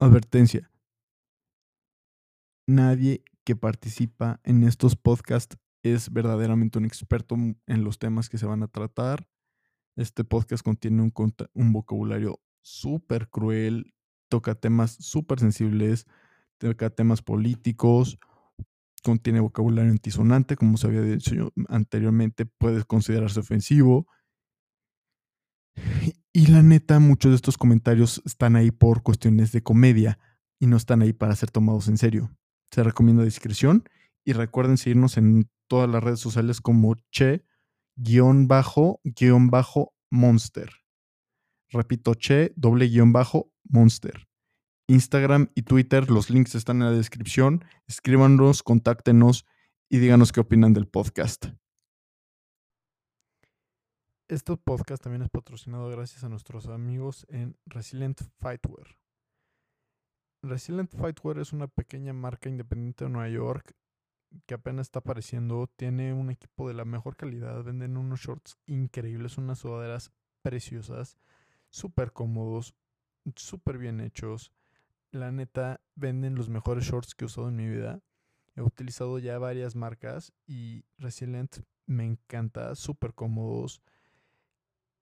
Advertencia. 0.00 0.70
Nadie 2.66 3.22
que 3.44 3.54
participa 3.54 4.40
en 4.44 4.64
estos 4.64 4.96
podcasts 4.96 5.58
es 5.82 6.10
verdaderamente 6.10 6.78
un 6.78 6.86
experto 6.86 7.34
en 7.34 7.84
los 7.84 7.98
temas 7.98 8.30
que 8.30 8.38
se 8.38 8.46
van 8.46 8.62
a 8.62 8.68
tratar. 8.68 9.28
Este 9.96 10.24
podcast 10.24 10.64
contiene 10.64 11.02
un, 11.02 11.72
vocabulario 11.72 12.40
súper 12.62 13.28
cruel, 13.28 13.92
toca 14.30 14.54
temas 14.54 14.92
súper 14.92 15.38
sensibles, 15.38 16.06
toca 16.56 16.88
temas 16.88 17.20
políticos, 17.20 18.18
contiene 19.02 19.40
vocabulario 19.40 19.90
antisonante, 19.90 20.56
como 20.56 20.78
se 20.78 20.86
había 20.86 21.02
dicho 21.02 21.52
anteriormente, 21.68 22.46
puede 22.46 22.84
considerarse 22.84 23.40
ofensivo. 23.40 24.06
Y 26.32 26.46
la 26.46 26.62
neta, 26.62 27.00
muchos 27.00 27.32
de 27.32 27.36
estos 27.36 27.58
comentarios 27.58 28.22
están 28.24 28.54
ahí 28.54 28.70
por 28.70 29.02
cuestiones 29.02 29.50
de 29.50 29.64
comedia 29.64 30.20
y 30.60 30.68
no 30.68 30.76
están 30.76 31.02
ahí 31.02 31.12
para 31.12 31.34
ser 31.34 31.50
tomados 31.50 31.88
en 31.88 31.98
serio. 31.98 32.30
Se 32.70 32.84
recomienda 32.84 33.24
discreción 33.24 33.82
y 34.24 34.32
recuerden 34.32 34.76
seguirnos 34.76 35.16
en 35.16 35.50
todas 35.66 35.90
las 35.90 36.04
redes 36.04 36.20
sociales 36.20 36.60
como 36.60 36.94
che-monster. 37.10 37.50
Repito, 41.72 42.14
che 42.14 42.52
doble 42.56 42.88
guion 42.88 43.12
bajo 43.12 43.52
monster. 43.64 44.28
Instagram 44.88 45.50
y 45.54 45.62
Twitter, 45.62 46.10
los 46.10 46.30
links 46.30 46.54
están 46.54 46.78
en 46.78 46.86
la 46.86 46.92
descripción. 46.92 47.64
Escríbanos, 47.86 48.62
contáctenos 48.62 49.46
y 49.88 49.98
díganos 49.98 50.30
qué 50.32 50.40
opinan 50.40 50.74
del 50.74 50.86
podcast. 50.86 51.46
Este 54.30 54.56
podcast 54.56 55.02
también 55.02 55.22
es 55.22 55.28
patrocinado 55.28 55.88
gracias 55.88 56.22
a 56.22 56.28
nuestros 56.28 56.68
amigos 56.68 57.26
en 57.30 57.56
Resilient 57.66 58.20
Fightwear. 58.38 58.96
Resilient 60.40 60.88
Fightwear 60.88 61.40
es 61.40 61.52
una 61.52 61.66
pequeña 61.66 62.12
marca 62.12 62.48
independiente 62.48 63.06
de 63.06 63.10
Nueva 63.10 63.28
York 63.28 63.74
que 64.46 64.54
apenas 64.54 64.86
está 64.86 65.00
apareciendo. 65.00 65.66
Tiene 65.74 66.14
un 66.14 66.30
equipo 66.30 66.68
de 66.68 66.74
la 66.74 66.84
mejor 66.84 67.16
calidad. 67.16 67.64
Venden 67.64 67.96
unos 67.96 68.20
shorts 68.20 68.56
increíbles, 68.66 69.36
unas 69.36 69.58
sudaderas 69.58 70.12
preciosas, 70.42 71.16
súper 71.68 72.12
cómodos, 72.12 72.76
súper 73.34 73.78
bien 73.78 74.00
hechos 74.00 74.52
la 75.10 75.32
neta, 75.32 75.80
venden 75.96 76.36
los 76.36 76.48
mejores 76.48 76.84
shorts 76.84 77.16
que 77.16 77.24
he 77.24 77.26
usado 77.26 77.48
en 77.48 77.56
mi 77.56 77.68
vida. 77.68 78.00
He 78.54 78.62
utilizado 78.62 79.18
ya 79.18 79.40
varias 79.40 79.74
marcas 79.74 80.32
y 80.46 80.84
Resilient 80.98 81.64
me 81.86 82.04
encanta, 82.04 82.76
súper 82.76 83.12
cómodos, 83.12 83.82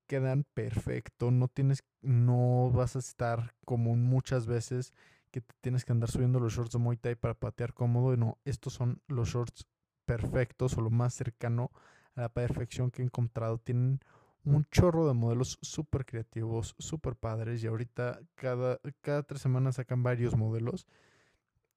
quedan 0.09 0.45
perfecto, 0.55 1.31
no 1.31 1.47
tienes, 1.47 1.85
no 2.03 2.73
vas 2.73 2.97
a 2.97 2.99
estar 2.99 3.55
como 3.65 3.95
muchas 3.95 4.47
veces 4.47 4.93
que 5.31 5.41
te 5.43 5.55
tienes 5.61 5.85
que 5.85 5.93
andar 5.93 6.11
subiendo 6.11 6.41
los 6.41 6.55
shorts 6.55 6.73
de 6.73 6.79
Muay 6.79 6.97
Thai 6.97 7.15
para 7.15 7.35
patear 7.35 7.75
cómodo. 7.75 8.17
No, 8.17 8.39
estos 8.45 8.73
son 8.73 9.03
los 9.07 9.29
shorts 9.29 9.67
perfectos 10.05 10.77
o 10.77 10.81
lo 10.81 10.91
más 10.91 11.15
cercano 11.15 11.71
a 12.15 12.23
la 12.23 12.29
perfección 12.31 12.91
que 12.91 13.03
he 13.03 13.05
encontrado. 13.05 13.59
Tienen 13.59 14.01
un 14.45 14.65
chorro 14.71 15.07
de 15.07 15.15
modelos 15.15 15.59
súper 15.61 16.07
creativos, 16.07 16.75
súper 16.79 17.15
padres. 17.15 17.63
Y 17.63 17.67
ahorita 17.67 18.21
cada, 18.35 18.81
cada 19.01 19.23
tres 19.23 19.43
semanas 19.43 19.77
sacan 19.77 20.03
varios 20.03 20.37
modelos. 20.37 20.87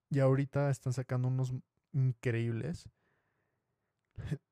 Y 0.10 0.20
ahorita 0.20 0.70
están 0.70 0.94
sacando 0.94 1.28
unos 1.28 1.54
increíbles. 1.94 2.90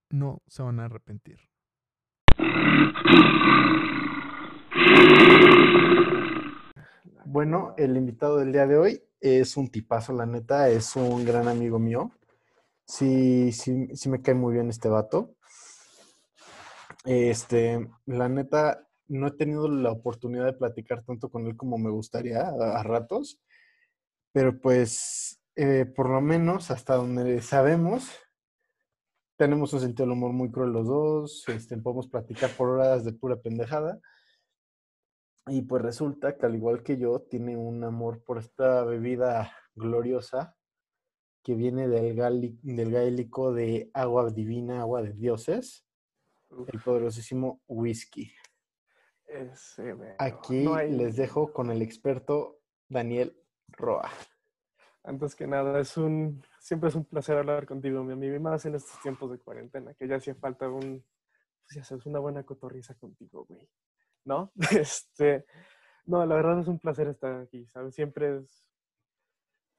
No 0.09 0.41
se 0.47 0.63
van 0.63 0.79
a 0.79 0.85
arrepentir. 0.85 1.39
Bueno, 7.25 7.75
el 7.77 7.95
invitado 7.95 8.37
del 8.37 8.51
día 8.51 8.65
de 8.65 8.77
hoy 8.77 9.03
es 9.21 9.55
un 9.55 9.69
tipazo, 9.69 10.13
la 10.13 10.25
neta, 10.25 10.69
es 10.69 10.95
un 10.95 11.25
gran 11.25 11.47
amigo 11.47 11.77
mío. 11.77 12.11
Sí, 12.85 13.51
sí, 13.51 13.95
sí 13.95 14.09
me 14.09 14.21
cae 14.21 14.33
muy 14.33 14.53
bien 14.53 14.69
este 14.69 14.89
vato. 14.89 15.35
Este, 17.05 17.89
la 18.05 18.27
neta, 18.27 18.87
no 19.07 19.27
he 19.27 19.31
tenido 19.31 19.67
la 19.69 19.91
oportunidad 19.91 20.45
de 20.45 20.53
platicar 20.53 21.03
tanto 21.03 21.29
con 21.29 21.47
él 21.47 21.55
como 21.55 21.77
me 21.77 21.89
gustaría 21.89 22.41
a, 22.41 22.83
ratos, 22.83 23.41
pero 24.33 24.59
pues 24.59 25.41
eh, 25.55 25.85
por 25.85 26.09
lo 26.09 26.21
menos 26.21 26.71
hasta 26.71 26.95
donde 26.95 27.41
sabemos, 27.41 28.09
tenemos 29.37 29.71
un 29.73 29.79
sentido 29.79 30.05
del 30.05 30.13
humor 30.13 30.33
muy 30.33 30.51
cruel 30.51 30.73
los 30.73 30.87
dos, 30.87 31.43
este, 31.47 31.77
podemos 31.77 32.07
platicar 32.07 32.51
por 32.51 32.69
horas 32.69 33.05
de 33.05 33.13
pura 33.13 33.37
pendejada. 33.37 33.99
Y 35.47 35.63
pues 35.63 35.81
resulta 35.81 36.37
que 36.37 36.45
al 36.45 36.55
igual 36.55 36.83
que 36.83 36.97
yo, 36.97 37.21
tiene 37.21 37.57
un 37.57 37.83
amor 37.83 38.21
por 38.23 38.37
esta 38.37 38.83
bebida 38.83 39.51
gloriosa 39.73 40.55
que 41.43 41.55
viene 41.55 41.87
del, 41.87 42.59
del 42.61 42.91
gaélico 42.91 43.53
de 43.53 43.89
agua 43.93 44.29
divina, 44.29 44.81
agua 44.81 45.01
de 45.01 45.13
dioses, 45.13 45.88
el 46.51 46.81
poderosísimo 46.81 47.61
whisky. 47.67 48.31
Aquí 50.17 50.65
les 50.89 51.15
dejo 51.15 51.53
con 51.53 51.69
el 51.69 51.81
experto 51.81 52.59
Daniel 52.87 53.37
Roa. 53.67 54.09
Antes 55.03 55.35
que 55.35 55.47
nada, 55.47 55.79
es 55.79 55.97
un, 55.97 56.43
siempre 56.59 56.89
es 56.89 56.95
un 56.95 57.05
placer 57.05 57.37
hablar 57.37 57.65
contigo, 57.65 58.03
mi 58.03 58.13
amigo, 58.13 58.35
y 58.35 58.39
más 58.39 58.65
en 58.65 58.75
estos 58.75 58.99
tiempos 59.01 59.31
de 59.31 59.39
cuarentena, 59.39 59.93
que 59.93 60.07
ya 60.07 60.17
hacía 60.17 60.35
falta 60.35 60.69
un, 60.69 61.05
pues 61.63 61.75
ya 61.75 61.83
sabes, 61.83 62.05
una 62.05 62.19
buena 62.19 62.43
cotorriza 62.43 62.95
contigo, 62.95 63.45
güey. 63.45 63.69
¿No? 64.25 64.51
Este, 64.71 65.45
no, 66.05 66.25
la 66.25 66.35
verdad 66.35 66.59
es 66.59 66.67
un 66.67 66.79
placer 66.79 67.07
estar 67.07 67.41
aquí, 67.41 67.65
¿sabes? 67.67 67.95
Siempre 67.95 68.37
es, 68.37 68.65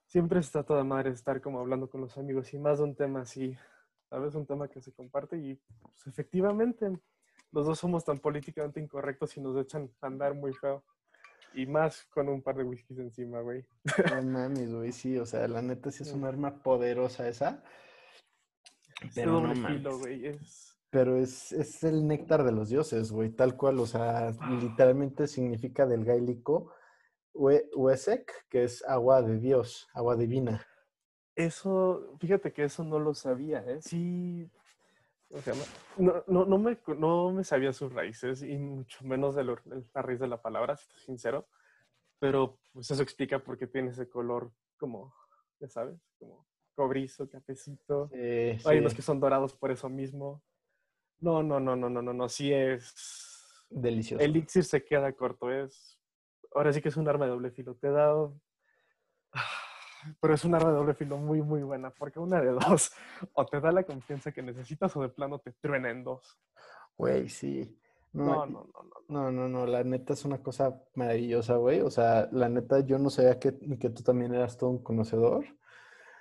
siempre 0.06 0.41
está 0.41 0.62
toda 0.62 0.84
madre 0.84 1.10
estar 1.10 1.41
como 1.41 1.60
hablando 1.60 1.91
con 1.91 2.00
los 2.00 2.16
amigos 2.16 2.53
y 2.54 2.59
más 2.59 2.78
de 2.78 2.84
un 2.84 2.97
tema 2.97 3.22
así, 3.22 3.56
¿sabes? 4.10 4.34
Un 4.34 4.44
tema 4.44 4.69
que 4.69 4.81
se 4.81 4.93
comparte 4.93 5.38
y 5.38 5.54
pues, 5.54 6.06
efectivamente 6.09 6.91
los 7.53 7.66
dos 7.66 7.78
somos 7.78 8.04
tan 8.04 8.19
políticamente 8.19 8.81
incorrectos 8.81 9.37
y 9.37 9.41
nos 9.41 9.56
echan 9.56 9.91
a 10.00 10.06
andar 10.06 10.34
muy 10.34 10.53
feo. 10.53 10.84
Y 11.53 11.66
más 11.66 12.04
con 12.10 12.28
un 12.28 12.43
par 12.43 12.56
de 12.56 12.62
whiskies 12.62 13.00
encima, 13.00 13.41
güey. 13.41 13.65
No 14.10 14.22
mames, 14.22 14.72
güey, 14.72 14.93
sí, 14.93 15.19
o 15.19 15.26
sea, 15.26 15.48
la 15.48 15.62
neta 15.62 15.91
sí 15.91 16.04
es 16.04 16.12
un 16.12 16.25
arma 16.25 16.62
poderosa 16.62 17.28
esa. 17.28 17.65
Pero 19.15 19.41
no 19.41 19.69
filo, 19.69 19.98
güey, 19.98 20.27
es... 20.27 20.77
Pero 20.91 21.16
es, 21.16 21.53
es, 21.53 21.84
el 21.84 22.06
néctar 22.06 22.42
de 22.44 22.50
los 22.50 22.69
dioses, 22.69 23.12
güey, 23.12 23.31
tal 23.31 23.56
cual, 23.56 23.78
o 23.78 23.87
sea, 23.87 24.32
literalmente 24.60 25.28
significa 25.28 25.87
del 25.87 26.04
gaélico 26.04 26.72
Uesek, 27.32 28.48
que 28.48 28.65
es 28.65 28.84
agua 28.84 29.22
de 29.22 29.38
Dios, 29.38 29.88
agua 29.94 30.16
divina. 30.16 30.66
Eso, 31.34 32.14
fíjate 32.18 32.52
que 32.52 32.64
eso 32.64 32.84
no 32.84 32.98
lo 32.98 33.14
sabía, 33.14 33.64
¿eh? 33.66 33.80
Sí, 33.80 34.48
o 35.30 35.41
sea, 35.41 35.54
no, 35.96 36.24
no, 36.26 36.44
no, 36.44 36.58
me, 36.58 36.76
no 36.98 37.32
me 37.32 37.44
sabía 37.44 37.72
sus 37.72 37.92
raíces 37.92 38.42
y 38.42 38.58
mucho 38.58 39.04
menos 39.04 39.34
de 39.36 39.44
la 39.44 40.02
raíz 40.02 40.18
de 40.18 40.26
la 40.26 40.42
palabra, 40.42 40.76
si 40.76 40.84
estoy 40.88 41.02
sincero. 41.02 41.46
Pero 42.18 42.58
pues 42.72 42.91
eso 42.91 43.02
explica 43.02 43.38
por 43.38 43.56
qué 43.56 43.66
tiene 43.66 43.91
ese 43.91 44.08
color 44.08 44.52
como, 44.76 45.14
ya 45.58 45.68
sabes, 45.68 45.98
como 46.18 46.46
cobrizo, 46.74 47.28
cafecito. 47.28 48.10
Hay 48.12 48.78
unos 48.78 48.94
que 48.94 49.02
son 49.02 49.20
dorados 49.20 49.54
por 49.54 49.70
eso 49.70 49.88
mismo. 49.88 50.42
No, 51.20 51.42
no, 51.42 51.60
no, 51.60 51.76
no, 51.76 51.88
no, 51.88 52.02
no, 52.02 52.12
no, 52.12 52.28
sí 52.28 52.52
es... 52.52 53.66
Delicioso. 53.70 54.22
El 54.22 54.32
elixir 54.32 54.64
se 54.64 54.84
queda 54.84 55.12
corto, 55.12 55.50
es... 55.50 55.98
Ahora 56.54 56.72
sí 56.72 56.82
que 56.82 56.88
es 56.88 56.97
un 56.97 57.08
arma 57.08 57.26
de 57.26 57.30
doble 57.30 57.50
filo. 57.50 57.74
Te 57.76 57.86
he 57.86 57.91
dado 57.91 58.34
pero 60.20 60.34
es 60.34 60.44
una 60.44 60.58
arma 60.58 60.70
de 60.70 60.76
doble 60.76 60.94
filo 60.94 61.16
muy, 61.16 61.42
muy 61.42 61.62
buena, 61.62 61.91
porque 61.91 62.18
una 62.18 62.41
de 62.41 62.52
dos, 62.52 62.92
o 63.34 63.47
te 63.47 63.60
da 63.60 63.72
la 63.72 63.84
confianza 63.84 64.32
que 64.32 64.42
necesitas 64.42 64.97
o 64.97 65.02
de 65.02 65.08
plano 65.08 65.38
te 65.38 65.52
truena 65.52 65.91
en 65.91 66.04
dos. 66.04 66.38
Güey, 66.97 67.28
sí. 67.28 67.76
No, 68.12 68.44
no, 68.44 68.47
no, 68.47 68.66
no, 69.08 69.30
no, 69.30 69.30
no, 69.30 69.48
no, 69.48 69.66
la 69.66 69.84
neta 69.84 70.14
es 70.14 70.24
una 70.24 70.42
cosa 70.42 70.82
maravillosa, 70.94 71.56
güey. 71.56 71.80
O 71.80 71.91
sea, 71.91 72.28
la 72.32 72.48
neta 72.48 72.80
yo 72.80 72.98
no 72.98 73.08
sabía 73.08 73.38
que, 73.38 73.56
que 73.78 73.91
tú 73.91 74.02
también 74.02 74.34
eras 74.34 74.56
todo 74.56 74.70
un 74.70 74.82
conocedor. 74.82 75.44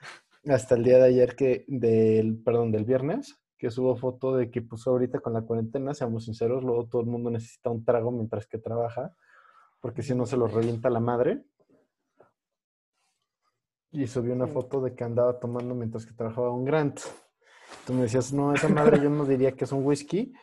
Hasta 0.45 0.75
el 0.75 0.83
día 0.83 0.99
de 0.99 1.05
ayer 1.05 1.35
que, 1.35 1.65
del, 1.67 2.41
perdón, 2.43 2.71
del 2.71 2.85
viernes, 2.85 3.41
que 3.57 3.71
subo 3.71 3.95
foto 3.95 4.37
de 4.37 4.51
que 4.51 4.61
pues 4.61 4.85
ahorita 4.85 5.19
con 5.19 5.33
la 5.33 5.41
cuarentena, 5.41 5.93
seamos 5.93 6.25
sinceros, 6.25 6.63
luego 6.63 6.87
todo 6.87 7.01
el 7.01 7.07
mundo 7.07 7.31
necesita 7.31 7.71
un 7.71 7.83
trago 7.83 8.11
mientras 8.11 8.45
que 8.45 8.59
trabaja, 8.59 9.13
porque 9.81 10.03
si 10.03 10.13
no 10.13 10.25
se 10.25 10.37
lo 10.37 10.47
revienta 10.47 10.89
la 10.89 10.99
madre. 10.99 11.43
Y 13.91 14.05
subió 14.07 14.33
una 14.33 14.47
foto 14.47 14.81
de 14.81 14.93
que 14.93 15.03
andaba 15.03 15.39
tomando 15.39 15.73
mientras 15.73 16.05
que 16.05 16.13
trabajaba 16.13 16.51
un 16.51 16.65
Grant. 16.65 16.99
Tú 17.85 17.93
me 17.93 18.03
decías, 18.03 18.31
no, 18.33 18.53
esa 18.53 18.69
madre 18.69 19.01
yo 19.01 19.09
no 19.09 19.25
diría 19.25 19.53
que 19.53 19.65
es 19.65 19.71
un 19.71 19.85
whisky. 19.85 20.33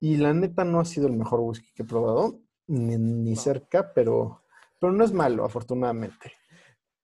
Y 0.00 0.18
la 0.18 0.34
neta 0.34 0.64
no 0.64 0.80
ha 0.80 0.84
sido 0.84 1.06
el 1.06 1.14
mejor 1.14 1.40
whisky 1.40 1.72
que 1.74 1.82
he 1.82 1.86
probado, 1.86 2.40
ni, 2.66 3.34
cerca, 3.36 3.92
pero, 3.94 4.42
Pero 4.78 4.92
no 4.92 5.04
es 5.04 5.12
malo, 5.12 5.44
afortunadamente. 5.44 6.32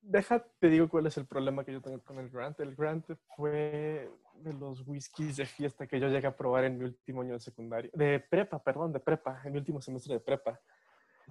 Deja, 0.02 0.44
te 0.58 0.68
digo 0.68 0.88
cuál 0.88 1.06
es 1.06 1.16
el 1.16 1.26
problema 1.26 1.64
que 1.64 1.72
yo 1.72 1.80
tengo 1.80 2.00
con 2.00 2.18
el 2.18 2.28
Grant. 2.28 2.60
El 2.60 2.74
Grant 2.74 3.06
fue 3.36 4.10
de 4.34 4.52
los 4.52 4.86
whiskies 4.86 5.36
de 5.36 5.46
fiesta 5.46 5.86
que 5.86 6.00
yo 6.00 6.08
llegué 6.08 6.26
a 6.26 6.36
probar 6.36 6.64
en 6.64 6.78
mi 6.78 6.84
último 6.84 7.22
año 7.22 7.34
de 7.34 7.40
secundario, 7.40 7.90
de 7.94 8.20
prepa, 8.20 8.58
perdón, 8.58 8.92
de 8.92 9.00
prepa, 9.00 9.40
en 9.44 9.52
mi 9.52 9.58
último 9.58 9.80
semestre 9.80 10.14
de 10.14 10.20
prepa. 10.20 10.60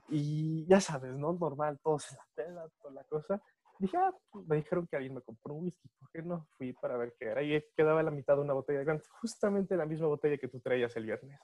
Y 0.10 0.66
ya 0.68 0.80
sabes, 0.80 1.16
¿no? 1.16 1.34
Normal, 1.34 1.80
todo 1.84 2.00
se 2.00 2.16
la 2.16 2.26
peda, 2.34 2.70
toda 2.82 2.94
la 2.94 3.04
cosa. 3.04 3.42
Dije, 3.82 3.98
ah, 3.98 4.14
me 4.46 4.58
dijeron 4.58 4.86
que 4.86 4.96
alguien 4.96 5.16
me 5.16 5.22
compró 5.22 5.56
un 5.56 5.64
whisky, 5.64 5.90
¿por 6.00 6.12
qué 6.12 6.22
no? 6.22 6.46
Fui 6.52 6.72
para 6.72 6.98
ver 6.98 7.16
qué 7.18 7.26
era. 7.26 7.42
Y 7.42 7.60
quedaba 7.76 8.04
la 8.04 8.12
mitad 8.12 8.36
de 8.36 8.42
una 8.42 8.54
botella 8.54 8.86
justamente 9.20 9.76
la 9.76 9.88
misma 9.88 10.06
botella 10.06 10.38
que 10.38 10.48
tú 10.48 10.60
traías 10.60 10.96
el 10.98 11.06
viernes. 11.06 11.40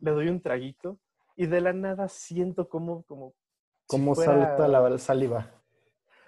Le 0.00 0.10
doy 0.10 0.28
un 0.28 0.42
traguito 0.42 0.98
y 1.36 1.46
de 1.46 1.62
la 1.62 1.72
nada 1.72 2.06
siento 2.08 2.68
como... 2.68 3.02
Como, 3.04 3.34
como 3.86 4.14
salta 4.14 4.68
la 4.68 4.98
saliva. 4.98 5.50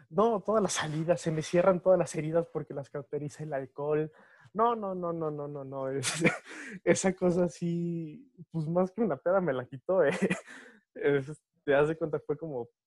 No, 0.09 0.41
todas 0.41 0.63
las 0.63 0.73
salidas, 0.73 1.21
se 1.21 1.31
me 1.31 1.43
cierran 1.43 1.81
todas 1.81 1.99
las 1.99 2.15
heridas 2.15 2.47
porque 2.51 2.73
las 2.73 2.89
cauteriza 2.89 3.43
el 3.43 3.53
alcohol. 3.53 4.11
No, 4.55 4.75
no, 4.75 4.95
no, 4.95 5.13
no, 5.13 5.31
no, 5.31 5.49
no, 5.49 5.65
no. 5.65 5.89
esa 6.85 7.13
cosa 7.13 7.45
así, 7.45 8.27
pues 8.51 8.67
más 8.67 8.91
que 8.91 9.03
una 9.03 9.19
peda 9.19 9.43
me 9.43 9.53
la 9.53 9.67
quitó, 9.67 10.03
¿eh? 10.03 10.13
te 11.65 11.73
das 11.73 11.89
de 11.89 11.97
cuenta, 11.99 12.19
fue 12.21 12.39
como, 12.39 12.65
pues, 12.65 12.80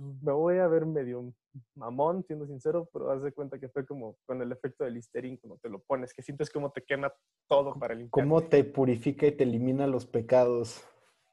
me 0.00 0.32
voy 0.32 0.58
a 0.58 0.66
ver 0.66 0.86
medio 0.86 1.32
mamón, 1.74 2.24
siendo 2.24 2.46
sincero, 2.46 2.88
pero 2.92 3.10
haz 3.10 3.22
de 3.22 3.32
cuenta 3.32 3.58
que 3.58 3.68
fue 3.68 3.84
como 3.84 4.16
con 4.26 4.40
el 4.40 4.50
efecto 4.50 4.84
del 4.84 4.94
Listerine, 4.94 5.38
como 5.38 5.58
te 5.58 5.68
lo 5.68 5.80
pones, 5.80 6.14
que 6.14 6.22
sientes 6.22 6.48
como 6.48 6.70
te 6.70 6.82
quema 6.82 7.12
todo 7.48 7.78
para 7.78 7.94
limpiar. 7.94 8.24
Cómo 8.24 8.42
te 8.42 8.64
purifica 8.64 9.26
y 9.26 9.32
te 9.32 9.44
elimina 9.44 9.86
los 9.86 10.06
pecados. 10.06 10.82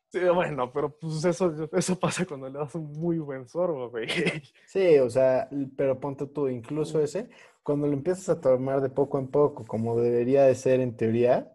Sí, 0.09 0.19
bueno, 0.33 0.71
pero 0.71 0.97
pues 0.97 1.23
eso, 1.25 1.53
eso 1.71 1.99
pasa 1.99 2.25
cuando 2.25 2.49
le 2.49 2.59
das 2.59 2.75
un 2.75 2.91
muy 2.93 3.19
buen 3.19 3.47
sorbo, 3.47 3.89
güey. 3.89 4.07
Sí, 4.65 4.97
o 4.99 5.09
sea, 5.09 5.49
pero 5.75 5.99
ponte 5.99 6.25
tú, 6.27 6.47
incluso 6.47 7.01
ese, 7.01 7.29
cuando 7.63 7.87
lo 7.87 7.93
empiezas 7.93 8.29
a 8.29 8.41
tomar 8.41 8.81
de 8.81 8.89
poco 8.89 9.19
en 9.19 9.27
poco, 9.27 9.65
como 9.65 9.99
debería 9.99 10.43
de 10.43 10.55
ser 10.55 10.79
en 10.79 10.95
teoría, 10.95 11.53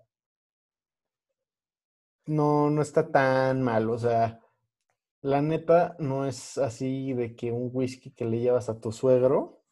no, 2.27 2.71
no 2.71 2.83
está 2.83 3.11
tan 3.11 3.63
mal, 3.63 3.91
o 3.91 3.99
sea, 3.99 4.42
la 5.23 5.41
neta 5.41 5.95
no 6.01 6.27
es 6.27 6.59
así 6.59 7.13
de 7.13 7.37
que 7.37 7.53
un 7.53 7.71
whisky 7.73 8.11
que 8.11 8.25
le 8.25 8.41
llevas 8.41 8.69
a 8.69 8.81
tu 8.81 8.91
suegro. 8.91 9.63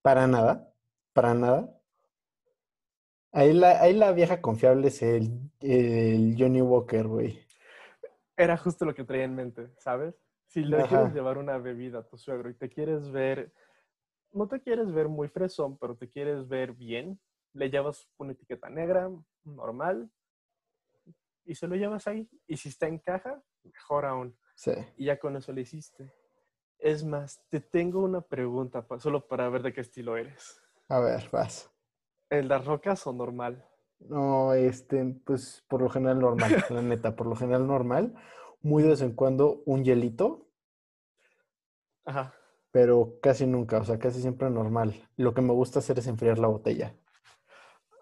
Para 0.00 0.26
nada, 0.26 0.72
para 1.12 1.34
nada. 1.34 1.70
Ahí 3.32 3.52
la, 3.52 3.80
ahí 3.80 3.92
la 3.92 4.12
vieja 4.12 4.40
confiable 4.40 4.88
es 4.88 5.02
el, 5.02 5.28
Johnny 6.38 6.62
Walker, 6.62 7.06
güey. 7.06 7.38
Era 8.36 8.56
justo 8.56 8.84
lo 8.84 8.94
que 8.94 9.04
traía 9.04 9.24
en 9.24 9.34
mente, 9.34 9.70
¿sabes? 9.78 10.14
Si 10.46 10.64
le 10.64 10.84
quieres 10.86 11.12
llevar 11.12 11.38
una 11.38 11.58
bebida 11.58 12.00
a 12.00 12.06
tu 12.06 12.16
suegro 12.16 12.48
y 12.48 12.54
te 12.54 12.68
quieres 12.68 13.10
ver, 13.10 13.52
no 14.32 14.48
te 14.48 14.60
quieres 14.60 14.92
ver 14.92 15.08
muy 15.08 15.28
fresón, 15.28 15.76
pero 15.78 15.96
te 15.96 16.08
quieres 16.08 16.48
ver 16.48 16.72
bien, 16.72 17.18
le 17.52 17.70
llevas 17.70 18.08
una 18.18 18.32
etiqueta 18.32 18.70
negra, 18.70 19.10
normal, 19.42 20.10
y 21.44 21.54
se 21.54 21.66
lo 21.66 21.76
llevas 21.76 22.06
ahí. 22.06 22.28
Y 22.46 22.56
si 22.56 22.68
está 22.68 22.86
en 22.86 22.98
caja, 22.98 23.42
mejor 23.64 24.04
aún. 24.04 24.36
Sí. 24.54 24.72
Y 24.96 25.06
ya 25.06 25.18
con 25.18 25.36
eso 25.36 25.52
le 25.52 25.62
hiciste. 25.62 26.12
Es 26.78 27.04
más, 27.04 27.42
te 27.48 27.60
tengo 27.60 28.00
una 28.00 28.20
pregunta 28.20 28.86
solo 28.98 29.26
para 29.26 29.48
ver 29.48 29.62
de 29.62 29.72
qué 29.72 29.80
estilo 29.80 30.16
eres. 30.16 30.60
A 30.88 31.00
ver, 31.00 31.28
vas. 31.32 31.70
¿El 32.28 32.48
las 32.48 32.64
rocas 32.64 33.06
o 33.06 33.12
normal? 33.12 33.66
No, 34.00 34.52
este, 34.54 35.04
pues 35.24 35.64
por 35.68 35.80
lo 35.80 35.88
general 35.88 36.20
normal, 36.20 36.50
la 36.70 36.82
neta, 36.82 37.16
por 37.16 37.26
lo 37.26 37.36
general 37.36 37.66
normal. 37.66 38.14
Muy 38.60 38.82
de 38.82 38.90
vez 38.90 39.02
en 39.02 39.14
cuando 39.14 39.62
un 39.66 39.84
hielito. 39.84 40.48
Ajá. 42.04 42.34
Pero 42.70 43.18
casi 43.22 43.46
nunca, 43.46 43.78
o 43.78 43.84
sea, 43.84 43.98
casi 43.98 44.20
siempre 44.20 44.50
normal. 44.50 45.08
Lo 45.16 45.32
que 45.32 45.42
me 45.42 45.52
gusta 45.52 45.78
hacer 45.78 45.98
es 45.98 46.06
enfriar 46.06 46.38
la 46.38 46.48
botella. 46.48 46.94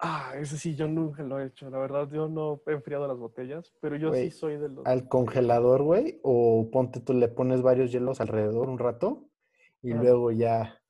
Ah, 0.04 0.32
eso 0.37 0.56
sí, 0.56 0.75
yo 0.75 0.88
nunca 0.88 1.22
lo 1.22 1.38
he 1.38 1.46
hecho. 1.46 1.70
La 1.70 1.78
verdad, 1.78 2.10
yo 2.10 2.28
no 2.28 2.60
he 2.66 2.72
enfriado 2.72 3.06
las 3.06 3.16
botellas, 3.16 3.72
pero 3.81 3.94
yo 3.94 4.12
sí 4.12 4.32
soy 4.32 4.56
de 4.56 4.69
los. 4.69 4.84
Al 4.84 5.08
congelador, 5.08 5.84
güey, 5.84 6.19
o 6.25 6.69
ponte 6.72 6.99
tú, 6.99 7.14
le 7.14 7.28
pones 7.28 7.62
varios 7.62 7.93
hielos 7.93 8.20
alrededor 8.20 8.69
un 8.69 8.81
rato 8.81 9.28
y 9.81 9.94
luego 9.94 10.32
ya. 10.32 10.82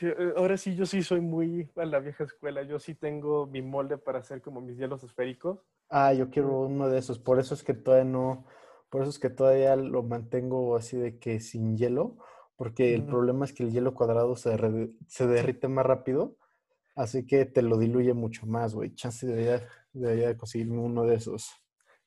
Eh, 0.00 0.32
ahora 0.36 0.56
sí, 0.56 0.76
yo 0.76 0.86
sí 0.86 1.02
soy 1.02 1.20
muy 1.20 1.68
a 1.74 1.84
la 1.84 1.98
vieja 1.98 2.22
escuela. 2.22 2.62
Yo 2.62 2.78
sí 2.78 2.94
tengo 2.94 3.48
mi 3.48 3.60
molde 3.60 3.98
para 3.98 4.20
hacer 4.20 4.40
como 4.40 4.60
mis 4.60 4.78
hielos 4.78 5.02
esféricos. 5.02 5.58
Ah, 5.88 6.12
yo 6.12 6.30
quiero 6.30 6.60
uno 6.60 6.88
de 6.88 6.98
esos. 6.98 7.18
Por 7.18 7.40
eso 7.40 7.54
es 7.54 7.64
que 7.64 7.74
todavía 7.74 8.04
no. 8.04 8.46
Por 8.88 9.02
eso 9.02 9.10
es 9.10 9.18
que 9.18 9.30
todavía 9.30 9.74
lo 9.74 10.04
mantengo 10.04 10.76
así 10.76 10.96
de 10.96 11.18
que 11.18 11.40
sin 11.40 11.76
hielo 11.76 12.18
porque 12.60 12.92
el 12.92 13.06
problema 13.06 13.46
es 13.46 13.54
que 13.54 13.62
el 13.62 13.72
hielo 13.72 13.94
cuadrado 13.94 14.36
se, 14.36 14.54
se 15.06 15.26
derrite 15.26 15.66
más 15.66 15.86
rápido, 15.86 16.36
así 16.94 17.26
que 17.26 17.46
te 17.46 17.62
lo 17.62 17.78
diluye 17.78 18.12
mucho 18.12 18.44
más, 18.44 18.74
güey. 18.74 18.94
Chance 18.94 19.26
debería, 19.26 19.66
debería 19.94 20.36
conseguirme 20.36 20.76
uno 20.76 21.04
de 21.04 21.14
esos. 21.14 21.50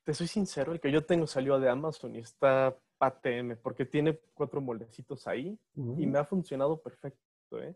Te 0.04 0.14
soy 0.14 0.28
sincero, 0.28 0.72
el 0.72 0.80
que 0.80 0.92
yo 0.92 1.08
tengo 1.08 1.26
salió 1.26 1.60
de 1.60 1.70
Amazon 1.70 2.16
y 2.16 2.20
está 2.20 2.78
ATM, 3.00 3.58
porque 3.64 3.88
tiene 3.88 4.20
cuatro 4.36 4.62
moldecitos 4.62 5.26
ahí 5.26 5.58
y 5.76 6.06
me 6.06 6.20
ha 6.20 6.24
funcionado 6.24 6.80
perfecto, 6.80 7.60
¿eh? 7.60 7.76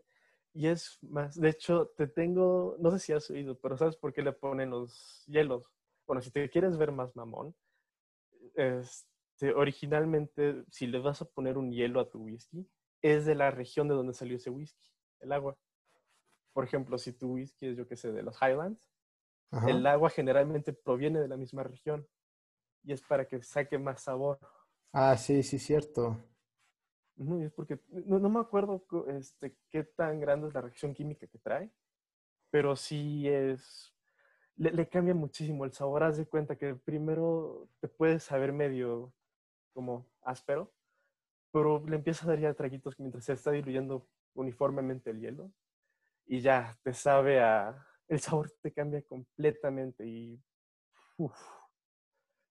Y 0.54 0.68
es 0.68 1.00
más, 1.02 1.34
de 1.34 1.48
hecho, 1.48 1.88
te 1.96 2.06
tengo, 2.06 2.76
no 2.78 2.92
sé 2.92 3.00
si 3.00 3.12
has 3.12 3.28
oído, 3.28 3.58
pero 3.58 3.76
¿sabes 3.76 3.96
por 3.96 4.12
qué 4.12 4.22
le 4.22 4.30
ponen 4.30 4.70
los 4.70 5.24
hielos? 5.26 5.68
Bueno, 6.06 6.22
si 6.22 6.30
te 6.30 6.48
quieres 6.48 6.78
ver 6.78 6.92
más 6.92 7.16
mamón, 7.16 7.56
es, 8.54 9.04
este, 9.38 9.54
originalmente, 9.54 10.64
si 10.68 10.88
le 10.88 10.98
vas 10.98 11.22
a 11.22 11.24
poner 11.24 11.58
un 11.58 11.70
hielo 11.70 12.00
a 12.00 12.10
tu 12.10 12.18
whisky, 12.18 12.68
es 13.00 13.24
de 13.24 13.36
la 13.36 13.52
región 13.52 13.86
de 13.86 13.94
donde 13.94 14.12
salió 14.12 14.36
ese 14.36 14.50
whisky, 14.50 14.90
el 15.20 15.30
agua. 15.30 15.56
Por 16.52 16.64
ejemplo, 16.64 16.98
si 16.98 17.12
tu 17.12 17.34
whisky 17.34 17.68
es, 17.68 17.76
yo 17.76 17.86
qué 17.86 17.96
sé, 17.96 18.10
de 18.10 18.24
los 18.24 18.36
Highlands, 18.42 18.90
el 19.68 19.86
agua 19.86 20.10
generalmente 20.10 20.72
proviene 20.72 21.20
de 21.20 21.28
la 21.28 21.36
misma 21.36 21.62
región 21.62 22.06
y 22.82 22.92
es 22.92 23.00
para 23.00 23.28
que 23.28 23.40
saque 23.44 23.78
más 23.78 24.02
sabor. 24.02 24.40
Ah, 24.92 25.16
sí, 25.16 25.44
sí, 25.44 25.60
cierto. 25.60 26.18
No, 27.14 27.40
es 27.40 27.52
porque 27.52 27.78
no, 27.88 28.18
me 28.28 28.40
acuerdo 28.40 28.84
este, 29.06 29.56
qué 29.70 29.84
tan 29.84 30.18
grande 30.18 30.48
es 30.48 30.54
la 30.54 30.62
reacción 30.62 30.94
química 30.94 31.28
que 31.28 31.38
trae, 31.38 31.70
pero 32.50 32.74
sí 32.74 33.28
es. 33.28 33.94
Le, 34.56 34.72
le, 34.72 34.88
cambia 34.88 35.14
muchísimo 35.14 35.64
el 35.64 35.72
sabor. 35.72 36.02
Haz 36.02 36.16
de 36.16 36.26
cuenta 36.26 36.56
que 36.56 36.74
primero 36.74 37.68
te 37.80 37.86
puedes 37.86 38.24
saber 38.24 38.52
medio 38.52 39.14
como 39.78 40.08
áspero, 40.22 40.72
pero 41.52 41.86
le 41.86 41.94
empieza 41.94 42.24
a 42.24 42.30
dar 42.30 42.40
ya 42.40 42.52
traguitos 42.52 42.98
mientras 42.98 43.24
se 43.24 43.34
está 43.34 43.52
diluyendo 43.52 44.08
uniformemente 44.34 45.10
el 45.10 45.20
hielo 45.20 45.52
y 46.26 46.40
ya 46.40 46.76
te 46.82 46.92
sabe 46.92 47.40
a... 47.40 47.86
El 48.08 48.18
sabor 48.18 48.50
te 48.60 48.72
cambia 48.72 49.00
completamente 49.02 50.04
y... 50.04 50.42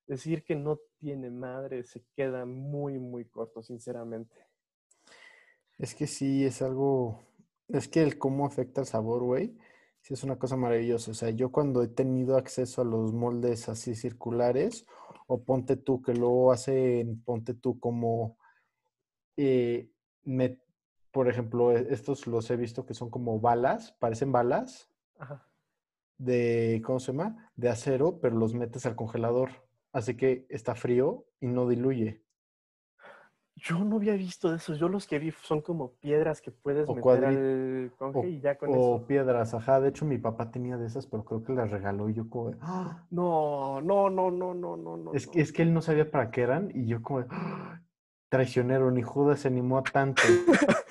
decir 0.08 0.46
que 0.46 0.56
no 0.56 0.80
tiene 1.00 1.30
madre 1.30 1.84
se 1.84 2.06
queda 2.16 2.46
muy, 2.46 2.98
muy 2.98 3.26
corto, 3.26 3.62
sinceramente. 3.62 4.34
Es 5.78 5.96
que 5.96 6.08
sí, 6.08 6.46
es 6.46 6.62
algo... 6.62 7.26
Es 7.68 7.90
que 7.90 8.04
el 8.04 8.18
cómo 8.18 8.46
afecta 8.46 8.80
el 8.80 8.88
sabor, 8.88 9.24
güey, 9.24 9.58
sí 10.00 10.14
es 10.14 10.24
una 10.24 10.40
cosa 10.40 10.56
maravillosa. 10.56 11.12
O 11.12 11.14
sea, 11.14 11.32
yo 11.32 11.52
cuando 11.52 11.84
he 11.84 11.90
tenido 11.90 12.38
acceso 12.38 12.84
a 12.84 12.86
los 12.86 13.12
moldes 13.12 13.68
así 13.68 13.96
circulares 13.96 14.88
o 15.28 15.44
ponte 15.44 15.76
tú, 15.76 16.02
que 16.02 16.14
luego 16.14 16.52
hacen, 16.52 17.22
ponte 17.24 17.54
tú 17.54 17.80
como, 17.80 18.38
eh, 19.38 19.90
por 21.12 21.30
ejemplo, 21.30 21.72
e, 21.72 21.94
estos 21.94 22.28
los 22.28 22.50
he 22.50 22.56
visto 22.58 22.86
que 22.86 22.94
son 22.94 23.10
como 23.10 23.40
balas, 23.40 23.92
parecen 24.00 24.32
balas 24.32 24.90
de, 26.18 26.82
¿cómo 26.86 27.00
se 27.00 27.12
llama? 27.12 27.52
De 27.56 27.70
acero, 27.70 28.20
pero 28.20 28.36
los 28.38 28.54
metes 28.54 28.86
al 28.86 28.96
congelador. 28.96 29.50
Así 29.92 30.16
que 30.16 30.46
está 30.50 30.76
frío 30.76 31.26
y 31.40 31.48
no 31.48 31.68
diluye. 31.68 32.24
Yo 33.60 33.80
no 33.80 33.96
había 33.96 34.14
visto 34.14 34.54
eso. 34.54 34.76
Yo 34.76 34.88
los 34.88 35.08
que 35.08 35.18
vi 35.18 35.32
son 35.32 35.62
como 35.62 35.94
piedras 35.94 36.42
que 36.42 36.52
puedes 36.52 36.88
meter 36.88 37.26
al 37.26 37.92
conge 37.98 38.30
y 38.30 38.40
ya 38.40 38.56
con 38.56 38.70
eso. 38.70 38.80
O 38.80 39.08
piedras, 39.08 39.54
ajá. 39.56 39.80
De 39.80 39.90
hecho, 39.90 40.06
mi 40.06 40.20
papá 40.20 40.52
tenía 40.52 40.78
de 40.78 40.86
esas, 40.86 41.08
pero 41.08 41.26
creo 41.26 41.44
que 41.44 41.54
las 41.54 41.72
regaló 41.72 42.08
y 42.08 42.14
yo 42.14 42.30
como... 42.30 42.54
¡Ah! 42.62 43.08
No, 43.10 43.82
no, 43.82 44.12
no, 44.12 44.30
no, 44.30 44.54
no, 44.54 44.78
no, 44.78 44.98
no. 44.98 45.14
Es, 45.14 45.26
Que, 45.28 45.42
es 45.42 45.52
que 45.52 45.64
él 45.64 45.74
no 45.74 45.82
sabía 45.82 46.12
para 46.12 46.30
qué 46.30 46.42
eran 46.42 46.70
y 46.74 46.86
yo 46.86 47.02
como... 47.02 47.26
¡Ah! 47.30 47.82
Traicionero, 48.30 48.92
ni 48.92 49.02
Judas 49.02 49.40
se 49.40 49.48
animó 49.48 49.80
a 49.80 49.84
tanto. 49.84 50.22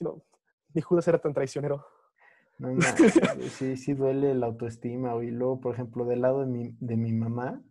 no, 0.00 0.22
ni 0.74 0.80
Judas 0.80 1.06
era 1.06 1.18
tan 1.18 1.32
traicionero. 1.32 1.86
No, 2.58 2.70
no, 2.74 2.82
sí, 3.50 3.76
sí 3.76 3.92
duele 3.92 4.34
la 4.34 4.46
autoestima. 4.46 5.14
Y 5.22 5.30
luego, 5.30 5.60
por 5.60 5.74
ejemplo, 5.74 6.06
del 6.06 6.22
lado 6.22 6.40
de 6.40 6.46
mi, 6.46 6.76
de 6.80 6.96
mi 6.96 7.12
mamá, 7.12 7.62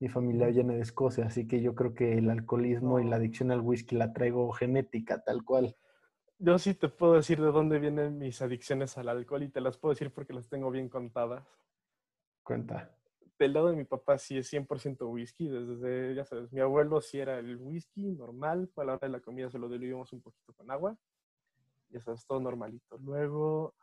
mi 0.00 0.08
familia 0.08 0.48
viene 0.48 0.74
de 0.74 0.82
Escocia, 0.82 1.26
así 1.26 1.46
que 1.46 1.62
yo 1.62 1.74
creo 1.74 1.94
que 1.94 2.18
el 2.18 2.30
alcoholismo 2.30 3.00
y 3.00 3.04
la 3.04 3.16
adicción 3.16 3.50
al 3.50 3.60
whisky 3.60 3.96
la 3.96 4.12
traigo 4.12 4.50
genética, 4.52 5.22
tal 5.22 5.44
cual. 5.44 5.76
Yo 6.38 6.58
sí 6.58 6.74
te 6.74 6.88
puedo 6.88 7.14
decir 7.14 7.40
de 7.40 7.52
dónde 7.52 7.78
vienen 7.78 8.18
mis 8.18 8.42
adicciones 8.42 8.98
al 8.98 9.08
alcohol 9.08 9.44
y 9.44 9.48
te 9.48 9.60
las 9.60 9.78
puedo 9.78 9.94
decir 9.94 10.12
porque 10.12 10.32
las 10.32 10.48
tengo 10.48 10.70
bien 10.70 10.88
contadas. 10.88 11.46
Cuenta. 12.42 12.94
del 13.38 13.52
lado 13.52 13.70
de 13.70 13.76
mi 13.76 13.84
papá 13.84 14.18
sí 14.18 14.36
es 14.36 14.52
100% 14.52 15.08
whisky. 15.10 15.48
Desde, 15.48 16.14
ya 16.14 16.24
sabes, 16.24 16.52
mi 16.52 16.60
abuelo 16.60 17.00
sí 17.00 17.18
era 17.18 17.38
el 17.38 17.56
whisky 17.56 18.12
normal. 18.12 18.70
A 18.76 18.84
la 18.84 18.94
hora 18.94 19.06
de 19.06 19.12
la 19.12 19.20
comida 19.20 19.50
se 19.50 19.58
lo 19.58 19.68
diluimos 19.68 20.12
un 20.12 20.20
poquito 20.20 20.52
con 20.52 20.70
agua. 20.70 20.96
Ya 21.88 22.00
sabes, 22.00 22.26
todo 22.26 22.40
normalito. 22.40 22.98
Luego, 22.98 23.74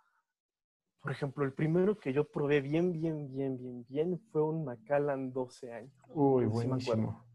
por 1.02 1.12
ejemplo, 1.12 1.44
el 1.44 1.54
primero 1.54 1.98
que 1.98 2.14
yo 2.14 2.30
probé 2.30 2.62
bien, 2.62 2.92
bien, 2.92 3.28
bien, 3.28 3.58
bien, 3.58 3.86
bien 3.90 4.20
fue 4.32 4.44
un 4.44 4.64
Macallan 4.64 5.34
12 5.34 5.74
años. 5.74 5.94
Uy, 6.10 6.46
buenísimo. 6.46 7.26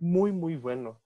Muy, 0.00 0.32
muy 0.32 0.56
bueno. 0.56 1.00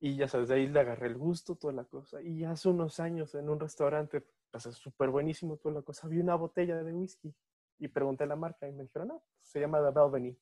Y 0.00 0.16
ya 0.16 0.26
sabes, 0.26 0.48
de 0.48 0.56
ahí 0.56 0.66
le 0.66 0.80
agarré 0.80 1.06
el 1.06 1.16
gusto, 1.16 1.54
toda 1.54 1.72
la 1.72 1.84
cosa. 1.84 2.20
Y 2.20 2.44
hace 2.44 2.68
unos 2.68 2.98
años 2.98 3.36
en 3.36 3.48
un 3.48 3.60
restaurante, 3.60 4.26
pues 4.50 4.66
es 4.66 4.74
súper 4.76 5.10
buenísimo 5.10 5.56
toda 5.56 5.76
la 5.76 5.82
cosa, 5.82 6.08
vi 6.08 6.18
una 6.18 6.34
botella 6.34 6.82
de 6.82 6.92
whisky 6.92 7.32
y 7.78 7.88
pregunté 7.88 8.26
la 8.26 8.36
marca 8.36 8.68
y 8.68 8.72
me 8.72 8.82
dijeron, 8.82 9.08
no, 9.08 9.22
se 9.40 9.60
llama 9.60 9.78
The 9.78 9.92
Belveny. 9.96 10.36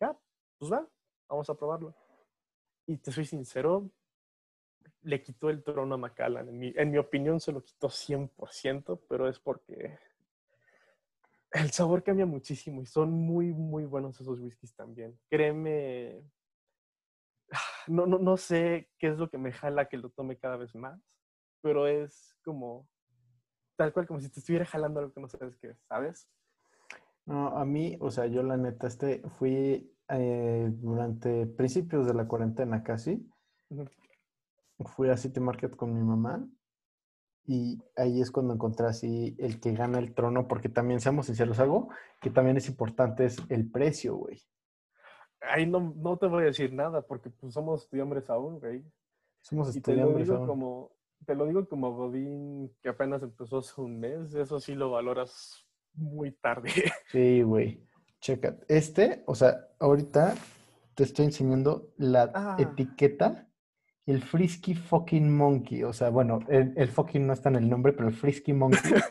Ya, 0.00 0.18
pues 0.58 0.70
va, 0.70 0.86
vamos 1.26 1.48
a 1.48 1.54
probarlo. 1.54 1.94
Y 2.86 2.98
te 2.98 3.12
soy 3.12 3.24
sincero, 3.24 3.90
le 5.02 5.22
quitó 5.22 5.48
el 5.48 5.62
trono 5.62 5.94
a 5.94 5.98
Macallan. 5.98 6.48
En 6.48 6.58
mi, 6.58 6.72
en 6.76 6.90
mi 6.90 6.98
opinión 6.98 7.40
se 7.40 7.52
lo 7.52 7.62
quitó 7.62 7.88
100%, 7.88 9.00
pero 9.08 9.26
es 9.28 9.38
porque 9.38 9.98
el 11.52 11.70
sabor 11.70 12.02
cambia 12.02 12.26
muchísimo 12.26 12.82
y 12.82 12.86
son 12.86 13.12
muy, 13.12 13.52
muy 13.52 13.84
buenos 13.84 14.20
esos 14.20 14.40
whiskies 14.40 14.74
también. 14.74 15.18
Créeme, 15.30 16.22
no, 17.86 18.06
no, 18.06 18.18
no 18.18 18.36
sé 18.36 18.90
qué 18.98 19.08
es 19.08 19.18
lo 19.18 19.30
que 19.30 19.38
me 19.38 19.52
jala 19.52 19.88
que 19.88 19.96
lo 19.96 20.10
tome 20.10 20.36
cada 20.36 20.56
vez 20.56 20.74
más, 20.74 21.00
pero 21.62 21.86
es 21.86 22.36
como, 22.44 22.88
tal 23.76 23.92
cual, 23.92 24.06
como 24.06 24.20
si 24.20 24.30
te 24.30 24.40
estuviera 24.40 24.66
jalando 24.66 25.00
algo 25.00 25.12
que 25.12 25.20
no 25.20 25.28
sabes 25.28 25.56
qué 25.56 25.68
es, 25.68 25.78
¿sabes? 25.88 26.28
No, 27.24 27.48
a 27.56 27.64
mí, 27.64 27.96
o 28.00 28.10
sea, 28.10 28.26
yo 28.26 28.42
la 28.42 28.56
neta, 28.56 28.86
este, 28.86 29.22
fui 29.38 29.94
eh, 30.08 30.68
durante 30.70 31.46
principios 31.46 32.06
de 32.06 32.14
la 32.14 32.26
cuarentena 32.26 32.82
casi, 32.82 33.28
fui 34.94 35.08
a 35.10 35.16
City 35.16 35.40
Market 35.40 35.76
con 35.76 35.94
mi 35.94 36.02
mamá 36.02 36.46
y 37.50 37.82
ahí 37.96 38.20
es 38.20 38.30
cuando 38.30 38.52
encontré 38.52 38.86
así 38.86 39.34
el 39.38 39.58
que 39.58 39.72
gana 39.72 39.98
el 39.98 40.14
trono, 40.14 40.46
porque 40.46 40.68
también, 40.68 41.00
seamos 41.00 41.26
sinceros, 41.26 41.58
algo 41.58 41.88
que 42.20 42.28
también 42.30 42.58
es 42.58 42.68
importante 42.68 43.24
es 43.24 43.38
el 43.48 43.70
precio, 43.70 44.16
güey. 44.16 44.38
Ahí 45.40 45.66
no, 45.66 45.94
no 45.96 46.16
te 46.18 46.26
voy 46.26 46.42
a 46.42 46.46
decir 46.46 46.72
nada 46.74 47.00
porque 47.02 47.30
pues 47.30 47.54
somos 47.54 47.82
estudiantes 47.84 48.28
aún, 48.28 48.58
güey. 48.60 48.84
Somos 49.40 49.74
Y 49.74 49.80
te 49.80 49.94
lo 49.94 50.02
estudiantes. 50.02 50.26
digo 50.26 50.36
aún. 50.38 50.46
como, 50.46 50.92
te 51.24 51.34
lo 51.34 51.46
digo 51.46 51.66
como 51.68 51.94
Godín 51.94 52.70
que 52.82 52.90
apenas 52.90 53.22
empezó 53.22 53.58
hace 53.58 53.80
un 53.80 53.98
mes, 53.98 54.34
eso 54.34 54.60
sí 54.60 54.74
lo 54.74 54.90
valoras 54.90 55.64
muy 55.94 56.32
tarde. 56.32 56.68
Sí, 57.10 57.42
güey. 57.42 57.82
Checa. 58.20 58.56
Este, 58.68 59.22
o 59.26 59.34
sea, 59.34 59.68
ahorita 59.78 60.34
te 60.94 61.04
estoy 61.04 61.24
enseñando 61.26 61.88
la 61.96 62.30
Ah. 62.34 62.56
etiqueta. 62.58 63.47
El 64.08 64.22
Frisky 64.22 64.74
fucking 64.74 65.36
Monkey. 65.36 65.82
O 65.84 65.92
sea, 65.92 66.08
bueno, 66.10 66.40
el, 66.48 66.72
el 66.76 66.88
fucking 66.88 67.26
no 67.26 67.32
está 67.34 67.48
en 67.50 67.56
el 67.56 67.68
nombre, 67.68 67.92
pero 67.92 68.08
el 68.08 68.14
Frisky 68.14 68.52
Monkey. 68.52 68.80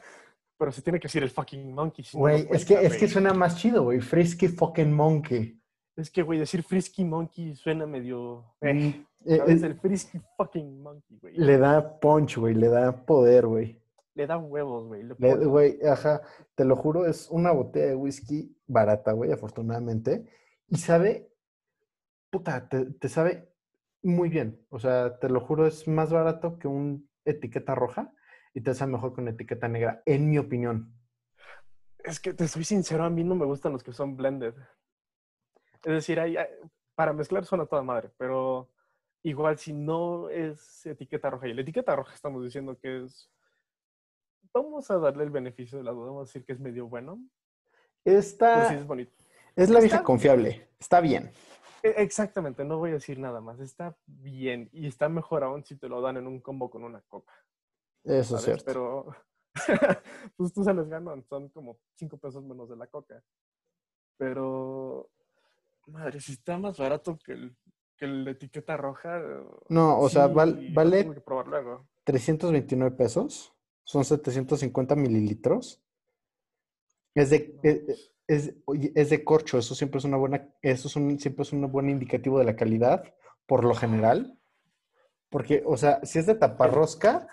Pero 0.60 0.72
se 0.72 0.82
tiene 0.82 1.00
que 1.00 1.08
decir 1.08 1.22
el 1.22 1.30
fucking 1.30 1.72
monkey. 1.72 2.04
si 2.04 2.18
no, 2.18 2.22
Güey, 2.22 2.48
es 2.50 2.66
que, 2.66 2.74
es 2.74 2.94
que 2.94 3.02
güey. 3.02 3.10
suena 3.12 3.32
más 3.32 3.58
chido, 3.58 3.84
güey. 3.84 4.00
Frisky 4.00 4.48
fucking 4.48 4.92
Monkey. 4.92 5.62
Es 5.96 6.10
que, 6.10 6.24
güey, 6.24 6.40
decir 6.40 6.64
frisky 6.64 7.06
monkey 7.06 7.54
suena 7.56 7.86
medio... 7.86 8.56
eh, 8.62 8.74
Mm, 8.74 9.06
eh, 9.26 9.38
¿Sabes? 9.38 9.62
eh, 9.62 9.66
El 9.68 9.76
frisky 9.80 10.20
fucking 10.36 10.82
monkey, 10.82 11.18
güey. 11.22 11.36
le 11.38 11.58
da 11.60 12.00
punch, 12.00 12.38
güey. 12.38 12.56
Le 12.56 12.70
da 12.70 13.06
poder, 13.06 13.46
güey. 13.46 13.80
Le 14.16 14.26
da 14.26 14.40
huevos, 14.40 14.88
güey. 14.88 15.04
Güey, 15.20 15.80
ajá, 15.86 16.24
te 16.56 16.66
lo 16.66 16.76
juro, 16.76 17.06
es 17.06 17.30
una 17.30 17.52
botella 17.52 17.90
de 17.90 17.96
whisky 17.96 18.58
barata, 18.66 19.12
güey, 19.12 19.32
afortunadamente. 19.32 20.26
Y 20.70 20.78
sabe, 20.78 21.30
puta, 22.32 22.68
te, 22.68 22.86
te 22.86 23.10
sabe 23.10 23.48
muy 24.04 24.30
bien. 24.30 24.66
O 24.70 24.80
sea, 24.80 25.20
te 25.20 25.30
lo 25.30 25.40
juro, 25.42 25.68
es 25.68 25.88
más 25.88 26.12
barato 26.12 26.58
que 26.60 26.68
un 26.68 27.10
etiqueta 27.26 27.76
roja 27.76 28.14
y 28.54 28.62
te 28.62 28.74
sabe 28.74 28.94
mejor 28.94 29.14
que 29.14 29.22
una 29.22 29.32
etiqueta 29.32 29.68
negra, 29.68 30.02
en 30.06 30.30
mi 30.30 30.38
opinión. 30.38 30.94
Es 32.04 32.20
que 32.20 32.34
te 32.34 32.48
soy 32.48 32.64
sincero, 32.64 33.04
a 33.04 33.10
mí 33.10 33.24
no 33.24 33.36
me 33.36 33.46
gustan 33.46 33.74
los 33.74 33.84
que 33.84 33.92
son 33.92 34.16
blended. 34.16 34.54
Es 35.84 35.94
decir, 35.94 36.20
hay, 36.20 36.38
hay- 36.38 36.48
para 36.96 37.14
mezclar 37.14 37.46
suena 37.46 37.66
toda 37.66 37.84
madre, 37.84 38.10
pero 38.18 38.72
igual 39.24 39.58
si 39.58 39.74
no 39.74 40.30
es 40.30 40.86
etiqueta 40.86 41.30
roja, 41.30 41.48
y 41.48 41.54
la 41.54 41.62
etiqueta 41.62 41.96
roja 41.96 42.14
estamos 42.14 42.44
diciendo 42.44 42.78
que 42.80 43.04
es... 43.04 43.30
Vamos 44.54 44.90
a 44.90 44.98
darle 44.98 45.24
el 45.26 45.30
beneficio 45.30 45.78
de 45.78 45.84
la 45.84 45.92
duda, 45.92 46.08
vamos 46.08 46.22
a 46.22 46.26
decir 46.30 46.46
que 46.46 46.54
es 46.54 46.60
medio 46.60 46.88
bueno, 46.88 47.20
pero 48.04 48.22
sí 48.22 48.28
Esta 48.30 48.74
es 48.74 48.88
bonito. 48.88 49.12
es 49.56 49.70
la 49.70 49.80
vieja 49.80 49.98
está- 49.98 50.06
confiable, 50.06 50.70
está 50.80 51.02
bien. 51.02 51.30
E- 51.90 52.02
Exactamente, 52.04 52.64
no 52.66 52.78
voy 52.78 52.92
a 52.92 52.94
decir 52.94 53.20
nada 53.20 53.42
más. 53.42 53.60
Está 53.60 53.96
bien 54.06 54.70
y 54.74 54.88
está 54.88 55.10
mejor 55.10 55.44
aún 55.44 55.64
si 55.66 55.76
te 55.78 55.88
lo 55.90 56.02
dan 56.02 56.18
en 56.18 56.28
un 56.28 56.40
combo 56.42 56.70
con 56.70 56.84
una 56.84 57.02
coca. 57.02 57.34
Eso 58.04 58.38
es 58.38 58.44
cierto. 58.44 58.66
Pero 58.66 59.08
pues 60.38 60.54
tú 60.54 60.64
sales 60.64 60.88
ganando, 60.88 61.26
son 61.28 61.50
como 61.50 61.80
cinco 61.96 62.18
pesos 62.18 62.44
menos 62.44 62.70
de 62.70 62.76
la 62.76 62.88
coca. 62.88 63.24
Pero, 64.18 65.10
madre, 65.88 66.20
si 66.20 66.34
está 66.34 66.58
más 66.58 66.78
barato 66.78 67.18
que, 67.24 67.34
el, 67.34 67.56
que 67.98 68.08
la 68.08 68.32
etiqueta 68.32 68.78
roja. 68.78 69.22
No, 69.70 70.00
o 70.00 70.10
sea, 70.10 70.28
val- 70.28 70.68
vale 70.74 71.04
tengo 71.04 71.14
que 71.14 71.22
probar 71.22 71.48
luego. 71.48 71.88
329 72.04 72.96
pesos, 72.96 73.54
son 73.84 74.04
750 74.06 74.96
mililitros. 74.96 75.82
Es 77.14 77.30
de, 77.30 77.60
e- 77.64 77.76
pues, 77.86 78.12
es, 78.28 78.54
es 78.96 79.10
de 79.10 79.24
corcho, 79.24 79.58
eso 79.58 79.76
siempre 79.76 80.00
es 80.00 80.06
una 80.06 80.18
buena, 80.18 80.50
eso 80.62 80.88
es 80.88 80.96
un, 80.96 81.20
siempre 81.20 81.44
es 81.44 81.54
un 81.54 81.72
buen 81.72 81.90
indicativo 81.90 82.40
de 82.40 82.46
la 82.46 82.56
calidad, 82.56 83.04
por 83.46 83.64
lo 83.64 83.74
general. 83.76 84.38
Porque, 85.30 85.64
o 85.66 85.78
sea, 85.78 86.00
si 86.06 86.20
es 86.20 86.26
de 86.26 86.36
taparrosca, 86.36 87.28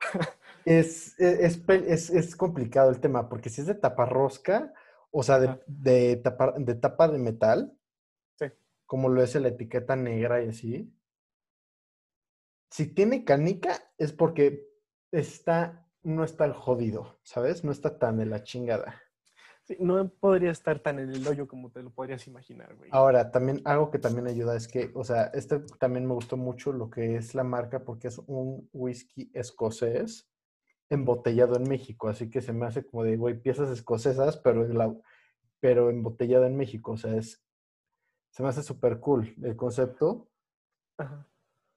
es, 0.64 1.18
e, 1.20 1.46
es, 1.46 1.60
es- 1.68 2.10
es 2.10 2.36
complicado 2.36 2.90
el 2.90 3.00
tema, 3.00 3.28
porque 3.28 3.50
si 3.50 3.60
es 3.60 3.66
de 3.66 3.74
taparrosca, 3.74 4.72
o 5.10 5.22
sea, 5.22 5.38
de, 5.38 5.60
de, 5.66 6.16
tapa, 6.16 6.54
de 6.58 6.74
tapa 6.74 7.08
de 7.08 7.18
metal, 7.18 7.74
Sí. 8.38 8.46
como 8.86 9.08
lo 9.08 9.22
es 9.22 9.34
la 9.36 9.48
etiqueta 9.48 9.96
negra 9.96 10.42
y 10.44 10.48
así, 10.50 10.94
si 12.70 12.86
tiene 12.94 13.24
canica 13.24 13.78
es 13.98 14.12
porque 14.12 14.66
está, 15.10 15.86
no 16.02 16.24
está 16.24 16.52
jodido, 16.52 17.18
¿sabes? 17.22 17.64
No 17.64 17.72
está 17.72 17.98
tan 17.98 18.18
de 18.18 18.26
la 18.26 18.42
chingada. 18.42 19.02
Sí, 19.68 19.76
no 19.78 20.08
podría 20.08 20.50
estar 20.50 20.80
tan 20.80 20.98
en 20.98 21.10
el 21.14 21.26
hoyo 21.28 21.46
como 21.46 21.70
te 21.70 21.82
lo 21.82 21.90
podrías 21.90 22.26
imaginar, 22.26 22.74
güey. 22.74 22.90
Ahora, 22.92 23.30
también 23.30 23.60
algo 23.64 23.90
que 23.90 23.98
también 23.98 24.26
ayuda 24.26 24.56
es 24.56 24.66
que, 24.66 24.90
o 24.94 25.04
sea, 25.04 25.24
este 25.34 25.60
también 25.78 26.06
me 26.06 26.14
gustó 26.14 26.36
mucho 26.36 26.72
lo 26.72 26.90
que 26.90 27.16
es 27.16 27.34
la 27.34 27.44
marca 27.44 27.84
porque 27.84 28.08
es 28.08 28.18
un 28.26 28.68
whisky 28.72 29.30
escocés 29.34 30.28
embotellado 30.90 31.56
en 31.56 31.64
México, 31.68 32.08
así 32.08 32.30
que 32.30 32.40
se 32.40 32.54
me 32.54 32.64
hace 32.66 32.82
como 32.84 33.04
de, 33.04 33.16
güey, 33.18 33.38
piezas 33.40 33.68
escocesas, 33.70 34.38
pero, 34.38 34.64
en 34.64 34.78
la, 34.78 34.92
pero 35.60 35.90
embotellado 35.90 36.46
en 36.46 36.56
México, 36.56 36.92
o 36.92 36.96
sea, 36.96 37.14
es, 37.14 37.44
se 38.30 38.42
me 38.42 38.48
hace 38.48 38.62
súper 38.62 38.98
cool 38.98 39.34
el 39.42 39.54
concepto 39.54 40.30
Ajá. 40.96 41.28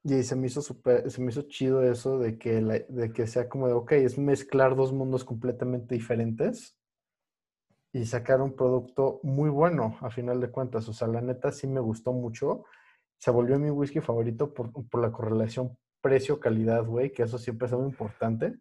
y 0.03 0.24
se 0.24 0.38
me 0.38 0.48
hizo 0.48 0.62
súper, 0.62 1.12
se 1.12 1.21
me 1.21 1.29
hizo 1.31 1.41
chido 1.41 1.83
eso 1.83 2.19
de 2.19 2.38
que, 2.38 2.62
la- 2.62 2.79
de 2.88 3.12
que 3.12 3.27
sea 3.27 3.50
como 3.50 3.67
de, 3.67 3.74
ok, 3.74 3.91
es 3.93 4.17
mezclar 4.17 4.77
dos 4.77 4.93
mundos 4.93 5.25
completamente 5.25 5.93
diferentes 5.93 6.77
y 7.93 8.05
sacar 8.05 8.41
un 8.41 8.55
producto 8.55 9.19
muy 9.24 9.50
bueno 9.50 9.98
a 10.01 10.10
final 10.10 10.39
de 10.39 10.50
cuentas. 10.50 10.88
O 10.88 10.93
sea, 10.93 11.07
la 11.07 11.21
neta 11.21 11.51
sí 11.51 11.67
me 11.67 11.79
gustó 11.79 12.13
mucho. 12.13 12.63
Se 13.17 13.31
volvió 13.31 13.60
mi 13.60 13.69
whisky 13.69 14.00
favorito 14.00 14.53
por, 14.53 14.71
por 14.71 15.01
la 15.01 15.12
correlación 15.12 15.77
precio-calidad, 16.01 16.86
güey, 16.86 17.12
que 17.12 17.24
eso 17.24 17.38
siempre 17.38 17.67
es 17.67 17.74
algo 17.74 17.86
importante. 17.86 18.57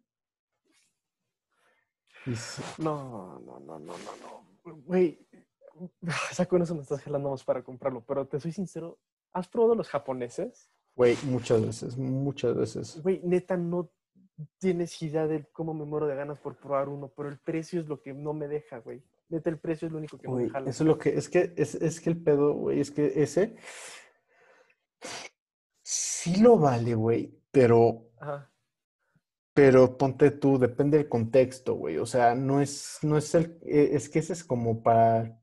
Y 2.25 2.35
sí- 2.35 2.61
No, 2.77 3.39
no, 3.39 3.59
no, 3.59 3.79
no, 3.79 3.93
no, 3.97 4.11
no. 4.65 4.73
Güey, 4.85 5.25
ya 6.37 6.45
con 6.45 6.61
eso 6.61 6.75
me 6.75 6.81
estás 6.81 7.01
jalando 7.01 7.31
más 7.31 7.43
para 7.43 7.63
comprarlo, 7.63 8.03
pero 8.05 8.27
te 8.27 8.39
soy 8.39 8.51
sincero, 8.51 8.99
¿has 9.33 9.47
probado 9.47 9.75
los 9.75 9.89
japoneses? 9.89 10.69
güey, 10.93 11.15
muchas 11.23 11.65
veces, 11.65 11.97
muchas 11.97 12.53
veces. 12.55 13.01
Güey, 13.01 13.21
neta, 13.23 13.55
no 13.57 13.89
tienes 14.59 15.01
idea 15.01 15.25
de 15.25 15.45
cómo 15.51 15.73
me 15.73 15.85
muero 15.85 16.05
de 16.05 16.15
ganas 16.15 16.37
por 16.39 16.57
probar 16.57 16.89
uno, 16.89 17.07
pero 17.15 17.29
el 17.29 17.39
precio 17.39 17.79
es 17.79 17.87
lo 17.87 18.01
que 18.01 18.13
no 18.13 18.33
me 18.33 18.47
deja, 18.47 18.79
güey. 18.79 19.01
Neta, 19.31 19.49
el 19.49 19.59
precio 19.59 19.87
es 19.87 19.91
lo 19.91 19.97
único 19.99 20.17
que 20.17 20.27
me 20.27 20.49
jala. 20.49 20.69
eso 20.69 20.83
es 20.83 20.87
lo 20.87 20.97
que, 20.97 21.09
es 21.17 21.29
que, 21.29 21.53
es, 21.57 21.75
es 21.75 21.99
que 22.01 22.09
el 22.11 22.21
pedo, 22.21 22.53
güey, 22.53 22.79
es 22.81 22.91
que 22.91 23.13
ese 23.23 23.55
sí 25.83 26.41
lo 26.41 26.57
vale, 26.57 26.95
güey, 26.95 27.37
pero 27.51 28.07
Ajá. 28.19 28.47
Pero 29.53 29.97
ponte 29.97 30.31
tú, 30.31 30.57
depende 30.57 30.97
del 30.97 31.09
contexto, 31.09 31.73
güey. 31.75 31.97
O 31.97 32.05
sea, 32.05 32.35
no 32.35 32.61
es, 32.61 32.99
no 33.01 33.17
es 33.17 33.35
el, 33.35 33.57
eh, 33.63 33.89
es 33.93 34.07
que 34.07 34.19
ese 34.19 34.31
es 34.31 34.45
como 34.45 34.81
para, 34.81 35.41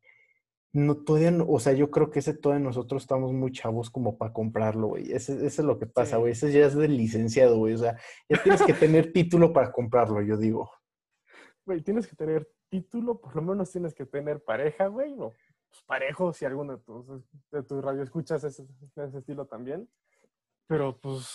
no, 0.72 0.96
todavía, 1.04 1.30
no- 1.30 1.44
o 1.46 1.60
sea, 1.60 1.74
yo 1.74 1.90
creo 1.90 2.10
que 2.10 2.20
ese 2.20 2.32
todavía 2.32 2.64
nosotros 2.64 3.02
estamos 3.02 3.34
muy 3.34 3.52
chavos 3.52 3.90
como 3.90 4.16
para 4.16 4.32
comprarlo, 4.32 4.86
güey. 4.88 5.12
Ese, 5.12 5.34
ese 5.34 5.46
es 5.46 5.58
lo 5.60 5.78
que 5.78 5.84
pasa, 5.86 6.16
Sí. 6.16 6.20
güey. 6.20 6.32
Ese 6.32 6.50
ya 6.50 6.64
es 6.66 6.74
del 6.74 6.96
licenciado, 6.96 7.58
güey. 7.58 7.74
O 7.74 7.78
sea, 7.78 7.98
ya 8.30 8.42
tienes 8.42 8.62
que 8.62 8.72
tener 8.72 9.12
título 9.12 9.52
para 9.52 9.70
comprarlo, 9.72 10.22
yo 10.22 10.38
digo. 10.38 10.70
Güey, 11.66 11.82
tienes 11.82 12.06
que 12.06 12.16
tener 12.16 12.48
título, 12.68 13.20
por 13.20 13.36
lo 13.36 13.42
menos 13.42 13.70
tienes 13.70 13.94
que 13.94 14.06
tener 14.06 14.42
pareja, 14.42 14.86
güey, 14.86 15.12
o 15.18 15.32
pues, 15.68 15.82
parejo, 15.86 16.32
si 16.32 16.44
alguno 16.44 16.76
de 16.76 16.82
tus, 16.82 17.06
de 17.50 17.62
tu 17.62 17.80
radio 17.80 18.02
escuchas 18.02 18.44
ese, 18.44 18.66
ese 18.96 19.18
estilo 19.18 19.46
también. 19.46 19.88
Pero 20.66 20.98
pues, 20.98 21.28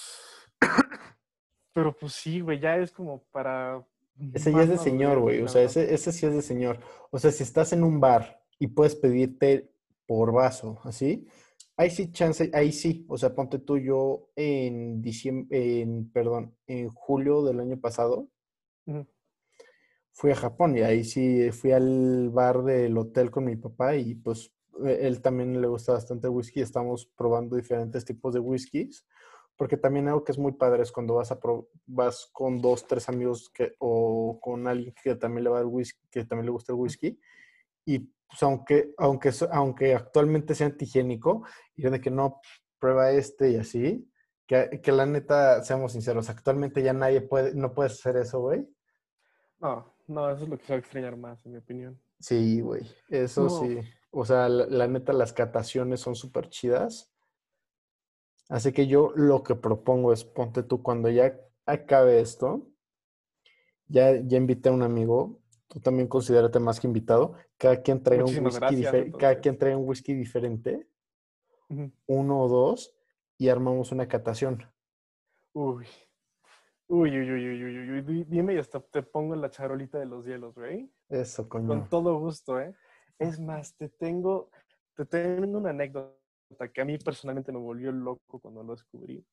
pero 1.73 1.95
pues 1.95 2.13
sí, 2.13 2.39
güey, 2.39 2.59
ya 2.59 2.77
es 2.77 2.91
como 2.91 3.23
para... 3.31 3.85
Ese 4.33 4.51
ya 4.51 4.61
es 4.61 4.69
de 4.69 4.77
señor, 4.77 5.19
güey, 5.19 5.41
o 5.41 5.47
sea, 5.47 5.63
ese, 5.63 5.91
ese 5.91 6.11
sí 6.11 6.25
es 6.25 6.35
de 6.35 6.41
señor. 6.43 6.79
O 7.09 7.17
sea, 7.17 7.31
si 7.31 7.41
estás 7.41 7.73
en 7.73 7.83
un 7.83 7.99
bar 7.99 8.43
y 8.59 8.67
puedes 8.67 8.95
pedirte 8.95 9.71
por 10.05 10.31
vaso, 10.31 10.79
así, 10.83 11.27
ahí 11.77 11.89
sí 11.89 12.11
chance, 12.11 12.51
ahí 12.53 12.71
sí, 12.71 13.05
o 13.09 13.17
sea, 13.17 13.33
ponte 13.33 13.57
tú 13.57 13.77
yo 13.79 14.29
en 14.35 15.01
diciembre, 15.01 15.81
en, 15.81 16.11
perdón, 16.11 16.55
en 16.67 16.89
julio 16.89 17.43
del 17.43 17.59
año 17.59 17.79
pasado, 17.79 18.27
fui 20.13 20.31
a 20.31 20.35
Japón 20.35 20.77
y 20.77 20.81
ahí 20.81 21.03
sí 21.03 21.51
fui 21.51 21.71
al 21.71 22.29
bar 22.29 22.63
del 22.63 22.97
hotel 22.97 23.31
con 23.31 23.45
mi 23.45 23.55
papá 23.55 23.95
y 23.95 24.15
pues 24.15 24.53
e, 24.85 25.07
él 25.07 25.21
también 25.21 25.59
le 25.59 25.67
gusta 25.67 25.93
bastante 25.93 26.27
el 26.27 26.33
whisky, 26.33 26.61
estamos 26.61 27.07
probando 27.17 27.55
diferentes 27.55 28.05
tipos 28.05 28.33
de 28.33 28.39
whiskies, 28.39 29.05
porque 29.55 29.75
también 29.77 30.07
algo 30.07 30.23
que 30.23 30.31
es 30.31 30.37
muy 30.37 30.53
padre 30.53 30.83
es 30.83 30.91
cuando 30.91 31.15
vas 31.15 31.31
a 31.31 31.39
vas 31.87 32.29
con 32.31 32.61
dos, 32.61 32.87
tres 32.87 33.09
amigos 33.09 33.49
que, 33.49 33.75
o 33.79 34.39
con 34.41 34.67
alguien 34.67 34.93
que 35.03 35.15
también 35.15 35.43
le 35.45 35.49
va 35.49 35.59
el 35.59 35.65
whisky, 35.65 36.07
que 36.09 36.25
también 36.25 36.45
le 36.45 36.51
gusta 36.51 36.73
el 36.73 36.79
whisky, 36.79 37.19
y 37.85 37.99
pues 37.99 38.41
aunque, 38.41 38.93
aunque, 38.97 39.31
aunque 39.51 39.93
actualmente 39.95 40.55
sea 40.55 40.67
antihigiénico, 40.67 41.43
y 41.75 41.83
de 41.83 42.01
que 42.01 42.11
no 42.11 42.39
prueba 42.79 43.11
este 43.11 43.51
y 43.51 43.55
así, 43.57 44.09
que, 44.47 44.81
que, 44.81 44.91
la 44.91 45.05
neta, 45.05 45.63
seamos 45.63 45.93
sinceros, 45.93 46.29
actualmente 46.29 46.83
ya 46.83 46.93
nadie 46.93 47.21
puede, 47.21 47.55
no 47.55 47.73
puede 47.73 47.87
hacer 47.87 48.17
eso, 48.17 48.41
güey. 48.41 48.67
No, 49.59 49.92
no, 50.07 50.29
eso 50.29 50.43
es 50.43 50.49
lo 50.49 50.57
que 50.57 50.65
se 50.65 50.73
va 50.73 50.77
a 50.77 50.79
extrañar 50.79 51.15
más, 51.17 51.45
en 51.45 51.53
mi 51.53 51.57
opinión. 51.57 51.99
Sí, 52.19 52.61
güey, 52.61 52.83
eso 53.09 53.49
sí. 53.49 53.79
O 54.11 54.25
sea, 54.25 54.47
la, 54.47 54.87
neta, 54.87 55.11
las 55.11 55.33
cataciones 55.33 55.99
son 55.99 56.15
súper 56.15 56.49
chidas. 56.49 57.11
Así 58.47 58.71
que 58.71 58.85
yo 58.85 59.11
lo 59.15 59.41
que 59.41 59.55
propongo 59.55 60.13
es, 60.13 60.23
ponte 60.23 60.61
tú, 60.61 60.83
cuando 60.83 61.09
ya 61.09 61.35
acabe 61.65 62.19
esto, 62.19 62.67
ya, 63.87 64.15
ya 64.21 64.37
invité 64.37 64.69
a 64.69 64.73
un 64.73 64.83
amigo, 64.83 65.39
tú 65.67 65.79
también 65.79 66.07
considérate 66.07 66.59
más 66.59 66.79
que 66.79 66.87
invitado, 66.87 67.33
cada 67.57 67.81
quien 67.81 68.03
trae, 68.03 68.21
un 68.21 68.45
whisky, 68.45 69.11
cada 69.17 69.39
quien 69.39 69.57
trae 69.57 69.75
un 69.75 69.87
whisky 69.87 70.13
diferente, 70.13 70.87
uno 72.05 72.41
o 72.41 72.47
dos, 72.47 72.95
y 73.37 73.49
armamos 73.49 73.91
una 73.91 74.07
catación. 74.07 74.63
Uy, 75.53 75.87
Uy, 76.95 77.09
uy, 77.09 77.31
uy, 77.31 77.49
uy, 77.49 77.89
uy, 77.89 77.99
uy, 78.07 78.23
dime 78.25 78.53
y 78.53 78.59
hasta 78.59 78.79
te 78.79 79.01
pongo 79.01 79.33
en 79.33 79.41
la 79.41 79.49
charolita 79.49 79.97
de 79.97 80.05
los 80.05 80.27
hielos, 80.27 80.53
güey. 80.53 80.91
Eso, 81.09 81.49
coño. 81.49 81.67
Con 81.67 81.89
todo 81.89 82.19
gusto, 82.19 82.59
¿eh? 82.59 82.75
Es 83.17 83.39
más, 83.39 83.75
te 83.75 83.89
tengo, 83.89 84.51
te 84.95 85.03
tengo 85.03 85.57
una 85.57 85.71
anécdota 85.71 86.13
que 86.71 86.81
a 86.81 86.85
mí 86.85 86.99
personalmente 86.99 87.51
me 87.51 87.57
volvió 87.57 87.91
loco 87.91 88.39
cuando 88.39 88.61
lo 88.61 88.73
descubrí. 88.73 89.25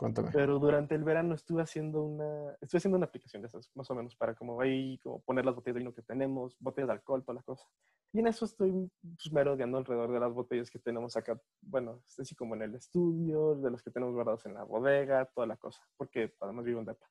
Cuéntame. 0.00 0.30
Pero 0.32 0.58
durante 0.58 0.94
el 0.94 1.04
verano 1.04 1.34
estuve 1.34 1.60
haciendo 1.60 2.02
una, 2.02 2.56
estuve 2.62 2.78
haciendo 2.78 2.96
una 2.96 3.04
aplicación 3.04 3.42
de 3.42 3.48
esas, 3.48 3.70
más 3.74 3.90
o 3.90 3.94
menos, 3.94 4.16
para 4.16 4.34
como 4.34 4.58
ahí, 4.58 4.96
como 5.00 5.20
poner 5.20 5.44
las 5.44 5.54
botellas 5.54 5.74
de 5.74 5.80
vino 5.80 5.92
que 5.92 6.00
tenemos, 6.00 6.56
botellas 6.58 6.88
de 6.88 6.94
alcohol, 6.94 7.22
toda 7.22 7.34
la 7.34 7.42
cosa. 7.42 7.68
Y 8.10 8.20
en 8.20 8.26
eso 8.26 8.46
estoy 8.46 8.90
pues, 9.02 9.30
merodeando 9.30 9.76
alrededor 9.76 10.10
de 10.10 10.20
las 10.20 10.32
botellas 10.32 10.70
que 10.70 10.78
tenemos 10.78 11.18
acá, 11.18 11.38
bueno, 11.60 12.02
así 12.18 12.34
como 12.34 12.54
en 12.54 12.62
el 12.62 12.74
estudio, 12.76 13.56
de 13.56 13.70
las 13.70 13.82
que 13.82 13.90
tenemos 13.90 14.14
guardadas 14.14 14.46
en 14.46 14.54
la 14.54 14.64
bodega, 14.64 15.26
toda 15.26 15.46
la 15.46 15.58
cosa, 15.58 15.86
porque 15.98 16.34
además 16.40 16.64
vivo 16.64 16.80
en 16.80 16.86
Depa. 16.86 17.06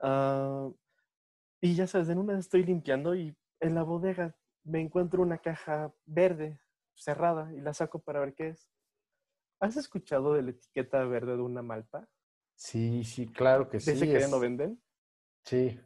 Uh, 0.00 0.76
y 1.60 1.74
ya 1.74 1.88
sabes, 1.88 2.08
en 2.08 2.18
una 2.18 2.38
estoy 2.38 2.62
limpiando 2.62 3.16
y 3.16 3.36
en 3.58 3.74
la 3.74 3.82
bodega 3.82 4.36
me 4.62 4.80
encuentro 4.80 5.22
una 5.22 5.38
caja 5.38 5.92
verde 6.04 6.60
cerrada 6.94 7.52
y 7.52 7.60
la 7.60 7.74
saco 7.74 7.98
para 7.98 8.20
ver 8.20 8.32
qué 8.34 8.50
es. 8.50 8.70
¿Has 9.60 9.76
escuchado 9.76 10.34
de 10.34 10.42
la 10.42 10.50
etiqueta 10.50 11.04
verde 11.04 11.36
de 11.36 11.42
una 11.42 11.62
malta? 11.62 12.08
Sí, 12.54 13.04
sí, 13.04 13.26
claro 13.26 13.68
que 13.68 13.80
sí. 13.80 13.90
¿De 13.90 13.96
ese 13.96 14.06
que 14.06 14.20
ya 14.20 14.28
no 14.28 14.38
venden? 14.38 14.80
Sí. 15.44 15.78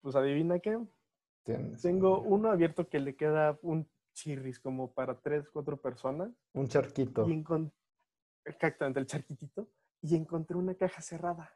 Pues 0.00 0.16
adivina 0.16 0.58
qué. 0.58 0.78
Tengo 1.82 2.20
uno 2.20 2.50
abierto 2.50 2.88
que 2.88 3.00
le 3.00 3.16
queda 3.16 3.58
un 3.62 3.88
chirris 4.12 4.60
como 4.60 4.92
para 4.92 5.20
tres, 5.20 5.48
cuatro 5.50 5.80
personas. 5.80 6.30
Un 6.52 6.68
charquito. 6.68 7.28
Y 7.28 7.44
Exactamente, 8.44 9.00
el 9.00 9.06
charquitito. 9.06 9.68
Y 10.02 10.16
encontré 10.16 10.56
una 10.56 10.74
caja 10.74 11.02
cerrada. 11.02 11.52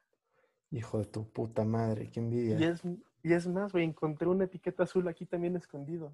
Hijo 0.70 0.98
de 0.98 1.06
tu 1.06 1.30
puta 1.30 1.64
madre, 1.64 2.10
qué 2.10 2.20
envidia. 2.20 2.58
Y 2.58 2.64
es, 2.64 2.82
y 3.22 3.32
es 3.32 3.46
más, 3.46 3.72
güey, 3.72 3.84
encontré 3.84 4.28
una 4.28 4.44
etiqueta 4.44 4.82
azul 4.82 5.06
aquí 5.08 5.24
también 5.24 5.56
escondido. 5.56 6.12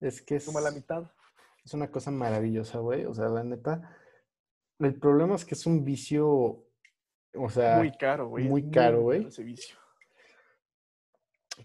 Es 0.00 0.20
que 0.20 0.36
es... 0.36 0.44
Como 0.44 0.58
a 0.58 0.62
la 0.62 0.70
mitad. 0.72 1.10
Es 1.64 1.74
una 1.74 1.90
cosa 1.90 2.10
maravillosa, 2.10 2.78
güey. 2.78 3.04
O 3.04 3.14
sea, 3.14 3.28
la 3.28 3.44
neta. 3.44 3.96
El 4.78 4.98
problema 4.98 5.36
es 5.36 5.44
que 5.44 5.54
es 5.54 5.66
un 5.66 5.84
vicio. 5.84 6.64
O 7.34 7.50
sea. 7.50 7.78
Muy 7.78 7.92
caro, 7.92 8.28
güey. 8.28 8.48
Muy 8.48 8.70
caro, 8.70 9.02
güey. 9.02 9.26
Ese 9.26 9.42
vicio. 9.42 9.76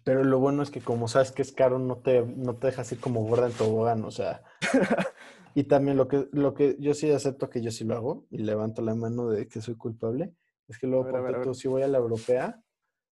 Pero 0.04 0.24
lo 0.24 0.40
bueno 0.40 0.64
es 0.64 0.70
que 0.70 0.82
como 0.82 1.08
sabes 1.08 1.32
que 1.32 1.42
es 1.42 1.52
caro, 1.52 1.80
no 1.80 1.98
te, 1.98 2.22
no 2.22 2.58
te 2.58 2.68
deja 2.68 2.82
así 2.82 2.98
como 2.98 3.26
gorda 3.26 3.48
en 3.48 3.54
tobogán, 3.54 4.04
o 4.04 4.12
sea. 4.12 4.44
y 5.56 5.64
también 5.64 5.98
lo 5.98 6.08
que, 6.08 6.28
lo 6.32 6.54
que 6.54 6.76
yo 6.80 6.94
sí 6.94 7.10
acepto 7.10 7.50
que 7.50 7.62
yo 7.62 7.72
sí 7.72 7.86
lo 7.86 7.96
hago 7.96 8.28
y 8.30 8.40
levanto 8.40 8.82
la 8.82 8.96
mano 8.96 9.30
de 9.30 9.48
que 9.48 9.62
soy 9.62 9.76
culpable, 9.76 10.34
es 10.68 10.78
que 10.78 10.88
luego, 10.88 11.10
por 11.10 11.56
si 11.56 11.68
voy 11.68 11.84
a 11.84 11.88
la 11.88 11.98
europea, 11.98 12.62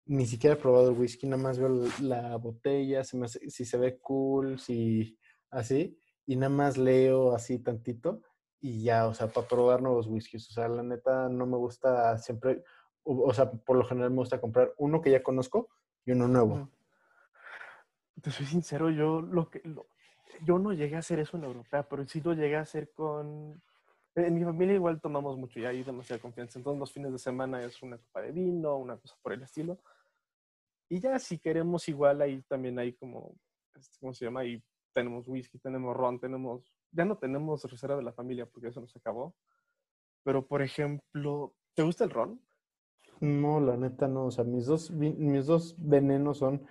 ni 0.06 0.26
siquiera 0.26 0.56
he 0.56 0.60
probado 0.60 0.90
el 0.90 0.98
whisky, 0.98 1.28
nada 1.28 1.42
más 1.42 1.58
veo 1.58 1.86
la 2.02 2.36
botella, 2.38 3.04
si 3.04 3.66
se 3.66 3.78
ve 3.78 3.98
cool, 4.00 4.60
si 4.60 5.18
así, 5.50 5.98
y 6.28 6.36
nada 6.36 6.50
más 6.50 6.78
leo 6.78 7.34
así 7.34 7.58
tantito 7.58 8.22
y 8.60 8.84
ya, 8.84 9.08
o 9.08 9.14
sea, 9.14 9.28
para 9.28 9.48
probar 9.48 9.82
nuevos 9.82 10.08
whiskies. 10.08 10.50
O 10.50 10.54
sea, 10.54 10.68
la 10.68 10.84
neta 10.84 11.30
no 11.30 11.46
me 11.46 11.58
gusta 11.58 12.18
siempre, 12.18 12.64
o, 13.04 13.34
sea, 13.34 13.50
por 13.50 13.78
lo 13.78 13.86
general 13.86 14.12
me 14.12 14.18
gusta 14.18 14.42
comprar 14.42 14.74
uno 14.78 15.02
que 15.02 15.10
ya 15.10 15.24
conozco 15.24 15.70
y 16.06 16.12
uno 16.12 16.28
nuevo. 16.28 16.70
Te 18.22 18.30
soy 18.30 18.46
sincero, 18.46 18.90
yo 18.90 19.22
lo 19.22 19.50
que 19.50 19.62
yo 20.44 20.60
no 20.60 20.74
llegué 20.74 20.98
a 20.98 21.00
hacer 21.00 21.20
eso 21.20 21.38
en 21.38 21.46
europea, 21.46 21.88
pero 21.88 22.06
sí 22.06 22.22
lo 22.22 22.34
llegué 22.34 22.58
a 22.58 22.62
hacer 22.62 22.92
con 22.92 23.62
en 24.16 24.34
mi 24.34 24.44
familia 24.44 24.76
igual 24.76 25.00
tomamos 25.00 25.38
mucho 25.38 25.60
y 25.60 25.66
hay 25.66 25.84
demasiada 25.84 26.22
confianza. 26.22 26.60
Entonces 26.60 26.80
los 26.80 26.92
fines 26.92 27.12
de 27.12 27.20
semana 27.20 27.64
es 27.64 27.82
una 27.84 27.98
copa 28.00 28.22
de 28.22 28.32
vino, 28.32 28.76
una 28.76 28.98
cosa 28.98 29.16
por 29.22 29.32
el 29.32 29.44
estilo. 29.44 29.80
Y 30.90 31.00
ya 31.00 31.20
si 31.20 31.38
queremos 31.38 31.88
igual 31.88 32.22
ahí 32.22 32.42
también 32.42 32.80
hay 32.80 32.94
como, 32.94 33.36
este, 33.76 33.98
¿cómo 34.00 34.14
se 34.14 34.26
llama? 34.26 34.42
Ahí 34.42 34.62
tenemos 34.98 35.28
whisky, 35.28 35.60
tenemos 35.60 35.96
ron, 35.96 36.20
tenemos, 36.20 36.74
ya 36.92 37.06
no 37.06 37.20
tenemos 37.20 37.64
reserva 37.70 37.98
de 37.98 38.02
la 38.02 38.14
familia 38.14 38.48
porque 38.48 38.70
eso 38.70 38.82
nos 38.82 38.96
acabó. 38.96 39.36
Pero, 40.24 40.48
por 40.48 40.64
ejemplo, 40.64 41.54
¿te 41.76 41.84
gusta 41.84 42.06
el 42.06 42.10
ron? 42.10 42.42
No, 43.20 43.60
la 43.60 43.78
neta 43.78 44.08
no. 44.08 44.26
O 44.26 44.32
sea, 44.32 44.44
mis 44.44 44.66
dos, 44.66 44.90
mis 44.90 45.46
dos 45.46 45.76
venenos 45.78 46.40
son 46.40 46.66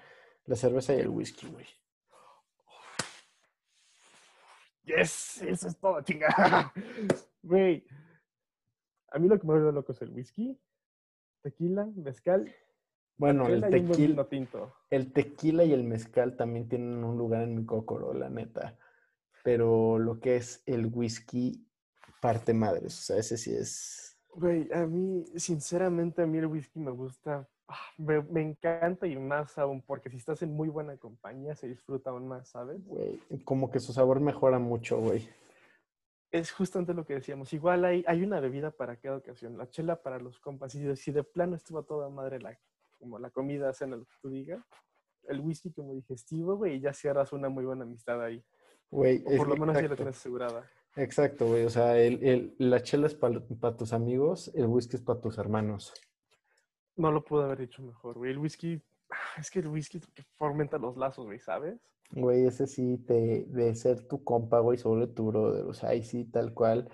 la 0.45 0.57
cerveza 0.57 0.93
y 0.93 0.99
el 0.99 1.09
whisky, 1.09 1.47
güey. 1.47 1.67
Yes, 4.83 5.43
eso 5.43 5.69
es 5.69 5.79
todo, 5.79 6.01
chingada. 6.03 6.73
Güey, 7.43 7.87
a 9.12 9.21
mí 9.21 9.29
lo 9.29 9.39
que 9.39 9.47
me 9.47 9.53
vuelve 9.53 9.71
loco 9.71 9.93
es 9.93 10.03
el 10.03 10.11
whisky, 10.11 10.59
tequila, 11.43 11.87
mezcal 11.95 12.53
bueno, 13.18 13.46
el 13.46 13.62
tequila, 13.62 14.26
el 14.90 15.12
tequila 15.12 15.64
y 15.64 15.72
el 15.72 15.85
mezcal 15.85 16.37
también 16.37 16.68
tienen 16.68 17.02
un 17.02 17.16
lugar 17.16 17.42
en 17.42 17.57
mi 17.57 17.64
cocoro, 17.64 18.12
la 18.12 18.29
neta. 18.29 18.76
Pero 19.42 19.98
lo 19.98 20.20
que 20.20 20.37
es 20.37 20.62
el 20.66 20.87
whisky, 20.87 21.66
parte 22.20 22.52
madres. 22.52 22.98
O 22.98 23.02
sea, 23.02 23.16
ese 23.16 23.38
sí 23.38 23.55
es. 23.55 24.18
Güey, 24.35 24.70
a 24.72 24.85
mí, 24.87 25.24
sinceramente, 25.37 26.22
a 26.22 26.26
mí 26.26 26.38
el 26.38 26.46
whisky 26.46 26.79
me 26.79 26.90
gusta. 26.90 27.48
Ah, 27.68 27.74
me, 27.96 28.22
me, 28.22 28.42
encanta 28.42 29.07
y 29.07 29.16
más 29.16 29.57
aún, 29.59 29.83
porque 29.83 30.11
si 30.11 30.18
estás 30.18 30.42
en 30.42 30.52
muy 30.52 30.68
buena 30.68 30.96
compañía 30.98 31.57
se 31.57 31.66
disfruta 31.66 32.11
aún 32.11 32.29
más, 32.29 32.50
¿sabes? 32.50 32.85
Güey, 32.87 33.20
como 33.44 33.70
que 33.70 33.81
su 33.81 33.92
sabor 33.92 34.20
mejora 34.20 34.59
mucho, 34.59 35.00
güey. 35.00 35.29
Es 36.31 36.52
justamente 36.52 36.92
lo 36.92 37.07
que 37.07 37.14
decíamos. 37.14 37.52
Igual 37.52 37.85
hay, 37.85 38.05
hay 38.07 38.22
una 38.22 38.40
bebida 38.40 38.70
para 38.70 38.96
cada 38.96 39.16
ocasión. 39.16 39.57
La 39.57 39.70
chela 39.70 40.02
para 40.02 40.18
los 40.18 40.38
compas. 40.38 40.74
Y 40.74 40.96
si 40.96 41.12
de 41.12 41.22
plano 41.22 41.57
estuvo 41.57 41.83
toda 41.85 42.11
madre 42.11 42.40
la 42.40 42.59
como 42.98 43.18
la 43.18 43.30
comida, 43.30 43.72
cena, 43.72 43.96
lo 43.96 44.04
que 44.04 44.16
tú 44.20 44.28
digas, 44.28 44.64
el 45.28 45.40
whisky 45.40 45.72
como 45.72 45.94
digestivo, 45.94 46.56
güey, 46.56 46.76
y 46.76 46.80
ya 46.80 46.92
cierras 46.92 47.32
una 47.32 47.48
muy 47.48 47.64
buena 47.64 47.85
amistad 47.85 48.22
ahí. 48.22 48.44
Güey, 48.90 49.22
o 49.26 49.37
por 49.37 49.48
lo 49.48 49.56
menos 49.56 49.76
ya 49.76 49.88
la 49.88 49.96
tienes 49.96 50.16
asegurada. 50.16 50.68
Exacto, 50.96 51.46
güey. 51.46 51.64
O 51.64 51.70
sea, 51.70 51.98
el, 51.98 52.22
el, 52.24 52.54
la 52.59 52.82
chela 52.82 53.06
es 53.06 53.14
para 53.14 53.76
tus 53.76 53.92
amigos, 53.92 54.50
el 54.54 54.66
whisky 54.66 54.96
es 54.96 55.02
para 55.02 55.20
tus 55.20 55.38
hermanos. 55.38 55.92
No 56.96 57.12
lo 57.12 57.22
pude 57.22 57.44
haber 57.44 57.59
dicho 57.59 57.82
mejor, 57.82 58.16
güey. 58.16 58.30
El 58.30 58.38
whisky, 58.38 58.82
es 59.38 59.50
que 59.50 59.59
el 59.59 59.68
whisky 59.68 60.00
fomenta 60.37 60.78
los 60.78 60.96
lazos, 60.96 61.26
güey, 61.26 61.38
¿sabes? 61.38 61.78
Güey, 62.11 62.46
ese 62.46 62.66
sí 62.66 62.98
te, 62.98 63.44
de 63.48 63.74
ser 63.74 64.06
tu 64.06 64.22
compa, 64.24 64.61
güey, 64.61 64.78
sobre 64.78 65.09
tu 65.09 65.26
brother. 65.26 65.66
O 65.66 65.74
sea, 65.74 65.90
ahí 65.90 66.02
sí, 66.02 66.24
tal 66.24 66.54
cual. 66.54 66.88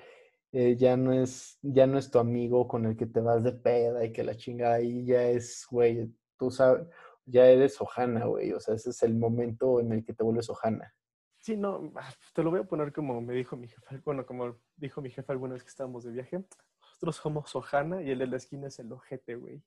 Eh, 0.52 0.76
ya 0.76 0.98
no 0.98 1.14
es, 1.14 1.58
ya 1.62 1.86
no 1.86 1.98
es 1.98 2.10
tu 2.10 2.18
amigo 2.18 2.68
con 2.68 2.84
el 2.84 2.96
que 2.96 3.06
te 3.06 3.20
vas 3.20 3.42
de 3.42 3.52
peda 3.52 4.04
y 4.04 4.12
que 4.12 4.22
la 4.22 4.36
chingada 4.36 4.74
ahí 4.74 5.06
ya 5.06 5.22
es, 5.24 5.66
güey, 5.70 6.14
tú 6.38 6.50
sabes, 6.50 6.86
ya 7.24 7.46
eres 7.46 7.80
Ojana, 7.80 8.26
güey, 8.26 8.52
o 8.52 8.60
sea, 8.60 8.74
ese 8.74 8.90
es 8.90 9.02
el 9.02 9.14
momento 9.14 9.80
en 9.80 9.92
el 9.92 10.04
que 10.04 10.12
te 10.12 10.22
vuelves 10.22 10.50
Ojana. 10.50 10.94
Sí, 11.38 11.56
no, 11.56 11.92
ah, 11.96 12.12
te 12.34 12.42
lo 12.42 12.50
voy 12.50 12.60
a 12.60 12.64
poner 12.64 12.92
como 12.92 13.20
me 13.20 13.34
dijo 13.34 13.56
mi 13.56 13.66
jefe, 13.66 14.00
bueno, 14.04 14.26
como 14.26 14.60
dijo 14.76 15.00
mi 15.00 15.10
jefe 15.10 15.32
alguna 15.32 15.54
vez 15.54 15.62
que 15.62 15.70
estábamos 15.70 16.04
de 16.04 16.12
viaje. 16.12 16.44
Nosotros 16.80 17.16
somos 17.16 17.56
Ojana 17.56 18.02
y 18.02 18.10
el 18.10 18.18
de 18.18 18.26
la 18.26 18.36
esquina 18.36 18.68
es 18.68 18.78
el 18.78 18.92
ojete, 18.92 19.36
güey. 19.36 19.62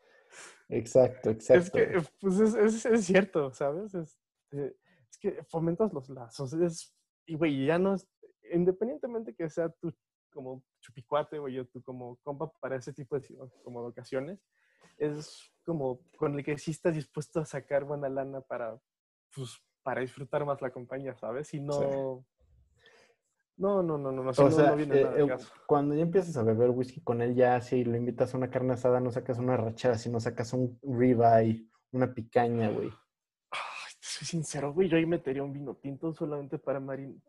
exacto, 0.68 1.30
exacto. 1.30 1.78
Es 1.78 1.88
que, 1.88 2.02
pues 2.20 2.40
es, 2.40 2.84
es, 2.84 3.04
cierto, 3.04 3.52
¿sabes? 3.54 3.94
Es, 3.94 4.18
eh, 4.50 4.76
es, 5.08 5.18
que 5.18 5.44
fomentas 5.44 5.92
los 5.92 6.10
lazos. 6.10 6.52
Es, 6.52 6.94
y, 7.24 7.36
güey, 7.36 7.64
ya 7.64 7.78
no 7.78 7.94
es, 7.94 8.06
independientemente 8.50 9.34
que 9.34 9.48
sea 9.48 9.68
tu 9.68 9.92
como 10.32 10.62
chupicuate, 10.80 11.38
o 11.38 11.46
tú 11.66 11.82
como 11.82 12.16
compa 12.22 12.50
para 12.60 12.76
ese 12.76 12.92
tipo 12.92 13.18
de 13.18 13.36
como 13.64 13.80
ocasiones, 13.80 14.40
es 14.96 15.52
como 15.64 16.00
con 16.16 16.38
el 16.38 16.44
que 16.44 16.56
sí 16.58 16.70
estás 16.70 16.94
dispuesto 16.94 17.40
a 17.40 17.44
sacar 17.44 17.84
buena 17.84 18.08
lana 18.08 18.40
para, 18.40 18.78
pues, 19.34 19.60
para 19.82 20.00
disfrutar 20.00 20.44
más 20.44 20.60
la 20.62 20.70
compañía, 20.70 21.14
¿sabes? 21.16 21.52
Y 21.54 21.60
no... 21.60 22.24
No, 23.56 23.82
no, 23.82 23.98
no, 23.98 24.10
no, 24.10 24.22
no, 24.22 24.30
o 24.30 24.50
sea, 24.50 24.72
viene 24.72 25.02
nada 25.02 25.36
Cuando 25.66 25.94
ya 25.94 26.00
empiezas 26.00 26.34
a 26.38 26.42
beber 26.42 26.70
whisky 26.70 27.02
con 27.02 27.20
él, 27.20 27.34
ya 27.34 27.60
si 27.60 27.84
lo 27.84 27.94
invitas 27.94 28.32
a 28.32 28.38
una 28.38 28.48
carne 28.48 28.72
asada, 28.72 29.00
no 29.00 29.10
sacas 29.10 29.38
una 29.38 29.54
rachera, 29.54 29.98
sino 29.98 30.18
sacas 30.18 30.54
un 30.54 30.78
ribeye, 30.82 31.68
una 31.92 32.14
picaña, 32.14 32.70
güey. 32.70 32.90
Soy 34.20 34.26
sincero, 34.26 34.74
güey, 34.74 34.86
yo 34.90 34.98
ahí 34.98 35.06
metería 35.06 35.42
un 35.42 35.54
vino 35.54 35.76
tinto 35.76 36.12
solamente 36.12 36.58
para, 36.58 36.78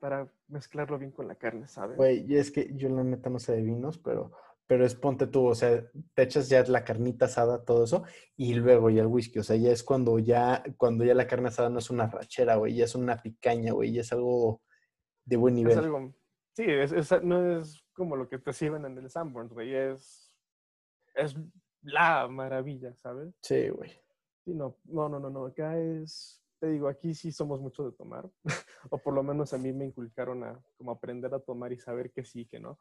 para 0.01 0.29
mezclarlo 0.49 0.99
bien 0.99 1.11
con 1.11 1.25
la 1.25 1.35
carne, 1.35 1.65
¿sabes? 1.69 1.95
Güey, 1.95 2.25
y 2.27 2.35
es 2.35 2.51
que 2.51 2.69
yo 2.75 2.89
la 2.89 3.01
neta 3.01 3.29
no 3.29 3.39
sé 3.39 3.53
de 3.53 3.61
vinos, 3.61 3.97
pero 3.97 4.33
pero 4.67 4.85
es 4.85 4.95
ponte 4.95 5.27
tú, 5.27 5.45
o 5.47 5.55
sea, 5.55 5.89
te 6.13 6.23
echas 6.23 6.49
ya 6.49 6.63
la 6.63 6.83
carnita 6.83 7.25
asada, 7.25 7.63
todo 7.63 7.85
eso, 7.85 8.03
y 8.35 8.55
luego 8.55 8.89
ya 8.89 9.03
el 9.03 9.07
whisky, 9.07 9.39
o 9.39 9.43
sea, 9.43 9.55
ya 9.55 9.71
es 9.71 9.83
cuando 9.83 10.19
ya, 10.19 10.63
cuando 10.75 11.05
ya 11.05 11.13
la 11.13 11.27
carne 11.27 11.47
asada 11.47 11.69
no 11.69 11.79
es 11.79 11.89
una 11.89 12.07
rachera, 12.07 12.55
güey, 12.55 12.75
ya 12.75 12.83
es 12.83 12.95
una 12.95 13.21
picaña, 13.21 13.71
güey, 13.71 13.93
ya 13.93 14.01
es 14.01 14.11
algo 14.11 14.61
de 15.23 15.37
buen 15.37 15.55
nivel. 15.55 15.71
Es 15.71 15.77
algo, 15.77 16.13
sí, 16.53 16.65
no 17.23 17.59
es 17.59 17.81
como 17.93 18.17
lo 18.17 18.27
que 18.27 18.37
te 18.37 18.51
sirven 18.51 18.83
en 18.83 18.97
el 18.97 19.09
Sanborns, 19.09 19.53
güey, 19.53 19.73
es, 19.73 20.33
es 21.15 21.37
la 21.81 22.27
maravilla, 22.27 22.93
¿sabes? 22.95 23.33
Sí, 23.41 23.69
güey. 23.69 23.91
Sí, 24.43 24.53
no, 24.53 24.77
no, 24.85 25.07
no, 25.07 25.19
no, 25.21 25.29
no, 25.29 25.45
acá 25.45 25.77
es, 25.77 26.40
te 26.61 26.67
digo, 26.67 26.87
aquí 26.87 27.15
sí 27.15 27.31
somos 27.31 27.59
mucho 27.59 27.83
de 27.83 27.91
tomar, 27.91 28.29
o 28.91 28.97
por 28.99 29.15
lo 29.15 29.23
menos 29.23 29.51
a 29.51 29.57
mí 29.57 29.73
me 29.73 29.83
inculcaron 29.83 30.43
a 30.43 30.63
como 30.77 30.91
aprender 30.91 31.33
a 31.33 31.39
tomar 31.39 31.73
y 31.73 31.79
saber 31.79 32.11
que 32.11 32.23
sí, 32.23 32.45
que 32.45 32.59
no. 32.59 32.77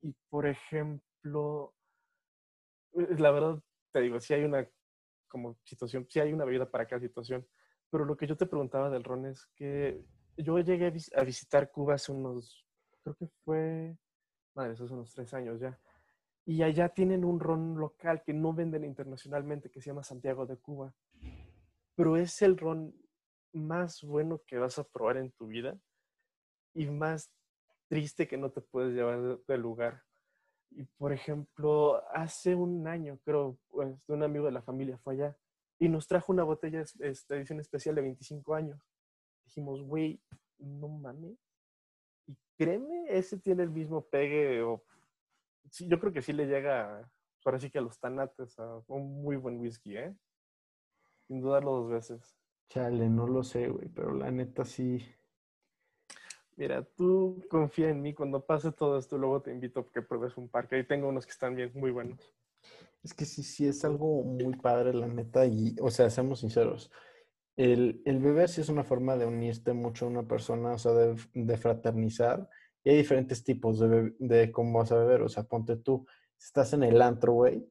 Y 0.00 0.14
por 0.30 0.46
ejemplo, 0.46 1.74
eh, 2.94 3.14
la 3.18 3.30
verdad, 3.30 3.62
te 3.92 4.00
digo, 4.00 4.18
si 4.18 4.32
hay 4.32 4.44
una 4.44 4.66
como 5.28 5.58
situación, 5.62 6.06
si 6.08 6.20
hay 6.20 6.32
una 6.32 6.46
bebida 6.46 6.70
para 6.70 6.86
cada 6.86 7.02
situación, 7.02 7.46
pero 7.90 8.06
lo 8.06 8.16
que 8.16 8.26
yo 8.26 8.34
te 8.34 8.46
preguntaba 8.46 8.88
del 8.88 9.04
ron 9.04 9.26
es 9.26 9.44
que 9.56 10.02
yo 10.38 10.58
llegué 10.60 10.86
a, 11.14 11.22
visitar 11.22 11.70
Cuba 11.70 11.94
hace 11.94 12.12
unos, 12.12 12.66
creo 13.02 13.14
que 13.14 13.26
fue, 13.44 13.94
madre, 14.54 14.72
esos 14.72 14.90
unos 14.90 15.12
tres 15.12 15.34
años 15.34 15.60
ya, 15.60 15.78
y 16.46 16.62
allá 16.62 16.88
tienen 16.88 17.26
un 17.26 17.40
ron 17.40 17.78
local 17.78 18.22
que 18.24 18.32
no 18.32 18.54
venden 18.54 18.84
internacionalmente, 18.84 19.70
que 19.70 19.82
se 19.82 19.90
llama 19.90 20.02
Santiago 20.02 20.46
de 20.46 20.56
Cuba, 20.56 20.94
pero 21.94 22.16
es 22.16 22.40
el 22.40 22.56
ron 22.56 23.01
más 23.52 24.02
bueno 24.02 24.40
que 24.46 24.58
vas 24.58 24.78
a 24.78 24.84
probar 24.84 25.16
en 25.16 25.30
tu 25.32 25.46
vida 25.46 25.78
y 26.74 26.86
más 26.86 27.32
triste 27.88 28.26
que 28.26 28.38
no 28.38 28.50
te 28.50 28.60
puedes 28.60 28.94
llevar 28.94 29.38
del 29.46 29.60
lugar. 29.60 30.02
Y 30.70 30.84
por 30.84 31.12
ejemplo, 31.12 32.02
hace 32.14 32.54
un 32.54 32.88
año, 32.88 33.18
creo, 33.24 33.58
pues, 33.68 33.94
un 34.08 34.22
amigo 34.22 34.46
de 34.46 34.52
la 34.52 34.62
familia 34.62 34.98
fue 34.98 35.14
allá 35.14 35.36
y 35.78 35.88
nos 35.88 36.06
trajo 36.06 36.32
una 36.32 36.44
botella 36.44 36.84
esta 37.00 37.36
edición 37.36 37.60
especial 37.60 37.94
de 37.94 38.02
25 38.02 38.54
años. 38.54 38.80
Dijimos, 39.44 39.82
güey, 39.82 40.22
no 40.58 40.88
mames. 40.88 41.38
Y 42.26 42.36
créeme, 42.56 43.04
ese 43.08 43.38
tiene 43.38 43.64
el 43.64 43.70
mismo 43.70 44.06
pegue. 44.06 44.62
O, 44.62 44.82
sí, 45.70 45.88
yo 45.88 45.98
creo 45.98 46.12
que 46.12 46.22
sí 46.22 46.32
le 46.32 46.46
llega, 46.46 47.10
ahora 47.44 47.58
sí 47.58 47.70
que 47.70 47.78
a 47.78 47.82
los 47.82 47.98
tanates, 47.98 48.58
a 48.58 48.82
un 48.86 49.22
muy 49.22 49.36
buen 49.36 49.58
whisky, 49.58 49.96
¿eh? 49.96 50.16
Sin 51.26 51.40
dudarlo 51.40 51.72
dos 51.72 51.90
veces. 51.90 52.41
Chale, 52.72 53.06
no 53.10 53.26
lo 53.26 53.42
sé, 53.44 53.68
güey, 53.68 53.88
pero 53.88 54.14
la 54.14 54.30
neta 54.30 54.64
sí 54.64 54.98
Mira, 56.56 56.82
tú 56.96 57.44
confía 57.50 57.90
en 57.90 58.00
mí, 58.00 58.14
cuando 58.14 58.46
pase 58.46 58.72
todo 58.72 58.96
esto, 58.96 59.18
luego 59.18 59.42
te 59.42 59.52
invito 59.52 59.80
a 59.80 59.92
que 59.92 60.00
pruebes 60.00 60.38
un 60.38 60.48
parque. 60.48 60.76
Ahí 60.76 60.86
tengo 60.86 61.08
unos 61.08 61.26
que 61.26 61.32
están 61.32 61.54
bien, 61.54 61.70
muy 61.74 61.90
buenos. 61.90 62.34
Es 63.02 63.12
que 63.12 63.26
sí, 63.26 63.42
sí, 63.42 63.66
es 63.66 63.84
algo 63.84 64.22
muy 64.22 64.56
padre, 64.56 64.94
la 64.94 65.06
neta, 65.06 65.44
y, 65.44 65.76
o 65.82 65.90
sea, 65.90 66.08
seamos 66.08 66.40
sinceros, 66.40 66.90
el, 67.56 68.00
el 68.06 68.20
beber 68.20 68.48
sí 68.48 68.62
es 68.62 68.70
una 68.70 68.84
forma 68.84 69.18
de 69.18 69.26
unirte 69.26 69.74
mucho 69.74 70.06
a 70.06 70.08
una 70.08 70.26
persona, 70.26 70.72
o 70.72 70.78
sea, 70.78 70.92
de, 70.92 71.16
de 71.34 71.56
fraternizar, 71.58 72.48
y 72.84 72.90
hay 72.90 72.96
diferentes 72.96 73.44
tipos 73.44 73.80
de, 73.80 74.14
de 74.18 74.50
cómo 74.50 74.78
vas 74.78 74.92
a 74.92 74.96
beber, 74.96 75.20
o 75.20 75.28
sea, 75.28 75.42
ponte 75.42 75.76
tú, 75.76 76.06
si 76.38 76.46
estás 76.46 76.72
en 76.72 76.84
el 76.84 77.02
antro, 77.02 77.34
güey, 77.34 77.68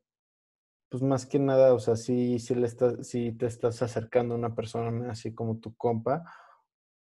pues 0.91 1.01
más 1.03 1.25
que 1.25 1.39
nada, 1.39 1.73
o 1.73 1.79
sea, 1.79 1.95
si, 1.95 2.37
si, 2.37 2.53
le 2.53 2.67
estás, 2.67 3.07
si 3.07 3.31
te 3.31 3.45
estás 3.45 3.81
acercando 3.81 4.35
a 4.35 4.37
una 4.37 4.53
persona 4.53 5.09
así 5.09 5.33
como 5.33 5.57
tu 5.57 5.73
compa, 5.77 6.21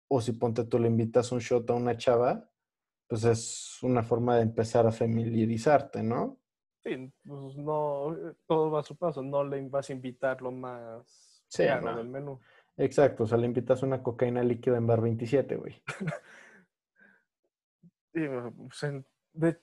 o 0.10 0.19
si 0.19 0.34
ponte 0.34 0.65
tú 0.65 0.77
le 0.77 0.89
invitas 0.89 1.31
un 1.31 1.39
shot 1.39 1.69
a 1.69 1.73
una 1.73 1.95
chava, 1.95 2.51
pues 3.07 3.23
es 3.23 3.81
una 3.81 4.03
forma 4.03 4.36
de 4.36 4.41
empezar 4.41 4.86
a 4.86 4.91
familiarizarte, 4.91 6.03
¿no? 6.03 6.38
Sí, 6.84 7.13
pues 7.25 7.55
no, 7.55 8.13
todo 8.45 8.71
va 8.71 8.81
a 8.81 8.84
su 8.84 8.97
paso, 8.97 9.23
no 9.23 9.41
le 9.45 9.65
vas 9.69 9.89
a 9.89 9.93
invitar 9.93 10.41
lo 10.41 10.51
más 10.51 11.41
sí, 11.47 11.63
del 11.63 12.10
menú. 12.10 12.41
Exacto, 12.75 13.23
o 13.23 13.27
sea, 13.27 13.38
le 13.38 13.45
invitas 13.45 13.84
una 13.84 14.03
cocaína 14.03 14.43
líquida 14.43 14.75
en 14.75 14.88
bar 14.88 14.99
27, 14.99 15.55
güey. 15.55 15.81
Pues, 18.13 18.81
de, 19.31 19.57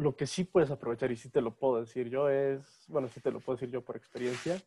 lo 0.00 0.16
que 0.16 0.26
sí 0.26 0.44
puedes 0.44 0.70
aprovechar, 0.70 1.12
y 1.12 1.16
sí 1.16 1.28
te 1.28 1.42
lo 1.42 1.54
puedo 1.54 1.80
decir 1.80 2.08
yo, 2.08 2.28
es, 2.30 2.86
bueno, 2.88 3.08
sí 3.08 3.20
te 3.20 3.30
lo 3.30 3.40
puedo 3.40 3.56
decir 3.56 3.70
yo 3.70 3.84
por 3.84 3.96
experiencia, 3.96 4.60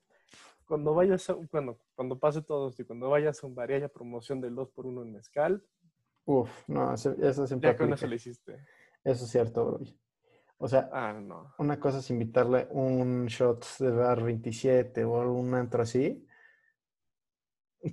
cuando 0.68 0.94
vayas 0.94 1.30
a, 1.30 1.36
cuando, 1.50 1.80
cuando 1.96 2.20
pase 2.20 2.42
todo 2.42 2.70
esto 2.70 2.84
y 2.84 2.86
cuando 2.86 3.10
vayas 3.10 3.44
a 3.44 3.48
un 3.48 3.56
bar 3.56 3.72
y 3.72 3.76
haya 3.76 3.90
promoción 3.90 4.40
del 4.40 4.56
2 4.56 4.70
por 4.70 4.86
1 4.86 5.02
en 5.02 5.12
mezcal. 5.12 5.64
Uf, 6.26 6.50
no, 6.68 6.94
eso, 6.94 7.48
siempre. 7.48 7.72
Ya 7.72 7.78
con 7.78 7.92
eso 7.92 8.08
lo 8.08 8.16
hiciste. 8.16 8.64
Eso 9.04 9.26
es 9.26 9.32
cierto, 9.32 9.66
bro. 9.66 9.80
O 10.58 10.68
sea, 10.68 10.90
ah, 10.94 11.14
no. 11.14 11.54
una 11.58 11.80
cosa 11.80 11.98
es 11.98 12.10
invitarle 12.10 12.68
un 12.72 13.26
shot 13.26 13.66
de 13.80 13.92
bar 13.92 14.24
27 14.24 15.04
o 15.04 15.20
algún 15.20 15.54
antro 15.56 15.84
así. 15.84 16.26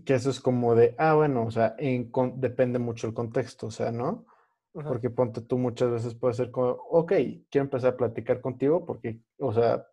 Que 0.05 0.15
eso 0.15 0.31
es 0.31 0.39
como 0.41 0.77
de, 0.77 0.95
ah, 0.99 1.15
bueno, 1.15 1.45
o 1.45 1.51
sea, 1.51 1.75
en, 1.79 2.13
depende 2.37 2.79
mucho 2.79 3.09
el 3.09 3.15
contexto, 3.15 3.67
o 3.67 3.71
sea, 3.73 3.91
¿no? 3.91 4.27
Porque 4.73 5.11
ponte 5.11 5.41
tú 5.43 5.59
muchas 5.59 5.91
veces 5.91 6.15
puede 6.15 6.35
ser 6.35 6.51
como, 6.51 6.71
ok, 6.71 7.13
quiero 7.51 7.65
empezar 7.65 7.95
a 7.95 7.97
platicar 7.97 8.41
contigo 8.41 8.87
porque, 8.87 9.21
o 9.39 9.53
sea, 9.53 9.85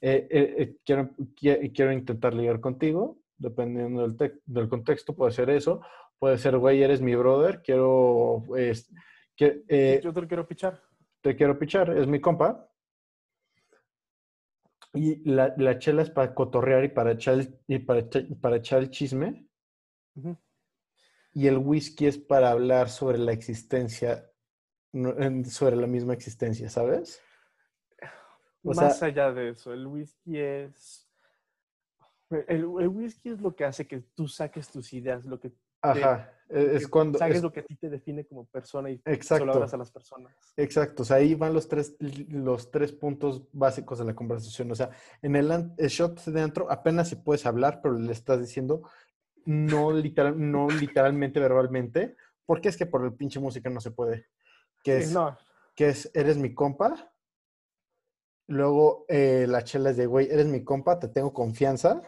eh, 0.00 0.28
eh, 0.30 0.54
eh, 0.58 0.76
quiero, 0.84 1.10
quiero 1.34 1.92
intentar 1.92 2.34
ligar 2.34 2.60
contigo, 2.60 3.18
dependiendo 3.36 4.06
del, 4.06 4.40
del, 4.44 4.68
contexto, 4.68 5.14
puede 5.14 5.32
ser 5.32 5.50
eso, 5.50 5.80
puede 6.18 6.38
ser, 6.38 6.56
güey, 6.58 6.82
eres 6.82 7.00
mi 7.00 7.16
brother, 7.16 7.62
quiero... 7.62 8.44
que, 9.36 10.00
Yo 10.02 10.12
te 10.12 10.26
quiero 10.26 10.46
pichar. 10.46 10.80
Te 11.20 11.34
quiero 11.34 11.58
pichar, 11.58 11.96
es 11.96 12.06
mi 12.06 12.20
compa. 12.20 12.68
Y 14.94 15.28
la, 15.28 15.52
la 15.56 15.78
chela 15.78 16.02
es 16.02 16.10
para 16.10 16.34
cotorrear 16.34 16.84
y 16.84 16.88
para 16.88 17.12
echar, 17.12 17.38
y 17.66 17.78
para, 17.80 18.06
para 18.40 18.56
echar 18.56 18.80
el 18.80 18.90
chisme. 18.90 19.48
Y 21.38 21.46
el 21.46 21.58
whisky 21.58 22.08
es 22.08 22.18
para 22.18 22.50
hablar 22.50 22.88
sobre 22.88 23.16
la 23.16 23.30
existencia, 23.30 24.28
sobre 25.48 25.76
la 25.76 25.86
misma 25.86 26.12
existencia, 26.12 26.68
¿sabes? 26.68 27.22
Más 28.64 29.00
allá 29.04 29.30
de 29.32 29.50
eso, 29.50 29.72
el 29.72 29.86
whisky 29.86 30.36
es... 30.36 31.08
El, 32.48 32.66
whisky 32.66 33.28
es 33.28 33.40
lo 33.40 33.54
que 33.54 33.64
hace 33.64 33.86
que 33.86 34.00
tú 34.16 34.26
saques 34.26 34.68
tus 34.68 34.92
ideas, 34.92 35.26
lo 35.26 35.38
que... 35.38 35.52
Ajá, 35.80 36.28
e, 36.48 36.74
es 36.74 36.88
cuando... 36.88 37.20
Saques 37.20 37.40
lo 37.40 37.52
que 37.52 37.60
a 37.60 37.64
ti 37.64 37.76
te 37.76 37.88
define 37.88 38.26
como 38.26 38.44
persona 38.46 38.90
y 38.90 39.00
solo 39.22 39.52
hablas 39.52 39.72
a 39.72 39.76
las 39.76 39.92
personas. 39.92 40.34
Exacto, 40.56 41.04
o 41.04 41.06
sea, 41.06 41.18
ahí 41.18 41.36
van 41.36 41.54
los 41.54 41.68
tres, 41.68 41.94
los 42.00 42.72
tres 42.72 42.90
puntos 42.90 43.44
básicos 43.52 44.00
de 44.00 44.06
la 44.06 44.14
conversación. 44.16 44.72
O 44.72 44.74
sea, 44.74 44.90
en 45.22 45.36
el, 45.36 45.46
shot 45.76 46.20
de 46.24 46.32
dentro 46.32 46.68
apenas 46.68 47.10
si 47.10 47.14
puedes 47.14 47.46
hablar, 47.46 47.78
pero 47.80 47.96
le 47.96 48.10
estás 48.10 48.40
diciendo 48.40 48.82
no, 49.48 49.92
literal, 49.92 50.34
no 50.38 50.68
literalmente, 50.68 51.40
verbalmente, 51.40 52.16
porque 52.46 52.68
es 52.68 52.76
que 52.76 52.86
por 52.86 53.04
el 53.04 53.14
pinche 53.14 53.40
música 53.40 53.70
no 53.70 53.80
se 53.80 53.90
puede. 53.90 54.26
Que 54.82 54.98
es, 54.98 55.12
no. 55.12 55.36
que 55.74 55.88
es, 55.88 56.10
eres 56.14 56.36
mi 56.36 56.54
compa, 56.54 57.12
Luego 58.48 59.04
eh, 59.08 59.44
la 59.46 59.62
chela 59.62 59.90
es 59.90 59.98
de, 59.98 60.06
güey, 60.06 60.26
eres 60.30 60.46
mi 60.46 60.64
compa, 60.64 60.98
te 60.98 61.08
tengo 61.08 61.34
confianza. 61.34 62.00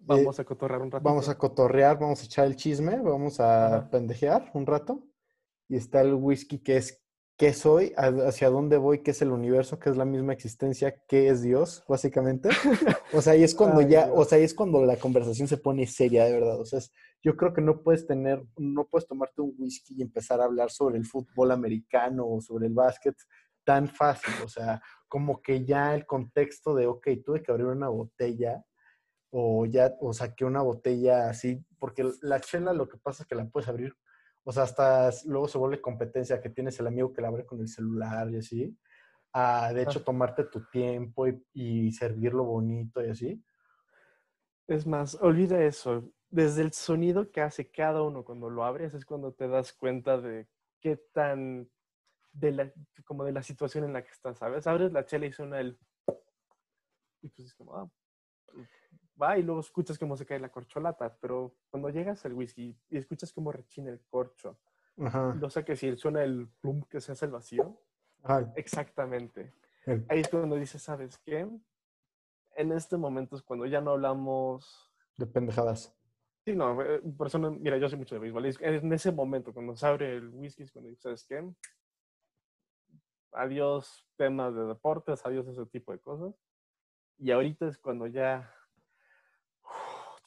Vamos 0.00 0.38
a 0.38 0.44
cotorrear 0.44 0.82
un 0.82 0.90
rato. 0.90 1.02
Vamos 1.02 1.28
a 1.30 1.38
cotorrear, 1.38 1.98
vamos 1.98 2.20
a 2.20 2.24
echar 2.26 2.46
el 2.46 2.56
chisme, 2.56 3.00
vamos 3.00 3.40
a 3.40 3.88
pendejear 3.90 4.50
un 4.52 4.66
rato. 4.66 5.02
Y 5.66 5.76
está 5.76 6.02
el 6.02 6.12
whisky 6.12 6.58
que 6.58 6.76
es, 6.76 7.02
qué 7.38 7.54
soy, 7.54 7.94
hacia 7.96 8.50
dónde 8.50 8.78
voy, 8.78 8.98
qué 9.04 9.12
es 9.12 9.22
el 9.22 9.30
universo, 9.30 9.78
qué 9.78 9.90
es 9.90 9.96
la 9.96 10.04
misma 10.04 10.32
existencia, 10.32 11.00
qué 11.06 11.28
es 11.28 11.40
Dios, 11.40 11.84
básicamente. 11.88 12.50
O 13.14 13.22
sea, 13.22 13.34
y 13.34 13.42
es 13.42 13.54
cuando 13.54 13.80
ya, 13.80 14.12
o 14.12 14.22
sea, 14.26 14.36
es 14.36 14.52
cuando 14.52 14.84
la 14.84 14.96
conversación 14.96 15.48
se 15.48 15.56
pone 15.56 15.86
seria, 15.86 16.26
de 16.26 16.32
verdad. 16.32 16.60
O 16.60 16.66
sea, 16.66 16.78
yo 17.22 17.36
creo 17.36 17.54
que 17.54 17.62
no 17.62 17.82
puedes 17.82 18.06
tener, 18.06 18.44
no 18.58 18.86
puedes 18.86 19.08
tomarte 19.08 19.40
un 19.40 19.54
whisky 19.56 19.94
y 19.96 20.02
empezar 20.02 20.42
a 20.42 20.44
hablar 20.44 20.70
sobre 20.70 20.98
el 20.98 21.06
fútbol 21.06 21.52
americano 21.52 22.28
o 22.28 22.40
sobre 22.42 22.66
el 22.66 22.74
básquet 22.74 23.16
tan 23.64 23.88
fácil. 23.88 24.34
O 24.44 24.48
sea, 24.48 24.82
como 25.08 25.40
que 25.40 25.64
ya 25.64 25.94
el 25.94 26.04
contexto 26.04 26.74
de, 26.74 26.86
ok, 26.86 27.08
tuve 27.24 27.42
que 27.42 27.50
abrir 27.50 27.68
una 27.68 27.88
botella 27.88 28.62
o 29.30 29.64
ya, 29.64 29.94
o 30.00 30.12
saqué 30.12 30.44
una 30.44 30.60
botella 30.60 31.30
así, 31.30 31.64
porque 31.78 32.04
la 32.20 32.40
chela 32.40 32.72
lo 32.72 32.88
que 32.88 32.98
pasa 32.98 33.22
es 33.22 33.28
que 33.28 33.36
la 33.36 33.46
puedes 33.46 33.68
abrir 33.68 33.94
o 34.48 34.52
sea, 34.52 34.62
hasta 34.62 35.10
luego 35.26 35.46
se 35.46 35.58
vuelve 35.58 35.82
competencia 35.82 36.40
que 36.40 36.48
tienes 36.48 36.80
el 36.80 36.86
amigo 36.86 37.12
que 37.12 37.20
la 37.20 37.28
abre 37.28 37.44
con 37.44 37.60
el 37.60 37.68
celular 37.68 38.30
y 38.30 38.38
así. 38.38 38.78
A, 39.34 39.74
de 39.74 39.82
hecho, 39.82 40.02
tomarte 40.02 40.44
tu 40.44 40.64
tiempo 40.70 41.26
y, 41.52 41.92
servirlo 41.92 42.44
bonito 42.44 43.04
y 43.04 43.10
así. 43.10 43.44
Es 44.66 44.86
más, 44.86 45.16
olvida 45.20 45.62
eso. 45.62 46.10
Desde 46.30 46.62
el 46.62 46.72
sonido 46.72 47.30
que 47.30 47.42
hace 47.42 47.70
cada 47.70 48.00
uno 48.00 48.24
cuando 48.24 48.48
lo 48.48 48.64
abres 48.64 48.94
es 48.94 49.04
cuando 49.04 49.34
te 49.34 49.48
das 49.48 49.74
cuenta 49.74 50.18
de 50.18 50.48
qué 50.80 50.96
tan, 51.12 51.68
de 52.32 52.52
la, 52.52 52.72
como 53.04 53.24
de 53.24 53.32
la 53.32 53.42
situación 53.42 53.84
en 53.84 53.92
la 53.92 54.02
que 54.02 54.12
estás, 54.12 54.38
¿sabes? 54.38 54.66
Abres 54.66 54.92
la 54.92 55.04
chela 55.04 55.26
y 55.26 55.32
suena 55.32 55.60
el... 55.60 55.78
Y 57.20 57.28
pues 57.28 57.48
es 57.48 57.54
como, 57.54 57.76
ah, 57.76 57.90
va 59.20 59.38
y 59.38 59.42
luego 59.42 59.60
escuchas 59.60 59.98
cómo 59.98 60.16
se 60.16 60.24
cae 60.24 60.38
la 60.38 60.50
corcholata, 60.50 61.16
pero 61.20 61.54
cuando 61.70 61.90
llegas 61.90 62.24
al 62.24 62.34
whisky 62.34 62.76
y 62.90 62.96
escuchas 62.96 63.32
cómo 63.32 63.52
rechina 63.52 63.90
el 63.90 64.00
corcho, 64.08 64.58
no 64.96 65.50
sé 65.50 65.64
que 65.64 65.76
si 65.76 65.96
suena 65.96 66.22
el 66.22 66.48
plum 66.60 66.82
que 66.82 67.00
se 67.00 67.12
hace 67.12 67.26
el 67.26 67.32
vacío, 67.32 67.80
exactamente. 68.56 69.52
Ahí 70.08 70.20
es 70.20 70.28
cuando 70.28 70.56
dices, 70.56 70.82
¿sabes 70.82 71.18
qué? 71.18 71.48
En 72.56 72.72
este 72.72 72.96
momento 72.96 73.36
es 73.36 73.42
cuando 73.42 73.66
ya 73.66 73.80
no 73.80 73.92
hablamos... 73.92 74.90
De 75.16 75.26
pendejadas. 75.26 75.94
Sí, 76.44 76.56
no, 76.56 76.82
eh, 76.82 77.02
eso, 77.26 77.38
mira, 77.38 77.76
yo 77.78 77.88
sé 77.88 77.96
mucho 77.96 78.14
de 78.14 78.20
béisbol. 78.20 78.46
En 78.60 78.92
ese 78.92 79.12
momento, 79.12 79.52
cuando 79.52 79.76
se 79.76 79.86
abre 79.86 80.16
el 80.16 80.28
whisky, 80.30 80.62
es 80.62 80.72
cuando 80.72 80.88
dices, 80.88 81.02
¿sabes 81.02 81.24
qué? 81.24 81.46
Adiós 83.32 84.06
temas 84.16 84.54
de 84.54 84.64
deportes, 84.64 85.24
adiós 85.24 85.46
ese 85.46 85.66
tipo 85.66 85.92
de 85.92 85.98
cosas. 86.00 86.34
Y 87.18 87.30
ahorita 87.30 87.68
es 87.68 87.78
cuando 87.78 88.06
ya 88.06 88.52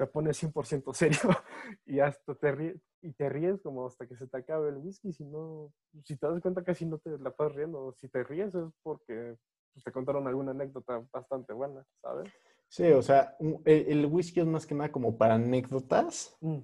te 0.02 0.08
pones 0.08 0.42
100% 0.42 0.94
serio 0.96 1.20
y 1.86 2.00
hasta 2.00 2.34
te 2.34 2.52
ríes, 2.52 2.82
y 3.04 3.14
te 3.14 3.30
ríes 3.30 3.62
como 3.62 3.86
hasta 3.86 4.08
que 4.08 4.16
se 4.16 4.26
te 4.26 4.38
acabe 4.38 4.70
el 4.70 4.78
whisky. 4.78 5.14
Si 5.14 5.24
no, 5.24 5.72
si 6.04 6.18
te 6.18 6.28
das 6.28 6.42
cuenta 6.42 6.64
casi 6.64 6.88
no 6.88 6.98
te 6.98 7.20
la 7.20 7.30
estás 7.30 7.54
riendo. 7.54 7.94
Si 8.00 8.10
te 8.10 8.24
ríes 8.24 8.56
es 8.56 8.66
porque 8.82 9.38
pues, 9.72 9.84
te 9.84 9.92
contaron 9.92 10.28
alguna 10.28 10.52
anécdota 10.52 11.06
bastante 11.14 11.54
buena, 11.54 11.86
¿sabes? 12.02 12.32
Sí, 12.68 12.88
o 12.92 13.02
sea, 13.04 13.36
el, 13.66 14.06
whisky 14.08 14.40
es 14.40 14.48
más 14.48 14.66
que 14.66 14.74
nada 14.74 14.92
como 14.92 15.18
para 15.18 15.36
anécdotas. 15.36 16.36
Mm. 16.40 16.60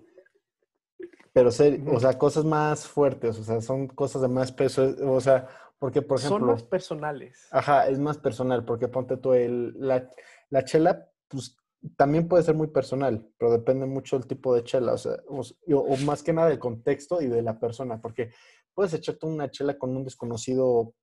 Pero 1.31 1.51
ser, 1.51 1.79
o 1.87 1.99
sea, 1.99 2.17
cosas 2.17 2.43
más 2.43 2.87
fuertes, 2.87 3.37
o 3.37 3.43
sea, 3.43 3.61
son 3.61 3.85
cosas 3.85 4.23
de 4.23 4.29
más 4.29 4.51
peso, 4.51 4.95
o 5.03 5.21
sea, 5.21 5.47
porque 5.77 6.01
por 6.01 6.17
ejemplo... 6.17 6.39
Son 6.39 6.47
más 6.47 6.63
personales. 6.63 7.47
Ajá, 7.51 7.87
es 7.87 7.99
más 7.99 8.17
personal, 8.17 8.65
porque 8.65 8.87
ponte 8.87 9.17
tú 9.17 9.33
el, 9.33 9.75
la, 9.77 10.09
la 10.49 10.63
chela, 10.63 11.07
pues 11.27 11.55
también 11.95 12.27
puede 12.27 12.43
ser 12.43 12.55
muy 12.55 12.67
personal, 12.67 13.29
pero 13.37 13.51
depende 13.51 13.85
mucho 13.85 14.17
del 14.17 14.27
tipo 14.27 14.53
de 14.53 14.63
chela, 14.63 14.93
o 14.93 14.97
sea, 14.97 15.17
o, 15.27 15.97
más 16.05 16.23
que 16.23 16.33
nada 16.33 16.49
del 16.49 16.59
contexto 16.59 17.21
y 17.21 17.27
de 17.27 17.41
la 17.41 17.59
persona, 17.59 18.01
porque 18.01 18.31
puedes 18.73 18.93
echarte 18.93 19.25
una 19.25 19.49
chela 19.49 19.77
con 19.77 19.95
un 19.95 20.03
desconocido 20.03 20.93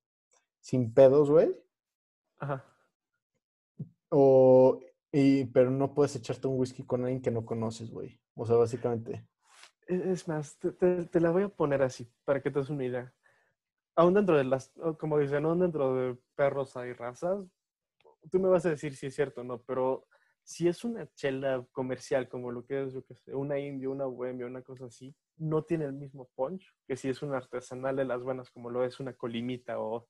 sin 0.61 0.93
pedos, 0.93 1.31
güey. 1.31 1.55
Ajá. 2.39 2.65
O, 4.11 4.81
y, 5.13 5.47
pero 5.47 5.71
no 5.71 5.95
puedes 5.95 6.17
echarte 6.17 6.49
un 6.49 6.59
whisky 6.59 6.85
con 6.85 7.03
alguien 7.03 7.23
que 7.23 7.31
no 7.31 7.45
conoces, 7.45 7.91
güey. 7.91 8.21
O 8.35 8.47
sea, 8.47 8.57
básicamente. 8.57 9.27
E, 9.87 10.13
es 10.13 10.27
más, 10.29 10.59
te, 10.59 11.21
la 11.21 11.31
voy 11.31 11.45
a 11.45 11.49
poner 11.49 11.83
así, 11.83 12.11
para 12.25 12.43
que 12.43 12.51
te 12.51 12.59
des 12.59 12.71
una 12.71 12.85
idea. 12.85 13.15
Aún 13.97 14.15
dentro 14.15 14.37
de 14.37 14.45
las, 14.45 14.73
como 14.99 15.19
dicen, 15.19 15.45
aún 15.45 15.61
dentro 15.61 15.95
de 15.95 16.19
perros 16.35 16.77
hay 16.77 16.93
razas, 16.93 17.45
tú 18.31 18.41
me 18.41 18.49
vas 18.49 18.67
a 18.67 18.71
decir 18.71 18.97
si 18.97 19.07
es 19.07 19.15
cierto 19.15 19.43
o 19.43 19.45
no, 19.45 19.63
pero 19.63 20.07
si 20.45 20.69
es 20.69 20.85
una 20.85 21.11
chela 21.15 21.67
comercial 21.73 22.29
como 22.29 22.53
lo 22.53 22.65
que 22.67 22.83
es, 22.83 22.93
yo 22.93 23.03
qué 23.05 23.15
sé, 23.17 23.35
una 23.35 23.59
indio, 23.59 23.91
una 23.91 24.05
bohemia, 24.05 24.47
una 24.47 24.63
cosa 24.63 24.87
así, 24.87 25.15
no 25.39 25.65
tiene 25.65 25.87
el 25.87 25.95
mismo 25.95 26.29
punch 26.35 26.71
que 26.87 26.97
si 26.97 27.09
es 27.09 27.23
una 27.23 27.39
artesanal 27.39 27.97
de 27.97 28.05
las 28.05 28.23
buenas 28.23 28.51
como 28.51 28.71
lo 28.71 28.85
es 28.85 29.01
una 29.01 29.15
colimita 29.15 29.81
o 29.81 30.07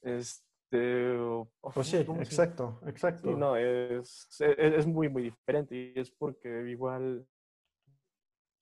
este... 0.00 1.16
O, 1.18 1.50
pues 1.74 1.88
sí, 1.88 1.96
exacto, 1.96 2.78
exacto. 2.86 3.30
no, 3.36 3.56
es, 3.56 4.28
es, 4.38 4.86
muy, 4.86 5.08
muy 5.08 5.22
diferente 5.24 5.74
y 5.74 5.98
es 5.98 6.10
porque 6.10 6.70
igual, 6.70 7.26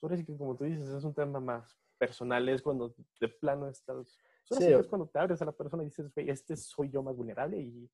ahora 0.01 0.17
sí 0.17 0.25
que 0.25 0.37
como 0.37 0.57
tú 0.57 0.65
dices, 0.65 0.89
es 0.89 1.05
un 1.05 1.15
tema 1.15 1.41
más 1.41 1.77
personal, 1.99 2.49
es 2.49 2.63
cuando 2.63 2.95
de 3.21 3.29
plano 3.29 3.69
estás... 3.69 4.19
Sí, 4.49 4.65
es 4.65 4.87
cuando 4.87 5.09
te 5.09 5.19
abres 5.19 5.43
a 5.43 5.45
la 5.45 5.53
persona 5.53 5.83
y 5.83 5.87
dices, 5.87 6.11
este 6.15 6.57
soy 6.57 6.89
yo 6.89 7.03
más 7.03 7.17
vulnerable 7.17 7.59
y 7.59 7.91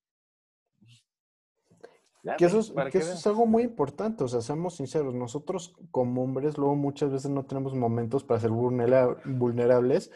que 2.38 2.44
eso, 2.44 2.60
es, 2.60 2.72
que 2.90 2.98
eso 2.98 3.12
es 3.14 3.26
algo 3.26 3.46
muy 3.46 3.64
importante, 3.64 4.22
o 4.22 4.28
sea, 4.28 4.40
seamos 4.40 4.76
sinceros, 4.76 5.12
nosotros 5.12 5.74
como 5.90 6.22
hombres 6.22 6.56
luego 6.56 6.76
muchas 6.76 7.10
veces 7.10 7.30
no 7.30 7.44
tenemos 7.44 7.74
momentos 7.74 8.22
para 8.22 8.38
ser 8.38 8.50
vulnerables, 8.50 10.10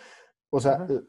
o 0.50 0.60
sea, 0.60 0.86
eh, 0.88 1.00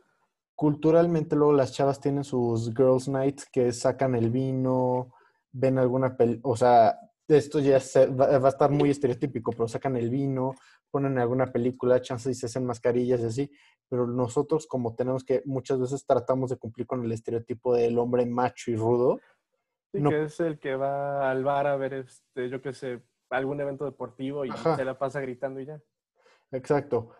culturalmente 0.56 1.36
luego 1.36 1.54
las 1.54 1.72
chavas 1.72 2.00
tienen 2.00 2.24
sus 2.24 2.74
girls 2.76 3.08
nights 3.08 3.46
que 3.52 3.72
sacan 3.74 4.16
el 4.16 4.32
vino, 4.32 5.14
ven 5.52 5.78
alguna 5.78 6.18
peli, 6.18 6.40
o 6.42 6.58
sea, 6.58 6.98
esto 7.28 7.60
ya 7.60 7.80
va, 8.20 8.48
a 8.48 8.50
estar 8.50 8.72
muy 8.72 8.90
estereotípico, 8.90 9.52
pero 9.52 9.68
sacan 9.68 9.98
el 9.98 10.10
vino, 10.10 10.56
ponen 10.90 11.20
alguna 11.20 11.52
película, 11.52 12.02
chances 12.02 12.38
y 12.38 12.40
se 12.40 12.46
hacen 12.48 12.66
mascarillas 12.66 13.22
y 13.22 13.26
así, 13.26 13.52
pero 13.88 14.08
nosotros 14.08 14.66
como 14.66 14.96
tenemos 14.96 15.24
que 15.24 15.44
muchas 15.46 15.80
veces 15.80 16.06
tratamos 16.06 16.50
de 16.50 16.58
cumplir 16.58 16.88
con 16.88 17.04
el 17.04 17.12
estereotipo 17.12 17.76
del 17.76 18.00
hombre 18.00 18.26
macho 18.26 18.72
y 18.72 18.76
rudo, 18.76 19.20
Sí, 19.92 20.04
que 20.04 20.24
es 20.24 20.40
el 20.40 20.60
que 20.60 20.76
va 20.76 21.30
al 21.30 21.44
bar 21.44 21.68
a 21.68 21.78
ver, 21.78 21.94
este, 21.94 22.50
yo 22.50 22.62
qué 22.62 22.74
sé, 22.74 23.02
algún 23.30 23.60
evento 23.62 23.86
deportivo 23.86 24.46
y 24.46 24.52
se 24.52 24.86
la 24.86 24.98
pasa 24.98 25.22
gritando 25.22 25.60
y 25.60 25.66
ya. 25.66 25.82
Exacto. 26.52 27.12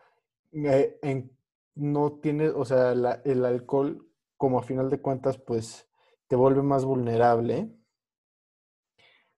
Eh, 0.54 1.30
no 1.76 2.20
tiene, 2.22 2.50
o 2.50 2.66
sea, 2.66 2.92
el 2.92 3.46
alcohol, 3.46 4.06
como 4.36 4.60
a 4.60 4.64
final 4.64 4.90
de 4.90 5.02
cuentas, 5.02 5.38
pues 5.38 5.90
te 6.28 6.36
vuelve 6.36 6.62
más 6.62 6.86
vulnerable, 6.86 7.74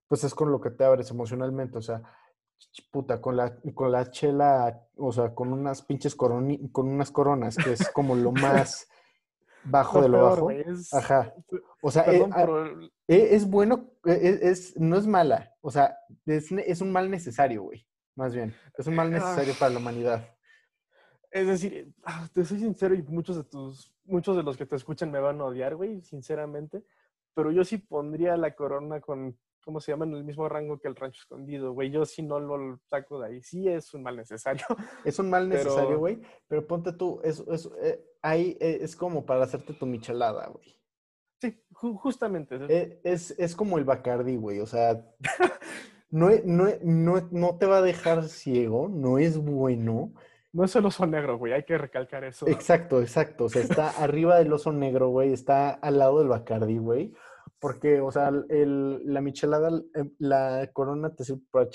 pues 0.08 0.24
es 0.24 0.34
con 0.34 0.52
lo 0.52 0.60
que 0.60 0.72
te 0.72 0.84
abres 0.84 1.12
emocionalmente, 1.12 1.78
o 1.78 1.82
sea, 1.82 2.02
puta, 2.92 3.22
con 3.22 3.38
la, 3.38 3.58
con 3.74 3.92
la 3.92 4.10
chela, 4.10 4.88
o 4.98 5.12
sea, 5.12 5.34
con 5.36 5.54
unas 5.54 5.84
pinches 5.84 6.16
con 6.16 6.58
unas 6.76 7.12
coronas, 7.12 7.56
que 7.58 7.74
es 7.74 7.90
como 7.92 8.16
lo 8.16 8.32
más 8.32 8.90
bajo 9.64 10.02
de 10.02 10.10
lo 10.10 10.24
bajo. 10.24 10.50
Ajá. 10.94 11.34
O 11.82 11.92
sea, 11.92 12.04
eh, 12.12 12.28
ah, 12.32 12.46
eh, 13.08 13.30
es, 13.32 13.50
bueno, 13.50 13.92
eh, 14.06 14.40
es, 14.42 14.78
no 14.80 14.98
es 14.98 15.08
mala. 15.08 15.56
O 15.62 15.72
sea, 15.72 15.98
es, 16.26 16.82
un 16.82 16.92
mal 16.92 17.10
necesario, 17.10 17.64
güey. 17.64 17.86
Más 18.16 18.34
bien. 18.34 18.54
Es 18.78 18.88
un 18.88 18.96
mal 18.96 19.10
necesario 19.10 19.54
para 19.58 19.72
la 19.72 19.80
humanidad. 19.80 20.28
Es 21.32 21.48
decir, 21.48 21.94
ah, 22.04 22.28
te 22.34 22.44
soy 22.44 22.60
sincero 22.60 22.96
y 22.96 23.04
muchos 23.04 23.38
de 23.38 23.44
tus, 23.44 23.94
muchos 24.04 24.36
de 24.36 24.44
los 24.44 24.58
que 24.58 24.66
te 24.66 24.76
escuchan 24.76 25.12
me 25.12 25.20
van 25.20 25.40
a 25.40 25.46
odiar, 25.46 25.76
güey, 25.76 26.02
sinceramente. 26.02 26.84
Pero 27.34 27.52
yo 27.52 27.64
sí 27.64 27.78
pondría 27.78 28.36
la 28.36 28.56
corona 28.56 29.00
con 29.00 29.38
¿cómo 29.64 29.80
se 29.80 29.92
llama? 29.92 30.06
En 30.06 30.14
el 30.14 30.24
mismo 30.24 30.48
rango 30.50 30.80
que 30.80 30.88
el 30.88 30.96
rancho 30.96 31.22
escondido, 31.22 31.74
güey. 31.74 31.90
Yo 31.90 32.06
si 32.06 32.24
no 32.24 32.40
lo 32.40 32.80
saco 32.90 33.20
de 33.20 33.28
ahí, 33.28 33.42
sí 33.42 33.68
es 33.68 33.94
un 33.94 34.04
mal 34.04 34.16
necesario. 34.16 34.66
Es 35.06 35.20
un 35.20 35.30
mal 35.30 35.48
necesario, 35.50 36.00
güey. 36.00 36.22
Pero... 36.48 36.66
ponte 36.68 36.94
tú, 36.94 37.20
es, 37.24 37.40
es, 37.48 37.70
eh, 37.82 38.04
ahí 38.22 38.58
eh, 38.60 38.80
es 38.82 38.96
como 38.96 39.26
para 39.26 39.44
hacerte 39.44 39.74
tu 39.74 39.86
michelada, 39.86 40.48
güey. 40.48 40.80
Sí, 41.42 41.58
justamente. 41.72 42.60
Eh, 42.68 43.00
es, 43.04 43.32
es, 43.40 43.56
como 43.56 43.78
el 43.78 43.86
Bacardi, 43.86 44.36
güey. 44.36 44.60
O 44.60 44.66
sea, 44.66 45.06
no, 46.10 46.30
no, 46.44 46.68
no, 46.84 47.28
no 47.32 47.58
te 47.58 47.66
va 47.66 47.78
a 47.78 47.82
dejar 47.82 48.28
ciego, 48.28 48.90
no 48.90 49.18
es 49.18 49.38
bueno. 49.38 50.14
No 50.52 50.64
es 50.64 50.76
el 50.76 50.86
oso 50.86 51.06
negro, 51.06 51.38
güey, 51.38 51.54
hay 51.54 51.64
que 51.64 51.78
recalcar 51.78 52.24
eso. 52.24 52.48
Exacto, 52.48 53.02
exacto. 53.02 53.46
O 53.46 53.50
sea, 53.50 53.62
está 53.62 53.90
arriba 54.04 54.38
del 54.38 54.52
oso 54.52 54.72
negro, 54.72 55.10
güey, 55.10 55.32
está 55.32 55.70
al 55.70 56.00
lado 56.00 56.20
del 56.20 56.28
Bacardi, 56.28 56.78
güey. 56.78 57.14
Porque, 57.60 58.00
o 58.00 58.12
sea, 58.12 58.32
el, 58.50 59.02
la 59.06 59.22
michelada, 59.22 59.70
em, 59.94 60.12
la 60.20 60.70
corona 60.74 61.14
te 61.14 61.24
sirve 61.24 61.42
para, 61.52 61.70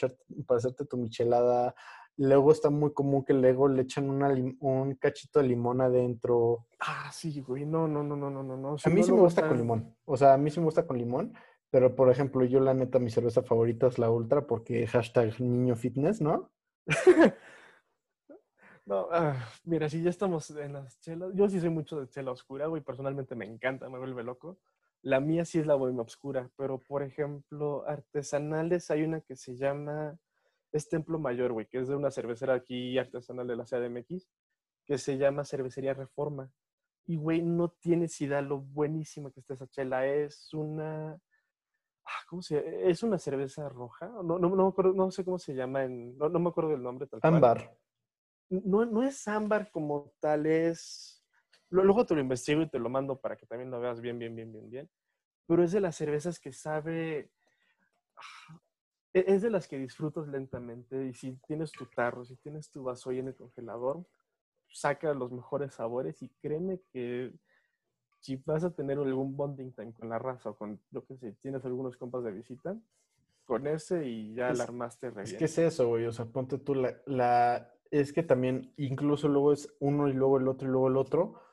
para 0.46 0.58
hacerte 0.58 0.86
tu 0.86 0.96
michelada. 0.96 1.74
Luego 2.16 2.52
está 2.52 2.70
muy 2.70 2.92
común 2.92 3.24
que 3.24 3.34
luego 3.34 3.68
le 3.68 3.82
echan 3.82 4.08
una, 4.08 4.28
un 4.60 4.94
cachito 4.94 5.40
de 5.40 5.48
limón 5.48 5.80
adentro. 5.80 6.66
Ah, 6.80 7.10
sí, 7.12 7.40
güey. 7.40 7.66
No, 7.66 7.88
no, 7.88 8.02
no, 8.02 8.16
no, 8.16 8.30
no, 8.30 8.42
no. 8.42 8.76
a 8.82 8.90
mí 8.90 9.02
sí 9.02 9.12
me 9.12 9.20
gusta 9.20 9.46
con 9.46 9.58
limón. 9.58 9.96
O 10.04 10.16
sea, 10.16 10.34
a 10.34 10.38
mí 10.38 10.50
sí 10.50 10.60
me 10.60 10.66
gusta 10.66 10.86
con 10.86 10.96
limón. 10.96 11.34
Pero, 11.70 11.94
por 11.96 12.08
ejemplo, 12.08 12.44
yo 12.44 12.60
la 12.60 12.72
neta, 12.72 13.00
mi 13.00 13.10
cerveza 13.10 13.42
favorita 13.42 13.88
es 13.88 13.98
la 13.98 14.08
Ultra 14.08 14.46
porque 14.46 14.86
hashtag 14.86 15.40
niño 15.40 15.74
fitness, 15.74 16.20
¿no? 16.20 16.52
No, 18.86 19.08
ah, 19.10 19.34
mira, 19.64 19.88
si 19.88 20.02
ya 20.02 20.10
estamos 20.10 20.50
en 20.50 20.74
las 20.74 21.00
chelas, 21.00 21.30
yo 21.34 21.48
sí 21.48 21.58
soy 21.58 21.70
mucho 21.70 21.98
de 21.98 22.08
chela 22.08 22.32
oscura, 22.32 22.66
güey, 22.66 22.82
personalmente 22.82 23.34
me 23.34 23.46
encanta, 23.46 23.88
me 23.88 23.98
vuelve 23.98 24.22
loco. 24.22 24.58
La 25.04 25.20
mía 25.20 25.44
sí 25.44 25.58
es 25.58 25.66
la 25.66 25.74
bohemia 25.74 26.00
oscura, 26.00 26.50
pero 26.56 26.78
por 26.78 27.02
ejemplo, 27.02 27.86
artesanales 27.86 28.90
hay 28.90 29.02
una 29.02 29.20
que 29.20 29.36
se 29.36 29.54
llama, 29.54 30.18
es 30.72 30.88
Templo 30.88 31.18
Mayor, 31.18 31.52
güey, 31.52 31.66
que 31.66 31.78
es 31.78 31.88
de 31.88 31.94
una 31.94 32.10
cervecera 32.10 32.54
aquí 32.54 32.96
artesanal 32.96 33.46
de 33.46 33.54
la 33.54 33.66
CDMX, 33.66 34.26
que 34.86 34.96
se 34.96 35.18
llama 35.18 35.44
Cervecería 35.44 35.92
Reforma. 35.92 36.50
Y, 37.04 37.16
güey, 37.16 37.42
no 37.42 37.68
tienes 37.68 38.18
idea 38.22 38.40
lo 38.40 38.60
buenísima 38.60 39.30
que 39.30 39.40
está 39.40 39.52
esa 39.52 39.68
chela. 39.68 40.06
Es 40.06 40.54
una, 40.54 41.12
ah, 41.12 42.20
¿cómo 42.26 42.40
se 42.40 42.88
Es 42.88 43.02
una 43.02 43.18
cerveza 43.18 43.68
roja. 43.68 44.08
No, 44.08 44.38
no, 44.38 44.38
no, 44.38 44.56
me 44.56 44.68
acuerdo, 44.68 44.94
no 44.94 45.10
sé 45.10 45.22
cómo 45.22 45.38
se 45.38 45.54
llama, 45.54 45.84
en, 45.84 46.16
no, 46.16 46.30
no 46.30 46.38
me 46.38 46.48
acuerdo 46.48 46.70
del 46.70 46.82
nombre 46.82 47.06
tal 47.08 47.20
cual. 47.20 47.34
Ámbar. 47.34 47.78
No, 48.48 48.86
no 48.86 49.02
es 49.02 49.28
ámbar 49.28 49.70
como 49.70 50.14
tal, 50.18 50.46
es... 50.46 51.13
Luego 51.82 52.06
te 52.06 52.14
lo 52.14 52.20
investigo 52.20 52.62
y 52.62 52.68
te 52.68 52.78
lo 52.78 52.88
mando 52.88 53.16
para 53.20 53.36
que 53.36 53.46
también 53.46 53.70
lo 53.70 53.80
veas 53.80 54.00
bien, 54.00 54.18
bien, 54.18 54.34
bien, 54.36 54.52
bien, 54.52 54.70
bien. 54.70 54.90
Pero 55.46 55.62
es 55.64 55.72
de 55.72 55.80
las 55.80 55.96
cervezas 55.96 56.38
que 56.38 56.52
sabe... 56.52 57.30
ah, 58.16 58.60
e- 59.12 59.24
Es 59.26 59.42
de 59.42 59.50
las 59.50 59.66
que 59.68 59.78
disfrutas 59.78 60.28
lentamente 60.28 61.06
y 61.06 61.14
si 61.14 61.32
tienes 61.46 61.72
tu 61.72 61.86
tarro, 61.86 62.24
si 62.24 62.36
tienes 62.36 62.70
tu 62.70 62.84
vaso 62.84 63.10
ahí 63.10 63.18
en 63.18 63.28
el 63.28 63.36
congelador, 63.36 64.06
saca 64.68 65.12
los 65.14 65.32
mejores 65.32 65.74
sabores 65.74 66.22
y 66.22 66.28
créeme 66.40 66.80
que 66.92 67.32
si 68.20 68.36
vas 68.46 68.64
a 68.64 68.70
tener 68.74 68.98
algún 68.98 69.36
bonding 69.36 69.72
time 69.72 69.92
con 69.92 70.08
la 70.08 70.18
raza 70.18 70.50
o 70.50 70.56
con, 70.56 70.80
yo 70.90 71.04
qué 71.04 71.16
sé, 71.16 71.32
tienes 71.42 71.64
algunos 71.64 71.96
compas 71.96 72.24
de 72.24 72.32
visita, 72.32 72.76
con 73.44 73.66
ese 73.66 74.06
y 74.08 74.34
ya 74.34 74.50
Es- 74.52 74.58
la 74.58 74.64
armaste 74.64 75.10
re 75.10 75.22
Es 75.22 75.30
bien. 75.30 75.38
que 75.38 75.44
es 75.46 75.58
eso, 75.58 75.88
güey. 75.88 76.06
O 76.06 76.12
sea, 76.12 76.24
ponte 76.26 76.58
tú 76.58 76.74
la, 76.74 76.96
la. 77.06 77.70
Es 77.90 78.12
que 78.12 78.22
también, 78.22 78.72
incluso 78.76 79.28
luego 79.28 79.52
es 79.52 79.74
uno 79.80 80.08
y 80.08 80.12
luego 80.14 80.38
el 80.38 80.48
otro 80.48 80.66
y 80.68 80.70
luego 80.72 80.88
el 80.88 80.96
otro. 80.96 81.43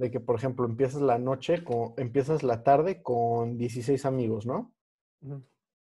De 0.00 0.10
que, 0.10 0.18
por 0.18 0.36
ejemplo, 0.36 0.64
empiezas 0.64 1.02
la 1.02 1.18
noche, 1.18 1.62
con, 1.62 1.92
empiezas 1.98 2.42
la 2.42 2.62
tarde 2.62 3.02
con 3.02 3.58
16 3.58 4.06
amigos, 4.06 4.46
¿no? 4.46 4.72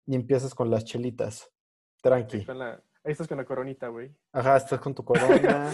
Y 0.06 0.14
empiezas 0.14 0.54
con 0.54 0.70
las 0.70 0.84
chelitas. 0.84 1.50
Tranqui. 2.00 2.44
Con 2.44 2.60
la- 2.60 2.74
ahí 3.02 3.10
estás 3.10 3.26
con 3.26 3.38
la 3.38 3.44
coronita, 3.44 3.88
güey. 3.88 4.14
Ajá, 4.32 4.56
estás 4.56 4.78
con 4.80 4.94
tu 4.94 5.02
corona, 5.04 5.72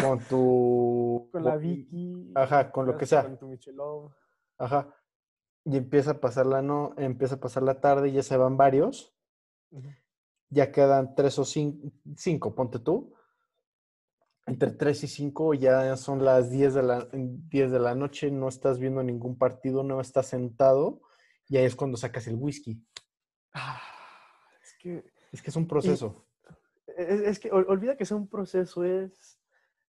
con 0.00 0.20
tu. 0.20 1.28
Con 1.32 1.42
la 1.42 1.56
Vicky. 1.56 2.30
Ajá, 2.36 2.70
con 2.70 2.86
lo 2.86 2.96
que 2.96 3.06
sea. 3.06 3.24
Con 3.24 3.38
tu 3.38 3.48
Michelov. 3.48 4.12
Ajá. 4.58 4.94
Y 5.64 5.76
empieza 5.76 6.12
a 6.12 6.20
pasar 6.20 6.46
la 6.46 6.62
no, 6.62 6.94
empieza 6.96 7.34
a 7.34 7.40
pasar 7.40 7.64
la 7.64 7.80
tarde 7.80 8.10
y 8.10 8.12
ya 8.12 8.22
se 8.22 8.36
van 8.36 8.56
varios. 8.56 9.12
Ya 10.48 10.70
quedan 10.70 11.16
tres 11.16 11.38
o 11.40 11.44
cinco, 11.44 11.88
cinco, 12.16 12.54
ponte 12.54 12.78
tú. 12.78 13.14
Entre 14.50 14.72
tres 14.72 15.04
y 15.04 15.06
cinco 15.06 15.54
ya 15.54 15.96
son 15.96 16.24
las 16.24 16.50
10 16.50 16.74
de 16.74 16.82
la, 16.82 17.08
10 17.12 17.70
de 17.70 17.78
la 17.78 17.94
noche, 17.94 18.32
no 18.32 18.48
estás 18.48 18.80
viendo 18.80 19.00
ningún 19.02 19.38
partido, 19.38 19.84
no 19.84 20.00
estás 20.00 20.26
sentado 20.26 21.02
y 21.48 21.56
ahí 21.56 21.64
es 21.66 21.76
cuando 21.76 21.96
sacas 21.96 22.26
el 22.26 22.34
whisky. 22.34 22.84
Ah, 23.54 23.80
es 24.60 24.74
que, 24.80 25.04
Es 25.30 25.40
que 25.40 25.50
es 25.50 25.56
un 25.56 25.68
proceso. 25.68 26.26
es, 26.96 27.20
es 27.20 27.38
que 27.38 27.50
ol- 27.52 27.66
olvida 27.68 27.96
que 27.96 28.04
sea 28.04 28.16
un 28.16 28.28
proceso, 28.28 28.82
es, 28.82 29.38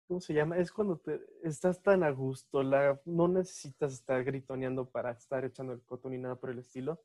¿cómo 0.08 0.20
se 0.20 0.36
llama? 0.36 0.58
Es 0.60 0.72
cuando 0.72 0.98
te, 1.00 1.20
estás 1.44 1.82
tan 1.82 2.04
a 2.04 2.12
gusto, 2.12 2.62
la, 2.62 3.02
no 3.06 3.28
necesitas 3.28 3.94
estar 3.94 4.24
gritoneando 4.24 4.88
para 4.92 5.10
estar 5.12 5.44
echando 5.44 5.74
el 5.74 5.82
coto 5.84 6.08
ni 6.08 6.20
nada 6.20 6.36
por 6.36 6.52
el 6.52 6.60
estilo. 6.60 7.02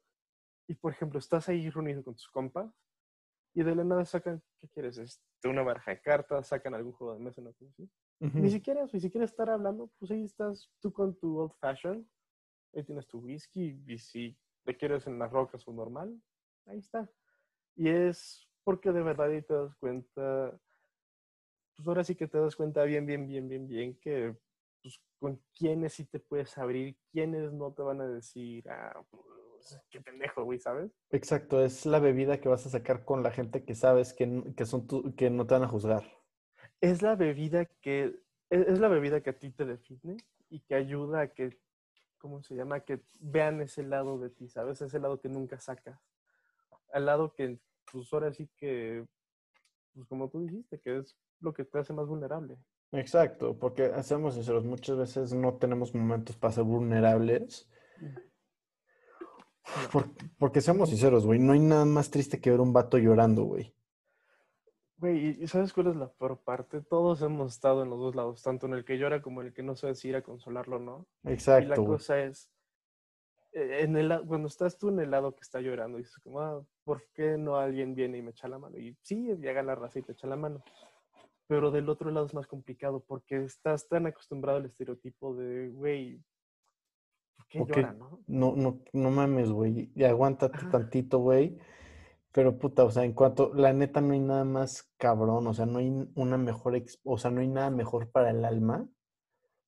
Y 0.69 0.75
por 0.75 0.92
ejemplo, 0.92 1.19
estás 1.19 1.49
ahí 1.49 1.71
reunido 1.71 2.05
con 2.05 2.14
tus 2.16 2.29
compas 2.29 2.71
y 3.57 3.62
de 3.62 3.75
la 3.75 3.85
nada 3.85 4.05
sacan, 4.05 4.42
¿qué 4.61 4.69
quieres? 4.69 4.99
Este, 4.99 5.49
una 5.49 5.62
baraja 5.62 5.92
de 5.92 6.03
cartas, 6.03 6.49
sacan 6.49 6.75
algún 6.75 6.92
juego 6.92 7.14
de 7.14 7.21
mesa, 7.21 7.40
una 7.40 7.55
cosa 7.55 7.71
así. 7.71 7.90
Ujú. 8.21 8.38
Ni 8.38 8.51
siquiera 8.51 8.85
eso, 8.85 8.95
ni 8.95 9.01
siquiera 9.01 9.25
estar 9.25 9.49
hablando, 9.49 9.90
pues 9.99 10.11
ahí 10.11 10.25
estás 10.25 10.71
tú 10.79 10.92
con 10.92 11.19
tu 11.19 11.38
old 11.38 11.55
fashion, 11.59 12.07
ahí 12.75 12.85
tienes 12.85 13.07
tu 13.07 13.19
whisky, 13.19 13.83
y 13.87 13.97
si 13.97 14.38
te 14.62 14.77
quieres 14.77 15.07
en 15.07 15.19
las 15.19 15.33
rocas 15.33 15.66
o 15.66 15.73
normal, 15.73 16.23
ahí 16.66 16.81
está. 16.81 17.11
Y 17.77 17.88
es 17.88 18.47
porque 18.62 18.92
de 18.92 19.03
verdad 19.03 19.31
ahí 19.31 19.40
te 19.40 19.55
das 19.55 19.75
cuenta, 19.77 20.61
pues 21.77 21.88
ahora 21.88 22.05
sí 22.05 22.14
que 22.14 22.29
te 22.29 22.37
das 22.37 22.55
cuenta 22.57 22.85
bien, 22.85 23.07
bien, 23.07 23.27
bien, 23.27 23.49
bien, 23.49 23.66
bien 23.66 23.99
que 23.99 24.37
pues, 24.83 25.01
con 25.19 25.42
quiénes 25.55 25.95
sí 25.95 26.05
te 26.05 26.21
puedes 26.21 26.59
abrir, 26.59 26.99
quiénes 27.11 27.55
no 27.55 27.73
te 27.73 27.81
van 27.81 28.03
a 28.03 28.07
decir, 28.07 28.69
ah, 28.69 29.03
pues, 29.68 29.83
qué 29.90 30.00
pendejo, 30.00 30.44
güey, 30.44 30.59
¿sabes? 30.59 30.90
Exacto, 31.11 31.64
es 31.64 31.87
la 31.87 31.98
bebida 31.98 32.40
que 32.40 32.48
vas 32.48 32.66
a 32.66 32.70
sacar 32.70 33.05
con 33.05 33.22
la 33.22 33.31
gente 33.31 33.64
que 33.64 33.74
sabes 33.74 34.12
que, 34.12 34.42
que, 34.57 34.66
son 34.66 34.87
tu- 34.87 35.14
que 35.14 35.31
no 35.31 35.46
te 35.46 35.55
van 35.55 35.62
a 35.64 35.68
juzgar. 35.68 36.05
es 36.81 37.02
la 37.02 37.16
bebida 37.16 37.64
que 37.66 38.14
es, 38.50 38.68
es 38.68 38.79
la 38.79 38.88
bebida 38.88 39.20
que 39.20 39.31
a 39.31 39.38
ti 39.38 39.50
te 39.50 39.64
define 39.64 40.16
y 40.48 40.61
que 40.61 40.74
ayuda 40.74 41.20
a 41.22 41.29
que 41.29 41.59
¿cómo 42.18 42.42
se 42.42 42.55
llama? 42.55 42.81
que 42.81 43.00
vean 43.20 43.61
ese 43.61 43.83
lado 43.83 44.18
de 44.18 44.31
ti, 44.31 44.48
¿sabes? 44.48 44.81
Ese 44.81 44.98
lado 44.98 45.20
que 45.20 45.29
nunca 45.29 45.61
sacas. 45.61 45.98
Al 46.92 47.07
lado 47.07 47.35
que 47.35 47.59
pues 47.90 48.12
ahora 48.12 48.33
sí 48.33 48.48
que 48.57 49.05
pues 49.94 50.07
como 50.09 50.29
tú 50.29 50.40
dijiste, 50.40 50.79
que 50.81 50.98
es 50.98 51.16
lo 51.40 51.52
que 51.52 51.64
te 51.64 51.79
hace 51.79 51.92
más 51.92 52.07
vulnerable. 52.07 52.59
Exacto, 52.92 53.59
porque 53.59 53.90
seamos 54.02 54.35
sinceros, 54.35 54.64
muchas 54.64 54.96
veces 54.96 55.33
no 55.33 55.57
tenemos 55.57 55.94
momentos 55.94 56.37
para 56.37 56.52
ser 56.52 56.64
vulnerables. 56.64 57.68
Por- 59.92 60.09
porque 60.38 60.61
seamos 60.61 60.88
sinceros, 60.90 61.26
güey, 61.26 61.38
no 61.38 61.52
hay 61.52 61.61
nada 61.61 61.85
más 61.85 62.11
triste 62.11 62.40
que 62.40 62.50
ver 62.50 62.61
un 62.61 62.72
vato 62.72 62.98
llorando, 62.98 63.44
güey. 63.44 63.72
Güey, 64.98 65.26
¿y- 65.38 65.44
¿y 65.44 65.46
sabes 65.48 65.72
cuál 65.72 65.88
es 65.88 65.96
la 65.96 66.09
peor 66.09 66.38
parte? 66.38 66.81
Todos 66.81 67.20
hemos 67.20 67.52
estado 67.52 67.83
en 67.83 67.90
los 67.90 67.98
dos 67.98 68.14
lados, 68.14 68.42
tanto 68.42 68.66
en 68.66 68.72
el 68.74 68.85
que 68.85 68.96
llora 68.96 69.20
como 69.20 69.40
en 69.42 69.48
el 69.48 69.52
que 69.52 69.62
no 69.62 69.76
sabe 69.76 69.94
si 69.94 70.09
ir 70.09 70.16
a 70.16 70.22
consolarlo 70.22 70.76
o 70.76 70.81
no. 70.81 71.07
Y 71.24 71.29
la 71.29 71.33
Exacto, 71.33 71.85
cosa 71.85 72.20
es, 72.22 72.50
eh, 73.52 73.81
en 73.83 73.96
el, 73.96 74.09
la- 74.09 74.22
cuando 74.22 74.48
estás 74.48 74.79
tú 74.79 74.88
en 74.88 75.00
el 75.00 75.11
lado 75.11 75.35
que 75.35 75.42
está 75.42 75.61
llorando, 75.61 75.98
dices 75.98 76.16
como, 76.20 76.40
ah, 76.40 76.62
¿por 76.85 77.02
qué 77.12 77.37
no 77.37 77.57
alguien 77.57 77.94
viene 77.94 78.18
y 78.18 78.22
me 78.22 78.31
echa 78.31 78.48
la 78.48 78.59
mano? 78.59 78.79
Y 78.79 78.96
sí, 79.02 79.35
llega 79.37 79.62
la 79.62 79.74
raza 79.74 79.98
y 79.98 80.02
te 80.02 80.12
echa 80.12 80.26
la 80.26 80.37
mano. 80.37 80.62
Pero 81.46 81.70
del 81.70 81.88
otro 81.90 82.11
lado 82.11 82.24
es 82.26 82.35
más 82.35 82.46
complicado 82.46 83.00
porque 83.07 83.44
estás 83.44 83.87
tan 83.88 84.07
acostumbrado 84.07 84.59
al 84.59 84.64
estereotipo 84.66 85.35
de, 85.37 85.68
güey, 85.68 86.20
¿por 87.46 87.50
qué 87.50 87.59
¿Por 87.59 87.68
qué? 87.68 87.80
llora, 87.80 87.92
no? 87.92 88.20
No, 88.26 88.54
no, 88.56 88.80
no 88.92 89.11
mames, 89.11 89.50
güey. 89.50 89.90
Y 89.94 90.04
aguántate 90.04 90.59
Ajá. 90.59 90.70
tantito, 90.70 91.18
güey. 91.18 91.59
Pero 92.32 92.59
puta, 92.59 92.85
o 92.85 92.90
sea, 92.90 93.04
en 93.04 93.12
cuanto, 93.14 93.54
la 93.54 93.72
neta 93.72 94.00
no 94.00 94.12
hay 94.12 94.20
nada 94.20 94.44
más 94.44 94.92
cabrón, 94.98 95.46
o 95.46 95.54
sea, 95.54 95.64
no 95.64 95.78
hay 95.78 95.90
una 96.14 96.37
mejor, 96.37 96.82
o 97.04 97.16
sea, 97.16 97.30
no 97.30 97.40
hay 97.40 97.48
nada 97.48 97.70
mejor 97.70 98.11
para 98.11 98.30
el 98.30 98.44
alma. 98.44 98.87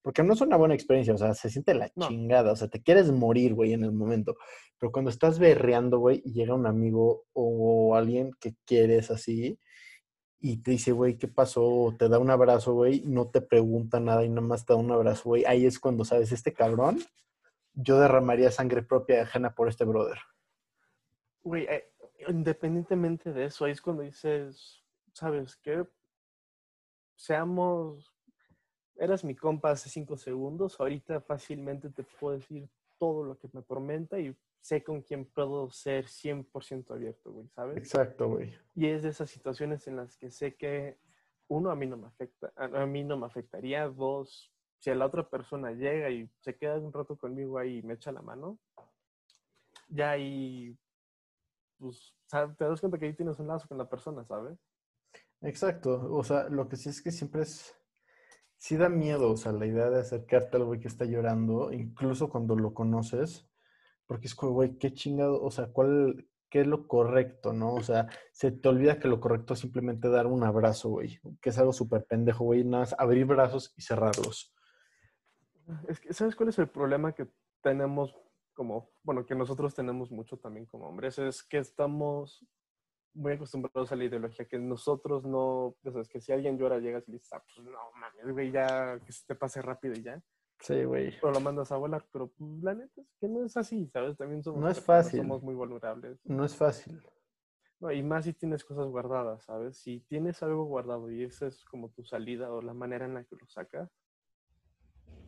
Porque 0.02 0.22
no 0.22 0.34
es 0.34 0.40
una 0.40 0.56
buena 0.56 0.74
experiencia, 0.74 1.14
o 1.14 1.18
sea, 1.18 1.34
se 1.34 1.50
siente 1.50 1.74
la 1.74 1.90
No. 1.96 2.08
chingada, 2.08 2.52
o 2.52 2.56
sea, 2.56 2.68
te 2.68 2.82
quieres 2.82 3.10
morir, 3.10 3.54
güey, 3.54 3.72
en 3.72 3.84
el 3.84 3.92
momento. 3.92 4.36
Pero 4.78 4.92
cuando 4.92 5.10
estás 5.10 5.38
berreando, 5.38 5.98
güey, 5.98 6.22
y 6.24 6.32
llega 6.32 6.54
un 6.54 6.66
amigo 6.66 7.24
o 7.32 7.94
alguien 7.94 8.32
que 8.40 8.54
quieres 8.64 9.10
así, 9.10 9.58
y 10.40 10.58
te 10.58 10.72
dice, 10.72 10.92
güey, 10.92 11.16
¿qué 11.18 11.28
pasó? 11.28 11.64
O 11.66 11.96
te 11.96 12.08
da 12.08 12.18
un 12.18 12.30
abrazo, 12.30 12.74
güey, 12.74 13.02
no 13.04 13.28
te 13.28 13.40
pregunta 13.40 13.98
nada 13.98 14.24
y 14.24 14.28
nada 14.28 14.42
más 14.42 14.64
te 14.64 14.72
da 14.72 14.78
un 14.78 14.92
abrazo, 14.92 15.30
güey. 15.30 15.44
Ahí 15.46 15.66
es 15.66 15.78
cuando 15.78 16.04
sabes, 16.04 16.32
este 16.32 16.52
cabrón, 16.52 16.98
yo 17.80 18.00
derramaría 18.00 18.50
sangre 18.50 18.82
propia 18.82 19.22
ajena 19.22 19.54
por 19.54 19.68
este 19.68 19.84
brother. 19.84 20.18
Güey, 21.42 21.64
eh, 21.64 21.92
independientemente 22.26 23.32
de 23.32 23.44
eso, 23.44 23.64
ahí 23.64 23.72
es 23.72 23.80
cuando 23.80 24.02
dices, 24.02 24.84
¿sabes 25.12 25.56
qué? 25.56 25.86
Seamos, 27.14 28.12
eras 28.96 29.24
mi 29.24 29.36
compa 29.36 29.70
hace 29.70 29.88
cinco 29.88 30.16
segundos, 30.16 30.78
ahorita 30.80 31.20
fácilmente 31.20 31.88
te 31.90 32.02
puedo 32.02 32.36
decir 32.36 32.68
todo 32.98 33.22
lo 33.22 33.38
que 33.38 33.48
me 33.52 33.62
tormenta 33.62 34.18
y 34.18 34.36
sé 34.60 34.82
con 34.82 35.00
quién 35.00 35.24
puedo 35.24 35.70
ser 35.70 36.06
100% 36.06 36.90
abierto, 36.90 37.30
güey, 37.30 37.46
¿sabes? 37.48 37.76
Exacto, 37.76 38.28
güey. 38.28 38.52
Y 38.74 38.88
es 38.88 39.04
de 39.04 39.10
esas 39.10 39.30
situaciones 39.30 39.86
en 39.86 39.94
las 39.94 40.16
que 40.16 40.30
sé 40.30 40.56
que, 40.56 40.98
uno, 41.46 41.70
a 41.70 41.76
mí 41.76 41.86
no 41.86 41.96
me 41.96 42.08
afecta, 42.08 42.52
a, 42.56 42.64
a 42.64 42.86
mí 42.86 43.04
no 43.04 43.16
me 43.16 43.26
afectaría, 43.26 43.86
dos, 43.88 44.52
si 44.78 44.94
la 44.94 45.06
otra 45.06 45.28
persona 45.28 45.72
llega 45.72 46.10
y 46.10 46.30
se 46.40 46.56
queda 46.56 46.78
un 46.78 46.92
rato 46.92 47.16
conmigo 47.16 47.58
ahí 47.58 47.78
y 47.78 47.82
me 47.82 47.94
echa 47.94 48.12
la 48.12 48.22
mano, 48.22 48.58
ya 49.88 50.12
ahí, 50.12 50.76
pues, 51.79 52.14
te 52.31 52.64
das 52.64 52.81
cuenta 52.81 52.98
que 52.98 53.06
ahí 53.06 53.14
tienes 53.14 53.38
un 53.38 53.48
lazo 53.48 53.66
con 53.68 53.79
la 53.79 53.88
persona, 53.88 54.24
¿sabes? 54.24 54.58
Exacto. 55.40 56.08
O 56.12 56.22
sea, 56.24 56.48
lo 56.48 56.68
que 56.68 56.76
sí 56.76 56.88
es 56.88 57.02
que 57.02 57.10
siempre 57.10 57.42
es. 57.42 57.74
Sí 58.56 58.76
da 58.76 58.88
miedo, 58.88 59.31
o 59.31 59.37
sea, 59.37 59.52
la 59.52 59.66
idea 59.66 59.88
de 59.88 60.00
acercarte 60.00 60.56
al 60.56 60.64
güey 60.64 60.81
que 60.81 60.88
está 60.88 61.04
llorando, 61.04 61.72
incluso 61.72 62.29
cuando 62.29 62.56
lo 62.56 62.74
conoces, 62.74 63.48
porque 64.04 64.26
es 64.26 64.35
como, 64.35 64.52
güey, 64.52 64.79
qué 64.79 64.92
chingado, 64.92 65.40
o 65.40 65.50
sea, 65.52 65.68
¿cuál, 65.68 66.29
qué 66.50 66.62
es 66.62 66.66
lo 66.66 66.88
correcto, 66.88 67.52
no? 67.52 67.74
O 67.74 67.83
sea, 67.85 68.08
se 68.33 68.50
te 68.50 68.68
olvida 68.68 68.98
que 68.98 69.06
lo 69.06 69.20
correcto 69.20 69.54
es 69.54 69.60
simplemente 69.60 70.08
dar 70.08 70.26
un 70.26 70.42
abrazo, 70.42 70.88
güey, 70.88 71.20
que 71.40 71.50
es 71.50 71.58
algo 71.58 71.72
súper 71.72 72.04
pendejo, 72.04 72.44
güey, 72.44 72.64
nada 72.64 72.83
más 72.83 72.96
abrir 72.98 73.26
brazos 73.26 73.72
y 73.76 73.83
cerrarlos. 73.83 74.52
Es 75.88 76.00
que, 76.00 76.12
¿sabes 76.12 76.37
cuál 76.37 76.48
es 76.50 76.58
el 76.58 76.69
problema 76.69 77.14
que 77.14 77.29
tenemos 77.62 78.14
como, 78.54 78.90
bueno, 79.02 79.25
que 79.25 79.35
nosotros 79.35 79.75
tenemos 79.75 80.10
mucho 80.10 80.38
también 80.38 80.66
como 80.66 80.88
hombres? 80.88 81.19
Es 81.19 81.42
que 81.42 81.58
estamos 81.58 82.44
muy 83.14 83.33
acostumbrados 83.33 83.90
a 83.90 83.96
la 83.96 84.04
ideología 84.04 84.46
que 84.46 84.58
nosotros 84.58 85.25
no, 85.25 85.77
ya 85.83 85.92
sabes, 85.92 86.08
que 86.08 86.21
si 86.21 86.33
alguien 86.33 86.58
llora, 86.58 86.79
llegas 86.79 87.06
y 87.08 87.12
le 87.12 87.19
dices, 87.19 87.33
ah, 87.33 87.42
pues 87.42 87.66
no 87.66 87.79
mames, 87.94 88.33
güey, 88.33 88.50
ya 88.50 88.98
que 89.00 89.12
se 89.12 89.27
te 89.27 89.35
pase 89.35 89.60
rápido 89.62 89.94
y 89.94 90.02
ya. 90.02 90.23
Sí, 90.60 90.85
güey. 90.85 91.14
O 91.23 91.31
lo 91.31 91.40
mandas 91.40 91.71
a 91.71 91.77
volar, 91.77 92.04
pero 92.12 92.29
pues, 92.29 92.62
la 92.62 92.75
neta 92.75 93.00
es 93.00 93.14
que 93.21 93.29
no 93.29 93.44
es 93.44 93.56
así, 93.56 93.88
¿sabes? 93.92 94.16
También 94.16 94.42
somos, 94.42 94.60
No 94.60 94.69
es 94.69 94.81
fácil. 94.81 95.21
somos 95.21 95.42
muy 95.42 95.54
vulnerables. 95.54 96.19
No 96.25 96.44
es 96.44 96.56
fácil. 96.56 97.00
No, 97.81 97.92
y 97.92 98.02
más 98.02 98.25
si 98.25 98.33
tienes 98.33 98.64
cosas 98.64 98.88
guardadas, 98.88 99.44
¿sabes? 99.44 99.77
Si 99.79 100.00
tienes 100.00 100.42
algo 100.42 100.64
guardado 100.64 101.10
y 101.12 101.23
esa 101.23 101.46
es 101.46 101.64
como 101.64 101.90
tu 101.90 102.04
salida 102.04 102.52
o 102.52 102.60
la 102.60 102.75
manera 102.75 103.04
en 103.04 103.14
la 103.14 103.25
que 103.25 103.37
lo 103.37 103.46
sacas, 103.46 103.88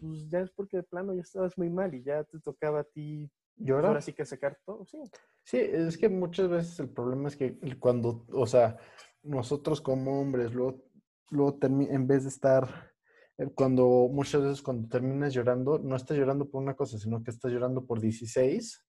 pues 0.01 0.29
ya 0.29 0.41
es 0.41 0.51
porque 0.51 0.79
de 0.79 0.83
plano 0.83 1.15
ya 1.15 1.21
estabas 1.21 1.57
muy 1.59 1.71
mal 1.71 1.95
y 1.95 2.03
ya 2.03 2.25
te 2.25 2.41
tocaba 2.41 2.81
a 2.81 2.85
ti 2.85 3.31
¿Llorar? 3.57 3.87
ahora 3.87 4.01
sí 4.01 4.13
que 4.13 4.25
sacar 4.25 4.59
todo, 4.65 4.85
sí. 4.87 4.99
Sí, 5.45 5.59
es 5.59 5.99
que 5.99 6.09
muchas 6.09 6.49
veces 6.49 6.81
el 6.81 6.89
problema 6.89 7.29
es 7.29 7.37
que 7.37 7.59
cuando, 7.79 8.25
o 8.33 8.47
sea, 8.47 8.79
nosotros 9.23 9.81
como 9.81 10.21
hombres, 10.21 10.53
luego, 10.55 10.83
luego 11.31 11.59
en 11.63 12.07
vez 12.07 12.23
de 12.23 12.31
estar, 12.31 12.93
eh, 13.37 13.49
cuando 13.55 14.09
muchas 14.11 14.43
veces 14.43 14.63
cuando 14.63 14.89
terminas 14.89 15.35
llorando, 15.35 15.79
no 15.79 15.97
estás 15.97 16.17
llorando 16.17 16.49
por 16.49 16.63
una 16.63 16.75
cosa, 16.75 16.99
sino 16.99 17.23
que 17.23 17.31
estás 17.31 17.53
llorando 17.53 17.85
por 17.85 18.01
16, 18.01 18.87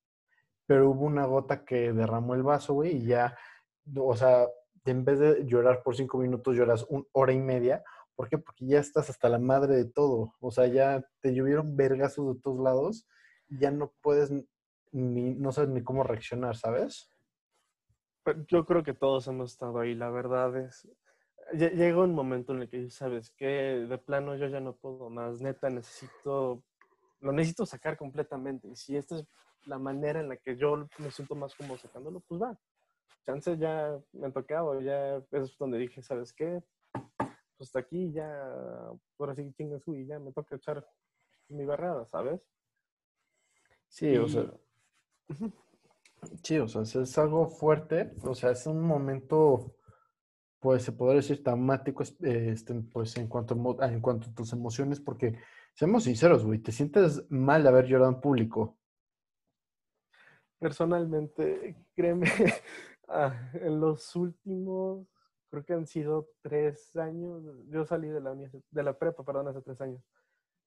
pero 0.66 0.90
hubo 0.90 1.06
una 1.06 1.26
gota 1.26 1.66
que 1.66 1.92
derramó 1.92 2.36
el 2.36 2.44
vaso, 2.44 2.74
güey, 2.76 2.98
y 2.98 3.06
ya, 3.08 3.36
o 3.96 4.16
sea, 4.16 4.48
en 4.86 5.06
vez 5.06 5.20
de 5.20 5.46
llorar 5.46 5.84
por 5.84 5.96
cinco 5.96 6.18
minutos, 6.18 6.56
lloras 6.56 6.86
una 6.90 7.06
hora 7.12 7.34
y 7.34 7.40
media. 7.40 7.84
¿Por 8.22 8.30
qué? 8.30 8.38
Porque 8.38 8.68
ya 8.68 8.78
estás 8.80 9.10
hasta 9.10 9.30
la 9.30 9.40
madre 9.40 9.76
de 9.76 9.86
todo. 9.86 10.36
O 10.40 10.52
sea, 10.52 10.68
ya 10.68 11.04
te 11.22 11.34
llovieron 11.34 11.76
vergazos 11.76 12.36
de 12.36 12.40
todos 12.40 12.60
lados 12.60 13.08
ya 13.50 13.72
no 13.72 13.92
puedes 14.04 14.32
ni, 14.92 15.34
no 15.34 15.52
sabes 15.52 15.72
ni 15.72 15.82
cómo 15.84 16.04
reaccionar, 16.04 16.56
¿sabes? 16.56 17.10
Yo 18.48 18.64
creo 18.64 18.84
que 18.84 18.94
todos 18.94 19.28
hemos 19.28 19.54
estado 19.54 19.80
ahí, 19.80 19.96
la 19.96 20.12
verdad 20.12 20.56
es. 20.56 20.88
lle- 21.54 21.72
Llega 21.74 22.04
un 22.04 22.14
momento 22.14 22.54
en 22.54 22.62
el 22.62 22.70
que 22.70 22.92
sabes 22.92 23.32
que 23.32 23.46
de 23.90 23.98
plano 23.98 24.36
yo 24.36 24.48
ya 24.48 24.60
no 24.60 24.76
puedo 24.76 25.10
más, 25.10 25.42
neta, 25.42 25.72
necesito, 25.72 26.64
lo 27.22 27.32
necesito 27.32 27.66
sacar 27.66 27.98
completamente. 27.98 28.68
Y 28.68 28.76
si 28.76 28.96
esta 28.96 29.16
es 29.16 29.26
la 29.66 29.80
manera 29.80 30.20
en 30.20 30.30
la 30.30 30.38
que 30.38 30.56
yo 30.56 30.88
me 31.00 31.10
siento 31.10 31.34
más 31.34 31.56
como 31.56 31.76
sacándolo, 31.76 32.20
pues 32.22 32.40
va. 32.40 32.56
Chance 33.26 33.58
ya 33.58 34.00
me 34.14 34.28
ha 34.28 34.32
tocado, 34.32 34.80
ya 34.80 35.18
es 35.32 35.58
donde 35.58 35.80
dije, 35.80 36.04
¿sabes 36.04 36.32
qué? 36.32 36.64
Pues 37.62 37.70
hasta 37.70 37.80
aquí 37.82 38.12
ya, 38.12 38.26
ahora 39.20 39.36
sí 39.36 39.54
chinga 39.56 39.78
su 39.80 39.94
y 39.94 40.08
ya 40.08 40.18
me 40.18 40.32
toca 40.32 40.56
echar 40.56 40.84
mi 41.50 41.64
barrada, 41.64 42.08
¿sabes? 42.08 42.42
Sí, 43.88 44.18
o 44.18 44.28
sea. 44.28 44.52
Sí, 46.42 46.58
o 46.58 46.68
sea, 46.68 46.82
es- 46.82 47.18
algo 47.20 47.48
fuerte, 47.50 48.14
o 48.24 48.34
sea, 48.34 48.50
es 48.50 48.66
un 48.66 48.82
momento, 48.82 49.76
pues 50.60 50.82
se 50.82 50.92
podría 50.92 51.18
decir 51.18 51.44
traumático, 51.44 52.02
es- 52.02 52.20
este, 52.22 52.74
pues 52.82 53.16
en 53.18 53.28
cuanto, 53.28 53.54
a 53.80 53.94
en 53.94 54.02
cuanto 54.02 54.32
a 54.32 54.34
tus 54.34 54.52
emociones, 54.54 55.00
porque 55.00 55.38
seamos 55.76 56.06
sinceros, 56.06 56.44
güey, 56.44 56.58
te 56.58 56.72
sientes 56.72 57.30
mal 57.30 57.62
de 57.62 57.70
haber 57.70 57.86
llorado 57.86 58.10
en 58.10 58.22
público. 58.22 58.80
Personalmente, 60.58 61.76
créeme, 61.96 62.26
ah, 63.08 63.52
en 63.54 63.80
los 63.80 64.16
últimos, 64.16 65.06
creo 65.52 65.66
que 65.66 65.74
han 65.74 65.86
sido 65.86 66.30
tres 66.42 66.96
años, 66.96 67.44
yo 67.68 67.86
salí 67.86 68.08
de 68.08 68.22
la, 68.22 68.34
de 68.34 68.84
la 68.84 68.98
prepa, 68.98 69.24
perdón, 69.24 69.50
hace 69.50 69.62
tres 69.62 69.80
años. 69.82 70.02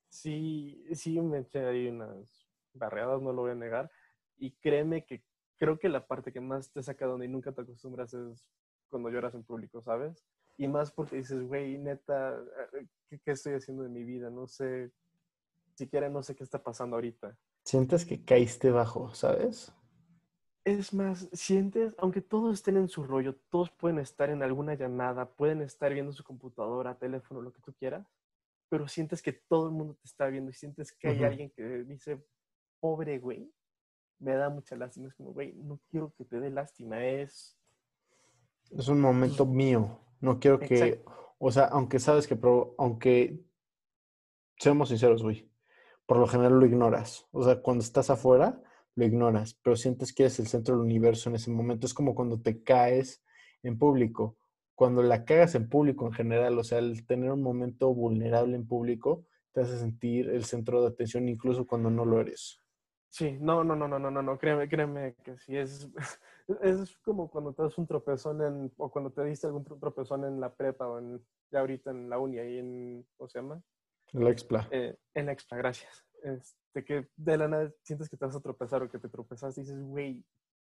Sí, 0.08 0.86
sí 0.92 1.20
me 1.20 1.38
eché 1.38 1.64
ahí 1.64 1.88
unas 1.88 2.46
barreadas, 2.74 3.20
no 3.22 3.32
lo 3.32 3.42
voy 3.42 3.52
a 3.52 3.56
negar. 3.56 3.90
Y 4.36 4.52
créeme 4.52 5.06
que 5.06 5.24
creo 5.56 5.78
que 5.78 5.88
la 5.88 6.06
parte 6.06 6.32
que 6.32 6.40
más 6.40 6.70
te 6.70 6.82
saca 6.82 7.06
donde 7.06 7.26
nunca 7.26 7.50
te 7.50 7.62
acostumbras 7.62 8.12
es 8.12 8.46
cuando 8.90 9.08
lloras 9.08 9.34
en 9.34 9.42
público, 9.42 9.80
¿sabes? 9.80 10.22
Y 10.58 10.68
más 10.68 10.92
porque 10.92 11.16
dices, 11.16 11.42
güey, 11.48 11.78
neta, 11.78 12.38
¿qué, 13.08 13.18
qué 13.18 13.30
estoy 13.30 13.54
haciendo 13.54 13.84
de 13.84 13.88
mi 13.88 14.04
vida? 14.04 14.28
No 14.28 14.46
sé, 14.46 14.92
siquiera 15.74 16.10
no 16.10 16.22
sé 16.22 16.36
qué 16.36 16.44
está 16.44 16.62
pasando 16.62 16.96
ahorita. 16.96 17.36
Sientes 17.64 18.04
que 18.04 18.22
caíste 18.22 18.70
bajo, 18.70 19.14
¿sabes? 19.14 19.72
Es 20.64 20.94
más, 20.94 21.28
sientes, 21.32 21.94
aunque 21.98 22.22
todos 22.22 22.54
estén 22.54 22.78
en 22.78 22.88
su 22.88 23.04
rollo, 23.04 23.36
todos 23.50 23.70
pueden 23.70 23.98
estar 23.98 24.30
en 24.30 24.42
alguna 24.42 24.74
llamada, 24.74 25.28
pueden 25.28 25.60
estar 25.60 25.92
viendo 25.92 26.12
su 26.12 26.24
computadora, 26.24 26.98
teléfono, 26.98 27.42
lo 27.42 27.52
que 27.52 27.60
tú 27.60 27.74
quieras, 27.74 28.06
pero 28.70 28.88
sientes 28.88 29.20
que 29.20 29.32
todo 29.32 29.66
el 29.66 29.72
mundo 29.72 29.94
te 29.94 30.06
está 30.06 30.26
viendo 30.28 30.50
y 30.50 30.54
sientes 30.54 30.90
que 30.90 31.08
hay 31.08 31.22
alguien 31.22 31.50
que 31.50 31.84
dice, 31.84 32.24
pobre 32.80 33.18
güey, 33.18 33.52
me 34.18 34.34
da 34.34 34.48
mucha 34.48 34.74
lástima. 34.74 35.08
Es 35.08 35.14
como, 35.14 35.32
güey, 35.32 35.52
no 35.54 35.80
quiero 35.90 36.14
que 36.16 36.24
te 36.24 36.40
dé 36.40 36.50
lástima, 36.50 37.04
es... 37.04 37.58
Es 38.70 38.88
un 38.88 39.00
momento 39.00 39.44
mío. 39.44 40.00
No 40.20 40.40
quiero 40.40 40.58
que, 40.58 40.74
Exacto. 40.74 41.34
o 41.38 41.52
sea, 41.52 41.64
aunque 41.66 41.98
sabes 42.00 42.26
que, 42.26 42.38
aunque, 42.78 43.44
seamos 44.56 44.88
sinceros, 44.88 45.22
güey, 45.22 45.50
por 46.06 46.16
lo 46.16 46.26
general 46.26 46.58
lo 46.58 46.64
ignoras. 46.64 47.28
O 47.30 47.44
sea, 47.44 47.60
cuando 47.60 47.84
estás 47.84 48.08
afuera, 48.08 48.62
lo 48.96 49.04
ignoras, 49.04 49.54
pero 49.62 49.76
sientes 49.76 50.12
que 50.12 50.24
eres 50.24 50.38
el 50.40 50.46
centro 50.46 50.74
del 50.76 50.84
universo 50.84 51.28
en 51.28 51.36
ese 51.36 51.50
momento. 51.50 51.86
Es 51.86 51.94
como 51.94 52.14
cuando 52.14 52.40
te 52.40 52.62
caes 52.62 53.22
en 53.62 53.78
público. 53.78 54.36
Cuando 54.74 55.02
la 55.02 55.24
cagas 55.24 55.54
en 55.54 55.68
público 55.68 56.06
en 56.06 56.12
general, 56.12 56.58
o 56.58 56.64
sea, 56.64 56.78
el 56.78 57.06
tener 57.06 57.30
un 57.30 57.42
momento 57.42 57.92
vulnerable 57.94 58.56
en 58.56 58.66
público 58.66 59.26
te 59.52 59.60
hace 59.62 59.78
sentir 59.78 60.28
el 60.30 60.44
centro 60.44 60.82
de 60.82 60.88
atención 60.88 61.28
incluso 61.28 61.66
cuando 61.66 61.90
no 61.90 62.04
lo 62.04 62.20
eres. 62.20 62.60
Sí, 63.10 63.38
no, 63.40 63.62
no, 63.62 63.76
no, 63.76 63.86
no, 63.86 63.98
no, 64.00 64.10
no, 64.10 64.22
no, 64.22 64.36
créeme, 64.38 64.68
créeme 64.68 65.14
que 65.22 65.38
sí, 65.38 65.56
es, 65.56 65.88
es 66.62 66.96
como 67.04 67.30
cuando 67.30 67.52
te 67.52 67.62
das 67.62 67.78
un 67.78 67.86
tropezón 67.86 68.42
en, 68.42 68.72
o 68.76 68.90
cuando 68.90 69.12
te 69.12 69.22
diste 69.24 69.46
algún 69.46 69.64
tro- 69.64 69.78
tropezón 69.78 70.24
en 70.24 70.40
la 70.40 70.52
prepa 70.52 70.88
o 70.88 70.98
en, 70.98 71.24
ya 71.50 71.60
ahorita 71.60 71.92
en 71.92 72.10
la 72.10 72.18
uni, 72.18 72.38
ahí 72.40 72.58
en, 72.58 73.06
¿cómo 73.16 73.28
se 73.28 73.38
llama? 73.38 73.62
El 74.12 74.26
expla. 74.26 74.68
eh, 74.70 74.96
en 75.14 75.26
la 75.26 75.32
extra, 75.32 75.56
gracias. 75.58 76.03
Este, 76.24 76.82
que 76.82 77.10
de 77.16 77.36
la 77.36 77.48
nada 77.48 77.70
sientes 77.82 78.08
que 78.08 78.16
te 78.16 78.24
vas 78.24 78.34
a 78.34 78.40
tropezar 78.40 78.82
o 78.82 78.90
que 78.90 78.98
te 78.98 79.10
tropezas 79.10 79.58
y 79.58 79.60
dices, 79.60 79.78
güey, 79.82 80.24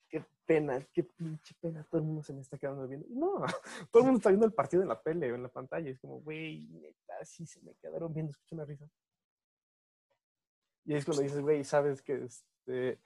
qué 0.08 0.24
pena, 0.46 0.80
qué 0.94 1.04
pinche 1.04 1.56
pena, 1.60 1.84
todo 1.90 2.00
el 2.00 2.06
mundo 2.06 2.22
se 2.22 2.32
me 2.32 2.42
está 2.42 2.60
quedando 2.60 2.88
viendo. 2.88 3.08
No, 3.10 3.44
todo 3.92 4.02
el 4.02 4.06
mundo 4.06 4.18
está 4.20 4.30
viendo 4.30 4.46
el 4.46 4.54
partido 4.54 4.84
en 4.84 4.90
la 4.90 5.02
tele 5.02 5.32
o 5.32 5.36
en 5.36 5.42
la 5.42 5.50
pantalla. 5.50 5.90
Es 5.90 6.00
como, 6.00 6.22
güey, 6.22 6.68
neta, 6.68 7.26
sí 7.26 7.48
se 7.48 7.60
me 7.62 7.74
quedaron 7.76 8.14
viendo, 8.14 8.30
escucho 8.30 8.54
una 8.54 8.66
risa. 8.66 8.88
Y 10.86 10.94
es 10.94 11.06
cuando 11.06 11.24
dices, 11.24 11.42
güey, 11.42 11.64
sabes 11.64 12.04
que 12.04 12.24
este, 12.24 13.00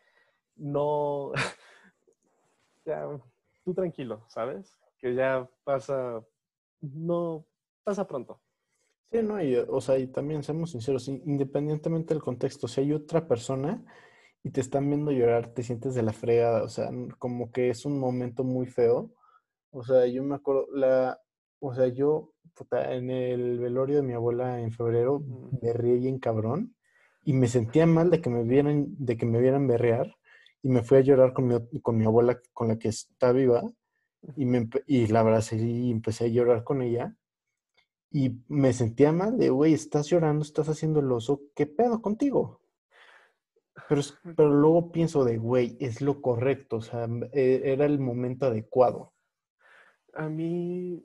no, 0.58 1.32
ya, 2.86 3.08
tú 3.64 3.74
tranquilo, 3.74 4.26
¿sabes? 4.28 4.78
Que 4.98 5.16
ya 5.16 5.50
pasa, 5.64 6.22
no, 6.82 7.46
pasa 7.86 8.06
pronto. 8.06 8.42
Sí, 9.12 9.22
no, 9.24 9.42
y, 9.44 9.56
o 9.58 9.82
sea, 9.82 9.98
y 9.98 10.08
también 10.08 10.42
seamos 10.44 10.72
sinceros, 10.72 11.08
in- 11.10 11.22
independientemente 11.26 12.14
del 12.14 12.24
contexto, 12.24 12.68
si 12.68 12.82
hay 12.82 12.94
otra 12.94 13.28
persona 13.28 13.84
y 14.44 14.52
te 14.52 14.62
están 14.62 14.88
viendo 14.90 15.12
llorar, 15.12 15.54
te 15.54 15.64
sientes 15.64 15.96
de 15.96 16.04
la 16.04 16.14
fregada, 16.14 16.64
o 16.64 16.70
sea, 16.70 16.90
como 17.20 17.52
que 17.52 17.70
es 17.70 17.86
un 17.86 18.00
momento 18.00 18.44
muy 18.46 18.68
feo. 18.68 19.12
O 19.72 19.84
sea, 19.84 20.08
yo 20.08 20.24
me 20.24 20.36
acuerdo, 20.36 20.68
la, 20.74 21.20
o 21.60 21.74
sea, 21.76 21.88
yo, 21.90 22.34
puta, 22.56 22.94
en 22.96 23.10
el 23.12 23.60
velorio 23.60 23.98
de 23.98 24.04
mi 24.04 24.14
abuela 24.14 24.62
en 24.62 24.72
febrero, 24.74 25.16
Ujú. 25.18 25.60
berreé 25.62 25.96
bien 25.98 26.20
cabrón 26.20 26.76
y 27.26 27.34
me 27.34 27.48
sentía 27.48 27.86
mal 27.88 28.12
de 28.12 28.22
que 28.22 28.30
me 28.32 28.44
vieran, 28.44 28.88
de 29.00 29.18
que 29.18 29.26
me 29.28 29.42
vieran 29.42 29.68
berrear 29.68 30.16
y 30.64 30.70
me 30.70 30.84
fui 30.84 31.00
a 31.00 31.02
llorar 31.02 31.34
con 31.34 31.48
mi, 31.48 31.56
con 31.82 31.98
mi 31.98 32.06
abuela 32.06 32.40
con 32.54 32.70
la 32.70 32.80
que 32.80 32.90
está 32.90 33.32
viva 33.34 33.64
y, 34.36 34.46
me, 34.46 34.70
y 34.88 35.08
la 35.08 35.22
abracé 35.22 35.58
y 35.58 35.92
empecé 35.92 36.26
a 36.26 36.28
llorar 36.30 36.64
con 36.64 36.82
ella. 36.82 37.16
Y 38.12 38.44
me 38.50 38.74
sentía 38.74 39.12
mal 39.14 39.38
de, 39.38 39.50
güey, 39.50 39.74
estás 39.74 40.08
llorando, 40.08 40.44
estás 40.44 40.68
haciendo 40.68 41.00
el 41.00 41.12
oso, 41.12 41.42
¿qué 41.56 41.66
pedo 41.66 42.02
contigo? 42.02 42.60
Pero, 43.88 44.02
pero 44.36 44.50
luego 44.50 44.92
pienso 44.92 45.24
de, 45.24 45.38
güey, 45.38 45.78
es 45.80 46.02
lo 46.02 46.22
correcto, 46.22 46.78
o 46.78 46.82
sea, 46.82 47.08
e- 47.32 47.62
era 47.64 47.86
el 47.86 48.00
momento 48.00 48.48
adecuado. 48.48 49.14
A 50.14 50.28
mí, 50.28 51.02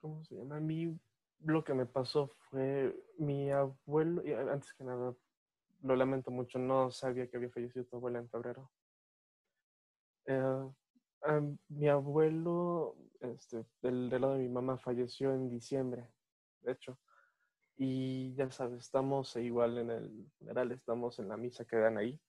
¿cómo 0.00 0.24
se 0.24 0.36
llama? 0.36 0.56
A 0.56 0.60
mí 0.60 0.96
lo 1.40 1.64
que 1.64 1.74
me 1.74 1.86
pasó 1.86 2.30
fue 2.48 2.94
mi 3.18 3.50
abuelo, 3.50 4.24
y 4.24 4.32
antes 4.32 4.72
que 4.74 4.84
nada, 4.84 5.14
lo 5.82 5.96
lamento 5.96 6.30
mucho, 6.30 6.58
no 6.60 6.90
sabía 6.92 7.28
que 7.28 7.36
había 7.36 7.50
fallecido 7.50 7.84
tu 7.84 7.96
abuela 7.96 8.20
en 8.20 8.28
febrero. 8.28 8.70
Eh, 10.26 10.70
a 11.22 11.40
mi 11.68 11.88
abuelo, 11.88 12.96
este, 13.20 13.66
del, 13.82 14.08
del 14.08 14.20
lado 14.22 14.34
de 14.34 14.40
mi 14.40 14.48
mamá, 14.48 14.78
falleció 14.78 15.34
en 15.34 15.48
diciembre, 15.48 16.08
de 16.64 16.72
hecho. 16.72 16.98
Y 17.76 18.34
ya 18.36 18.50
sabes, 18.50 18.80
estamos 18.80 19.36
igual 19.36 19.78
en 19.78 19.90
el 19.90 20.32
funeral, 20.38 20.72
estamos 20.72 21.18
en 21.18 21.28
la 21.28 21.36
misa 21.36 21.64
que 21.64 21.76
dan 21.76 21.98
ahí. 21.98 22.20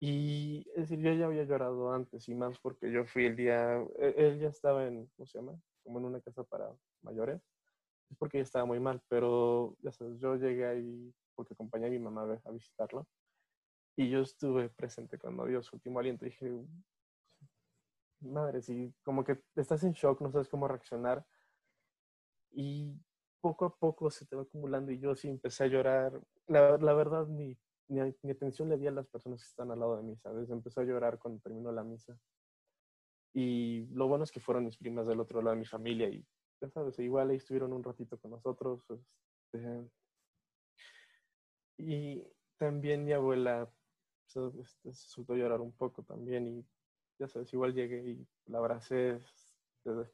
Y 0.00 0.66
es 0.76 0.90
decir, 0.90 1.00
yo 1.00 1.12
ya 1.14 1.26
había 1.26 1.44
llorado 1.44 1.92
antes 1.92 2.28
y 2.28 2.34
más 2.34 2.58
porque 2.60 2.92
yo 2.92 3.06
fui 3.06 3.26
el 3.26 3.36
día, 3.36 3.78
e- 3.98 4.14
él 4.18 4.40
ya 4.40 4.48
estaba 4.48 4.86
en, 4.86 5.06
¿cómo 5.16 5.26
se 5.26 5.38
llama? 5.38 5.60
Como 5.84 5.98
en 5.98 6.04
una 6.06 6.20
casa 6.20 6.44
para 6.44 6.74
mayores. 7.02 7.42
Es 8.10 8.16
porque 8.18 8.38
ella 8.38 8.44
estaba 8.44 8.66
muy 8.66 8.80
mal, 8.80 9.02
pero 9.08 9.76
ya 9.80 9.92
sabes, 9.92 10.20
yo 10.20 10.36
llegué 10.36 10.66
ahí 10.66 11.14
porque 11.34 11.54
acompañé 11.54 11.86
a 11.88 11.90
mi 11.90 11.98
mamá 11.98 12.40
a 12.44 12.50
visitarlo. 12.52 13.08
Y 13.96 14.10
yo 14.10 14.20
estuve 14.22 14.70
presente 14.70 15.18
cuando 15.18 15.46
dio 15.46 15.62
su 15.62 15.76
último 15.76 16.00
aliento. 16.00 16.26
Y 16.26 16.30
dije, 16.30 16.50
madre, 18.20 18.60
sí, 18.62 18.94
como 19.02 19.24
que 19.24 19.40
estás 19.54 19.82
en 19.84 19.92
shock, 19.92 20.20
no 20.20 20.30
sabes 20.30 20.48
cómo 20.48 20.68
reaccionar. 20.68 21.26
Y 22.52 22.98
poco 23.46 23.64
a 23.66 23.76
poco 23.76 24.10
se 24.10 24.26
te 24.26 24.34
va 24.34 24.42
acumulando 24.42 24.90
y 24.90 24.98
yo 24.98 25.14
sí 25.14 25.28
empecé 25.28 25.64
a 25.64 25.68
llorar. 25.68 26.20
La, 26.48 26.76
la 26.78 26.94
verdad, 26.94 27.28
ni, 27.28 27.56
ni, 27.86 28.00
atención 28.30 28.68
le 28.68 28.76
di 28.76 28.88
a 28.88 28.90
las 28.90 29.06
personas 29.06 29.40
que 29.40 29.46
están 29.46 29.70
al 29.70 29.78
lado 29.78 29.96
de 29.96 30.02
mí, 30.02 30.16
¿sabes? 30.16 30.50
Empecé 30.50 30.80
a 30.80 30.84
llorar 30.84 31.20
cuando 31.20 31.40
terminó 31.40 31.70
la 31.70 31.84
misa. 31.84 32.18
Y 33.32 33.86
lo 33.92 34.08
bueno 34.08 34.24
es 34.24 34.32
que 34.32 34.40
fueron 34.40 34.64
mis 34.64 34.76
primas 34.76 35.06
del 35.06 35.20
otro 35.20 35.40
lado 35.42 35.54
de 35.54 35.60
mi 35.60 35.66
familia 35.66 36.08
y, 36.08 36.26
ya 36.60 36.68
sabes, 36.70 36.98
igual 36.98 37.30
ahí 37.30 37.36
estuvieron 37.36 37.72
un 37.72 37.84
ratito 37.84 38.18
con 38.18 38.32
nosotros. 38.32 38.82
Este, 38.90 39.88
y 41.78 42.20
también 42.56 43.04
mi 43.04 43.12
abuela 43.12 43.70
se, 44.24 44.40
este, 44.60 44.92
se 44.92 45.08
soltó 45.08 45.34
a 45.34 45.36
llorar 45.36 45.60
un 45.60 45.72
poco 45.72 46.02
también 46.02 46.48
y 46.48 46.66
ya 47.20 47.28
sabes, 47.28 47.52
igual 47.52 47.74
llegué 47.74 48.10
y 48.10 48.26
la 48.46 48.58
abracé, 48.58 49.20
este, 49.84 50.10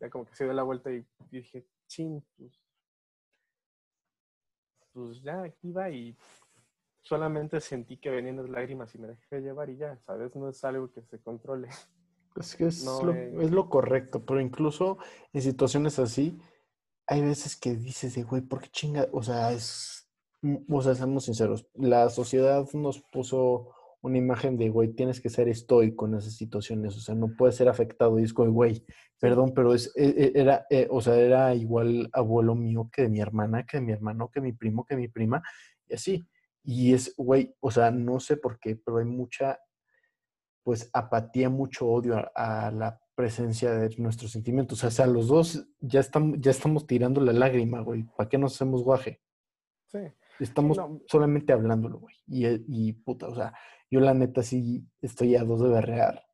ya 0.00 0.10
como 0.10 0.26
que 0.26 0.34
se 0.34 0.44
dio 0.44 0.52
la 0.52 0.64
vuelta 0.64 0.92
y 0.92 1.06
dije, 1.30 1.66
ching, 1.86 2.20
pues, 2.36 2.63
pues 4.94 5.20
ya 5.22 5.42
aquí 5.42 5.72
va 5.72 5.90
y 5.90 6.16
solamente 7.02 7.60
sentí 7.60 7.98
que 7.98 8.10
venían 8.10 8.36
las 8.36 8.48
lágrimas 8.48 8.94
y 8.94 8.98
me 8.98 9.08
dejé 9.08 9.40
llevar 9.40 9.68
y 9.68 9.76
ya, 9.76 9.98
¿sabes? 9.98 10.34
No 10.34 10.48
es 10.48 10.64
algo 10.64 10.90
que 10.90 11.02
se 11.02 11.20
controle. 11.20 11.68
Es 12.36 12.56
que 12.56 12.66
es, 12.66 12.84
lo, 12.84 13.12
es 13.12 13.50
lo 13.50 13.68
correcto, 13.68 14.24
pero 14.24 14.40
incluso 14.40 14.98
en 15.32 15.42
situaciones 15.42 15.98
así, 15.98 16.40
hay 17.06 17.22
veces 17.22 17.56
que 17.56 17.76
dices 17.76 18.14
de, 18.14 18.22
güey, 18.22 18.42
¿por 18.42 18.60
qué 18.60 18.68
chinga? 18.70 19.08
O 19.12 19.22
sea, 19.22 19.52
es, 19.52 20.08
o 20.68 20.82
sea, 20.82 20.94
seamos 20.94 21.26
sinceros, 21.26 21.66
la 21.74 22.08
sociedad 22.10 22.66
nos 22.72 23.02
puso 23.02 23.70
una 24.04 24.18
imagen 24.18 24.58
de, 24.58 24.68
güey, 24.68 24.88
tienes 24.92 25.18
que 25.18 25.30
ser 25.30 25.48
estoico 25.48 26.06
en 26.06 26.16
esas 26.16 26.34
situaciones, 26.34 26.94
o 26.94 27.00
sea, 27.00 27.14
no 27.14 27.34
puedes 27.38 27.56
ser 27.56 27.70
afectado. 27.70 28.18
Y 28.18 28.24
es 28.24 28.34
como, 28.34 28.52
güey, 28.52 28.84
perdón, 29.18 29.54
pero 29.54 29.72
es, 29.72 29.92
e, 29.96 30.08
e, 30.08 30.32
era, 30.38 30.66
eh, 30.68 30.86
o 30.90 31.00
sea, 31.00 31.16
era 31.16 31.54
igual 31.54 32.10
abuelo 32.12 32.54
mío 32.54 32.90
que 32.92 33.02
de 33.02 33.08
mi 33.08 33.20
hermana, 33.20 33.64
que 33.64 33.78
de 33.78 33.82
mi 33.82 33.92
hermano, 33.92 34.30
que 34.30 34.42
mi 34.42 34.52
primo, 34.52 34.84
que 34.84 34.96
mi 34.96 35.08
prima, 35.08 35.42
y 35.88 35.94
así. 35.94 36.22
Y 36.62 36.92
es, 36.92 37.14
güey, 37.16 37.54
o 37.60 37.70
sea, 37.70 37.90
no 37.90 38.20
sé 38.20 38.36
por 38.36 38.58
qué, 38.58 38.76
pero 38.76 38.98
hay 38.98 39.06
mucha, 39.06 39.58
pues, 40.62 40.90
apatía, 40.92 41.48
mucho 41.48 41.86
odio 41.86 42.30
a, 42.34 42.70
la 42.70 43.00
presencia 43.14 43.72
de 43.72 43.88
nuestros 43.96 44.32
sentimientos. 44.32 44.84
O 44.84 44.90
sea, 44.90 45.06
los 45.06 45.28
dos 45.28 45.66
ya 45.80 46.00
estamos, 46.00 46.36
ya 46.40 46.50
estamos 46.50 46.86
tirando 46.86 47.22
la 47.22 47.32
lágrima, 47.32 47.80
güey. 47.80 48.02
¿Para 48.16 48.28
qué 48.28 48.36
nos 48.36 48.54
hacemos 48.54 48.82
guaje? 48.82 49.22
Sí. 49.86 50.00
Estamos 50.40 50.78
solamente 51.06 51.54
hablándolo, 51.54 52.00
güey. 52.00 52.14
Y, 52.26 52.44
y 52.66 52.92
puta, 52.92 53.28
o 53.28 53.34
sea, 53.34 53.54
yo 53.90 54.00
la 54.00 54.14
neta 54.14 54.42
sí 54.42 54.86
estoy 55.00 55.36
a 55.36 55.44
dos 55.44 55.62
de 55.62 55.68
berrear. 55.68 56.24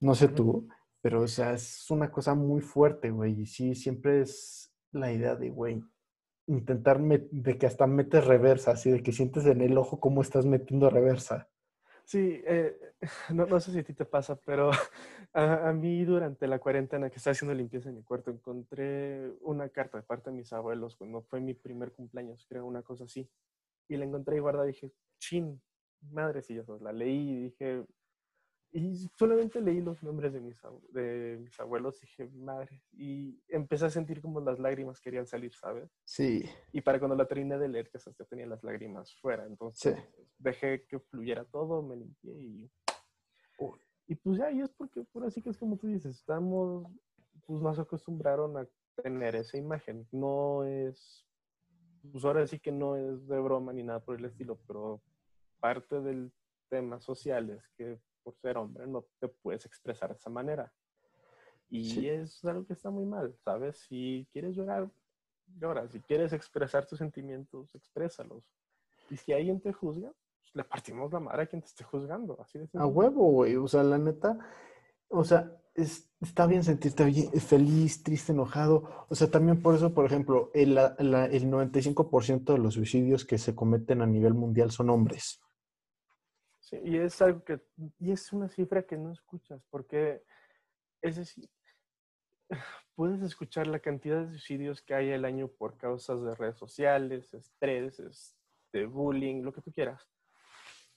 No 0.00 0.14
sé 0.14 0.28
tú, 0.28 0.68
pero 1.00 1.22
o 1.22 1.28
sea, 1.28 1.54
es 1.54 1.90
una 1.90 2.10
cosa 2.10 2.34
muy 2.34 2.60
fuerte, 2.60 3.10
güey. 3.10 3.42
Y 3.42 3.46
sí, 3.46 3.74
siempre 3.74 4.22
es 4.22 4.72
la 4.92 5.12
idea 5.12 5.36
de, 5.36 5.50
güey, 5.50 5.82
intentar 6.46 7.00
de 7.00 7.58
que 7.58 7.66
hasta 7.66 7.86
metes 7.86 8.24
reversa, 8.24 8.72
así 8.72 8.90
de 8.90 9.02
que 9.02 9.12
sientes 9.12 9.46
en 9.46 9.60
el 9.60 9.76
ojo 9.78 10.00
cómo 10.00 10.22
estás 10.22 10.46
metiendo 10.46 10.90
reversa. 10.90 11.48
Sí, 12.04 12.42
eh, 12.44 12.76
no, 13.34 13.46
no, 13.46 13.60
sé 13.60 13.72
si 13.72 13.78
a 13.78 13.84
ti 13.84 13.94
te 13.94 14.04
pasa, 14.04 14.36
pero 14.36 14.70
a, 15.32 15.68
a, 15.68 15.72
mí 15.72 16.04
durante 16.04 16.46
la 16.46 16.58
cuarentena 16.58 17.10
que 17.10 17.16
estaba 17.16 17.32
haciendo 17.32 17.54
limpieza 17.54 17.88
en 17.88 17.96
mi 17.96 18.02
cuarto 18.02 18.30
encontré 18.30 19.30
una 19.40 19.68
carta 19.68 19.98
de 19.98 20.04
parte 20.04 20.30
de 20.30 20.36
mis 20.36 20.52
abuelos 20.52 20.96
cuando 20.96 21.22
fue 21.22 21.40
mi 21.40 21.54
primer 21.54 21.92
cumpleaños, 21.92 22.44
creo, 22.48 22.66
una 22.66 22.82
cosa 22.82 23.04
así. 23.04 23.28
Y 23.88 23.96
la 23.96 24.04
encontré 24.04 24.38
y 24.38 24.66
dije, 24.66 24.92
chin, 25.18 25.60
madre 26.10 26.42
sí, 26.42 26.58
la 26.80 26.92
leí 26.92 27.30
y 27.30 27.42
dije, 27.44 27.86
y 28.72 28.96
solamente 29.18 29.60
leí 29.60 29.80
los 29.80 30.02
nombres 30.02 30.32
de 30.32 30.40
mis, 30.40 30.56
de 30.90 31.38
mis 31.40 31.60
abuelos 31.60 32.02
y 32.02 32.06
dije, 32.06 32.28
madre, 32.30 32.82
y 32.92 33.38
empecé 33.48 33.86
a 33.86 33.90
sentir 33.90 34.22
como 34.22 34.40
las 34.40 34.58
lágrimas 34.58 35.00
querían 35.00 35.26
salir, 35.26 35.54
¿sabes? 35.54 35.90
Sí. 36.04 36.44
Y 36.72 36.80
para 36.80 36.98
cuando 36.98 37.16
la 37.16 37.26
terminé 37.26 37.58
de 37.58 37.68
leer, 37.68 37.90
que 37.90 37.98
ya 37.98 38.24
tenía 38.24 38.46
las 38.46 38.64
lágrimas 38.64 39.14
fuera, 39.20 39.46
entonces 39.46 39.96
dejé 40.38 40.86
que 40.86 40.98
fluyera 40.98 41.44
todo, 41.44 41.82
me 41.82 41.96
limpié 41.96 42.32
y... 42.32 42.70
Y 44.08 44.14
pues 44.16 44.36
ya, 44.36 44.50
y 44.50 44.60
es 44.60 44.70
porque, 44.70 45.04
por 45.04 45.24
así 45.24 45.40
que 45.40 45.50
es 45.50 45.56
como 45.56 45.78
tú 45.78 45.86
dices, 45.86 46.16
estamos, 46.16 46.86
pues 47.46 47.62
nos 47.62 47.78
acostumbraron 47.78 48.58
a 48.58 48.68
tener 49.02 49.36
esa 49.36 49.56
imagen. 49.56 50.06
No 50.10 50.64
es, 50.64 51.26
pues 52.10 52.24
ahora 52.24 52.46
sí 52.46 52.58
que 52.58 52.72
no 52.72 52.96
es 52.96 53.26
de 53.26 53.38
broma 53.38 53.72
ni 53.72 53.82
nada 53.82 54.00
por 54.00 54.18
el 54.18 54.24
estilo, 54.24 54.60
pero 54.66 55.00
parte 55.62 56.00
del 56.00 56.32
tema 56.68 57.00
social 57.00 57.50
es 57.50 57.68
que 57.76 58.00
por 58.24 58.34
ser 58.36 58.56
hombre 58.56 58.86
no 58.86 59.06
te 59.20 59.28
puedes 59.28 59.64
expresar 59.64 60.10
de 60.10 60.16
esa 60.16 60.28
manera. 60.28 60.72
Y 61.70 62.06
es 62.08 62.44
algo 62.44 62.66
que 62.66 62.74
está 62.74 62.90
muy 62.90 63.06
mal, 63.06 63.34
¿sabes? 63.44 63.78
Si 63.78 64.28
quieres 64.30 64.54
llorar, 64.54 64.90
llora. 65.46 65.88
Si 65.88 66.00
quieres 66.00 66.32
expresar 66.34 66.84
tus 66.84 66.98
sentimientos, 66.98 67.74
exprésalos. 67.74 68.44
Y 69.08 69.16
si 69.16 69.32
alguien 69.32 69.58
te 69.60 69.72
juzga, 69.72 70.12
pues 70.38 70.54
le 70.54 70.64
partimos 70.64 71.10
la 71.12 71.20
madre 71.20 71.44
a 71.44 71.46
quien 71.46 71.62
te 71.62 71.68
esté 71.68 71.84
juzgando. 71.84 72.38
Así 72.42 72.58
de 72.58 72.68
a 72.74 72.84
huevo, 72.84 73.30
güey. 73.30 73.56
O 73.56 73.68
sea, 73.68 73.82
la 73.84 73.96
neta, 73.96 74.38
o 75.08 75.24
sea, 75.24 75.50
está 75.74 76.46
bien 76.46 76.62
sentirte 76.62 77.10
feliz, 77.40 78.02
triste, 78.02 78.32
enojado. 78.32 79.06
O 79.08 79.14
sea, 79.14 79.30
también 79.30 79.62
por 79.62 79.74
eso, 79.74 79.94
por 79.94 80.04
ejemplo, 80.04 80.50
el, 80.52 80.76
el 80.76 81.50
95% 81.50 82.52
de 82.52 82.58
los 82.58 82.74
suicidios 82.74 83.24
que 83.24 83.38
se 83.38 83.54
cometen 83.54 84.02
a 84.02 84.06
nivel 84.06 84.34
mundial 84.34 84.70
son 84.72 84.90
hombres 84.90 85.40
y 86.72 86.96
es 86.96 87.20
algo 87.20 87.44
que, 87.44 87.60
y 87.98 88.12
es 88.12 88.32
una 88.32 88.48
cifra 88.48 88.82
que 88.82 88.96
no 88.96 89.12
escuchas, 89.12 89.62
porque 89.70 90.24
es 91.02 91.16
decir, 91.16 91.50
puedes 92.94 93.22
escuchar 93.22 93.66
la 93.66 93.80
cantidad 93.80 94.22
de 94.22 94.30
suicidios 94.30 94.80
que 94.80 94.94
hay 94.94 95.12
al 95.12 95.24
año 95.24 95.48
por 95.48 95.76
causas 95.76 96.22
de 96.22 96.34
redes 96.34 96.56
sociales, 96.56 97.32
estrés, 97.34 97.98
de 97.98 98.08
este, 98.08 98.86
bullying, 98.86 99.42
lo 99.42 99.52
que 99.52 99.60
tú 99.60 99.70
quieras, 99.70 100.08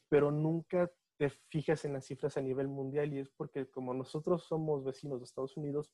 pero 0.07 0.31
nunca 0.31 0.89
te 1.17 1.29
fijas 1.29 1.83
en 1.85 1.93
las 1.93 2.05
cifras 2.05 2.37
a 2.37 2.41
nivel 2.41 2.67
mundial 2.67 3.13
y 3.13 3.19
es 3.19 3.29
porque 3.29 3.69
como 3.69 3.93
nosotros 3.93 4.43
somos 4.43 4.83
vecinos 4.83 5.19
de 5.19 5.25
Estados 5.25 5.57
Unidos, 5.57 5.93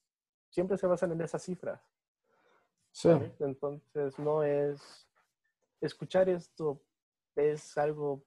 siempre 0.50 0.78
se 0.78 0.88
basan 0.88 1.12
en 1.12 1.22
esas 1.22 1.44
cifras. 1.44 1.82
Sí. 2.92 3.10
Entonces 3.40 4.20
no 4.20 4.44
es, 4.44 5.08
escuchar 5.80 6.28
esto 6.30 6.84
es 7.36 7.78
algo 7.78 8.26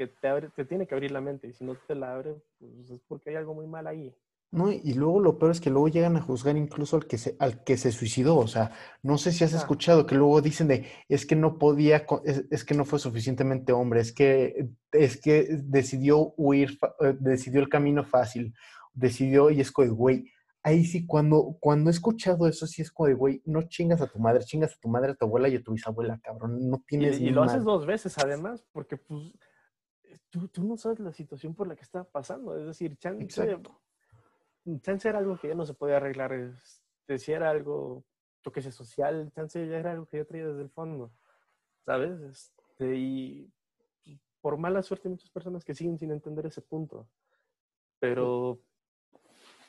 que 0.00 0.06
te, 0.06 0.28
abre, 0.28 0.48
te 0.48 0.64
tiene 0.64 0.86
que 0.86 0.94
abrir 0.94 1.10
la 1.10 1.20
mente 1.20 1.46
y 1.46 1.52
si 1.52 1.62
no 1.62 1.74
te 1.74 1.94
la 1.94 2.14
abre, 2.14 2.34
pues 2.58 2.90
es 2.90 3.02
porque 3.06 3.28
hay 3.28 3.36
algo 3.36 3.52
muy 3.52 3.66
mal 3.66 3.86
ahí. 3.86 4.16
No, 4.50 4.72
y 4.72 4.94
luego 4.94 5.20
lo 5.20 5.38
peor 5.38 5.52
es 5.52 5.60
que 5.60 5.68
luego 5.68 5.88
llegan 5.88 6.16
a 6.16 6.22
juzgar 6.22 6.56
incluso 6.56 6.96
al 6.96 7.06
que 7.06 7.18
se, 7.18 7.36
al 7.38 7.62
que 7.64 7.76
se 7.76 7.92
suicidó. 7.92 8.38
O 8.38 8.48
sea, 8.48 8.72
no 9.02 9.18
sé 9.18 9.30
si 9.30 9.44
has 9.44 9.52
escuchado 9.52 10.06
que 10.06 10.14
luego 10.14 10.40
dicen 10.40 10.68
de 10.68 10.86
es 11.10 11.26
que 11.26 11.36
no 11.36 11.58
podía, 11.58 12.06
es, 12.24 12.64
que 12.64 12.74
no 12.74 12.86
fue 12.86 12.98
suficientemente 12.98 13.74
hombre, 13.74 14.00
es 14.00 14.14
que, 14.14 14.70
es 14.90 15.20
que 15.20 15.46
decidió 15.64 16.32
huir, 16.38 16.78
eh, 17.00 17.14
decidió 17.20 17.60
el 17.60 17.68
camino 17.68 18.02
fácil, 18.02 18.54
decidió 18.94 19.50
y 19.50 19.60
es 19.60 19.70
como 19.70 19.86
de 19.86 19.92
güey. 19.92 20.32
Ahí 20.62 20.86
sí, 20.86 21.06
cuando, 21.06 21.58
cuando 21.60 21.90
he 21.90 21.92
escuchado 21.92 22.48
eso, 22.48 22.66
sí 22.66 22.80
es 22.80 22.90
como 22.90 23.08
de 23.08 23.14
güey, 23.14 23.42
no 23.44 23.64
chingas 23.64 24.00
a 24.00 24.06
tu 24.06 24.18
madre, 24.18 24.44
chingas 24.44 24.72
a 24.72 24.80
tu 24.80 24.88
madre, 24.88 25.12
a 25.12 25.14
tu 25.14 25.26
abuela 25.26 25.48
y 25.48 25.56
a 25.56 25.62
tu 25.62 25.72
bisabuela, 25.72 26.18
cabrón. 26.22 26.70
No 26.70 26.82
tienes. 26.86 27.20
Y, 27.20 27.26
y 27.26 27.30
lo 27.30 27.42
haces 27.42 27.64
dos 27.64 27.84
veces 27.84 28.16
además, 28.16 28.64
porque 28.72 28.96
pues 28.96 29.34
tú, 30.30 30.48
tú, 30.48 30.64
no 30.64 30.76
sabes 30.76 31.00
la 31.00 31.12
situación 31.12 31.54
por 31.54 31.66
la 31.66 31.76
que 31.76 31.82
está 31.82 32.04
pasando. 32.04 32.56
Es 32.56 32.66
decir, 32.66 32.96
chance, 32.96 33.26
chance 34.80 35.08
era 35.08 35.18
algo 35.18 35.38
que 35.38 35.48
ya 35.48 35.54
no 35.54 35.66
se 35.66 35.74
podía 35.74 35.96
arreglar. 35.96 36.32
Este, 36.32 37.18
si 37.18 37.32
era 37.32 37.50
algo, 37.50 38.04
que 38.52 38.62
sea 38.62 38.72
social, 38.72 39.30
chance 39.32 39.66
ya 39.68 39.78
era 39.78 39.92
algo 39.92 40.06
que 40.06 40.18
ya 40.18 40.24
traía 40.24 40.48
desde 40.48 40.62
el 40.62 40.70
fondo. 40.70 41.12
¿Sabes? 41.84 42.20
Este, 42.20 42.96
y 42.96 43.52
por 44.40 44.56
mala 44.56 44.82
suerte 44.82 45.08
hay 45.08 45.12
muchas 45.12 45.30
personas 45.30 45.64
que 45.64 45.74
siguen 45.74 45.98
sin 45.98 46.10
entender 46.10 46.46
ese 46.46 46.62
punto. 46.62 47.08
Pero... 47.98 48.60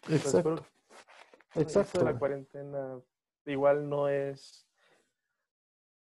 Pues, 0.06 0.26
Exacto. 0.26 0.66
Exacto. 1.56 2.04
La 2.04 2.18
cuarentena 2.18 3.00
igual 3.46 3.89
no 3.89 4.08
es 4.08 4.68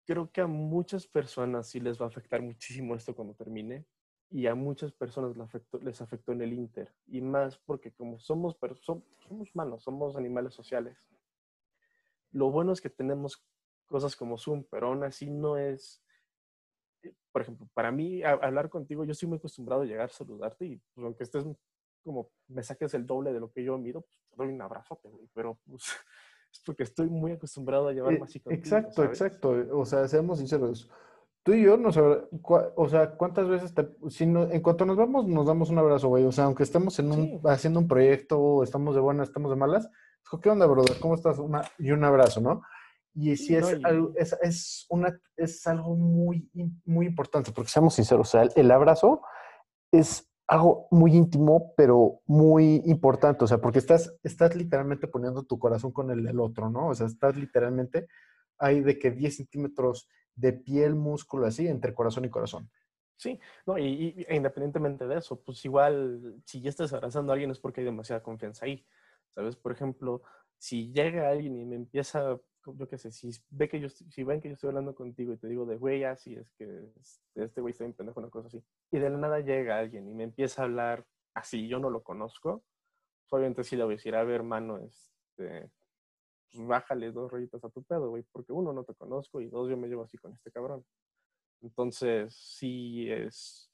creo 0.09 0.31
que 0.31 0.41
a 0.41 0.47
muchas 0.47 1.05
personas 1.05 1.69
sí 1.69 1.79
les 1.79 2.01
va 2.01 2.05
a 2.05 2.07
afectar 2.07 2.41
muchísimo 2.41 2.95
esto 2.95 3.13
cuando 3.13 3.35
termine 3.35 3.85
y 4.31 4.47
a 4.47 4.55
muchas 4.55 4.91
personas 4.91 5.35
les 5.35 5.45
afectó, 5.45 5.79
les 5.79 6.01
afectó 6.01 6.31
en 6.31 6.41
el 6.41 6.53
Inter. 6.53 6.93
Y 7.07 7.21
más 7.21 7.57
porque 7.57 7.91
como 7.91 8.19
somos, 8.19 8.57
somos, 8.81 9.03
somos 9.27 9.55
humanos, 9.55 9.83
somos 9.83 10.15
animales 10.15 10.53
sociales. 10.53 10.97
Lo 12.31 12.51
bueno 12.51 12.71
es 12.71 12.81
que 12.81 12.89
tenemos 12.89 13.43
cosas 13.87 14.15
como 14.15 14.37
Zoom, 14.37 14.63
pero 14.69 14.87
aún 14.87 15.03
así 15.03 15.31
no 15.31 15.57
es, 15.57 16.03
eh, 17.01 17.13
por 17.31 17.41
ejemplo, 17.41 17.67
para 17.73 17.91
mí 17.91 18.23
hablar 18.23 18.69
contigo, 18.69 19.03
yo 19.03 19.13
estoy 19.13 19.27
muy 19.29 19.39
acostumbrado 19.39 19.81
a 19.81 19.85
llegar 19.85 20.05
a 20.05 20.13
saludarte 20.13 20.65
y 20.65 20.77
pues, 20.93 21.05
aunque 21.05 21.23
estés 21.23 21.45
como 22.03 22.31
me 22.47 22.63
saques 22.63 22.93
el 22.93 23.05
doble 23.05 23.33
de 23.33 23.39
lo 23.39 23.51
que 23.51 23.63
yo 23.63 23.77
mido, 23.77 24.01
pues 24.01 24.19
te 24.29 24.35
doy 24.37 24.47
un 24.49 24.61
abrazo, 24.61 24.99
pero 25.33 25.59
pues 25.65 25.83
es 26.53 26.61
porque 26.65 26.83
estoy 26.83 27.09
muy 27.09 27.31
acostumbrado 27.31 27.87
a 27.87 27.93
llevarme 27.93 28.19
eh, 28.19 28.23
así 28.23 28.39
contigo. 28.39 28.61
Exacto, 28.61 29.03
exacto. 29.03 29.55
O 29.71 29.85
sea, 29.85 30.07
seamos 30.07 30.37
sinceros 30.37 30.89
tú 31.43 31.53
y 31.53 31.63
yo, 31.63 31.77
nos, 31.77 31.97
o 31.97 32.89
sea, 32.89 33.11
¿cuántas 33.11 33.47
veces 33.47 33.73
te, 33.73 33.87
si 34.09 34.23
en 34.23 34.61
cuanto 34.61 34.85
nos 34.85 34.97
vamos, 34.97 35.27
nos 35.27 35.45
damos 35.45 35.69
un 35.69 35.77
abrazo, 35.77 36.09
güey? 36.09 36.25
O 36.25 36.31
sea, 36.31 36.45
aunque 36.45 36.63
estemos 36.63 36.99
en 36.99 37.11
un, 37.11 37.41
haciendo 37.45 37.79
un 37.79 37.87
proyecto, 37.87 38.63
estamos 38.63 38.95
de 38.95 39.01
buenas, 39.01 39.29
estamos 39.29 39.49
de 39.49 39.57
malas, 39.57 39.89
¿qué 40.41 40.49
onda, 40.49 40.65
brother? 40.65 40.99
¿Cómo 40.99 41.15
estás? 41.15 41.39
Una, 41.39 41.63
y 41.77 41.91
un 41.91 42.03
abrazo, 42.03 42.41
¿no? 42.41 42.61
Y 43.15 43.35
sí 43.35 43.55
es, 43.55 43.65
algo, 43.83 44.11
es, 44.15 44.37
es, 44.41 44.85
una, 44.89 45.19
es 45.35 45.65
algo 45.67 45.95
muy, 45.95 46.49
muy 46.85 47.07
importante, 47.07 47.51
porque 47.51 47.71
seamos 47.71 47.95
sinceros, 47.95 48.29
o 48.29 48.31
sea, 48.31 48.49
el 48.55 48.71
abrazo 48.71 49.21
es 49.91 50.29
algo 50.47 50.87
muy 50.91 51.15
íntimo, 51.15 51.73
pero 51.75 52.21
muy 52.25 52.81
importante, 52.85 53.43
o 53.43 53.47
sea, 53.47 53.59
porque 53.59 53.79
estás, 53.79 54.15
estás 54.23 54.55
literalmente 54.55 55.07
poniendo 55.07 55.43
tu 55.43 55.59
corazón 55.59 55.91
con 55.91 56.11
el 56.11 56.23
del 56.23 56.39
otro, 56.39 56.69
¿no? 56.69 56.89
O 56.89 56.95
sea, 56.95 57.07
estás 57.07 57.35
literalmente, 57.35 58.07
hay 58.57 58.81
de 58.81 58.97
que 58.97 59.11
10 59.11 59.35
centímetros 59.37 60.07
de 60.35 60.53
piel, 60.53 60.95
músculo, 60.95 61.45
así, 61.45 61.67
entre 61.67 61.93
corazón 61.93 62.25
y 62.25 62.29
corazón. 62.29 62.69
Sí, 63.17 63.39
no, 63.65 63.77
y, 63.77 64.25
e 64.27 64.35
independientemente 64.35 65.05
de 65.05 65.17
eso, 65.17 65.41
pues 65.41 65.63
igual, 65.65 66.41
si 66.45 66.61
ya 66.61 66.69
estás 66.69 66.93
abrazando 66.93 67.31
a 67.31 67.33
alguien 67.33 67.51
es 67.51 67.59
porque 67.59 67.81
hay 67.81 67.85
demasiada 67.85 68.23
confianza 68.23 68.65
ahí, 68.65 68.85
¿sabes? 69.29 69.57
Por 69.57 69.73
ejemplo, 69.73 70.21
si 70.57 70.91
llega 70.93 71.29
alguien 71.29 71.57
y 71.57 71.65
me 71.65 71.75
empieza 71.75 72.39
yo 72.65 72.87
qué 72.87 72.97
sé, 72.97 73.11
si 73.11 73.29
ve 73.49 73.69
que 73.69 73.79
yo, 73.79 73.89
si 73.89 74.23
ven 74.23 74.41
que 74.41 74.49
yo 74.49 74.53
estoy 74.53 74.69
hablando 74.69 74.95
contigo 74.95 75.33
y 75.33 75.37
te 75.37 75.47
digo 75.47 75.65
de 75.65 75.77
güey, 75.77 76.03
así 76.03 76.35
es 76.35 76.51
que 76.53 76.91
este 77.35 77.61
güey 77.61 77.71
está 77.71 77.83
bien 77.83 77.93
pendejo, 77.93 78.19
una 78.19 78.29
cosa 78.29 78.47
así, 78.47 78.63
y 78.91 78.99
de 78.99 79.09
la 79.09 79.17
nada 79.17 79.39
llega 79.39 79.79
alguien 79.79 80.07
y 80.07 80.13
me 80.13 80.23
empieza 80.23 80.61
a 80.61 80.65
hablar 80.65 81.05
así, 81.33 81.67
yo 81.67 81.79
no 81.79 81.89
lo 81.89 82.03
conozco, 82.03 82.63
pues, 83.21 83.33
obviamente 83.33 83.63
sí 83.63 83.75
le 83.75 83.83
voy 83.83 83.93
a 83.93 83.97
decir, 83.97 84.15
a 84.15 84.23
ver, 84.23 84.35
hermano, 84.35 84.77
este, 84.79 85.69
pues 86.51 86.67
bájale 86.67 87.11
dos 87.11 87.31
rayitas 87.31 87.63
a 87.63 87.69
tu 87.69 87.83
pedo, 87.83 88.09
güey, 88.09 88.23
porque 88.31 88.51
uno, 88.51 88.73
no 88.73 88.83
te 88.83 88.95
conozco 88.95 89.41
y 89.41 89.47
dos, 89.49 89.69
yo 89.69 89.77
me 89.77 89.87
llevo 89.87 90.03
así 90.03 90.17
con 90.17 90.33
este 90.33 90.51
cabrón. 90.51 90.85
Entonces, 91.61 92.33
sí 92.35 93.11
es, 93.11 93.71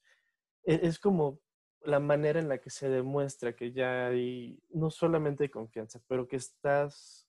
es, 0.64 0.82
es 0.82 0.98
como 0.98 1.40
la 1.82 2.00
manera 2.00 2.40
en 2.40 2.48
la 2.48 2.58
que 2.58 2.70
se 2.70 2.88
demuestra 2.88 3.54
que 3.54 3.72
ya 3.72 4.08
hay, 4.08 4.60
no 4.70 4.90
solamente 4.90 5.44
hay 5.44 5.50
confianza, 5.50 6.00
pero 6.08 6.26
que 6.26 6.36
estás 6.36 7.26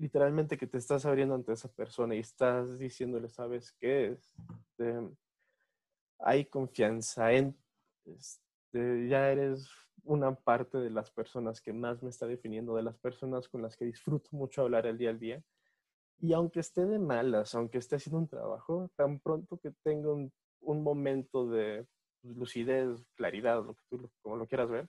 literalmente 0.00 0.56
que 0.56 0.66
te 0.66 0.78
estás 0.78 1.04
abriendo 1.04 1.34
ante 1.34 1.52
esa 1.52 1.70
persona 1.70 2.14
y 2.14 2.20
estás 2.20 2.78
diciéndole, 2.78 3.28
¿sabes 3.28 3.72
qué? 3.78 4.12
Este, 4.12 4.98
hay 6.18 6.46
confianza 6.46 7.32
en, 7.32 7.54
este, 8.06 9.08
ya 9.08 9.30
eres 9.30 9.68
una 10.04 10.34
parte 10.34 10.78
de 10.78 10.90
las 10.90 11.10
personas 11.10 11.60
que 11.60 11.72
más 11.72 12.02
me 12.02 12.10
está 12.10 12.26
definiendo, 12.26 12.74
de 12.74 12.82
las 12.82 12.98
personas 12.98 13.48
con 13.48 13.62
las 13.62 13.76
que 13.76 13.84
disfruto 13.84 14.28
mucho 14.32 14.62
hablar 14.62 14.86
el 14.86 14.98
día 14.98 15.10
al 15.10 15.18
día. 15.18 15.42
Y 16.18 16.32
aunque 16.32 16.60
esté 16.60 16.84
de 16.84 16.98
malas, 16.98 17.54
aunque 17.54 17.78
esté 17.78 17.96
haciendo 17.96 18.18
un 18.18 18.28
trabajo, 18.28 18.90
tan 18.96 19.20
pronto 19.20 19.58
que 19.58 19.72
tenga 19.82 20.12
un, 20.12 20.32
un 20.60 20.82
momento 20.82 21.48
de 21.48 21.86
lucidez, 22.22 23.02
claridad, 23.14 23.64
lo 23.64 23.74
que 23.74 23.82
tú, 23.88 24.10
como 24.22 24.36
lo 24.36 24.46
quieras 24.46 24.68
ver, 24.68 24.88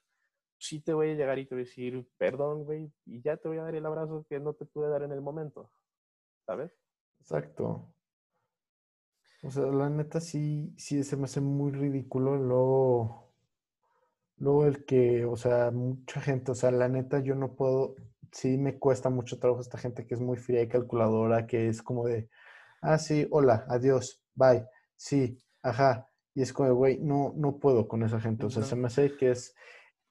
sí 0.58 0.80
te 0.80 0.94
voy 0.94 1.10
a 1.12 1.16
llegar 1.16 1.40
y 1.40 1.46
te 1.46 1.56
voy 1.56 1.64
a 1.64 1.66
decir, 1.66 2.08
perdón, 2.18 2.66
güey, 2.66 2.92
y 3.06 3.22
ya 3.22 3.38
te 3.38 3.48
voy 3.48 3.58
a 3.58 3.64
dar 3.64 3.76
el 3.76 3.86
abrazo 3.86 4.26
que 4.30 4.40
no 4.40 4.54
te 4.54 4.66
pude 4.66 4.90
dar 4.90 5.04
en 5.04 5.12
el 5.12 5.22
momento, 5.22 5.72
¿sabes? 6.46 6.72
Exacto. 7.20 7.94
O 9.44 9.50
sea, 9.50 9.66
la 9.66 9.90
neta 9.90 10.20
sí, 10.20 10.74
sí 10.78 11.04
se 11.04 11.18
me 11.18 11.24
hace 11.24 11.42
muy 11.42 11.72
ridículo 11.72 12.36
luego, 12.38 13.31
luego 14.42 14.66
el 14.66 14.86
que, 14.86 15.26
o 15.26 15.38
sea, 15.38 15.72
mucha 15.72 16.22
gente, 16.22 16.52
o 16.52 16.56
sea, 16.56 16.72
la 16.72 16.90
neta 16.90 17.20
yo 17.20 17.36
no 17.36 17.56
puedo, 17.56 17.96
sí 18.32 18.58
me 18.58 18.78
cuesta 18.80 19.10
mucho 19.10 19.40
trabajo 19.40 19.62
esta 19.62 19.78
gente 19.78 20.06
que 20.06 20.16
es 20.16 20.20
muy 20.20 20.38
fría 20.38 20.62
y 20.62 20.68
calculadora, 20.68 21.48
que 21.48 21.70
es 21.70 21.82
como 21.82 22.06
de, 22.08 22.30
ah, 22.82 22.98
sí, 22.98 23.28
hola, 23.32 23.66
adiós, 23.70 24.24
bye, 24.36 24.68
sí, 24.98 25.42
ajá, 25.62 26.10
y 26.36 26.42
es 26.42 26.54
como, 26.54 26.74
güey, 26.76 27.00
no, 27.00 27.34
no 27.38 27.58
puedo 27.60 27.88
con 27.88 28.04
esa 28.04 28.20
gente, 28.20 28.46
o 28.46 28.50
sea, 28.50 28.64
se 28.64 28.76
me 28.76 28.88
hace 28.88 29.16
que 29.16 29.32
es 29.32 29.56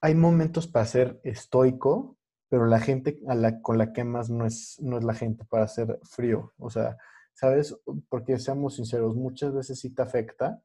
hay 0.00 0.14
momentos 0.14 0.66
para 0.66 0.86
ser 0.86 1.20
estoico, 1.24 2.16
pero 2.48 2.66
la 2.66 2.80
gente 2.80 3.20
a 3.28 3.34
la, 3.34 3.60
con 3.60 3.78
la 3.78 3.92
que 3.92 4.04
más 4.04 4.30
no 4.30 4.46
es, 4.46 4.78
no 4.80 4.98
es 4.98 5.04
la 5.04 5.14
gente 5.14 5.44
para 5.44 5.68
ser 5.68 6.00
frío. 6.02 6.52
O 6.58 6.70
sea, 6.70 6.96
¿sabes? 7.34 7.76
Porque 8.08 8.38
seamos 8.38 8.76
sinceros, 8.76 9.14
muchas 9.14 9.54
veces 9.54 9.78
sí 9.78 9.90
te 9.90 10.02
afecta 10.02 10.60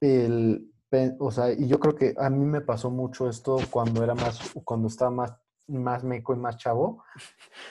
el, 0.00 0.70
o 1.18 1.30
sea, 1.30 1.52
y 1.52 1.68
yo 1.68 1.78
creo 1.80 1.94
que 1.94 2.14
a 2.16 2.30
mí 2.30 2.44
me 2.44 2.60
pasó 2.60 2.90
mucho 2.90 3.28
esto 3.28 3.58
cuando 3.70 4.02
era 4.04 4.14
más, 4.14 4.52
cuando 4.64 4.88
estaba 4.88 5.10
más, 5.10 5.36
más 5.66 6.04
meco 6.04 6.34
y 6.34 6.38
más 6.38 6.56
chavo, 6.56 7.04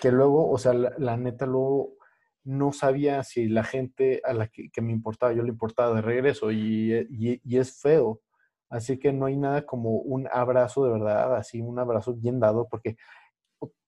que 0.02 0.12
luego, 0.12 0.50
o 0.50 0.58
sea, 0.58 0.74
la, 0.74 1.18
neta 1.18 1.46
luego 1.46 1.96
no 2.44 2.72
sabía 2.74 3.24
si 3.24 3.48
la 3.48 3.64
gente 3.64 4.22
a 4.24 4.34
la 4.34 4.48
que, 4.48 4.70
me 4.82 4.92
importaba, 4.92 5.34
yo 5.34 5.44
le 5.44 5.50
importaba 5.50 5.96
de 5.96 6.02
regreso 6.02 6.52
y, 6.52 7.08
y 7.44 7.58
es 7.58 7.80
feo. 7.82 8.22
Así 8.70 8.98
que 9.00 9.14
no 9.14 9.28
hay 9.28 9.38
nada 9.38 9.66
como 9.66 9.92
un 9.92 10.28
abrazo 10.32 10.86
de 10.86 10.92
verdad, 10.92 11.36
así 11.36 11.62
un 11.62 11.80
abrazo 11.80 12.14
bien 12.16 12.40
dado, 12.40 12.68
porque 12.68 12.98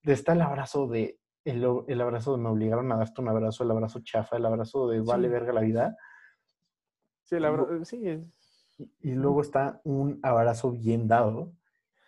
está 0.03 0.33
el 0.33 0.41
abrazo 0.41 0.87
de, 0.87 1.19
el, 1.43 2.01
abrazo 2.01 2.35
de 2.35 2.43
me 2.43 2.49
obligaron 2.49 2.91
a 2.91 2.97
darte 2.97 3.21
un 3.21 3.29
abrazo, 3.29 3.63
el 3.63 3.71
abrazo 3.71 3.99
chafa, 4.01 4.37
el 4.37 4.45
abrazo 4.45 4.87
de 4.87 5.01
vale 5.01 5.29
verga 5.29 5.53
la 5.53 5.61
vida. 5.61 5.97
Sí, 7.23 7.35
el 7.35 7.45
abrazo, 7.45 7.83
sí. 7.85 8.23
Y, 8.77 9.11
luego 9.11 9.41
está 9.41 9.81
un 9.83 10.19
abrazo 10.23 10.71
bien 10.71 11.07
dado. 11.07 11.53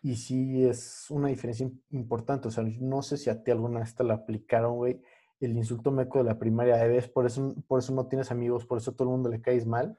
Y 0.01 0.15
sí 0.15 0.65
es 0.65 1.07
una 1.09 1.27
diferencia 1.29 1.69
importante. 1.91 2.47
O 2.47 2.51
sea, 2.51 2.63
no 2.63 3.01
sé 3.01 3.17
si 3.17 3.29
a 3.29 3.43
ti 3.43 3.51
alguna 3.51 3.81
vez 3.81 3.95
te 3.95 4.03
la 4.03 4.15
aplicaron, 4.15 4.75
güey, 4.77 5.01
el 5.39 5.57
insulto 5.57 5.91
meco 5.91 6.19
de 6.19 6.25
la 6.25 6.39
primaria 6.39 6.77
de 6.77 6.87
vez, 6.87 7.07
por 7.09 7.25
eso, 7.25 7.55
por 7.67 7.79
eso 7.79 7.93
no 7.93 8.07
tienes 8.07 8.31
amigos, 8.31 8.65
por 8.65 8.77
eso 8.77 8.93
todo 8.93 9.05
el 9.05 9.11
mundo 9.11 9.29
le 9.29 9.41
caes 9.41 9.65
mal 9.65 9.97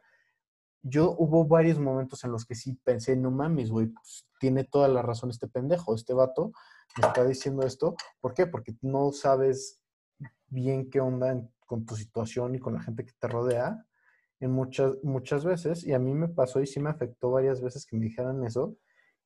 yo 0.82 1.14
hubo 1.18 1.46
varios 1.46 1.78
momentos 1.78 2.24
en 2.24 2.32
los 2.32 2.44
que 2.44 2.54
sí 2.54 2.74
pensé, 2.84 3.16
no 3.16 3.30
mames, 3.30 3.70
güey, 3.70 3.86
pues, 3.88 4.26
tiene 4.38 4.64
toda 4.64 4.88
la 4.88 5.02
razón 5.02 5.30
este 5.30 5.46
pendejo, 5.46 5.94
este 5.94 6.14
vato 6.14 6.52
me 7.00 7.06
está 7.06 7.24
diciendo 7.24 7.62
esto. 7.66 7.94
¿Por 8.20 8.34
qué? 8.34 8.46
Porque 8.46 8.74
no 8.80 9.12
sabes 9.12 9.80
bien 10.48 10.90
qué 10.90 11.00
onda 11.00 11.40
con 11.66 11.84
tu 11.84 11.94
situación 11.96 12.54
y 12.54 12.58
con 12.58 12.74
la 12.74 12.80
gente 12.80 13.04
que 13.04 13.12
te 13.18 13.28
rodea 13.28 13.86
en 14.40 14.50
muchas, 14.50 14.94
muchas 15.02 15.44
veces. 15.44 15.86
Y 15.86 15.92
a 15.92 15.98
mí 15.98 16.12
me 16.14 16.28
pasó 16.28 16.60
y 16.60 16.66
sí 16.66 16.80
me 16.80 16.90
afectó 16.90 17.30
varias 17.30 17.60
veces 17.60 17.86
que 17.86 17.96
me 17.96 18.06
dijeran 18.06 18.44
eso. 18.44 18.76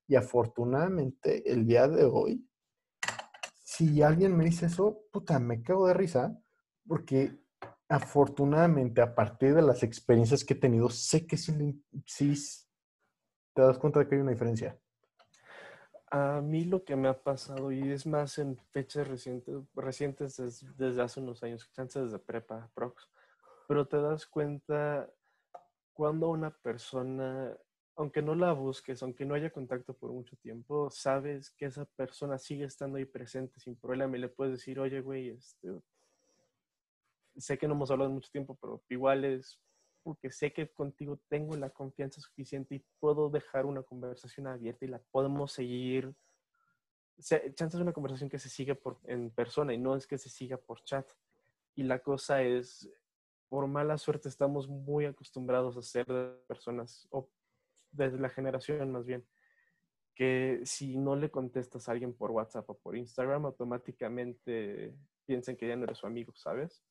Y 0.07 0.17
afortunadamente 0.17 1.51
el 1.51 1.67
día 1.67 1.89
de 1.89 2.05
hoy, 2.05 2.47
si 3.63 4.03
alguien 4.03 4.37
me 4.37 4.45
dice 4.45 4.67
eso, 4.67 5.05
puta, 5.11 5.39
me 5.39 5.63
cago 5.63 5.89
de 5.89 5.95
risa 5.95 6.39
porque 6.87 7.45
afortunadamente, 7.89 9.01
a 9.01 9.15
partir 9.15 9.55
de 9.55 9.63
las 9.63 9.83
experiencias 9.83 10.45
que 10.45 10.55
he 10.55 10.57
tenido, 10.57 10.89
sé 10.91 11.27
que 11.27 11.37
sí, 11.37 11.83
te 13.55 13.63
das 13.63 13.79
cuenta 13.79 14.01
de 14.01 14.09
que 14.09 14.15
hay 14.15 14.21
una 14.21 14.33
diferencia. 14.33 14.79
A 16.11 16.41
mí 16.41 16.65
lo 16.65 16.85
que 16.85 16.97
me 16.97 17.09
ha 17.09 17.23
pasado, 17.23 17.73
y 17.73 17.91
es 17.91 18.07
más 18.07 18.39
en 18.39 18.57
fechas 18.71 19.09
recientes, 19.09 19.55
recientes 19.75 20.37
desde, 20.77 21.03
hace 21.03 21.21
unos 21.21 21.43
años, 21.43 21.69
antes 21.77 22.13
de 22.13 22.19
prepa, 22.19 22.71
prox, 22.75 23.09
pero 23.67 23.87
te 23.87 23.97
das 23.99 24.27
cuenta 24.27 25.11
cuando 25.93 26.29
una 26.29 26.51
persona, 26.51 27.57
aunque 27.97 28.23
no 28.23 28.35
la 28.35 28.53
busques, 28.53 29.03
aunque 29.03 29.25
no 29.25 29.35
haya 29.35 29.51
contacto 29.51 29.95
por 29.95 30.13
mucho 30.13 30.37
tiempo, 30.37 30.91
sabes 30.91 31.51
que 31.51 31.67
esa 31.67 31.85
persona 31.85 32.39
sigue 32.39 32.65
estando 32.65 32.99
ahí 32.99 33.05
presente 33.05 33.61
sin 33.61 33.77
problema 33.77 34.17
y 34.17 34.21
le 34.21 34.29
puedes 34.29 34.55
decir, 34.55 34.81
oye, 34.81 35.01
güey, 35.01 35.31
este, 35.31 35.81
sé 37.37 37.59
que 37.59 37.69
no 37.69 37.75
hemos 37.75 37.91
hablado 37.91 38.11
mucho 38.11 38.31
tiempo, 38.31 38.59
pero 38.61 38.83
igual 38.89 39.25
es 39.25 39.61
porque 40.05 40.31
sé 40.31 40.53
que 40.53 40.69
contigo 40.69 41.19
tengo 41.29 41.57
la 41.57 41.71
confianza 41.71 42.21
suficiente 42.21 42.75
y 42.75 42.85
puedo 43.01 43.31
dejar 43.31 43.65
una 43.65 43.83
conversación 43.83 44.47
abierta 44.47 44.85
y 44.85 44.89
la 44.89 44.99
podemos 44.99 45.53
seguir. 45.53 46.15
O 47.19 47.23
sea, 47.23 47.39
es 47.39 47.75
una 47.75 47.95
conversación 47.95 48.29
que 48.29 48.39
se 48.39 48.51
sigue 48.51 48.75
por, 48.75 49.01
en 49.05 49.31
persona 49.31 49.73
y 49.73 49.79
no 49.79 49.97
es 49.97 50.07
que 50.07 50.19
se 50.19 50.29
siga 50.29 50.59
por 50.59 50.85
chat. 50.85 51.09
Y 51.75 51.85
la 51.85 52.01
cosa 52.01 52.43
es, 52.43 52.89
por 53.49 53.67
mala 53.67 53.99
suerte 53.99 54.29
estamos 54.29 54.69
muy 54.69 55.05
acostumbrados 55.05 55.77
a 55.77 55.83
ser 55.83 56.07
personas, 56.47 57.07
o 57.11 57.29
desde 57.91 58.19
la 58.19 58.29
generación 58.29 58.91
más 58.91 59.05
bien, 59.05 59.25
que 60.15 60.61
si 60.65 60.97
no 60.97 61.17
le 61.17 61.31
contestas 61.31 61.89
a 61.89 61.93
alguien 61.93 62.15
por 62.15 62.31
WhatsApp 62.31 62.69
o 62.71 62.79
por 62.79 62.97
Instagram, 62.97 63.47
automáticamente 63.47 64.95
piensan 65.27 65.57
que 65.57 65.69
ya 65.69 65.77
no 65.77 65.85
eres 65.85 65.99
su 65.99 66.07
amigo, 66.07 66.33
¿sabes? 66.35 66.83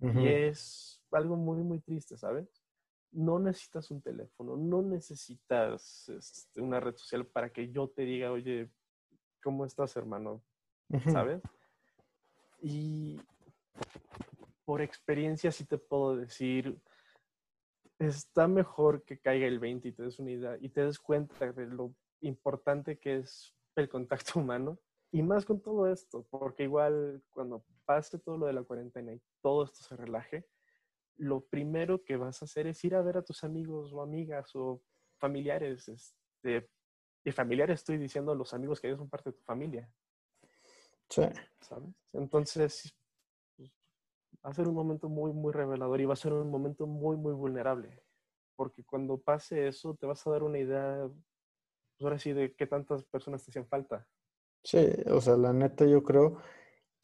Y 0.00 0.26
es 0.26 1.00
algo 1.12 1.36
muy, 1.36 1.62
muy 1.62 1.78
triste, 1.78 2.16
¿sabes? 2.16 2.64
No 3.12 3.38
necesitas 3.38 3.88
un 3.92 4.02
teléfono, 4.02 4.56
no 4.56 4.82
necesitas 4.82 6.08
este, 6.08 6.60
una 6.60 6.80
red 6.80 6.96
social 6.96 7.24
para 7.24 7.52
que 7.52 7.70
yo 7.70 7.88
te 7.88 8.02
diga, 8.02 8.32
oye, 8.32 8.68
¿cómo 9.42 9.64
estás, 9.64 9.96
hermano? 9.96 10.42
¿Sabes? 11.10 11.40
Y 12.60 13.20
por 14.64 14.82
experiencia 14.82 15.52
sí 15.52 15.64
te 15.64 15.78
puedo 15.78 16.16
decir, 16.16 16.80
está 17.98 18.48
mejor 18.48 19.04
que 19.04 19.18
caiga 19.18 19.46
el 19.46 19.58
20 19.58 19.88
y 19.88 19.92
te 19.92 20.02
des 20.02 20.18
una 20.18 20.30
idea 20.30 20.56
y 20.60 20.68
te 20.68 20.84
des 20.84 20.98
cuenta 20.98 21.52
de 21.52 21.66
lo 21.66 21.94
importante 22.20 22.98
que 22.98 23.18
es 23.18 23.54
el 23.76 23.88
contacto 23.88 24.32
humano 24.40 24.78
y 25.10 25.22
más 25.22 25.44
con 25.44 25.60
todo 25.60 25.86
esto, 25.92 26.26
porque 26.30 26.64
igual 26.64 27.22
cuando 27.30 27.64
pase 27.84 28.18
todo 28.18 28.38
lo 28.38 28.46
de 28.46 28.54
la 28.54 28.62
cuarentena 28.62 29.12
y 29.12 29.20
todo 29.42 29.64
esto 29.64 29.82
se 29.82 29.94
relaje, 29.94 30.46
lo 31.16 31.42
primero 31.42 32.02
que 32.02 32.16
vas 32.16 32.40
a 32.40 32.46
hacer 32.46 32.66
es 32.66 32.82
ir 32.84 32.94
a 32.94 33.02
ver 33.02 33.18
a 33.18 33.22
tus 33.22 33.44
amigos 33.44 33.92
o 33.92 34.00
amigas 34.00 34.50
o 34.54 34.82
familiares. 35.18 35.88
Este, 35.88 36.70
y 37.24 37.30
familiares 37.30 37.80
estoy 37.80 37.98
diciendo 37.98 38.34
los 38.34 38.54
amigos 38.54 38.80
que 38.80 38.86
ellos 38.88 38.98
son 38.98 39.10
parte 39.10 39.30
de 39.30 39.36
tu 39.36 39.42
familia. 39.42 39.92
Sí. 41.10 41.22
¿Sabes? 41.60 41.90
Entonces, 42.14 42.94
va 44.44 44.50
a 44.50 44.54
ser 44.54 44.68
un 44.68 44.74
momento 44.74 45.08
muy, 45.08 45.32
muy 45.32 45.52
revelador 45.52 46.00
y 46.00 46.04
va 46.04 46.14
a 46.14 46.16
ser 46.16 46.32
un 46.32 46.50
momento 46.50 46.86
muy, 46.86 47.16
muy 47.16 47.32
vulnerable. 47.32 48.02
Porque 48.56 48.84
cuando 48.84 49.18
pase 49.18 49.68
eso, 49.68 49.94
te 49.94 50.06
vas 50.06 50.26
a 50.26 50.30
dar 50.30 50.42
una 50.42 50.58
idea, 50.58 51.08
pues 51.08 52.04
ahora 52.04 52.18
sí, 52.18 52.32
de 52.32 52.54
qué 52.54 52.66
tantas 52.66 53.04
personas 53.04 53.44
te 53.44 53.50
hacían 53.50 53.66
falta. 53.66 54.06
Sí, 54.64 54.86
o 55.10 55.20
sea, 55.20 55.36
la 55.36 55.52
neta 55.52 55.86
yo 55.86 56.02
creo 56.02 56.38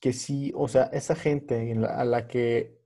que 0.01 0.13
sí, 0.13 0.53
o 0.55 0.69
sea, 0.69 0.85
esa 0.93 1.17
gente 1.17 1.75
a 1.89 2.05
la 2.05 2.29
que 2.29 2.81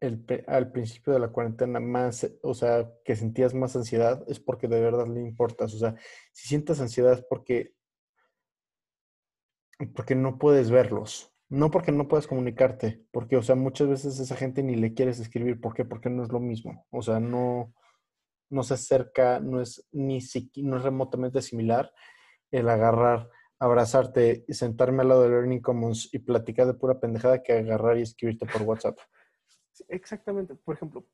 al 0.46 0.72
principio 0.72 1.12
de 1.12 1.18
la 1.18 1.28
cuarentena 1.28 1.78
más, 1.78 2.26
o 2.42 2.54
sea, 2.54 2.90
que 3.04 3.16
sentías 3.16 3.52
más 3.54 3.76
ansiedad 3.76 4.24
es 4.28 4.40
porque 4.40 4.66
de 4.68 4.80
verdad 4.80 5.06
le 5.06 5.20
importas. 5.20 5.74
O 5.74 5.78
sea, 5.78 5.94
si 6.32 6.48
sientes 6.48 6.80
ansiedad 6.80 7.12
es 7.12 7.22
porque, 7.22 7.74
porque 9.94 10.14
no 10.14 10.38
puedes 10.38 10.70
verlos. 10.70 11.31
No 11.52 11.70
porque 11.70 11.92
no 11.92 12.08
puedes 12.08 12.26
comunicarte, 12.26 13.04
porque, 13.10 13.36
o 13.36 13.42
sea, 13.42 13.56
muchas 13.56 13.86
veces 13.86 14.18
esa 14.18 14.36
gente 14.36 14.62
ni 14.62 14.74
le 14.74 14.94
quieres 14.94 15.20
escribir. 15.20 15.60
¿Por 15.60 15.74
qué? 15.74 15.84
Porque 15.84 16.08
no 16.08 16.22
es 16.22 16.32
lo 16.32 16.40
mismo. 16.40 16.86
O 16.90 17.02
sea, 17.02 17.20
no, 17.20 17.74
no 18.48 18.62
se 18.62 18.72
acerca, 18.72 19.38
no 19.38 19.60
es 19.60 19.86
ni 19.92 20.20
no 20.56 20.78
es 20.78 20.82
remotamente 20.82 21.42
similar 21.42 21.92
el 22.50 22.70
agarrar 22.70 23.28
abrazarte 23.58 24.46
y 24.48 24.54
sentarme 24.54 25.02
al 25.02 25.08
lado 25.08 25.22
de 25.24 25.28
Learning 25.28 25.60
Commons 25.60 26.08
y 26.14 26.20
platicar 26.20 26.66
de 26.66 26.74
pura 26.74 26.98
pendejada 26.98 27.42
que 27.42 27.52
agarrar 27.52 27.98
y 27.98 28.02
escribirte 28.02 28.46
por 28.46 28.62
WhatsApp. 28.62 28.98
exactamente. 29.88 30.54
Por 30.54 30.74
ejemplo, 30.74 31.06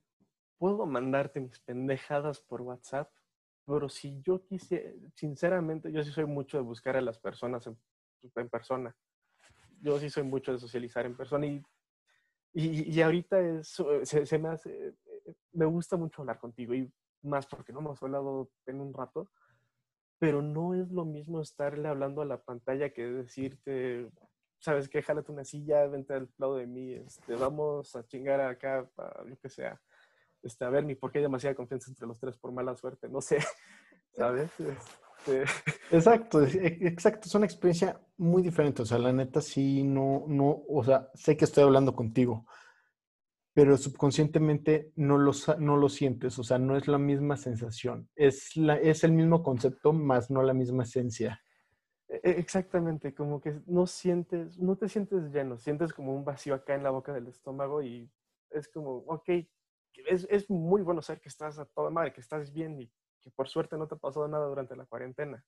puedo 0.57 0.87
mandarte 0.87 1.41
mis 1.41 1.59
pendejadas 1.59 2.41
por 2.41 2.63
WhatsApp, 2.63 3.11
pero 3.67 3.89
si 3.89 4.23
yo 4.23 4.47
quisiera, 4.47 4.93
sinceramente, 5.15 5.91
yo 5.91 6.05
sí 6.05 6.13
soy 6.13 6.27
mucho 6.27 6.59
de 6.59 6.63
buscar 6.63 6.97
a 6.97 7.01
las 7.01 7.19
personas 7.19 7.67
en 7.67 8.49
persona. 8.49 8.97
Yo 9.81 9.99
sí 9.99 10.11
soy 10.11 10.25
mucho 10.25 10.53
de 10.53 10.59
socializar 10.59 11.07
en 11.07 11.17
persona 11.17 11.47
y, 11.47 11.63
y, 12.53 12.93
y 12.93 13.03
ahorita 13.03 13.41
es, 13.41 13.77
se, 14.05 14.27
se, 14.27 14.39
me 14.39 14.49
hace, 14.49 14.95
me 15.53 15.67
gusta 15.67 15.97
mucho 15.97 16.23
hablar 16.23 16.39
contigo 16.39 16.75
y 16.75 16.93
más 17.23 17.47
porque 17.47 17.73
no 17.73 17.81
hemos 17.81 18.03
hablado 18.03 18.51
en 18.67 18.81
un 18.81 18.93
rato 18.93 19.31
pero 20.19 20.43
no 20.43 20.75
es 20.75 20.91
lo 20.91 21.05
mismo 21.05 21.41
estarle 21.41 21.89
hablando 21.89 22.23
a 22.23 22.27
la 22.27 22.43
pantalla 22.43 22.91
que 22.91 23.07
decirte, 23.07 24.11
sabes 24.59 24.89
qué, 24.89 25.03
jálate 25.03 25.31
una 25.31 25.45
silla, 25.45 25.87
vente 25.87 26.15
al 26.15 26.29
lado 26.39 26.57
de 26.57 26.67
mí, 26.67 26.95
este, 26.95 27.35
vamos 27.37 27.95
a 27.95 28.05
chingar 28.05 28.41
acá, 28.41 28.89
para 28.95 29.23
lo 29.25 29.37
que 29.37 29.49
sea. 29.49 29.81
Este, 30.43 30.65
a 30.65 30.71
ver, 30.71 30.85
ni 30.85 30.95
por 30.95 31.13
qué 31.13 31.19
hay 31.19 31.25
demasiada 31.25 31.55
confianza 31.55 31.91
entre 31.91 32.07
los 32.07 32.19
tres 32.19 32.37
por 32.37 32.53
mala 32.53 32.77
suerte, 32.77 33.09
no 33.09 33.21
sé, 33.21 33.39
¿sabes? 34.13 34.51
Este... 34.59 35.08
Exacto, 35.91 36.43
e, 36.43 36.79
exacto, 36.83 37.29
es 37.29 37.35
una 37.35 37.47
experiencia 37.47 38.01
muy 38.17 38.43
diferente, 38.43 38.83
o 38.83 38.87
sea, 38.87 38.99
la 38.99 39.13
neta 39.13 39.41
sí, 39.41 39.83
no, 39.85 40.25
no, 40.27 40.65
o 40.69 40.85
sea, 40.85 41.09
sé 41.15 41.37
que 41.37 41.45
estoy 41.45 41.65
hablando 41.65 41.95
contigo, 41.95 42.47
pero 43.55 43.77
subconscientemente 43.77 44.93
no 44.97 45.19
lo, 45.19 45.33
no 45.59 45.77
lo 45.77 45.89
sientes, 45.89 46.39
o 46.39 46.45
sea, 46.45 46.59
no 46.59 46.77
es 46.77 46.89
la 46.89 46.99
misma 46.99 47.37
sensación, 47.37 48.09
es, 48.15 48.57
la, 48.57 48.77
es 48.77 49.05
el 49.05 49.13
mismo 49.13 49.43
concepto, 49.43 49.93
más 49.93 50.31
no 50.31 50.43
la 50.43 50.55
misma 50.55 50.83
esencia. 50.83 51.41
E, 52.09 52.21
e, 52.23 52.31
exactamente, 52.39 53.15
como 53.15 53.41
que 53.41 53.61
no 53.67 53.87
sientes, 53.87 54.59
no 54.59 54.77
te 54.77 54.89
sientes 54.89 55.33
lleno, 55.33 55.59
sientes 55.59 55.93
como 55.93 56.15
un 56.15 56.25
vacío 56.25 56.55
acá 56.55 56.75
en 56.75 56.83
la 56.83 56.91
boca 56.91 57.13
del 57.13 57.29
estómago 57.29 57.83
y 57.83 58.11
es 58.51 58.69
como, 58.69 59.05
ok, 59.07 59.29
es, 60.07 60.27
es 60.31 60.49
muy 60.51 60.83
bueno 60.83 61.03
saber 61.03 61.21
que 61.21 61.29
estás 61.29 61.59
a 61.59 61.65
toda 61.67 61.91
madre, 61.91 62.13
que 62.13 62.21
estás 62.21 62.53
bien 62.53 62.81
y 62.81 62.91
que 63.23 63.31
por 63.31 63.49
suerte 63.49 63.77
no 63.77 63.87
te 63.87 63.95
ha 63.95 63.99
pasado 63.99 64.29
nada 64.29 64.47
durante 64.47 64.77
la 64.77 64.87
cuarentena. 64.87 65.45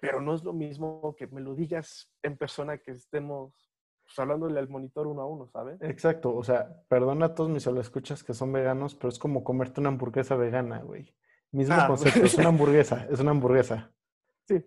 Pero 0.00 0.20
no 0.20 0.34
es 0.34 0.42
lo 0.42 0.52
mismo 0.52 1.14
que 1.16 1.26
me 1.28 1.40
lo 1.40 1.54
digas 1.54 2.12
en 2.22 2.36
persona, 2.36 2.78
que 2.78 2.90
estemos 2.90 3.54
pues, 4.02 4.18
hablándole 4.18 4.58
al 4.58 4.68
monitor 4.68 5.06
uno 5.06 5.22
a 5.22 5.26
uno, 5.26 5.48
¿sabes? 5.48 5.80
Exacto, 5.80 6.34
o 6.34 6.42
sea, 6.42 6.82
perdona 6.88 7.26
a 7.26 7.34
todos 7.34 7.50
mis 7.50 7.62
solo 7.62 7.80
escuchas 7.80 8.24
que 8.24 8.34
son 8.34 8.52
veganos, 8.52 8.94
pero 8.94 9.10
es 9.10 9.18
como 9.18 9.44
comerte 9.44 9.80
una 9.80 9.90
hamburguesa 9.90 10.36
vegana, 10.36 10.80
güey. 10.80 11.14
Mismo 11.52 11.76
ah, 11.78 11.86
concepto, 11.86 12.24
es 12.24 12.34
una 12.34 12.48
hamburguesa, 12.48 13.06
es 13.10 13.20
una 13.20 13.30
hamburguesa. 13.30 13.90
Sí. 14.44 14.60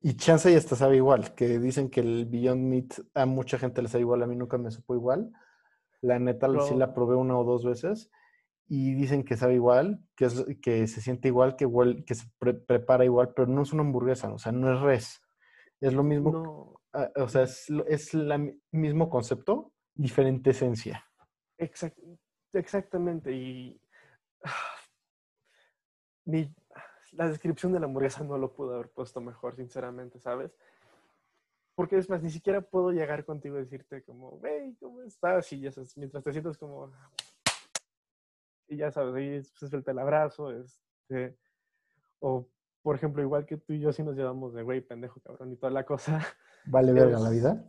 Y 0.00 0.16
chance 0.16 0.50
y 0.50 0.56
hasta 0.56 0.74
sabe 0.74 0.96
igual, 0.96 1.32
que 1.36 1.60
dicen 1.60 1.88
que 1.88 2.00
el 2.00 2.26
Beyond 2.26 2.60
Meat 2.60 2.94
a 3.14 3.24
mucha 3.24 3.56
gente 3.56 3.82
le 3.82 3.88
sabe 3.88 4.00
igual, 4.00 4.20
a 4.24 4.26
mí 4.26 4.34
nunca 4.34 4.58
me 4.58 4.72
supo 4.72 4.96
igual. 4.96 5.32
La 6.00 6.18
neta 6.18 6.48
sí 6.66 6.74
la 6.74 6.92
probé 6.92 7.14
una 7.14 7.38
o 7.38 7.44
dos 7.44 7.64
veces 7.64 8.10
y 8.66 8.94
dicen 8.94 9.24
que 9.24 9.36
sabe 9.36 9.54
igual, 9.54 10.02
que, 10.16 10.26
es, 10.26 10.44
que 10.62 10.86
se 10.86 11.00
siente 11.00 11.28
igual, 11.28 11.56
que, 11.56 11.68
que 12.06 12.14
se 12.14 12.26
prepara 12.38 13.04
igual, 13.04 13.32
pero 13.34 13.46
no 13.46 13.62
es 13.62 13.72
una 13.72 13.82
hamburguesa, 13.82 14.32
o 14.32 14.38
sea, 14.38 14.52
no 14.52 14.72
es 14.72 14.80
res. 14.80 15.20
Es 15.80 15.92
lo 15.92 16.02
mismo. 16.02 16.32
No. 16.32 16.80
O 17.16 17.28
sea, 17.28 17.42
es, 17.42 17.66
es 17.88 18.14
el 18.14 18.60
mismo 18.70 19.10
concepto, 19.10 19.72
diferente 19.94 20.50
esencia. 20.50 21.04
exactamente. 22.52 23.32
Y 23.32 23.80
la 27.12 27.28
descripción 27.28 27.72
de 27.72 27.80
la 27.80 27.86
hamburguesa 27.86 28.24
no 28.24 28.38
lo 28.38 28.54
pude 28.54 28.74
haber 28.74 28.90
puesto 28.90 29.20
mejor, 29.20 29.56
sinceramente, 29.56 30.20
¿sabes? 30.20 30.52
Porque 31.74 31.98
es 31.98 32.08
más, 32.08 32.22
ni 32.22 32.30
siquiera 32.30 32.60
puedo 32.60 32.92
llegar 32.92 33.24
contigo 33.24 33.56
y 33.56 33.64
decirte 33.64 34.04
como, 34.04 34.40
hey, 34.44 34.76
¿cómo 34.80 35.02
estás? 35.02 35.52
Y 35.52 35.60
ya 35.60 35.72
sabes, 35.72 35.96
mientras 35.96 36.22
te 36.22 36.32
sientes 36.32 36.56
como... 36.56 36.92
Y 38.68 38.76
ya 38.76 38.90
sabes, 38.90 39.14
ahí 39.14 39.42
se 39.42 39.68
suelta 39.68 39.90
el 39.92 39.98
abrazo, 39.98 40.50
este, 40.52 41.36
o 42.20 42.48
por 42.84 42.96
ejemplo, 42.96 43.22
igual 43.22 43.46
que 43.46 43.56
tú 43.56 43.72
y 43.72 43.80
yo 43.80 43.94
sí 43.94 44.02
nos 44.02 44.14
llevamos 44.14 44.52
de 44.52 44.62
güey, 44.62 44.82
pendejo, 44.82 45.18
cabrón 45.20 45.52
y 45.52 45.56
toda 45.56 45.72
la 45.72 45.86
cosa. 45.86 46.20
¿Vale 46.66 46.92
verga 46.92 47.18
la 47.18 47.30
vida? 47.30 47.64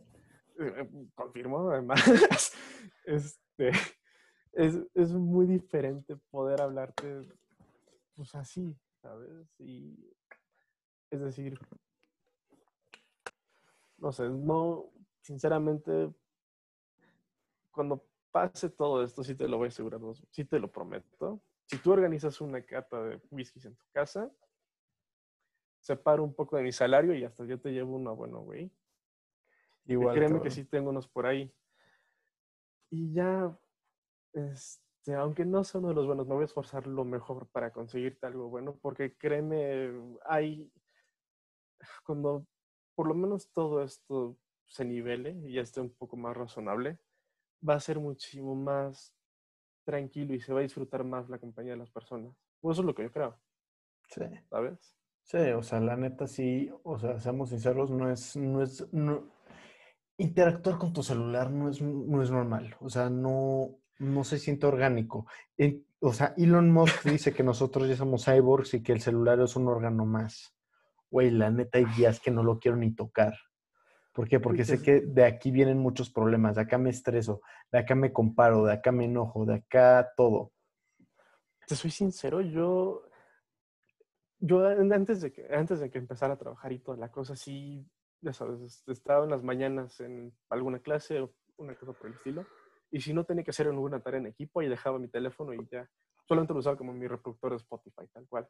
Eh, 0.58 0.90
confirmo, 1.14 1.70
además. 1.70 2.00
este, 3.04 3.72
es, 4.52 4.78
es, 4.92 5.12
muy 5.12 5.46
diferente 5.46 6.16
poder 6.30 6.60
hablarte, 6.60 7.22
pues 8.14 8.34
así, 8.34 8.76
¿sabes? 9.00 9.48
Y 9.58 9.98
es 11.10 11.20
decir, 11.20 11.58
no 13.96 14.12
sé, 14.12 14.28
no, 14.28 14.90
sinceramente, 15.22 16.10
cuando 17.70 18.04
pase 18.36 18.68
todo 18.68 19.02
esto, 19.02 19.24
sí 19.24 19.34
te 19.34 19.48
lo 19.48 19.56
voy 19.56 19.66
a 19.66 19.68
asegurar, 19.68 19.98
sí 20.30 20.44
te 20.44 20.58
lo 20.58 20.70
prometo. 20.70 21.40
Si 21.64 21.78
tú 21.78 21.92
organizas 21.92 22.38
una 22.42 22.60
cata 22.60 23.02
de 23.02 23.18
whiskies 23.30 23.64
en 23.64 23.74
tu 23.74 23.86
casa, 23.92 24.30
separo 25.80 26.22
un 26.22 26.34
poco 26.34 26.58
de 26.58 26.62
mi 26.62 26.70
salario 26.70 27.14
y 27.14 27.24
hasta 27.24 27.46
yo 27.46 27.58
te 27.58 27.70
llevo 27.70 27.96
uno 27.96 28.14
bueno, 28.14 28.40
güey. 28.40 28.70
Igual. 29.86 30.14
créeme 30.14 30.42
que 30.42 30.50
sí 30.50 30.66
tengo 30.66 30.90
unos 30.90 31.08
por 31.08 31.24
ahí. 31.24 31.50
Y 32.90 33.14
ya, 33.14 33.58
este, 34.34 35.14
aunque 35.14 35.46
no 35.46 35.64
sea 35.64 35.78
uno 35.78 35.88
de 35.88 35.94
los 35.94 36.06
buenos, 36.06 36.26
me 36.26 36.34
voy 36.34 36.42
a 36.42 36.44
esforzar 36.44 36.86
lo 36.86 37.06
mejor 37.06 37.46
para 37.46 37.72
conseguirte 37.72 38.26
algo 38.26 38.50
bueno, 38.50 38.76
porque 38.82 39.16
créeme, 39.16 39.92
hay, 40.26 40.70
cuando 42.04 42.46
por 42.94 43.08
lo 43.08 43.14
menos 43.14 43.50
todo 43.50 43.82
esto 43.82 44.36
se 44.66 44.84
nivele 44.84 45.30
y 45.46 45.54
ya 45.54 45.62
esté 45.62 45.80
un 45.80 45.94
poco 45.94 46.18
más 46.18 46.36
razonable, 46.36 46.98
va 47.66 47.74
a 47.74 47.80
ser 47.80 47.98
muchísimo 47.98 48.54
más 48.54 49.14
tranquilo 49.84 50.34
y 50.34 50.40
se 50.40 50.52
va 50.52 50.60
a 50.60 50.62
disfrutar 50.62 51.04
más 51.04 51.28
la 51.28 51.38
compañía 51.38 51.72
de 51.72 51.78
las 51.78 51.90
personas. 51.90 52.34
Pues 52.60 52.74
eso 52.74 52.82
es 52.82 52.86
lo 52.86 52.94
que 52.94 53.04
yo 53.04 53.12
creo. 53.12 53.38
Sí. 54.08 54.22
¿Sabes? 54.50 54.96
Sí, 55.22 55.38
o 55.38 55.62
sea, 55.62 55.80
la 55.80 55.96
neta 55.96 56.26
sí, 56.26 56.70
o 56.84 56.98
sea, 56.98 57.18
seamos 57.18 57.50
sinceros, 57.50 57.90
no 57.90 58.10
es, 58.10 58.36
no 58.36 58.62
es, 58.62 58.86
no, 58.92 59.28
interactuar 60.18 60.78
con 60.78 60.92
tu 60.92 61.02
celular 61.02 61.50
no 61.50 61.68
es, 61.68 61.82
no 61.82 62.22
es 62.22 62.30
normal, 62.30 62.76
o 62.80 62.88
sea, 62.88 63.10
no, 63.10 63.78
no 63.98 64.24
se 64.24 64.38
siente 64.38 64.66
orgánico. 64.66 65.26
o 66.00 66.12
sea, 66.12 66.34
Elon 66.36 66.70
Musk 66.72 67.04
dice 67.04 67.34
que 67.34 67.42
nosotros 67.42 67.88
ya 67.88 67.96
somos 67.96 68.24
cyborgs 68.24 68.74
y 68.74 68.82
que 68.82 68.92
el 68.92 69.00
celular 69.00 69.40
es 69.40 69.56
un 69.56 69.68
órgano 69.68 70.06
más. 70.06 70.54
Güey, 71.10 71.30
la 71.30 71.50
neta 71.50 71.78
hay 71.78 71.86
días 71.96 72.20
que 72.20 72.30
no 72.30 72.42
lo 72.42 72.58
quiero 72.58 72.76
ni 72.76 72.94
tocar. 72.94 73.34
¿Por 74.16 74.26
qué? 74.26 74.40
Porque 74.40 74.64
sé 74.64 74.80
que 74.80 75.02
de 75.02 75.26
aquí 75.26 75.50
vienen 75.50 75.76
muchos 75.76 76.10
problemas, 76.10 76.56
de 76.56 76.62
acá 76.62 76.78
me 76.78 76.88
estreso, 76.88 77.42
de 77.70 77.80
acá 77.80 77.94
me 77.94 78.14
comparo, 78.14 78.64
de 78.64 78.72
acá 78.72 78.90
me 78.90 79.04
enojo, 79.04 79.44
de 79.44 79.56
acá 79.56 80.10
todo. 80.16 80.54
Te 81.66 81.76
soy 81.76 81.90
sincero, 81.90 82.40
yo 82.40 83.02
yo 84.38 84.66
antes 84.66 85.20
de, 85.20 85.32
que, 85.32 85.46
antes 85.54 85.80
de 85.80 85.90
que 85.90 85.98
empezara 85.98 86.32
a 86.32 86.38
trabajar 86.38 86.72
y 86.72 86.78
toda 86.78 86.96
la 86.96 87.10
cosa, 87.10 87.36
sí, 87.36 87.86
ya 88.22 88.32
sabes, 88.32 88.82
estaba 88.86 89.24
en 89.24 89.30
las 89.30 89.42
mañanas 89.42 90.00
en 90.00 90.34
alguna 90.48 90.78
clase 90.78 91.20
o 91.20 91.34
una 91.58 91.74
cosa 91.74 91.92
por 91.92 92.06
el 92.06 92.14
estilo. 92.14 92.46
Y 92.90 93.02
si 93.02 93.12
no 93.12 93.24
tenía 93.24 93.44
que 93.44 93.50
hacer 93.50 93.66
alguna 93.66 94.00
tarea 94.00 94.20
en 94.20 94.28
equipo, 94.28 94.62
y 94.62 94.68
dejaba 94.68 94.98
mi 94.98 95.08
teléfono 95.08 95.52
y 95.52 95.58
ya, 95.70 95.86
solamente 96.24 96.54
lo 96.54 96.60
usaba 96.60 96.78
como 96.78 96.94
mi 96.94 97.06
reproductor 97.06 97.50
de 97.50 97.56
Spotify, 97.58 98.08
tal 98.10 98.26
cual. 98.28 98.48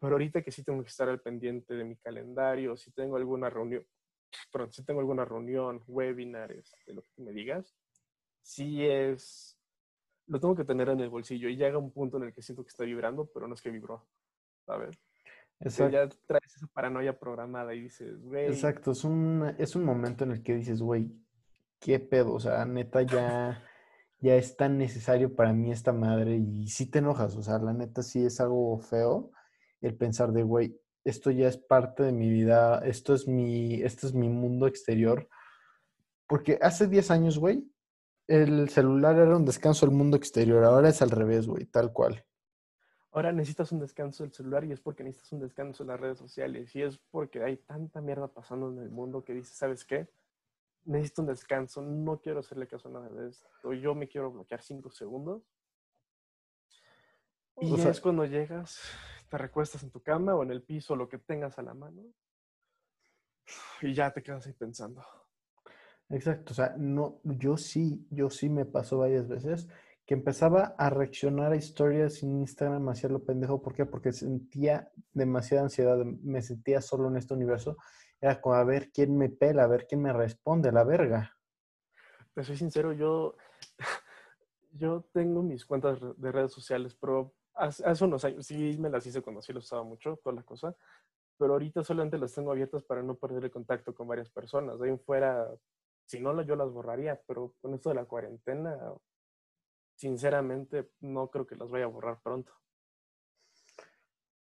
Pero 0.00 0.14
ahorita 0.14 0.42
que 0.42 0.50
sí 0.50 0.64
tengo 0.64 0.82
que 0.82 0.88
estar 0.88 1.08
al 1.08 1.20
pendiente 1.20 1.74
de 1.74 1.84
mi 1.84 1.96
calendario, 1.98 2.76
si 2.76 2.90
tengo 2.90 3.16
alguna 3.16 3.48
reunión, 3.48 3.86
si 4.70 4.84
tengo 4.84 5.00
alguna 5.00 5.24
reunión, 5.24 5.82
webinars, 5.86 6.74
de 6.86 6.94
lo 6.94 7.02
que 7.02 7.22
me 7.22 7.32
digas, 7.32 7.74
sí 8.42 8.84
es 8.84 9.56
lo 10.26 10.40
tengo 10.40 10.56
que 10.56 10.64
tener 10.64 10.88
en 10.88 11.00
el 11.00 11.08
bolsillo 11.08 11.48
y 11.48 11.56
llega 11.56 11.78
un 11.78 11.92
punto 11.92 12.16
en 12.16 12.24
el 12.24 12.32
que 12.32 12.42
siento 12.42 12.64
que 12.64 12.70
está 12.70 12.84
vibrando, 12.84 13.30
pero 13.32 13.46
no 13.46 13.54
es 13.54 13.62
que 13.62 13.70
vibró, 13.70 14.06
¿sabes? 14.64 14.98
Exacto. 15.60 15.92
ya 15.92 16.08
traes 16.26 16.56
esa 16.56 16.66
paranoia 16.66 17.18
programada 17.18 17.74
y 17.74 17.82
dices, 17.82 18.20
güey. 18.22 18.46
Exacto, 18.46 18.90
es 18.90 19.04
un, 19.04 19.54
es 19.58 19.74
un 19.74 19.84
momento 19.84 20.24
en 20.24 20.32
el 20.32 20.42
que 20.42 20.54
dices, 20.54 20.82
güey, 20.82 21.10
qué 21.80 21.98
pedo, 21.98 22.34
o 22.34 22.40
sea, 22.40 22.64
neta 22.64 23.02
ya, 23.02 23.62
ya 24.18 24.34
es 24.34 24.56
tan 24.56 24.78
necesario 24.78 25.34
para 25.34 25.52
mí 25.52 25.70
esta 25.70 25.92
madre 25.92 26.36
y 26.36 26.68
sí 26.68 26.90
te 26.90 26.98
enojas, 26.98 27.36
o 27.36 27.42
sea, 27.42 27.58
la 27.58 27.72
neta 27.72 28.02
sí 28.02 28.24
es 28.24 28.40
algo 28.40 28.78
feo 28.78 29.30
el 29.80 29.96
pensar 29.96 30.32
de, 30.32 30.42
güey, 30.42 30.78
esto 31.06 31.30
ya 31.30 31.46
es 31.46 31.56
parte 31.56 32.02
de 32.02 32.12
mi 32.12 32.28
vida, 32.28 32.80
esto 32.84 33.14
es 33.14 33.28
mi, 33.28 33.80
esto 33.82 34.08
es 34.08 34.12
mi 34.12 34.28
mundo 34.28 34.66
exterior. 34.66 35.28
Porque 36.26 36.58
hace 36.60 36.88
10 36.88 37.12
años, 37.12 37.38
güey, 37.38 37.64
el 38.26 38.68
celular 38.70 39.16
era 39.16 39.36
un 39.36 39.44
descanso 39.44 39.86
del 39.86 39.94
mundo 39.94 40.16
exterior, 40.16 40.64
ahora 40.64 40.88
es 40.88 41.00
al 41.02 41.10
revés, 41.10 41.46
güey, 41.46 41.64
tal 41.66 41.92
cual. 41.92 42.24
Ahora 43.12 43.32
necesitas 43.32 43.70
un 43.70 43.78
descanso 43.78 44.24
del 44.24 44.32
celular 44.32 44.64
y 44.64 44.72
es 44.72 44.80
porque 44.80 45.04
necesitas 45.04 45.32
un 45.32 45.40
descanso 45.40 45.84
de 45.84 45.88
las 45.88 46.00
redes 46.00 46.18
sociales 46.18 46.74
y 46.74 46.82
es 46.82 46.98
porque 46.98 47.42
hay 47.44 47.56
tanta 47.56 48.00
mierda 48.00 48.26
pasando 48.26 48.68
en 48.72 48.78
el 48.80 48.90
mundo 48.90 49.24
que 49.24 49.32
dices, 49.32 49.56
¿sabes 49.56 49.84
qué? 49.84 50.08
Necesito 50.84 51.22
un 51.22 51.28
descanso, 51.28 51.82
no 51.82 52.20
quiero 52.20 52.40
hacerle 52.40 52.66
caso 52.66 52.88
a 52.88 52.92
nada 52.92 53.08
de 53.08 53.28
esto, 53.28 53.72
yo 53.74 53.94
me 53.94 54.08
quiero 54.08 54.32
bloquear 54.32 54.60
cinco 54.60 54.90
segundos. 54.90 55.42
Y 57.58 57.80
es 57.80 58.00
cuando 58.00 58.26
llegas, 58.26 58.80
te 59.28 59.38
recuestas 59.38 59.82
en 59.82 59.90
tu 59.90 60.02
cama 60.02 60.34
o 60.34 60.42
en 60.42 60.50
el 60.50 60.62
piso, 60.62 60.96
lo 60.96 61.08
que 61.08 61.18
tengas 61.18 61.58
a 61.58 61.62
la 61.62 61.74
mano, 61.74 62.02
y 63.82 63.94
ya 63.94 64.10
te 64.10 64.22
quedas 64.22 64.46
ahí 64.46 64.52
pensando. 64.52 65.04
Exacto, 66.08 66.52
o 66.52 66.54
sea, 66.54 66.74
no, 66.76 67.20
yo 67.24 67.56
sí, 67.56 68.06
yo 68.10 68.30
sí 68.30 68.48
me 68.48 68.64
pasó 68.64 68.98
varias 68.98 69.26
veces 69.26 69.68
que 70.06 70.14
empezaba 70.14 70.76
a 70.78 70.88
reaccionar 70.88 71.50
a 71.50 71.56
historias 71.56 72.22
en 72.22 72.36
Instagram 72.36 72.88
hacia 72.88 73.08
lo 73.08 73.24
pendejo. 73.24 73.60
¿Por 73.60 73.74
qué? 73.74 73.84
Porque 73.86 74.12
sentía 74.12 74.88
demasiada 75.12 75.64
ansiedad, 75.64 75.96
me 75.96 76.42
sentía 76.42 76.80
solo 76.80 77.08
en 77.08 77.16
este 77.16 77.34
universo. 77.34 77.76
Era 78.20 78.40
como 78.40 78.54
a 78.54 78.62
ver 78.62 78.92
quién 78.92 79.18
me 79.18 79.28
pela, 79.28 79.64
a 79.64 79.66
ver 79.66 79.86
quién 79.88 80.02
me 80.02 80.12
responde, 80.12 80.70
la 80.70 80.84
verga. 80.84 81.36
Te 82.34 82.44
soy 82.44 82.56
sincero, 82.56 82.92
yo, 82.92 83.36
yo 84.70 85.08
tengo 85.12 85.42
mis 85.42 85.66
cuentas 85.66 85.98
de 86.16 86.32
redes 86.32 86.52
sociales, 86.52 86.94
pero 86.94 87.34
hace, 87.56 88.04
unos 88.04 88.24
años 88.24 88.46
sí 88.46 88.76
me 88.78 88.90
las 88.90 89.06
hice 89.06 89.22
cuando 89.22 89.42
sí 89.42 89.52
lo 89.52 89.60
usaba 89.60 89.82
mucho, 89.82 90.18
toda 90.22 90.36
la 90.36 90.42
cosa. 90.42 90.74
Pero 91.38 91.54
ahorita 91.54 91.84
solamente 91.84 92.18
las 92.18 92.32
tengo 92.32 92.52
abiertas 92.52 92.82
para 92.82 93.02
no 93.02 93.16
perder 93.16 93.44
el 93.44 93.50
contacto 93.50 93.94
con 93.94 94.08
varias 94.08 94.30
personas. 94.30 94.78
De 94.78 94.90
ahí 94.90 94.96
fuera, 94.98 95.48
si 96.06 96.20
no, 96.20 96.40
yo 96.42 96.56
las 96.56 96.70
borraría, 96.70 97.20
pero 97.26 97.54
con 97.60 97.74
esto 97.74 97.90
de 97.90 97.96
la 97.96 98.04
cuarentena, 98.04 98.78
sinceramente, 99.94 100.90
no 101.00 101.28
creo 101.30 101.46
que 101.46 101.56
las 101.56 101.70
vaya 101.70 101.84
a 101.84 101.88
borrar 101.88 102.20
pronto. 102.22 102.52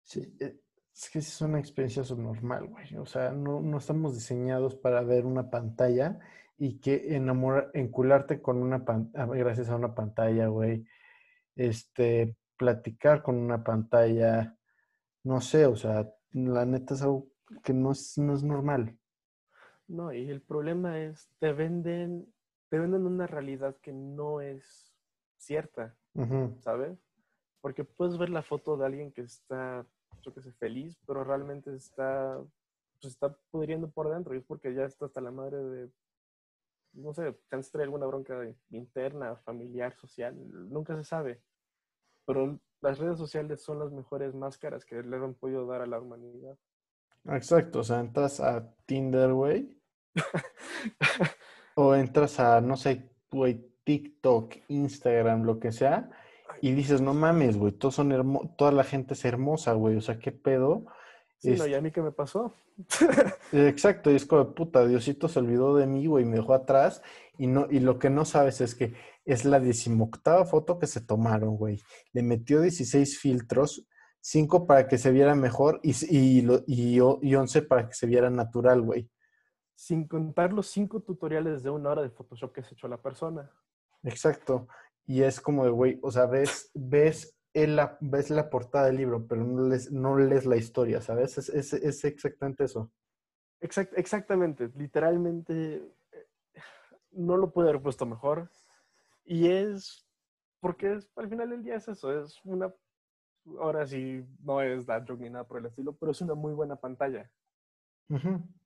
Sí, 0.03 0.35
eh, 0.39 0.59
es 0.93 1.09
que 1.09 1.19
es 1.19 1.41
una 1.41 1.59
experiencia 1.59 2.03
subnormal, 2.03 2.67
güey. 2.67 2.95
O 2.97 3.05
sea, 3.05 3.31
no, 3.31 3.61
no 3.61 3.77
estamos 3.77 4.13
diseñados 4.13 4.75
para 4.75 5.01
ver 5.01 5.25
una 5.25 5.49
pantalla 5.49 6.19
y 6.57 6.79
que 6.79 7.15
enamorar, 7.15 7.71
encularte 7.73 8.41
con 8.41 8.57
una 8.57 8.85
pantalla, 8.85 9.23
ah, 9.23 9.35
gracias 9.35 9.69
a 9.69 9.75
una 9.75 9.95
pantalla, 9.95 10.47
güey. 10.47 10.85
Este, 11.55 12.35
platicar 12.57 13.23
con 13.23 13.35
una 13.35 13.63
pantalla, 13.63 14.57
no 15.23 15.41
sé, 15.41 15.65
o 15.65 15.75
sea, 15.75 16.11
la 16.31 16.65
neta 16.65 16.93
es 16.93 17.01
algo 17.01 17.27
que 17.63 17.73
no 17.73 17.91
es, 17.91 18.17
no 18.17 18.33
es 18.33 18.43
normal. 18.43 18.97
No, 19.87 20.13
y 20.13 20.29
el 20.29 20.41
problema 20.41 20.99
es, 20.99 21.29
te 21.39 21.53
venden, 21.53 22.33
te 22.69 22.79
venden 22.79 23.05
una 23.05 23.27
realidad 23.27 23.75
que 23.81 23.93
no 23.93 24.41
es 24.41 24.95
cierta, 25.37 25.95
¿sabes? 26.59 26.97
Porque 27.61 27.83
puedes 27.83 28.17
ver 28.17 28.29
la 28.29 28.43
foto 28.43 28.77
de 28.77 28.85
alguien 28.85 29.11
que 29.11 29.21
está, 29.21 29.85
yo 30.21 30.33
qué 30.33 30.41
sé, 30.41 30.51
feliz, 30.53 30.97
pero 31.05 31.23
realmente 31.23 31.75
está, 31.75 32.41
pues 33.01 33.13
está 33.13 33.37
pudriendo 33.51 33.89
por 33.89 34.09
dentro 34.09 34.33
y 34.33 34.37
es 34.37 34.45
porque 34.45 34.73
ya 34.73 34.85
está 34.85 35.05
hasta 35.05 35.21
la 35.21 35.31
madre 35.31 35.57
de, 35.57 35.91
no 36.93 37.13
sé, 37.13 37.37
chance 37.49 37.69
trae 37.71 37.83
alguna 37.83 38.05
bronca 38.05 38.39
interna, 38.69 39.35
familiar, 39.37 39.95
social, 39.95 40.35
nunca 40.69 40.95
se 40.95 41.03
sabe. 41.03 41.41
Pero 42.25 42.59
las 42.81 42.99
redes 42.99 43.17
sociales 43.17 43.61
son 43.61 43.79
las 43.79 43.91
mejores 43.91 44.33
máscaras 44.33 44.85
que 44.85 45.01
le 45.03 45.15
han 45.17 45.33
podido 45.33 45.65
dar 45.65 45.81
a 45.81 45.87
la 45.87 45.99
humanidad. 45.99 46.57
Exacto, 47.25 47.79
o 47.79 47.83
sea, 47.83 47.99
entras 47.99 48.39
a 48.39 48.73
Tinder, 48.85 49.31
güey. 49.31 49.77
o 51.75 51.95
entras 51.95 52.39
a, 52.39 52.61
no 52.61 52.77
sé, 52.77 53.09
güey, 53.31 53.73
TikTok, 53.83 54.55
Instagram, 54.67 55.43
lo 55.43 55.59
que 55.59 55.71
sea, 55.71 56.09
y 56.61 56.71
dices, 56.71 57.01
no 57.01 57.13
mames, 57.13 57.57
güey, 57.57 57.73
todos 57.73 57.95
son 57.95 58.53
toda 58.57 58.71
la 58.71 58.83
gente 58.83 59.13
es 59.13 59.25
hermosa, 59.25 59.73
güey, 59.73 59.97
o 59.97 60.01
sea, 60.01 60.19
¿qué 60.19 60.31
pedo? 60.31 60.85
Sí, 61.39 61.55
no, 61.57 61.67
¿y 61.67 61.73
a 61.73 61.81
mí 61.81 61.91
qué 61.91 62.01
me 62.01 62.11
pasó? 62.11 62.53
Exacto, 63.51 64.11
y 64.11 64.15
es 64.15 64.25
como, 64.25 64.53
puta, 64.53 64.85
Diosito 64.85 65.27
se 65.27 65.39
olvidó 65.39 65.75
de 65.75 65.87
mí, 65.87 66.05
güey, 66.07 66.25
me 66.25 66.37
dejó 66.37 66.53
atrás, 66.53 67.01
y, 67.37 67.47
no, 67.47 67.67
y 67.69 67.79
lo 67.79 67.99
que 67.99 68.09
no 68.09 68.25
sabes 68.25 68.61
es 68.61 68.75
que 68.75 68.93
es 69.25 69.45
la 69.45 69.59
decimoctava 69.59 70.45
foto 70.45 70.79
que 70.79 70.87
se 70.87 71.01
tomaron, 71.01 71.55
güey. 71.57 71.81
Le 72.11 72.23
metió 72.23 72.61
16 72.61 73.19
filtros, 73.19 73.87
5 74.21 74.67
para 74.67 74.87
que 74.87 74.97
se 74.97 75.11
viera 75.11 75.35
mejor 75.35 75.79
y, 75.83 75.91
y, 76.09 76.45
y, 76.67 76.97
y 76.97 77.35
11 77.35 77.61
para 77.63 77.87
que 77.87 77.93
se 77.93 78.07
viera 78.07 78.29
natural, 78.29 78.81
güey. 78.81 79.09
Sin 79.75 80.07
contar 80.07 80.53
los 80.53 80.67
5 80.67 81.01
tutoriales 81.01 81.63
de 81.63 81.69
una 81.69 81.89
hora 81.89 82.01
de 82.01 82.09
Photoshop 82.09 82.53
que 82.53 82.63
se 82.63 82.73
echó 82.73 82.87
la 82.87 83.01
persona. 83.01 83.51
Exacto. 84.03 84.67
Y 85.05 85.23
es 85.23 85.41
como 85.41 85.65
de, 85.65 85.71
güey, 85.71 85.99
o 86.01 86.11
sea, 86.11 86.25
ves, 86.25 86.71
ves, 86.73 87.37
la, 87.53 87.97
ves 87.99 88.29
la 88.29 88.49
portada 88.49 88.85
del 88.87 88.97
libro, 88.97 89.27
pero 89.27 89.43
no 89.43 89.67
lees, 89.67 89.91
no 89.91 90.17
lees 90.17 90.45
la 90.45 90.55
historia, 90.55 91.01
¿sabes? 91.01 91.37
Es, 91.37 91.49
es, 91.49 91.73
es 91.73 92.05
exactamente 92.05 92.63
eso. 92.63 92.91
exactamente, 93.59 94.69
literalmente 94.75 95.75
eh, 96.11 96.27
no 97.11 97.37
lo 97.37 97.51
pude 97.51 97.69
haber 97.69 97.81
puesto 97.81 98.05
mejor. 98.05 98.49
Y 99.25 99.47
es, 99.47 100.05
porque 100.59 100.93
es, 100.93 101.09
al 101.15 101.29
final 101.29 101.49
del 101.49 101.63
día 101.63 101.75
es 101.75 101.87
eso, 101.87 102.23
es 102.23 102.39
una, 102.43 102.73
ahora 103.59 103.85
sí, 103.87 104.25
no 104.39 104.61
es 104.61 104.85
joke 104.85 105.19
ni 105.19 105.29
nada 105.29 105.45
por 105.45 105.59
el 105.59 105.65
estilo, 105.65 105.95
pero 105.95 106.11
es 106.11 106.21
una 106.21 106.35
muy 106.35 106.53
buena 106.53 106.75
pantalla. 106.75 107.29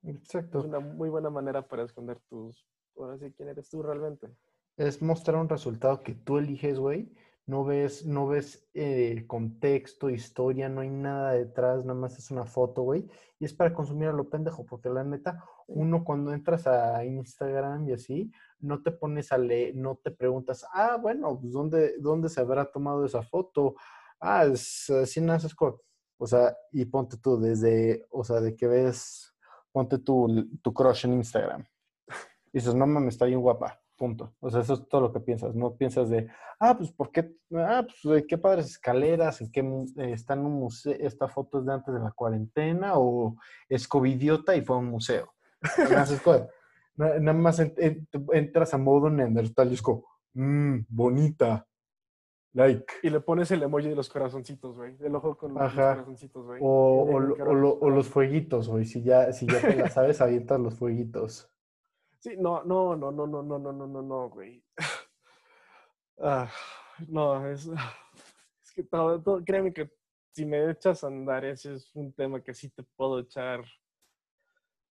exacto. 0.03 0.59
Es 0.59 0.65
una 0.65 0.79
muy 0.79 1.09
buena 1.09 1.29
manera 1.29 1.67
para 1.67 1.83
esconder 1.83 2.19
tus, 2.29 2.67
ahora 2.97 3.17
sí, 3.17 3.31
quién 3.33 3.49
eres 3.49 3.69
tú 3.69 3.81
realmente. 3.83 4.29
Es 4.77 5.01
mostrar 5.01 5.37
un 5.37 5.49
resultado 5.49 6.01
que 6.03 6.13
tú 6.13 6.37
eliges, 6.37 6.79
güey. 6.79 7.11
No 7.47 7.63
ves, 7.63 8.05
no 8.05 8.27
ves 8.27 8.69
eh, 8.73 9.23
contexto, 9.25 10.09
historia, 10.09 10.67
no 10.67 10.81
hay 10.81 10.89
nada 10.89 11.31
detrás, 11.31 11.85
nada 11.85 11.97
más 11.97 12.17
es 12.19 12.29
una 12.29 12.45
foto, 12.45 12.81
güey. 12.81 13.07
Y 13.39 13.45
es 13.45 13.53
para 13.53 13.73
consumir 13.73 14.09
a 14.09 14.13
lo 14.13 14.29
pendejo, 14.29 14.65
porque 14.65 14.89
la 14.89 15.05
neta, 15.05 15.41
uno 15.67 16.03
cuando 16.03 16.33
entras 16.33 16.67
a 16.67 17.05
Instagram 17.05 17.87
y 17.87 17.93
así, 17.93 18.31
no 18.59 18.83
te 18.83 18.91
pones 18.91 19.31
a 19.31 19.37
leer, 19.37 19.75
no 19.75 19.95
te 19.95 20.11
preguntas, 20.11 20.65
ah, 20.73 20.97
bueno, 21.01 21.39
pues 21.39 21.53
¿dónde, 21.53 21.95
dónde 21.99 22.27
se 22.27 22.41
habrá 22.41 22.69
tomado 22.69 23.05
esa 23.05 23.21
foto? 23.23 23.75
Ah, 24.19 24.45
es 24.45 24.89
así 24.89 25.21
naces 25.21 25.55
O 26.17 26.27
sea, 26.27 26.53
y 26.73 26.83
ponte 26.83 27.15
tú 27.17 27.39
desde, 27.39 28.05
o 28.09 28.25
sea, 28.25 28.41
de 28.41 28.57
que 28.57 28.67
ves, 28.67 29.33
ponte 29.71 29.99
tu, 29.99 30.49
tu 30.61 30.73
crush 30.73 31.05
en 31.05 31.13
Instagram. 31.13 31.65
Y 32.51 32.59
dices, 32.59 32.75
no 32.75 32.85
mames, 32.85 33.13
está 33.13 33.25
bien 33.25 33.39
guapa. 33.39 33.79
Punto. 33.97 34.35
O 34.39 34.51
sea, 34.51 34.61
eso 34.61 34.75
es 34.75 34.87
todo 34.87 35.01
lo 35.01 35.11
que 35.11 35.19
piensas. 35.19 35.55
No 35.55 35.75
piensas 35.75 36.09
de, 36.09 36.29
ah, 36.59 36.77
pues, 36.77 36.91
¿por 36.91 37.11
qué? 37.11 37.35
Ah, 37.55 37.85
pues, 38.03 38.25
qué 38.27 38.37
padres 38.37 38.67
escaleras, 38.67 39.41
en 39.41 39.51
qué 39.51 39.61
eh, 39.61 40.11
está 40.11 40.35
en 40.35 40.45
un 40.45 40.53
museo, 40.53 40.95
esta 40.99 41.27
foto 41.27 41.59
es 41.59 41.65
de 41.65 41.73
antes 41.73 41.93
de 41.93 41.99
la 41.99 42.11
cuarentena, 42.11 42.93
o 42.95 43.35
es 43.67 43.87
covidiota 43.87 44.55
y 44.55 44.61
fue 44.61 44.75
a 44.75 44.79
un 44.79 44.85
museo. 44.85 45.33
Nada 46.95 47.33
más 47.33 47.59
entras 47.59 48.73
a 48.73 48.77
modo 48.77 49.09
Neandertal 49.09 49.71
y 49.71 49.73
es 49.73 49.81
como, 49.81 50.05
mmm, 50.33 50.79
bonita. 50.87 51.67
Like. 52.53 52.93
Y 53.03 53.09
le 53.09 53.19
pones 53.19 53.51
el 53.51 53.61
emoji 53.61 53.89
de 53.89 53.95
los 53.95 54.09
corazoncitos, 54.09 54.75
güey. 54.75 54.95
El 54.99 55.15
ojo 55.15 55.37
con 55.37 55.53
los 55.53 55.73
corazoncitos, 55.73 56.45
güey. 56.45 56.59
O, 56.63 57.19
o, 57.81 57.89
los 57.89 58.07
fueguitos, 58.07 58.67
güey. 58.67 58.85
Si 58.85 59.03
ya, 59.03 59.31
si 59.31 59.45
ya 59.45 59.61
te 59.61 59.75
la 59.75 59.89
sabes, 59.89 60.21
avientas 60.21 60.59
los 60.59 60.75
fueguitos. 60.75 61.51
Sí, 62.20 62.36
no, 62.38 62.63
no, 62.63 62.95
no, 62.95 63.11
no, 63.11 63.28
no, 63.28 63.43
no, 63.43 63.59
no, 63.59 63.74
no, 63.74 63.88
no, 63.88 64.01
no, 64.01 64.30
güey. 64.30 64.63
Ah, 66.20 66.49
no, 67.07 67.47
es, 67.47 67.68
es 68.63 68.72
que 68.74 68.84
todo, 68.84 69.22
todo, 69.22 69.43
créeme 69.45 69.72
que 69.72 69.91
si 70.32 70.45
me 70.45 70.72
echas 70.72 71.03
a 71.03 71.07
andar, 71.07 71.45
ese 71.45 71.76
es 71.76 71.95
un 71.95 72.11
tema 72.11 72.41
que 72.41 72.55
sí 72.55 72.70
te 72.70 72.84
puedo 72.84 73.20
echar 73.20 73.63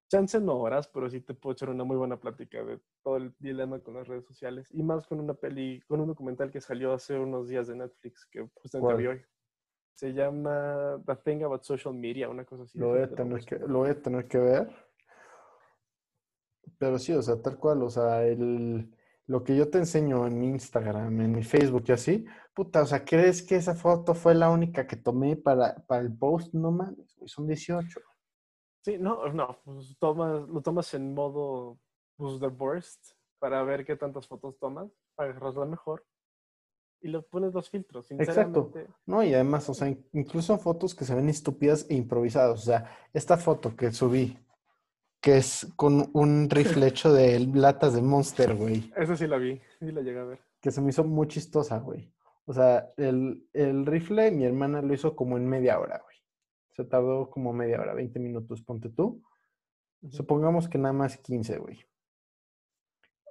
chance 0.08 0.40
no 0.40 0.58
horas, 0.58 0.88
pero 0.88 1.10
sí 1.10 1.22
te 1.22 1.34
puedo 1.34 1.54
echar 1.54 1.70
una 1.70 1.84
muy 1.84 1.98
buena 1.98 2.18
plática 2.20 2.64
de 2.64 2.80
todo 3.04 3.18
el 3.18 3.34
dilema 3.40 3.80
con 3.80 3.96
las 3.96 4.08
redes 4.08 4.26
sociales 4.26 4.68
y 4.72 4.84
más 4.84 5.08
con 5.08 5.20
una 5.20 5.34
peli, 5.34 5.82
con 5.88 6.00
un 6.00 6.08
documental 6.08 6.52
que 6.52 6.62
salió 6.62 6.94
hace 6.94 7.18
unos 7.18 7.48
días 7.48 7.68
de 7.68 7.76
Netflix 7.76 8.26
que 8.28 8.48
justamente 8.54 8.96
vi 8.96 9.08
hoy. 9.08 9.22
Se 9.96 10.14
llama 10.14 11.02
The 11.06 11.16
Thing 11.16 11.44
About 11.44 11.64
Social 11.64 11.94
Media, 11.94 12.30
una 12.30 12.44
cosa 12.44 12.64
así. 12.64 12.78
Lo 12.78 12.90
voy 12.90 13.02
a 13.02 13.10
tener 13.10 13.46
que, 13.46 13.60
lo 13.60 13.80
voy 13.80 13.90
a 13.90 14.02
tener 14.02 14.28
que 14.28 14.38
ver. 14.38 14.85
Pero 16.78 17.00
sí, 17.00 17.14
o 17.14 17.22
sea, 17.22 17.42
tal 17.42 17.58
cual, 17.58 17.84
o 17.84 17.90
sea, 17.90 18.24
el, 18.26 18.94
lo 19.28 19.44
que 19.44 19.56
yo 19.56 19.70
te 19.70 19.78
enseño 19.80 20.28
en 20.28 20.40
mi 20.40 20.48
Instagram, 20.48 21.22
en 21.22 21.32
mi 21.32 21.44
Facebook 21.44 21.84
y 21.88 21.92
así, 21.94 22.26
puta, 22.54 22.82
o 22.82 22.86
sea, 22.86 23.04
¿crees 23.06 23.42
que 23.42 23.56
esa 23.56 23.76
foto 23.76 24.14
fue 24.14 24.36
la 24.36 24.50
única 24.50 24.86
que 24.88 24.96
tomé 24.98 25.36
para, 25.36 25.76
para 25.88 26.02
el 26.02 26.16
post? 26.16 26.54
No 26.54 26.72
mames, 26.72 27.16
son 27.26 27.48
18. 27.48 28.00
Sí, 28.84 28.98
no, 29.00 29.28
no, 29.34 29.60
pues 29.64 29.98
tomas, 30.00 30.48
lo 30.48 30.62
tomas 30.62 30.94
en 30.94 31.14
modo 31.14 31.80
pues, 32.18 32.40
de 32.40 32.48
burst 32.50 33.14
para 33.40 33.64
ver 33.64 33.84
qué 33.86 33.96
tantas 33.96 34.28
fotos 34.28 34.58
tomas, 34.60 34.90
para 35.16 35.32
agarrarla 35.32 35.66
mejor. 35.66 36.06
Y 37.02 37.10
le 37.10 37.22
pones 37.22 37.54
los 37.54 37.70
filtros, 37.70 38.10
Exacto. 38.12 38.72
sinceramente. 38.72 38.88
No, 39.06 39.24
y 39.24 39.34
además, 39.34 39.70
o 39.70 39.74
sea, 39.74 39.90
in- 39.90 40.08
incluso 40.14 40.58
fotos 40.58 40.96
que 40.96 41.06
se 41.06 41.14
ven 41.14 41.30
estúpidas 41.30 41.86
e 41.90 41.96
improvisadas. 41.96 42.62
O 42.62 42.64
sea, 42.64 42.98
esta 43.14 43.38
foto 43.38 43.76
que 43.76 43.92
subí, 43.92 44.40
que 45.26 45.38
es 45.38 45.74
con 45.76 46.12
un 46.14 46.48
rifle 46.52 46.86
hecho 46.88 47.12
de 47.12 47.40
latas 47.40 47.96
de 47.96 48.04
Monster, 48.04 48.54
güey, 48.54 48.94
Esa 48.96 49.18
sí 49.18 49.26
la 49.26 49.38
vi, 49.40 49.60
sí 49.80 49.92
la 49.92 50.02
llegué 50.02 50.20
a 50.20 50.24
ver. 50.24 50.40
que 50.62 50.70
se 50.70 50.82
me 50.82 50.92
hizo 50.92 51.04
muy 51.04 51.28
chistosa, 51.28 51.80
güey. 51.80 52.14
O 52.46 52.54
sea, 52.54 52.94
el, 52.96 53.50
el 53.52 53.88
rifle, 53.88 54.30
mi 54.30 54.46
hermana 54.46 54.84
lo 54.84 54.94
hizo 54.94 55.16
como 55.16 55.38
en 55.38 55.48
media 55.50 55.80
hora, 55.80 56.00
güey. 56.04 56.16
Se 56.74 56.84
tardó 56.84 57.32
como 57.32 57.54
media 57.54 57.82
hora, 57.82 57.96
20 57.96 58.20
minutos, 58.20 58.62
ponte 58.62 58.90
tú. 58.90 59.24
Supongamos 60.12 60.70
que 60.70 60.78
nada 60.78 60.94
más 60.94 61.18
15, 61.18 61.58
güey. 61.58 61.84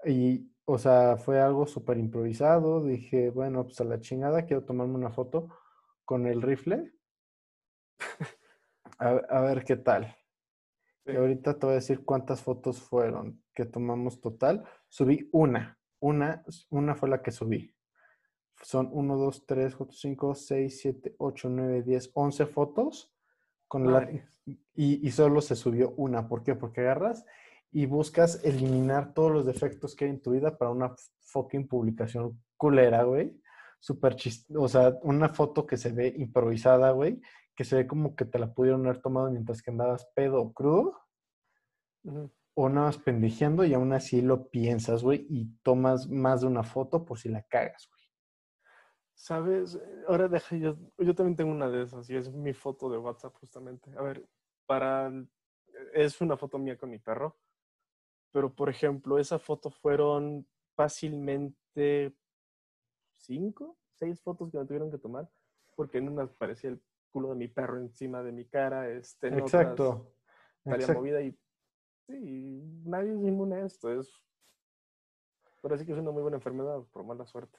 Y, 0.05 0.51
o 0.65 0.79
sea, 0.79 1.17
fue 1.17 1.41
algo 1.41 1.65
súper 1.65 1.99
improvisado. 1.99 2.83
Dije, 2.83 3.31
bueno, 3.31 3.63
pues 3.67 3.81
a 3.81 3.85
la 3.85 4.01
chingada, 4.01 4.47
quiero 4.47 4.65
tomarme 4.65 4.97
una 4.97 5.13
foto 5.13 5.49
con 6.05 6.27
el 6.27 6.43
rifle. 6.43 6.93
A, 8.99 9.09
a 9.09 9.41
ver 9.41 9.65
qué 9.65 9.77
tal. 9.77 10.17
Y 11.07 11.11
Sí. 11.13 11.17
ahorita 11.17 11.59
te 11.59 11.67
voy 11.67 11.73
a 11.73 11.77
decir 11.77 12.05
cuántas 12.05 12.41
fotos 12.43 12.81
fueron 12.81 13.43
que 13.55 13.65
tomamos 13.67 14.21
total. 14.21 14.65
Subí 14.89 15.29
una. 15.33 15.79
Una, 16.01 16.45
una 16.71 16.95
fue 16.95 17.09
la 17.09 17.23
que 17.23 17.31
subí. 17.31 17.75
Son 18.63 18.89
1, 18.93 19.17
2, 19.17 19.47
3, 19.47 19.75
4, 19.77 19.95
5, 19.95 20.35
6, 20.35 20.81
7, 20.81 21.15
8, 21.19 21.49
9, 21.51 21.83
10, 21.83 22.11
11 22.15 22.47
fotos. 22.47 23.13
Con 23.69 23.93
la, 23.93 24.09
y, 24.47 24.59
y 24.75 25.11
solo 25.11 25.41
se 25.41 25.57
subió 25.57 25.91
una. 25.97 26.29
¿Por 26.29 26.43
qué? 26.43 26.55
Porque 26.55 26.81
agarras 26.83 27.25
y 27.71 27.87
buscas 27.87 28.45
eliminar 28.45 29.13
todos 29.15 29.33
los 29.33 29.47
defectos 29.47 29.97
que 29.97 30.05
hay 30.05 30.11
en 30.13 30.23
tu 30.23 30.31
vida 30.31 30.57
para 30.57 30.71
una 30.71 30.95
fucking 31.21 31.67
publicación 31.67 32.41
culera, 32.57 33.03
güey. 33.03 33.37
Súper 33.81 34.15
chist... 34.17 34.49
O 34.57 34.69
sea, 34.69 34.97
una 35.03 35.29
foto 35.29 35.67
que 35.67 35.77
se 35.77 35.91
ve 35.93 36.15
improvisada, 36.17 36.93
güey. 36.93 37.21
Que 37.55 37.65
se 37.65 37.77
ve 37.77 37.87
como 37.87 38.17
que 38.17 38.25
te 38.25 38.39
la 38.39 38.53
pudieron 38.53 38.85
haber 38.87 39.01
tomado 39.01 39.31
mientras 39.31 39.63
que 39.63 39.71
andabas 39.71 40.07
pedo 40.15 40.41
o 40.41 40.53
crudo. 40.53 41.01
O 42.55 42.69
nada 42.69 42.87
más 42.87 42.99
pendejeando 42.99 43.65
y 43.65 43.75
aún 43.75 43.93
así 43.93 44.21
lo 44.23 44.49
piensas, 44.49 45.03
güey. 45.03 45.27
Y 45.29 45.57
tomas 45.63 46.09
más 46.09 46.41
de 46.41 46.47
una 46.47 46.63
foto 46.63 47.05
por 47.05 47.19
si 47.19 47.29
la 47.29 47.43
cagas, 47.43 47.89
güey. 47.89 48.03
¿Sabes? 49.15 49.81
Ahora 50.09 50.29
deja, 50.29 50.57
yo, 50.57 50.77
yo 50.99 51.15
también 51.15 51.37
tengo 51.37 51.51
una 51.53 51.71
de 51.71 51.83
esas 51.83 52.11
y 52.11 52.17
es 52.17 52.33
mi 52.33 52.53
foto 52.53 52.91
de 52.91 52.99
WhatsApp 52.99 53.35
justamente. 53.35 53.91
A 53.97 54.03
ver, 54.03 54.29
para... 54.67 55.13
Es 55.93 56.21
una 56.21 56.37
foto 56.37 56.57
mía 56.57 56.79
con 56.79 56.91
mi 56.91 57.01
perro, 57.01 57.37
pero 58.31 58.55
por 58.55 58.69
ejemplo, 58.69 59.19
esa 59.19 59.41
foto 59.41 59.73
fueron 59.73 60.47
fácilmente 60.77 62.17
cinco, 63.11 63.77
seis 63.91 64.21
fotos 64.21 64.53
que 64.53 64.59
me 64.59 64.67
tuvieron 64.67 64.91
que 64.91 64.99
tomar, 64.99 65.29
porque 65.75 65.99
en 65.99 66.11
una 66.11 66.23
aparecía 66.25 66.71
el 66.71 66.81
culo 67.15 67.29
de 67.29 67.37
mi 67.37 67.47
perro 67.47 67.79
encima 67.79 68.25
de 68.25 68.33
mi 68.33 68.45
cara, 68.47 68.91
este, 68.91 69.29
en 69.29 69.35
otras 69.35 69.63
Exacto. 69.63 70.17
Exacto. 70.65 70.95
movida 70.95 71.23
y 71.23 71.39
sí, 72.09 72.61
nadie 72.85 73.13
es 73.13 73.21
inmune 73.21 73.57
a 73.57 73.67
esto, 73.67 73.93
es... 73.93 74.13
Pero 75.63 75.79
sí 75.79 75.87
que 75.87 75.93
es 75.93 75.99
una 75.99 76.11
muy 76.11 76.23
buena 76.23 76.39
enfermedad, 76.39 76.83
por 76.93 77.05
mala 77.05 77.25
suerte. 77.25 77.57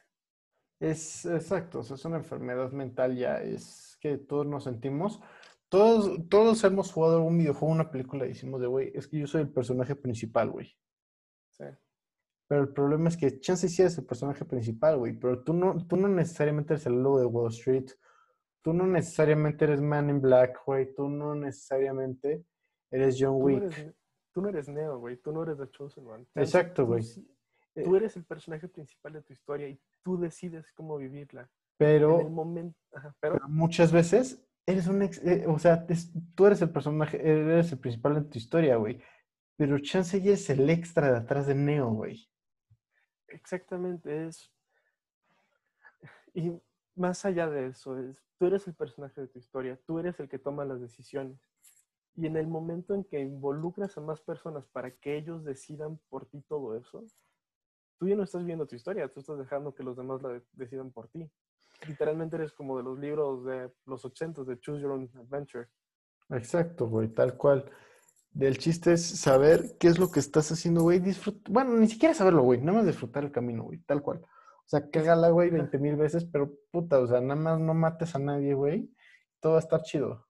Es 0.79 1.25
exacto, 1.25 1.79
o 1.79 1.83
sea, 1.83 1.95
es 1.95 2.03
una 2.03 2.17
enfermedad 2.17 2.69
mental 2.73 3.15
ya, 3.15 3.41
es 3.41 3.97
que 4.01 4.17
todos 4.17 4.45
nos 4.45 4.65
sentimos, 4.65 5.21
todos, 5.69 6.27
todos 6.27 6.61
hemos 6.65 6.91
jugado 6.91 7.15
algún 7.15 7.37
videojuego, 7.37 7.73
una 7.73 7.89
película 7.89 8.25
y 8.25 8.29
decimos 8.29 8.59
de, 8.59 8.67
güey, 8.67 8.91
es 8.93 9.07
que 9.07 9.19
yo 9.19 9.27
soy 9.27 9.41
el 9.41 9.53
personaje 9.53 9.95
principal, 9.95 10.51
güey. 10.51 10.67
Sí. 11.51 11.65
Pero 12.47 12.61
el 12.61 12.73
problema 12.73 13.07
es 13.07 13.15
que 13.15 13.39
chance 13.39 13.69
sí 13.69 13.81
eres 13.81 13.97
el 13.97 14.05
personaje 14.05 14.43
principal, 14.43 14.97
güey, 14.97 15.13
pero 15.17 15.41
tú 15.43 15.53
no, 15.53 15.77
tú 15.87 15.95
no 15.95 16.09
necesariamente 16.09 16.73
eres 16.73 16.85
el 16.85 17.01
lobo 17.01 17.19
de 17.19 17.25
Wall 17.25 17.51
Street, 17.51 17.89
tú 18.65 18.73
no 18.73 18.87
necesariamente 18.87 19.63
eres 19.65 19.79
Man 19.79 20.09
in 20.09 20.19
Black, 20.19 20.57
güey, 20.65 20.91
tú 20.95 21.07
no 21.07 21.35
necesariamente 21.35 22.43
eres 22.89 23.15
John 23.19 23.33
Tú 23.33 23.37
no 23.39 23.45
Wick. 23.45 23.63
eres, 23.63 23.95
tú 24.33 24.41
no 24.41 24.49
eres 24.49 24.67
Neo, 24.67 24.97
güey, 24.97 25.17
tú 25.17 25.31
no 25.31 25.43
eres 25.43 25.59
The 25.59 25.69
Chosen 25.69 26.07
One. 26.07 26.25
Exacto, 26.33 26.87
güey. 26.87 27.03
Eh, 27.75 27.83
Tú 27.83 27.95
eres 27.95 28.15
el 28.17 28.23
personaje 28.25 28.67
principal 28.67 29.13
de 29.13 29.21
tu 29.21 29.33
historia 29.33 29.69
y 29.69 29.79
tú 30.01 30.17
decides 30.17 30.71
cómo 30.73 30.97
vivirla. 30.97 31.47
Pero... 31.77 32.19
En 32.21 32.25
el 32.25 32.31
momento... 32.33 32.79
Ajá, 32.91 33.15
pero 33.19 33.35
Pero 33.35 33.47
muchas 33.49 33.91
veces 33.91 34.43
eres 34.65 34.87
un 34.87 35.03
ex, 35.03 35.23
eh, 35.23 35.45
o 35.47 35.59
sea, 35.59 35.85
es- 35.87 36.11
tú 36.33 36.47
eres 36.47 36.59
el 36.63 36.71
personaje, 36.71 37.17
eres 37.21 37.71
el 37.71 37.77
principal 37.77 38.15
de 38.15 38.21
tu 38.29 38.39
historia, 38.39 38.77
güey. 38.77 38.99
Pero 39.57 39.77
chance 39.77 40.19
ya 40.21 40.31
es 40.31 40.49
el 40.49 40.67
extra 40.71 41.11
de 41.11 41.17
atrás 41.19 41.45
de 41.45 41.53
Neo, 41.53 41.91
güey. 41.91 42.27
exactamente 43.27 44.25
es... 44.25 44.51
Y 46.33 46.51
más 46.95 47.25
allá 47.25 47.49
de 47.49 47.67
eso, 47.67 47.97
es, 47.99 48.17
tú 48.37 48.45
eres 48.47 48.67
el 48.67 48.73
personaje 48.73 49.21
de 49.21 49.27
tu 49.27 49.39
historia, 49.39 49.79
tú 49.85 49.99
eres 49.99 50.19
el 50.19 50.29
que 50.29 50.39
toma 50.39 50.65
las 50.65 50.81
decisiones. 50.81 51.39
Y 52.15 52.27
en 52.27 52.37
el 52.37 52.47
momento 52.47 52.93
en 52.93 53.03
que 53.03 53.19
involucras 53.19 53.97
a 53.97 54.01
más 54.01 54.21
personas 54.21 54.65
para 54.67 54.91
que 54.91 55.17
ellos 55.17 55.43
decidan 55.43 55.99
por 56.09 56.25
ti 56.25 56.41
todo 56.47 56.77
eso, 56.77 57.03
tú 57.99 58.07
ya 58.07 58.15
no 58.15 58.23
estás 58.23 58.45
viendo 58.45 58.65
tu 58.67 58.75
historia, 58.75 59.07
tú 59.11 59.19
estás 59.19 59.37
dejando 59.37 59.73
que 59.75 59.83
los 59.83 59.97
demás 59.97 60.21
la 60.21 60.29
de- 60.29 60.43
decidan 60.53 60.91
por 60.91 61.07
ti. 61.09 61.29
Literalmente 61.87 62.37
eres 62.37 62.53
como 62.53 62.77
de 62.77 62.83
los 62.83 62.97
libros 62.99 63.43
de 63.45 63.69
los 63.85 64.05
80 64.05 64.43
de 64.43 64.59
Choose 64.59 64.81
Your 64.81 64.91
Own 64.91 65.09
Adventure. 65.15 65.67
Exacto, 66.29 66.87
güey, 66.87 67.09
tal 67.09 67.35
cual. 67.37 67.69
El 68.39 68.57
chiste 68.57 68.93
es 68.93 69.05
saber 69.05 69.77
qué 69.77 69.87
es 69.87 69.99
lo 69.99 70.09
que 70.11 70.19
estás 70.19 70.51
haciendo, 70.51 70.81
güey. 70.83 70.99
disfrut- 70.99 71.47
Bueno, 71.49 71.75
ni 71.77 71.87
siquiera 71.87 72.13
saberlo, 72.13 72.43
güey. 72.43 72.59
Nada 72.61 72.79
más 72.79 72.87
disfrutar 72.87 73.23
el 73.23 73.31
camino, 73.31 73.63
güey. 73.63 73.79
Tal 73.79 74.01
cual. 74.01 74.25
O 74.65 74.67
sea, 74.67 74.89
cágala, 74.89 75.29
güey, 75.29 75.51
20 75.51 75.77
mil 75.77 75.95
veces, 75.95 76.25
pero 76.25 76.51
puta, 76.71 76.99
o 76.99 77.07
sea, 77.07 77.21
nada 77.21 77.39
más 77.39 77.59
no 77.59 77.73
mates 77.75 78.15
a 78.15 78.19
nadie, 78.19 78.53
güey. 78.55 78.91
Todo 79.39 79.53
va 79.53 79.59
a 79.59 79.61
estar 79.61 79.81
chido. 79.83 80.25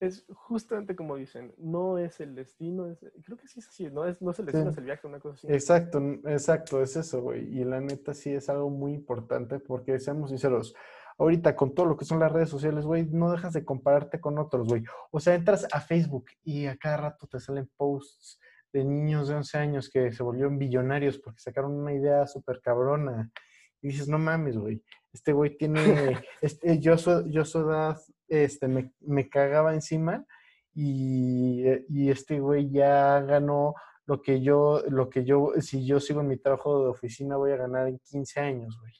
Es 0.00 0.24
justamente 0.32 0.94
como 0.94 1.16
dicen, 1.16 1.52
no 1.58 1.98
es 1.98 2.20
el 2.20 2.34
destino, 2.36 2.86
es, 2.86 3.00
creo 3.24 3.36
que 3.36 3.48
sí 3.48 3.58
es 3.58 3.68
así, 3.68 3.90
no 3.90 4.06
es, 4.06 4.22
no 4.22 4.30
es 4.30 4.38
el 4.38 4.46
destino, 4.46 4.66
Sí. 4.66 4.70
es 4.72 4.78
el 4.78 4.84
viaje, 4.84 5.06
una 5.08 5.18
cosa 5.18 5.34
así. 5.34 5.48
Exacto, 5.52 5.98
exacto, 6.26 6.80
es 6.80 6.96
eso, 6.96 7.20
güey. 7.20 7.46
Y 7.58 7.64
la 7.64 7.80
neta 7.80 8.14
sí 8.14 8.32
es 8.32 8.48
algo 8.48 8.70
muy 8.70 8.92
importante 8.94 9.58
porque, 9.58 9.98
seamos 9.98 10.30
sinceros, 10.30 10.74
ahorita 11.18 11.56
con 11.56 11.74
todo 11.74 11.86
lo 11.86 11.96
que 11.96 12.04
son 12.04 12.20
las 12.20 12.30
redes 12.30 12.48
sociales, 12.48 12.86
güey, 12.86 13.06
no 13.06 13.32
dejas 13.32 13.52
de 13.52 13.64
compararte 13.64 14.20
con 14.20 14.38
otros, 14.38 14.68
güey. 14.68 14.84
O 15.10 15.18
sea, 15.18 15.34
entras 15.34 15.66
a 15.72 15.80
Facebook 15.80 16.26
y 16.44 16.66
a 16.66 16.76
cada 16.76 16.96
rato 16.98 17.26
te 17.26 17.40
salen 17.40 17.68
posts 17.76 18.38
de 18.72 18.84
niños 18.84 19.26
de 19.28 19.34
11 19.34 19.58
años 19.58 19.90
que 19.90 20.12
se 20.12 20.22
volvieron 20.22 20.58
billonarios 20.58 21.18
porque 21.18 21.40
sacaron 21.40 21.72
una 21.72 21.92
idea 21.92 22.24
súper 22.28 22.60
cabrona. 22.60 23.32
Y 23.80 23.88
dices, 23.88 24.08
no 24.08 24.18
mames, 24.18 24.56
güey. 24.56 24.82
Este 25.12 25.32
güey 25.32 25.56
tiene, 25.56 25.80
este, 26.42 26.78
yo, 26.80 26.98
su- 26.98 27.28
yo 27.30 27.44
su 27.44 27.60
edad, 27.60 27.98
este, 28.28 28.68
me, 28.68 28.92
me 29.00 29.28
cagaba 29.28 29.72
encima 29.74 30.26
y, 30.74 31.66
eh, 31.66 31.84
y 31.88 32.10
este 32.10 32.40
güey 32.40 32.70
ya 32.70 33.20
ganó 33.20 33.74
lo 34.06 34.22
que 34.22 34.40
yo, 34.40 34.82
lo 34.88 35.08
que 35.10 35.24
yo, 35.24 35.52
si 35.60 35.86
yo 35.86 36.00
sigo 36.00 36.20
en 36.20 36.28
mi 36.28 36.36
trabajo 36.38 36.82
de 36.82 36.88
oficina, 36.90 37.36
voy 37.36 37.52
a 37.52 37.56
ganar 37.56 37.88
en 37.88 37.98
15 37.98 38.40
años, 38.40 38.78
güey. 38.80 38.92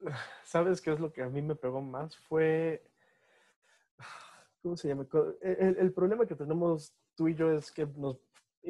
¿Sabes 0.44 0.80
qué 0.80 0.92
es 0.92 1.00
lo 1.00 1.12
que 1.12 1.22
a 1.22 1.28
mí 1.28 1.42
me 1.42 1.54
pegó 1.56 1.80
más? 1.80 2.16
Fue, 2.28 2.82
¿cómo 4.62 4.76
se 4.76 4.88
llama? 4.88 5.06
El, 5.40 5.76
el 5.78 5.92
problema 5.92 6.26
que 6.26 6.34
tenemos 6.34 6.94
tú 7.14 7.28
y 7.28 7.34
yo 7.34 7.52
es 7.52 7.72
que 7.72 7.86
nos 7.86 8.18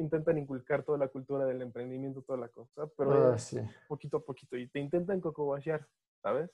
intentan 0.01 0.37
inculcar 0.37 0.83
toda 0.83 0.97
la 0.97 1.07
cultura 1.07 1.45
del 1.45 1.61
emprendimiento, 1.61 2.21
toda 2.21 2.39
la 2.39 2.49
cosa, 2.49 2.87
pero 2.97 3.33
Ah, 3.33 3.37
sí. 3.37 3.59
poquito 3.87 4.17
a 4.17 4.25
poquito 4.25 4.57
y 4.57 4.67
te 4.69 4.79
intentan 4.79 5.21
cocobashear, 5.21 5.87
¿sabes? 6.21 6.51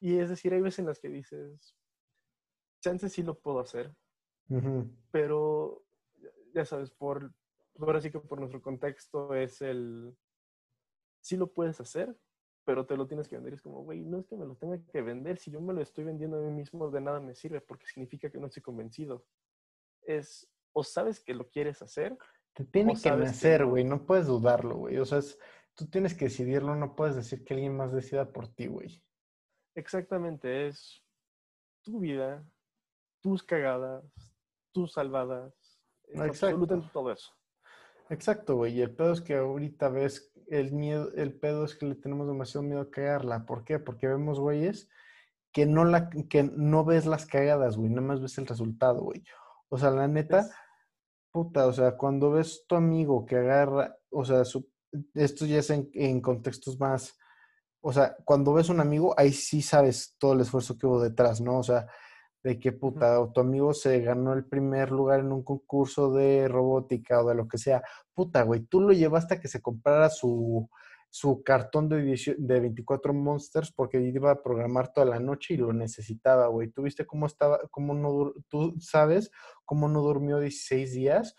Y 0.00 0.18
es 0.18 0.28
decir, 0.28 0.52
hay 0.52 0.60
veces 0.60 0.80
en 0.80 0.86
las 0.86 0.98
que 0.98 1.08
dices, 1.08 1.76
chance 2.80 3.08
sí 3.08 3.22
lo 3.22 3.38
puedo 3.38 3.60
hacer, 3.60 3.94
Ujú. 4.48 4.90
pero 5.10 5.84
ya- 6.16 6.30
ya 6.54 6.64
sabes, 6.64 6.90
por 6.90 7.32
ahora 7.78 8.00
sí 8.00 8.10
que 8.10 8.20
por 8.20 8.38
nuestro 8.38 8.60
contexto 8.62 9.34
es 9.34 9.60
el 9.62 10.16
sí 11.20 11.36
lo 11.36 11.52
puedes 11.52 11.80
hacer, 11.80 12.14
pero 12.64 12.86
te 12.86 12.96
lo 12.96 13.06
tienes 13.06 13.28
que 13.28 13.36
vender. 13.36 13.54
Es 13.54 13.62
como, 13.62 13.82
güey, 13.82 14.00
no 14.04 14.18
es 14.18 14.26
que 14.26 14.36
me 14.36 14.44
lo 14.46 14.56
tenga 14.56 14.78
que 14.92 15.02
vender, 15.02 15.38
si 15.38 15.50
yo 15.50 15.60
me 15.60 15.72
lo 15.72 15.80
estoy 15.80 16.04
vendiendo 16.04 16.38
a 16.38 16.42
mí 16.42 16.50
mismo, 16.50 16.90
de 16.90 17.00
nada 17.00 17.20
me 17.20 17.34
sirve, 17.34 17.60
porque 17.60 17.86
significa 17.86 18.30
que 18.30 18.38
no 18.38 18.46
estoy 18.46 18.62
convencido. 18.62 19.24
Es, 20.02 20.50
o 20.74 20.84
sabes 20.84 21.20
que 21.20 21.34
lo 21.34 21.48
quieres 21.48 21.80
hacer, 21.82 22.16
Te 22.54 22.64
tiene 22.64 22.94
que 22.94 23.10
nacer, 23.10 23.62
no. 23.62 23.70
güey, 23.70 23.84
no 23.84 24.06
puedes 24.06 24.26
dudarlo, 24.26 24.76
güey. 24.76 24.98
O 24.98 25.04
sea, 25.04 25.18
es- 25.18 25.38
tú 25.74 25.86
tienes 25.86 26.14
que 26.14 26.26
decidirlo, 26.26 26.74
no 26.76 26.94
puedes 26.94 27.16
decir 27.16 27.44
que 27.44 27.54
alguien 27.54 27.76
más 27.76 27.92
decida 27.92 28.32
por 28.32 28.48
ti, 28.48 28.66
güey. 28.66 29.02
exactamente, 29.76 30.68
es 30.68 31.02
tu 31.82 31.98
vida, 31.98 32.44
tus 33.20 33.42
cagadas, 33.42 34.04
tus 34.72 34.92
salvadas, 34.92 35.52
absolutamente 36.16 36.88
todo 36.92 37.10
eso. 37.10 37.32
Exacto, 38.08 38.56
güey. 38.56 38.74
Y 38.74 38.82
el 38.82 38.94
pedo 38.94 39.12
es 39.12 39.20
que 39.20 39.34
ahorita 39.36 39.88
ves 39.88 40.32
el 40.48 40.72
miedo, 40.72 41.10
el 41.14 41.32
pedo 41.38 41.64
es 41.64 41.74
que 41.74 41.86
le 41.86 41.94
tenemos 41.94 42.28
demasiado 42.28 42.62
miedo 42.62 42.82
a 42.82 42.90
cagarla. 42.90 43.46
¿Por 43.46 43.64
qué? 43.64 43.78
Porque 43.78 44.06
vemos 44.06 44.38
güeyes 44.38 44.88
que 45.52 45.66
no 45.66 45.84
la, 45.84 46.10
que 46.10 46.42
no 46.42 46.84
ves 46.84 47.06
las 47.06 47.26
cagadas, 47.26 47.76
güey, 47.76 47.88
nada 47.88 48.06
más 48.06 48.20
ves 48.20 48.36
el 48.38 48.46
resultado, 48.46 49.00
güey. 49.02 49.24
O 49.68 49.78
sea, 49.78 49.90
la 49.90 50.06
neta, 50.06 50.50
puta, 51.34 51.66
o 51.66 51.72
sea, 51.72 51.96
cuando 51.96 52.30
ves 52.30 52.64
tu 52.68 52.76
amigo 52.76 53.26
que 53.26 53.34
agarra, 53.34 53.96
o 54.10 54.24
sea, 54.24 54.42
esto 55.14 55.46
ya 55.46 55.58
es 55.58 55.70
en, 55.70 55.90
en 55.92 56.20
contextos 56.20 56.78
más, 56.78 57.18
o 57.80 57.92
sea, 57.92 58.14
cuando 58.24 58.52
ves 58.52 58.68
un 58.68 58.78
amigo, 58.78 59.12
ahí 59.18 59.32
sí 59.32 59.60
sabes 59.60 60.14
todo 60.16 60.34
el 60.34 60.42
esfuerzo 60.42 60.78
que 60.78 60.86
hubo 60.86 61.02
detrás, 61.02 61.40
¿no? 61.40 61.58
O 61.58 61.62
sea, 61.64 61.88
de 62.44 62.60
que 62.60 62.70
puta, 62.70 63.18
tu 63.32 63.40
amigo 63.40 63.74
se 63.74 64.00
ganó 64.00 64.32
el 64.32 64.44
primer 64.46 64.92
lugar 64.92 65.20
en 65.20 65.32
un 65.32 65.42
concurso 65.42 66.12
de 66.12 66.46
robótica 66.46 67.20
o 67.20 67.28
de 67.28 67.34
lo 67.34 67.48
que 67.48 67.58
sea. 67.58 67.82
Puta, 68.14 68.42
güey, 68.42 68.60
tú 68.66 68.80
lo 68.80 68.92
llevaste 68.92 69.34
a 69.34 69.40
que 69.40 69.48
se 69.48 69.60
comprara 69.60 70.10
su, 70.10 70.70
su 71.14 71.44
cartón 71.44 71.88
de, 71.88 72.34
de 72.38 72.60
24 72.60 73.14
Monsters 73.14 73.70
porque 73.70 74.00
iba 74.00 74.32
a 74.32 74.42
programar 74.42 74.92
toda 74.92 75.06
la 75.06 75.20
noche 75.20 75.54
y 75.54 75.58
lo 75.58 75.72
necesitaba, 75.72 76.48
güey. 76.48 76.70
¿Tú 76.70 76.82
viste 76.82 77.06
cómo 77.06 77.26
estaba, 77.26 77.60
cómo 77.70 77.94
no, 77.94 78.32
tú 78.48 78.74
sabes 78.80 79.30
cómo 79.64 79.88
no 79.88 80.00
durmió 80.00 80.40
16 80.40 80.92
días? 80.92 81.36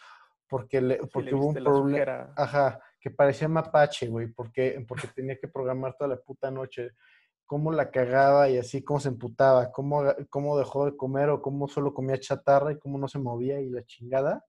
Porque, 0.48 0.80
le, 0.80 1.00
porque 1.12 1.36
hubo 1.36 1.48
un 1.48 1.56
problema. 1.56 2.34
Ajá, 2.38 2.80
que 3.02 3.12
parecía 3.12 3.50
mapache, 3.50 4.08
güey, 4.08 4.28
porque, 4.28 4.82
porque 4.88 5.10
tenía 5.14 5.38
que 5.38 5.50
programar 5.50 5.98
toda 5.98 6.12
la 6.12 6.22
puta 6.22 6.50
noche 6.50 6.92
cómo 7.46 7.74
la 7.74 7.92
cagaba 7.92 8.50
y 8.50 8.58
así, 8.58 8.82
cómo 8.82 9.02
se 9.02 9.10
emputaba, 9.10 9.74
cómo, 9.74 10.06
cómo 10.30 10.58
dejó 10.58 10.86
de 10.86 10.96
comer 10.96 11.30
o 11.32 11.42
cómo 11.42 11.68
solo 11.68 11.94
comía 11.94 12.18
chatarra 12.18 12.72
y 12.72 12.80
cómo 12.80 12.98
no 12.98 13.10
se 13.10 13.20
movía 13.20 13.60
y 13.60 13.70
la 13.70 13.84
chingada, 13.84 14.46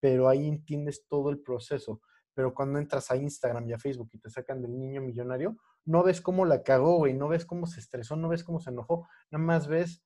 pero 0.00 0.30
ahí 0.30 0.48
entiendes 0.48 1.04
todo 1.06 1.28
el 1.28 1.40
proceso. 1.40 2.00
Pero 2.34 2.54
cuando 2.54 2.78
entras 2.78 3.10
a 3.10 3.16
Instagram 3.16 3.68
y 3.68 3.72
a 3.72 3.78
Facebook 3.78 4.10
y 4.12 4.18
te 4.18 4.30
sacan 4.30 4.62
del 4.62 4.78
niño 4.78 5.02
millonario, 5.02 5.56
no 5.84 6.02
ves 6.02 6.20
cómo 6.20 6.44
la 6.44 6.62
cagó, 6.62 6.96
güey, 6.96 7.14
no 7.14 7.28
ves 7.28 7.44
cómo 7.44 7.66
se 7.66 7.80
estresó, 7.80 8.16
no 8.16 8.28
ves 8.28 8.44
cómo 8.44 8.60
se 8.60 8.70
enojó, 8.70 9.08
nada 9.30 9.44
más 9.44 9.66
ves 9.68 10.02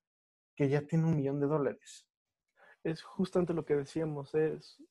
que 0.56 0.68
ya 0.68 0.82
tiene 0.82 1.04
un 1.04 1.16
millón 1.16 1.38
de 1.40 1.46
dólares. 1.46 2.08
Es 2.82 3.02
justamente 3.02 3.52
lo 3.52 3.64
que 3.64 3.76
decíamos, 3.76 4.34
es, 4.34 4.82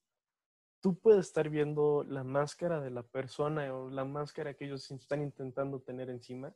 tú 0.82 1.00
puedes 1.00 1.28
estar 1.28 1.50
viendo 1.50 2.04
la 2.04 2.24
máscara 2.24 2.80
de 2.80 2.92
la 2.92 3.04
persona 3.04 3.74
o 3.76 3.90
la 3.90 4.06
máscara 4.06 4.54
que 4.54 4.66
ellos 4.66 4.90
están 4.92 5.22
intentando 5.22 5.82
tener 5.82 6.10
encima, 6.10 6.56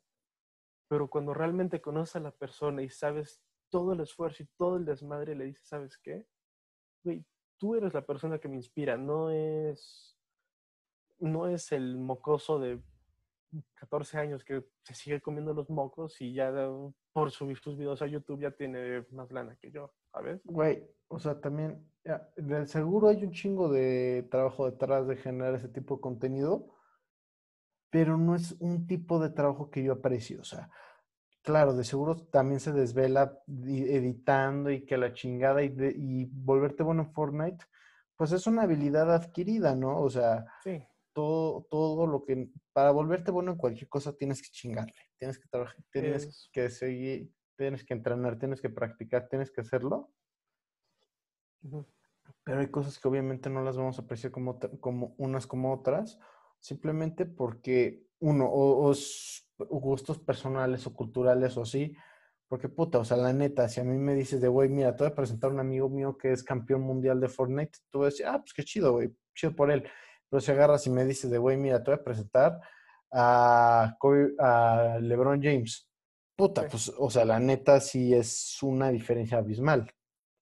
pero 0.88 1.10
cuando 1.10 1.34
realmente 1.34 1.82
conoces 1.82 2.18
a 2.18 2.20
la 2.20 2.32
persona 2.32 2.84
y 2.84 2.90
sabes 2.90 3.42
todo 3.70 3.94
el 3.94 4.02
esfuerzo 4.02 4.44
y 4.44 4.50
todo 4.58 4.78
el 4.78 4.86
desmadre, 4.86 5.36
le 5.36 5.46
dices, 5.46 5.68
¿sabes 5.68 5.98
qué? 5.98 6.28
Güey, 7.04 7.26
tú 7.58 7.76
eres 7.76 7.94
la 7.94 8.06
persona 8.06 8.40
que 8.40 8.48
me 8.48 8.56
inspira, 8.56 8.98
no 8.98 9.32
es, 9.32 10.19
no 11.20 11.48
es 11.48 11.72
el 11.72 11.98
mocoso 11.98 12.60
de 12.60 12.82
14 13.76 14.18
años 14.18 14.44
que 14.44 14.64
se 14.84 14.94
sigue 14.94 15.22
comiendo 15.22 15.54
los 15.54 15.70
mocos 15.70 16.20
y 16.22 16.34
ya 16.34 16.52
por 17.14 17.32
subir 17.32 17.58
sus 17.58 17.78
videos 17.78 18.02
a 18.02 18.08
YouTube 18.08 18.42
ya 18.42 18.52
tiene 18.52 19.06
más 19.12 19.32
lana 19.32 19.58
que 19.60 19.72
yo, 19.72 19.92
¿sabes? 20.12 20.42
Güey, 20.44 20.88
o 21.08 21.20
sea, 21.20 21.40
también, 21.40 21.92
del 22.36 22.68
seguro 22.68 23.10
hay 23.10 23.24
un 23.24 23.32
chingo 23.32 23.70
de 23.70 24.28
trabajo 24.30 24.70
detrás 24.70 25.08
de 25.08 25.18
generar 25.18 25.56
ese 25.56 25.70
tipo 25.70 25.96
de 25.96 26.02
contenido, 26.02 26.76
pero 27.90 28.18
no 28.18 28.36
es 28.36 28.56
un 28.60 28.86
tipo 28.86 29.20
de 29.20 29.30
trabajo 29.30 29.70
que 29.72 29.84
yo 29.84 29.94
aprecio. 29.94 30.42
O 30.42 30.46
sea, 30.46 30.70
claro, 31.42 31.74
de 31.74 31.84
seguro 31.84 32.16
también 32.16 32.60
se 32.60 32.72
desvela 32.72 33.40
editando 33.48 34.70
y 34.70 34.86
que 34.86 34.98
la 34.98 35.14
chingada 35.14 35.64
y, 35.64 35.74
y 35.96 36.26
volverte 36.26 36.84
bueno 36.84 37.04
en 37.04 37.12
Fortnite, 37.12 37.66
pues 38.16 38.32
es 38.32 38.46
una 38.46 38.64
habilidad 38.64 39.12
adquirida, 39.12 39.76
¿no? 39.76 40.00
O 40.00 40.10
sea, 40.10 40.46
todo, 41.14 41.68
todo 41.70 42.08
lo 42.08 42.26
que, 42.26 42.50
para 42.74 42.92
volverte 42.92 43.32
bueno 43.32 43.52
en 43.52 43.58
cualquier 43.58 43.90
cosa 43.90 44.16
tienes 44.16 44.42
que 44.42 44.50
chingarle, 44.50 44.94
tienes 45.18 45.40
que 45.40 45.48
trabajar, 45.50 45.78
tienes 45.92 46.50
que 46.52 46.70
seguir, 46.70 47.32
tienes 47.58 47.84
que 47.84 47.94
entrenar, 47.94 48.38
tienes 48.40 48.62
que 48.62 48.70
practicar, 48.70 49.28
tienes 49.28 49.52
que 49.52 49.62
hacerlo. 49.62 50.12
Pero 52.44 52.60
hay 52.60 52.68
cosas 52.68 52.98
que 53.00 53.08
obviamente 53.08 53.50
no 53.50 53.64
las 53.64 53.78
vamos 53.78 54.00
a 54.00 54.04
apreciar 54.04 54.32
como, 54.32 54.60
como 54.80 55.16
unas 55.18 55.46
como 55.46 55.74
otras 55.74 56.20
simplemente 56.60 57.26
porque 57.26 58.06
uno, 58.20 58.48
o, 58.52 58.94
gustos 59.70 60.20
personales 60.20 60.86
o 60.88 60.94
culturales 60.94 61.58
o 61.58 61.64
así, 61.64 61.96
porque 62.48 62.70
puta, 62.70 63.00
o 63.00 63.06
sea, 63.06 63.18
la 63.18 63.34
neta, 63.34 63.70
si 63.70 63.80
a 63.80 63.84
mí 63.84 63.98
me 63.98 64.16
dices 64.16 64.42
de, 64.42 64.48
güey, 64.48 64.70
mira, 64.70 64.96
te 64.96 65.04
voy 65.04 65.12
a 65.12 65.16
presentar 65.16 65.52
a 65.52 65.54
un 65.54 65.60
amigo 65.60 65.90
mío 65.90 66.18
que 66.18 66.32
es 66.32 66.44
campeón 66.44 66.82
mundial 66.82 67.20
de 67.20 67.30
Fortnite, 67.30 67.80
tú 67.92 68.00
vas 68.00 68.08
a 68.08 68.10
decir, 68.10 68.26
ah, 68.26 68.40
pues 68.40 68.54
qué 68.54 68.64
chido, 68.64 68.94
güey, 68.94 69.14
chido 69.36 69.56
por 69.56 69.72
él. 69.72 69.84
Pero 70.30 70.42
si 70.42 70.52
agarras 70.52 70.86
y 70.88 70.90
me 70.90 71.06
dices 71.06 71.32
de, 71.32 71.38
güey, 71.38 71.58
mira, 71.58 71.84
te 71.84 71.92
voy 71.92 72.00
a 72.00 72.04
presentar 72.04 72.60
a, 73.12 73.98
a 74.40 74.98
LeBron 75.02 75.42
James, 75.42 75.90
puta, 76.36 76.68
pues, 76.68 76.94
o 76.98 77.10
sea, 77.10 77.26
la 77.26 77.40
neta 77.40 77.80
sí 77.80 78.14
es 78.14 78.62
una 78.62 78.90
diferencia 78.90 79.40
abismal. 79.40 79.92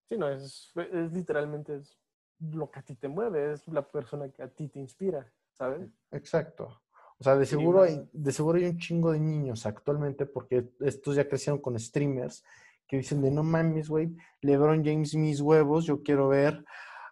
Sí, 0.09 0.17
no, 0.17 0.29
es, 0.29 0.71
es 0.75 1.11
literalmente 1.11 1.77
es 1.77 1.97
lo 2.39 2.69
que 2.69 2.79
a 2.79 2.83
ti 2.83 2.95
te 2.95 3.07
mueve, 3.07 3.53
es 3.53 3.67
la 3.67 3.87
persona 3.87 4.29
que 4.29 4.43
a 4.43 4.47
ti 4.47 4.67
te 4.67 4.79
inspira. 4.79 5.31
¿sabes? 5.57 5.89
Exacto. 6.11 6.81
O 7.19 7.23
sea, 7.23 7.35
de 7.35 7.47
seguro, 7.47 7.81
hay, 7.81 8.07
de 8.13 8.31
seguro 8.31 8.59
hay 8.59 8.65
un 8.65 8.77
chingo 8.77 9.11
de 9.11 9.19
niños 9.19 9.65
actualmente, 9.65 10.27
porque 10.27 10.69
estos 10.81 11.15
ya 11.15 11.27
crecieron 11.27 11.59
con 11.59 11.79
streamers, 11.79 12.43
que 12.87 12.97
dicen 12.97 13.21
de 13.21 13.31
no 13.31 13.43
mames, 13.43 13.89
güey, 13.89 14.15
LeBron 14.41 14.85
James 14.85 15.15
mis 15.15 15.41
huevos, 15.41 15.85
yo 15.85 16.03
quiero 16.03 16.27
ver 16.27 16.63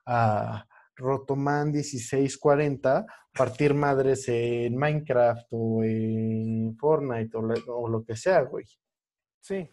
a 0.05 0.67
Rotoman 0.95 1.71
1640 1.71 3.05
partir 3.33 3.73
madres 3.73 4.27
en 4.29 4.77
Minecraft 4.77 5.47
o 5.51 5.83
en 5.83 6.75
Fortnite 6.77 7.37
o, 7.37 7.89
lo 7.89 8.03
que 8.03 8.15
sea, 8.15 8.41
güey. 8.43 8.65
Sí, 9.41 9.69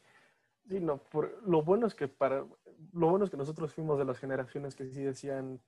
sí, 0.69 0.81
no, 0.81 0.99
por, 0.99 1.43
lo 1.47 1.63
bueno 1.63 1.87
es 1.87 1.95
que 1.95 2.09
para, 2.09 2.45
lo 2.93 3.09
bueno 3.09 3.25
es 3.25 3.31
que 3.31 3.37
nosotros 3.37 3.73
fuimos 3.73 3.99
de 3.99 4.05
las 4.05 4.19
generaciones 4.19 4.75
que 4.75 4.89
sí 4.91 5.03
decían, 5.03 5.61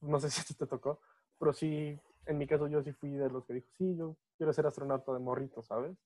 no 0.00 0.20
sé 0.20 0.30
si 0.52 0.54
te 0.54 0.66
tocó, 0.66 1.00
pero 1.38 1.52
sí 1.52 1.98
en 2.26 2.38
mi 2.38 2.46
caso 2.46 2.68
yo 2.68 2.82
sí 2.82 2.92
fui 2.92 3.10
de 3.12 3.30
los 3.30 3.44
que 3.44 3.54
dijo, 3.54 3.68
sí, 3.78 3.96
yo 3.96 4.16
quiero 4.36 4.52
ser 4.52 4.66
astronauta 4.66 5.12
de 5.12 5.18
morrito, 5.18 5.62
¿sabes? 5.62 5.96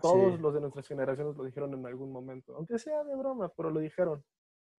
Todos 0.00 0.38
los 0.40 0.52
de 0.52 0.60
nuestras 0.60 0.86
generaciones 0.86 1.36
lo 1.36 1.44
dijeron 1.44 1.72
en 1.74 1.86
algún 1.86 2.12
momento, 2.12 2.54
aunque 2.54 2.78
sea 2.78 3.02
de 3.02 3.16
broma, 3.16 3.48
pero 3.48 3.70
lo 3.70 3.80
dijeron. 3.80 4.22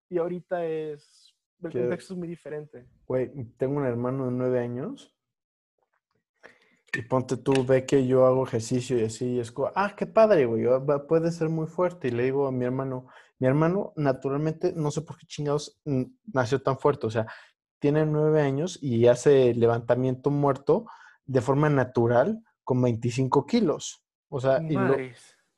Y 0.10 0.20
ahorita 0.20 0.66
es, 0.66 1.36
el 1.64 1.72
contexto 1.72 2.14
es 2.14 2.20
muy 2.20 2.28
diferente. 2.28 2.86
Güey, 3.08 3.32
tengo 3.58 3.78
un 3.78 3.86
hermano 3.86 4.26
de 4.26 4.32
nueve 4.32 4.60
años 4.60 5.14
y 6.93 7.01
ponte 7.01 7.38
tú, 7.38 7.66
ve 7.66 7.86
que 7.86 8.08
yo 8.08 8.26
hago 8.26 8.45
ejercicio 8.45 8.97
y 8.97 9.03
así, 9.03 9.26
y 9.34 9.39
es 9.39 9.51
como, 9.51 9.72
ah, 9.76 9.93
qué 9.95 10.08
padre, 10.08 10.45
güey, 10.45 10.66
puede 11.08 11.32
ser 11.32 11.49
muy 11.49 11.68
fuerte. 11.68 12.08
Y 12.08 12.12
le 12.12 12.24
digo 12.24 12.47
a 12.47 12.51
mi 12.51 12.66
hermano, 12.66 13.08
mi 13.39 13.47
hermano 13.47 13.93
naturalmente, 13.95 14.74
no 14.76 14.89
sé 14.91 15.01
por 15.01 15.18
qué 15.18 15.28
chingados 15.28 15.80
nació 16.26 16.62
tan 16.62 16.80
fuerte, 16.80 17.08
o 17.08 17.12
sea, 17.12 17.28
tiene 17.80 18.05
nueve 18.05 18.41
años 18.41 18.80
y 18.82 19.08
hace 19.08 19.53
levantamiento 19.53 20.32
muerto 20.32 20.88
de 21.26 21.41
forma 21.41 21.70
natural 21.70 22.41
con 22.64 22.82
25 22.82 23.45
kilos. 23.45 24.03
O 24.30 24.39
sea, 24.39 24.62
y 24.62 24.74
lo, 24.74 24.95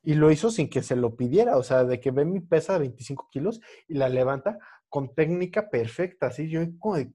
y 0.03 0.13
lo, 0.15 0.31
hizo 0.31 0.51
sin 0.51 0.69
que 0.69 0.83
se 0.83 0.95
lo 0.95 1.15
pidiera. 1.15 1.57
O 1.57 1.63
sea, 1.63 1.85
de 1.85 1.99
que 1.99 2.11
ve 2.11 2.25
mi 2.25 2.39
pesa 2.41 2.73
de 2.73 2.79
25 2.79 3.29
kilos 3.31 3.61
y 3.87 3.95
la 3.95 4.09
levanta 4.09 4.59
con 4.89 5.13
técnica 5.13 5.69
perfecta. 5.69 6.27
Así 6.27 6.49
yo, 6.49 6.61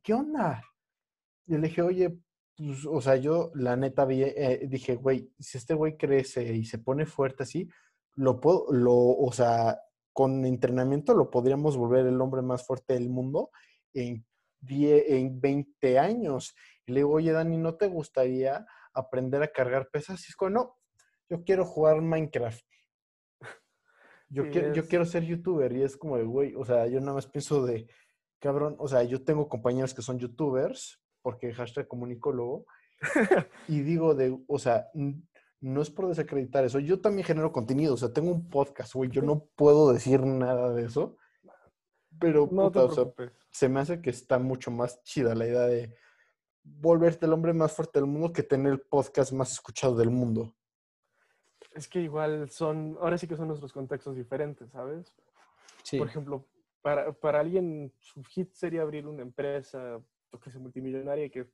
¿qué 0.02 0.14
onda? 0.14 0.62
Y 1.46 1.54
le 1.54 1.68
dije, 1.68 1.82
oye, 1.82 2.16
pues, 2.56 2.86
o 2.86 3.00
sea, 3.00 3.16
yo 3.16 3.50
la 3.54 3.76
neta 3.76 4.04
vi, 4.04 4.22
eh, 4.22 4.66
dije, 4.68 4.96
güey, 4.96 5.30
si 5.38 5.58
este 5.58 5.74
güey 5.74 5.96
crece 5.96 6.54
y 6.54 6.64
se 6.64 6.78
pone 6.78 7.04
fuerte 7.04 7.42
así, 7.42 7.68
lo 8.14 8.40
puedo, 8.40 8.72
lo, 8.72 8.94
o 8.94 9.32
sea, 9.32 9.78
con 10.12 10.46
entrenamiento 10.46 11.14
lo 11.14 11.30
podríamos 11.30 11.76
volver 11.76 12.06
el 12.06 12.20
hombre 12.20 12.42
más 12.42 12.64
fuerte 12.64 12.94
del 12.94 13.10
mundo 13.10 13.50
en 13.92 14.24
en 14.68 15.40
20 15.40 15.98
años. 15.98 16.54
Y 16.86 16.92
le 16.92 17.00
digo, 17.00 17.12
oye, 17.12 17.32
Dani, 17.32 17.56
¿no 17.56 17.76
te 17.76 17.86
gustaría 17.86 18.66
aprender 18.92 19.42
a 19.42 19.52
cargar 19.52 19.88
pesas? 19.90 20.20
Y 20.26 20.30
es 20.30 20.36
como, 20.36 20.50
no, 20.50 20.76
yo 21.28 21.44
quiero 21.44 21.64
jugar 21.64 22.00
Minecraft. 22.00 22.64
Yo, 24.34 24.50
quiero, 24.50 24.74
yo 24.74 24.86
quiero 24.86 25.04
ser 25.04 25.24
youtuber. 25.24 25.72
Y 25.72 25.82
es 25.82 25.96
como 25.96 26.16
de, 26.16 26.24
güey, 26.24 26.54
o 26.56 26.64
sea, 26.64 26.86
yo 26.88 26.98
nada 27.00 27.14
más 27.14 27.26
pienso 27.26 27.64
de, 27.64 27.86
cabrón, 28.40 28.74
o 28.78 28.88
sea, 28.88 29.04
yo 29.04 29.22
tengo 29.22 29.48
compañeros 29.48 29.94
que 29.94 30.02
son 30.02 30.18
youtubers, 30.18 31.00
porque 31.22 31.52
hashtag 31.52 31.86
comunicólogo, 31.86 32.66
y 33.68 33.80
digo 33.82 34.14
de, 34.14 34.36
o 34.48 34.58
sea, 34.58 34.88
no 35.60 35.82
es 35.82 35.90
por 35.90 36.08
desacreditar 36.08 36.64
eso. 36.64 36.80
Yo 36.80 37.00
también 37.00 37.26
genero 37.26 37.52
contenido, 37.52 37.94
o 37.94 37.96
sea, 37.96 38.12
tengo 38.12 38.32
un 38.32 38.50
podcast, 38.50 38.94
güey, 38.94 39.08
yo 39.10 39.22
no 39.22 39.46
puedo 39.54 39.92
decir 39.92 40.20
nada 40.24 40.72
de 40.72 40.84
eso. 40.84 41.16
Pero, 42.18 42.48
no 42.50 42.72
se 43.50 43.68
me 43.68 43.80
hace 43.80 44.00
que 44.00 44.10
está 44.10 44.38
mucho 44.38 44.70
más 44.70 45.02
chida 45.04 45.34
la 45.34 45.46
idea 45.46 45.62
de 45.62 45.94
volverte 46.64 47.26
el 47.26 47.32
hombre 47.32 47.52
más 47.52 47.72
fuerte 47.72 48.00
del 48.00 48.08
mundo 48.08 48.32
que 48.32 48.42
tener 48.42 48.72
el 48.72 48.80
podcast 48.80 49.32
más 49.32 49.52
escuchado 49.52 49.96
del 49.96 50.10
mundo. 50.10 50.56
Es 51.74 51.88
que 51.88 52.00
igual 52.00 52.48
son, 52.50 52.96
ahora 53.00 53.18
sí 53.18 53.26
que 53.26 53.36
son 53.36 53.48
nuestros 53.48 53.72
contextos 53.72 54.16
diferentes, 54.16 54.70
¿sabes? 54.70 55.12
Sí. 55.82 55.98
Por 55.98 56.06
ejemplo, 56.06 56.46
para, 56.82 57.12
para 57.12 57.40
alguien 57.40 57.92
su 57.98 58.22
hit 58.24 58.52
sería 58.52 58.82
abrir 58.82 59.06
una 59.06 59.22
empresa, 59.22 60.00
que 60.42 60.50
sea 60.50 60.60
multimillonaria, 60.60 61.28
que 61.30 61.48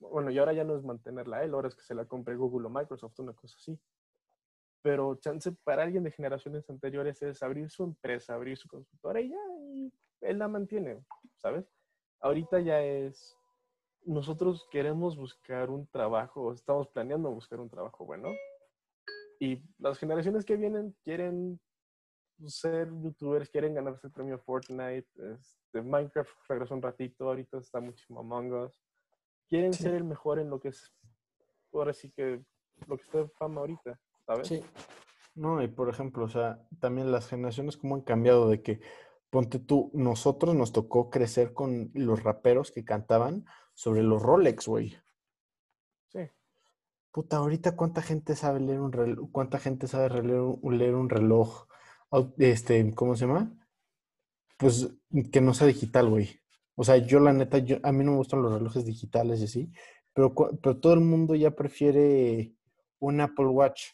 bueno, 0.00 0.30
y 0.30 0.38
ahora 0.38 0.52
ya 0.52 0.64
no 0.64 0.76
es 0.76 0.82
mantenerla 0.82 1.42
él, 1.42 1.54
ahora 1.54 1.68
es 1.68 1.74
que 1.74 1.82
se 1.82 1.94
la 1.94 2.04
compre 2.04 2.36
Google 2.36 2.66
o 2.66 2.70
Microsoft, 2.70 3.18
una 3.20 3.32
cosa 3.32 3.56
así. 3.56 3.78
Pero 4.82 5.16
chance 5.16 5.50
para 5.64 5.82
alguien 5.82 6.04
de 6.04 6.10
generaciones 6.10 6.68
anteriores 6.68 7.22
es 7.22 7.42
abrir 7.42 7.70
su 7.70 7.84
empresa, 7.84 8.34
abrir 8.34 8.56
su 8.56 8.68
consultora 8.68 9.20
y 9.20 9.30
ya, 9.30 9.38
y 9.72 9.92
él 10.20 10.38
la 10.38 10.48
mantiene, 10.48 11.04
¿sabes? 11.36 11.64
Ahorita 12.20 12.60
ya 12.60 12.82
es, 12.82 13.36
nosotros 14.04 14.68
queremos 14.70 15.16
buscar 15.16 15.70
un 15.70 15.86
trabajo, 15.86 16.52
estamos 16.52 16.88
planeando 16.88 17.30
buscar 17.30 17.60
un 17.60 17.70
trabajo 17.70 18.04
bueno, 18.04 18.28
y 19.40 19.62
las 19.78 19.98
generaciones 19.98 20.44
que 20.44 20.56
vienen 20.56 20.94
quieren 21.04 21.60
ser 22.46 22.88
youtubers, 23.02 23.48
quieren 23.48 23.74
ganarse 23.74 24.06
el 24.06 24.12
premio 24.12 24.38
Fortnite, 24.38 25.08
este, 25.34 25.82
Minecraft 25.82 26.30
regresó 26.48 26.74
un 26.74 26.82
ratito, 26.82 27.28
ahorita 27.28 27.58
está 27.58 27.80
muchísimo 27.80 28.20
Among 28.20 28.52
Us. 28.52 28.72
Quieren 29.48 29.72
ser 29.72 29.94
el 29.94 30.04
mejor 30.04 30.38
en 30.38 30.50
lo 30.50 30.60
que 30.60 30.68
es, 30.68 30.92
ahora 31.72 31.92
sí 31.92 32.10
que, 32.10 32.42
lo 32.86 32.96
que 32.96 33.02
está 33.04 33.18
de 33.18 33.28
fama 33.28 33.60
ahorita, 33.60 33.98
¿sabes? 34.26 34.48
Sí. 34.48 34.62
No, 35.34 35.62
y 35.62 35.68
por 35.68 35.88
ejemplo, 35.88 36.24
o 36.24 36.28
sea, 36.28 36.66
también 36.80 37.12
las 37.12 37.28
generaciones 37.28 37.76
como 37.76 37.94
han 37.94 38.00
cambiado 38.00 38.48
de 38.48 38.62
que, 38.62 38.80
ponte 39.30 39.58
tú, 39.58 39.90
nosotros 39.94 40.54
nos 40.54 40.72
tocó 40.72 41.10
crecer 41.10 41.52
con 41.52 41.90
los 41.94 42.22
raperos 42.22 42.72
que 42.72 42.84
cantaban 42.84 43.44
sobre 43.74 44.02
los 44.02 44.22
Rolex, 44.22 44.66
güey. 44.66 44.96
Puta, 47.16 47.38
ahorita 47.38 47.76
cuánta 47.76 48.02
gente 48.02 48.36
sabe 48.36 48.60
leer 48.60 48.78
un 48.78 48.92
reloj, 48.92 49.30
cuánta 49.32 49.58
gente 49.58 49.86
sabe 49.86 50.22
leer 50.22 50.38
un, 50.38 50.76
leer 50.76 50.94
un 50.94 51.08
reloj, 51.08 51.66
este, 52.36 52.94
¿cómo 52.94 53.16
se 53.16 53.26
llama? 53.26 53.56
Pues 54.58 54.94
que 55.32 55.40
no 55.40 55.54
sea 55.54 55.66
digital, 55.66 56.10
güey. 56.10 56.42
O 56.74 56.84
sea, 56.84 56.98
yo 56.98 57.18
la 57.18 57.32
neta, 57.32 57.56
yo, 57.56 57.78
a 57.84 57.90
mí 57.90 58.04
no 58.04 58.10
me 58.10 58.16
gustan 58.18 58.42
los 58.42 58.52
relojes 58.52 58.84
digitales 58.84 59.40
y 59.40 59.44
así, 59.44 59.72
pero, 60.12 60.34
pero 60.34 60.78
todo 60.78 60.92
el 60.92 61.00
mundo 61.00 61.34
ya 61.34 61.52
prefiere 61.52 62.54
un 62.98 63.18
Apple 63.22 63.46
Watch. 63.46 63.92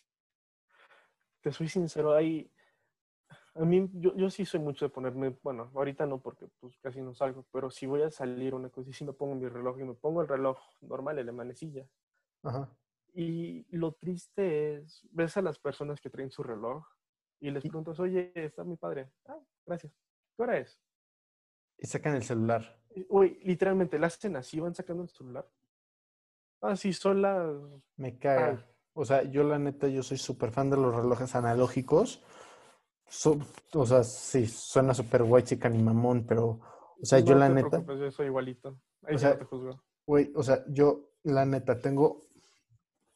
Te 1.43 1.53
soy 1.53 1.69
sincero, 1.69 2.15
hay, 2.15 2.51
a 3.55 3.65
mí, 3.65 3.89
yo, 3.93 4.16
yo 4.16 4.31
sí 4.31 4.44
soy 4.44 4.59
mucho 4.59 4.86
de 4.86 4.89
ponerme, 4.89 5.39
bueno, 5.44 5.70
ahorita 5.77 6.07
no 6.07 6.20
porque 6.20 6.49
pues 6.59 6.77
casi 6.78 7.01
no 7.01 7.15
salgo, 7.15 7.47
pero 7.53 7.70
si 7.70 7.86
voy 7.86 8.03
a 8.03 8.11
salir 8.11 8.53
una 8.53 8.69
cosa 8.69 8.90
y 8.90 8.93
si 8.93 9.05
me 9.05 9.12
pongo 9.12 9.36
mi 9.36 9.47
reloj 9.47 9.78
y 9.78 9.85
me 9.85 9.94
pongo 9.94 10.23
el 10.23 10.28
reloj 10.28 10.59
normal, 10.81 11.20
el 11.20 11.27
de 11.27 11.31
manecilla. 11.31 11.86
Ajá. 12.43 12.69
Y 13.14 13.66
lo 13.76 13.93
triste 13.93 14.76
es, 14.76 15.06
ves 15.10 15.36
a 15.36 15.43
las 15.43 15.59
personas 15.59 16.01
que 16.01 16.09
traen 16.09 16.30
su 16.30 16.43
reloj 16.43 16.86
y 17.40 17.51
les 17.51 17.62
preguntas, 17.62 17.98
oye, 18.01 18.32
está 18.34 18.64
mi 18.64 18.76
padre. 18.76 19.10
Ah, 19.26 19.39
gracias. 19.66 19.93
¿Qué 20.36 20.43
hora 20.43 20.59
es? 20.59 20.80
Y 21.76 21.86
sacan 21.86 22.14
el 22.14 22.22
celular. 22.22 22.80
Uy, 23.09 23.39
literalmente, 23.43 23.98
la 23.98 24.06
hacen 24.06 24.36
así, 24.36 24.60
van 24.60 24.74
sacando 24.74 25.02
el 25.02 25.10
celular. 25.10 25.47
Ah, 26.60 26.76
sí, 26.76 26.93
son 26.93 27.20
las... 27.20 27.52
Me 27.97 28.18
cae. 28.18 28.59
O 28.94 29.05
sea, 29.05 29.24
yo 29.24 29.43
la 29.43 29.59
neta, 29.59 29.89
yo 29.89 30.02
soy 30.02 30.18
súper 30.18 30.52
fan 30.52 30.70
de 30.70 30.76
los 30.76 30.94
relojes 30.94 31.34
analógicos. 31.34 32.22
o 33.74 33.86
sea, 33.86 34.05
sí, 34.05 34.47
suena 34.47 34.94
súper 34.94 35.24
guay, 35.24 35.43
chica 35.43 35.68
ni 35.68 35.82
mamón, 35.82 36.24
pero... 36.26 36.60
O 37.01 37.05
sea, 37.05 37.18
yo 37.18 37.34
la 37.34 37.48
neta... 37.48 37.84
yo 37.84 38.10
soy 38.10 38.26
igualito. 38.26 38.78
Ahí 39.02 39.16
o 39.16 39.18
sea, 39.18 39.36
te 39.36 39.44
juzgo. 39.44 39.82
Güey, 40.06 40.30
o 40.36 40.43
sea, 40.43 40.64
yo 40.68 41.10
la 41.24 41.44
neta 41.44 41.80
tengo 41.80 42.20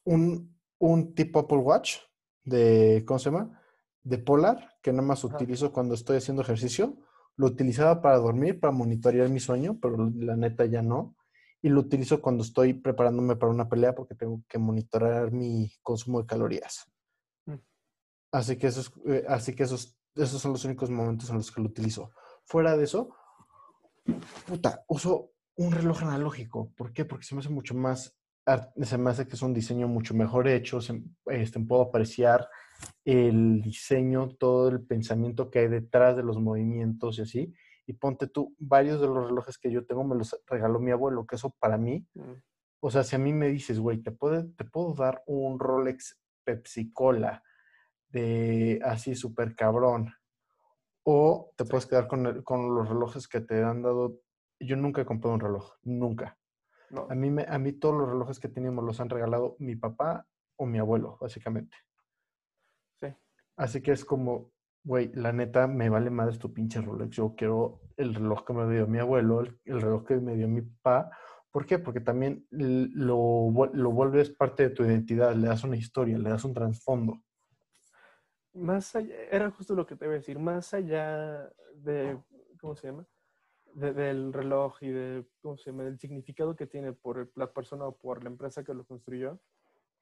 un, 0.07 0.57
un 0.79 1.13
tipo 1.13 1.39
Apple 1.39 1.57
Watch 1.57 1.97
de, 2.43 3.03
¿cómo 3.05 3.19
se 3.19 3.29
llama? 3.29 3.61
De 4.03 4.17
Polar, 4.17 4.77
que 4.81 4.93
nada 4.93 5.07
más 5.07 5.23
utilizo 5.23 5.73
cuando 5.73 5.93
estoy 5.95 6.17
haciendo 6.17 6.41
ejercicio 6.41 6.97
lo 7.35 7.45
utilizaba 7.45 8.01
para 8.01 8.17
dormir, 8.17 8.59
para 8.59 8.71
monitorear 8.71 9.29
mi 9.29 9.39
sueño, 9.39 9.77
pero 9.79 10.11
la 10.15 10.35
neta 10.35 10.65
ya 10.65 10.81
no. 10.81 11.15
Y 11.61 11.69
lo 11.69 11.81
utilizo 11.81 12.19
cuando 12.19 12.43
estoy 12.43 12.73
preparándome 12.73 13.35
para 13.35 13.51
una 13.51 13.69
pelea 13.69 13.93
porque 13.93 14.15
tengo 14.15 14.41
que 14.47 14.57
monitorear 14.57 15.31
mi 15.31 15.71
consumo 15.83 16.21
de 16.21 16.27
calorías. 16.27 16.91
Mm. 17.45 17.55
Así 18.31 18.57
que, 18.57 18.67
esos, 18.67 18.91
eh, 19.05 19.23
así 19.27 19.53
que 19.53 19.63
esos, 19.63 19.99
esos 20.15 20.41
son 20.41 20.53
los 20.53 20.65
únicos 20.65 20.89
momentos 20.89 21.29
en 21.29 21.37
los 21.37 21.51
que 21.51 21.61
lo 21.61 21.67
utilizo. 21.67 22.11
Fuera 22.43 22.75
de 22.75 22.85
eso, 22.85 23.09
puta, 24.47 24.83
uso 24.87 25.31
un 25.57 25.71
reloj 25.71 26.01
analógico. 26.03 26.71
¿Por 26.75 26.91
qué? 26.91 27.05
Porque 27.05 27.25
se 27.25 27.35
me 27.35 27.41
hace 27.41 27.49
mucho 27.49 27.75
más, 27.75 28.16
se 28.81 28.97
me 28.97 29.09
hace 29.09 29.27
que 29.27 29.35
es 29.35 29.41
un 29.41 29.53
diseño 29.53 29.87
mucho 29.87 30.13
mejor 30.13 30.47
hecho, 30.47 30.79
se, 30.79 31.01
este, 31.27 31.59
puedo 31.59 31.81
apreciar 31.81 32.47
el 33.03 33.61
diseño, 33.61 34.29
todo 34.29 34.69
el 34.69 34.81
pensamiento 34.81 35.49
que 35.49 35.59
hay 35.59 35.67
detrás 35.67 36.15
de 36.15 36.23
los 36.23 36.39
movimientos 36.39 37.17
y 37.17 37.21
así. 37.21 37.53
Y 37.85 37.93
ponte 37.93 38.27
tú, 38.27 38.55
varios 38.59 39.01
de 39.01 39.07
los 39.07 39.27
relojes 39.27 39.57
que 39.57 39.71
yo 39.71 39.85
tengo 39.85 40.03
me 40.03 40.15
los 40.15 40.37
regaló 40.45 40.79
mi 40.79 40.91
abuelo, 40.91 41.25
que 41.25 41.35
eso 41.35 41.55
para 41.59 41.77
mí, 41.77 42.05
mm. 42.13 42.33
o 42.81 42.91
sea, 42.91 43.03
si 43.03 43.15
a 43.15 43.19
mí 43.19 43.33
me 43.33 43.47
dices, 43.47 43.79
güey, 43.79 43.99
te, 43.99 44.11
puede, 44.11 44.43
te 44.43 44.65
puedo 44.65 44.93
dar 44.93 45.23
un 45.25 45.59
Rolex 45.59 46.19
Pepsi 46.43 46.91
Cola 46.91 47.43
de 48.09 48.79
así 48.83 49.15
súper 49.15 49.55
cabrón, 49.55 50.13
o 51.03 51.53
te 51.55 51.63
puedes 51.63 51.85
quedar 51.85 52.07
con, 52.07 52.41
con, 52.43 52.75
los 52.75 52.89
relojes 52.89 53.27
que 53.29 53.39
te 53.39 53.63
han 53.63 53.81
dado. 53.81 54.19
Yo 54.59 54.75
nunca 54.75 55.01
he 55.01 55.05
comprado 55.05 55.35
un 55.35 55.39
reloj, 55.39 55.71
nunca. 55.83 56.37
A, 57.09 57.15
mí 57.15 57.29
me, 57.29 57.45
a 57.47 57.57
mí 57.57 57.73
todos 57.73 57.95
los 57.95 58.09
relojes 58.09 58.39
que 58.39 58.47
teníamos 58.47 58.83
los 58.83 58.99
han 58.99 59.09
regalado 59.09 59.55
mi 59.59 59.75
papá 59.75 60.25
o 60.55 60.65
mi 60.65 60.79
abuelo, 60.79 61.17
básicamente. 61.19 61.75
Así 63.57 63.81
que 63.81 63.91
es 63.91 64.05
como, 64.05 64.53
güey, 64.83 65.11
la 65.15 65.33
neta 65.33 65.67
me 65.67 65.89
vale 65.89 66.11
madre 66.11 66.37
tu 66.37 66.53
pinche 66.53 66.79
Rolex. 66.79 67.15
Yo 67.15 67.33
quiero 67.35 67.81
el 67.97 68.13
reloj 68.13 68.45
que 68.45 68.53
me 68.53 68.71
dio 68.71 68.87
mi 68.87 68.99
abuelo, 68.99 69.41
el, 69.41 69.81
reloj 69.81 70.05
que 70.05 70.17
me 70.17 70.35
dio 70.35 70.47
mi 70.47 70.61
papá. 70.61 71.09
¿Por 71.49 71.65
qué? 71.65 71.79
Porque 71.79 71.99
también 71.99 72.45
lo, 72.51 73.51
lo 73.73 73.91
vuelves 73.91 74.29
parte 74.29 74.63
de 74.63 74.69
tu 74.69 74.83
identidad, 74.83 75.33
le 75.35 75.47
das 75.47 75.63
una 75.63 75.75
historia, 75.75 76.19
le 76.19 76.29
das 76.29 76.45
un 76.45 76.53
trasfondo. 76.53 77.23
Más 78.53 78.95
allá, 78.95 79.15
era 79.31 79.49
justo 79.49 79.73
lo 79.73 79.87
que 79.87 79.95
te 79.95 80.05
iba 80.05 80.13
a 80.13 80.17
decir, 80.17 80.37
más 80.37 80.73
allá 80.73 81.49
de, 81.75 82.19
¿cómo 82.59 82.75
se 82.75 82.87
llama? 82.87 83.07
Del 83.77 84.33
reloj 84.33 84.81
y 84.81 84.89
de, 84.89 85.25
¿cómo 85.41 85.57
se 85.57 85.69
llama? 85.69 85.83
Del 85.83 85.99
significado 85.99 86.55
que 86.55 86.65
tiene 86.65 86.93
por 86.93 87.31
la 87.35 87.53
persona 87.53 87.85
o 87.85 87.95
por 87.95 88.23
la 88.23 88.29
empresa 88.29 88.63
que 88.63 88.73
lo 88.73 88.85
construyó, 88.85 89.39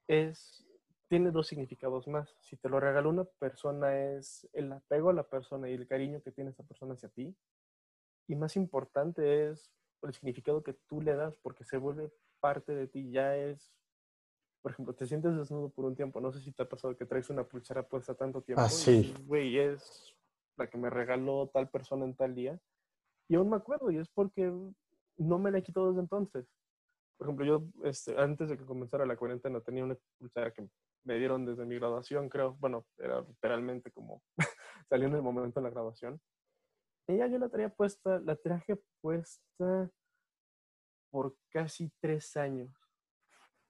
es 0.08 0.66
tiene 1.08 1.30
dos 1.30 1.46
significados 1.46 2.08
más. 2.08 2.34
Si 2.40 2.56
te 2.56 2.68
lo 2.68 2.80
regaló 2.80 3.10
una 3.10 3.24
persona 3.24 4.16
es 4.16 4.48
el 4.52 4.72
apego 4.72 5.10
a 5.10 5.12
la 5.12 5.28
persona 5.28 5.68
y 5.68 5.74
el 5.74 5.86
cariño 5.86 6.22
que 6.22 6.32
tiene 6.32 6.50
esa 6.50 6.64
persona 6.64 6.94
hacia 6.94 7.10
ti. 7.10 7.36
Y 8.26 8.34
más 8.34 8.56
importante 8.56 9.50
es 9.50 9.70
el 10.02 10.14
significado 10.14 10.62
que 10.62 10.72
tú 10.88 11.00
le 11.00 11.14
das 11.14 11.36
porque 11.36 11.64
se 11.64 11.76
vuelve 11.76 12.10
parte 12.40 12.74
de 12.74 12.88
ti. 12.88 13.10
Ya 13.10 13.36
es, 13.36 13.72
por 14.62 14.72
ejemplo, 14.72 14.94
te 14.94 15.06
sientes 15.06 15.36
desnudo 15.36 15.68
por 15.68 15.84
un 15.84 15.94
tiempo. 15.94 16.20
No 16.20 16.32
sé 16.32 16.40
si 16.40 16.50
te 16.50 16.62
ha 16.62 16.68
pasado 16.68 16.96
que 16.96 17.06
traes 17.06 17.30
una 17.30 17.44
pulsera 17.44 17.86
puesta 17.86 18.14
tanto 18.14 18.42
tiempo. 18.42 18.62
Ah, 18.62 18.68
sí. 18.68 19.14
Güey, 19.26 19.58
es 19.58 20.16
la 20.56 20.66
que 20.66 20.78
me 20.78 20.90
regaló 20.90 21.50
tal 21.52 21.68
persona 21.68 22.04
en 22.04 22.16
tal 22.16 22.34
día. 22.34 22.58
Y 23.28 23.34
aún 23.34 23.50
me 23.50 23.56
acuerdo 23.56 23.90
y 23.90 23.98
es 23.98 24.08
porque 24.08 24.52
no 25.16 25.38
me 25.38 25.50
la 25.50 25.58
he 25.58 25.62
quitado 25.62 25.88
desde 25.88 26.00
entonces. 26.00 26.46
Por 27.16 27.26
ejemplo, 27.26 27.46
yo 27.46 27.64
este, 27.84 28.18
antes 28.18 28.48
de 28.48 28.58
que 28.58 28.66
comenzara 28.66 29.06
la 29.06 29.16
cuarentena 29.16 29.60
tenía 29.60 29.84
una 29.84 29.96
pulsera 30.18 30.52
que 30.52 30.68
me 31.04 31.18
dieron 31.18 31.46
desde 31.46 31.64
mi 31.64 31.76
graduación, 31.76 32.28
creo. 32.28 32.56
Bueno, 32.60 32.84
era 32.98 33.22
literalmente 33.22 33.90
como 33.90 34.22
salió 34.88 35.06
en 35.06 35.14
el 35.14 35.22
momento 35.22 35.60
de 35.60 35.64
la 35.64 35.70
graduación. 35.70 36.20
Y 37.08 37.18
ya 37.18 37.28
yo 37.28 37.38
la 37.38 37.48
traía 37.48 37.70
puesta, 37.70 38.18
la 38.20 38.36
traje 38.36 38.76
puesta 39.00 39.90
por 41.10 41.36
casi 41.50 41.90
tres 42.00 42.36
años. 42.36 42.70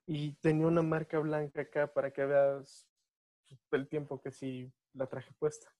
Y 0.06 0.34
tenía 0.36 0.66
una 0.66 0.82
marca 0.82 1.18
blanca 1.18 1.62
acá 1.62 1.92
para 1.92 2.10
que 2.12 2.24
veas 2.24 2.88
el 3.72 3.88
tiempo 3.88 4.20
que 4.20 4.32
sí 4.32 4.72
la 4.94 5.06
traje 5.06 5.32
puesta. 5.38 5.70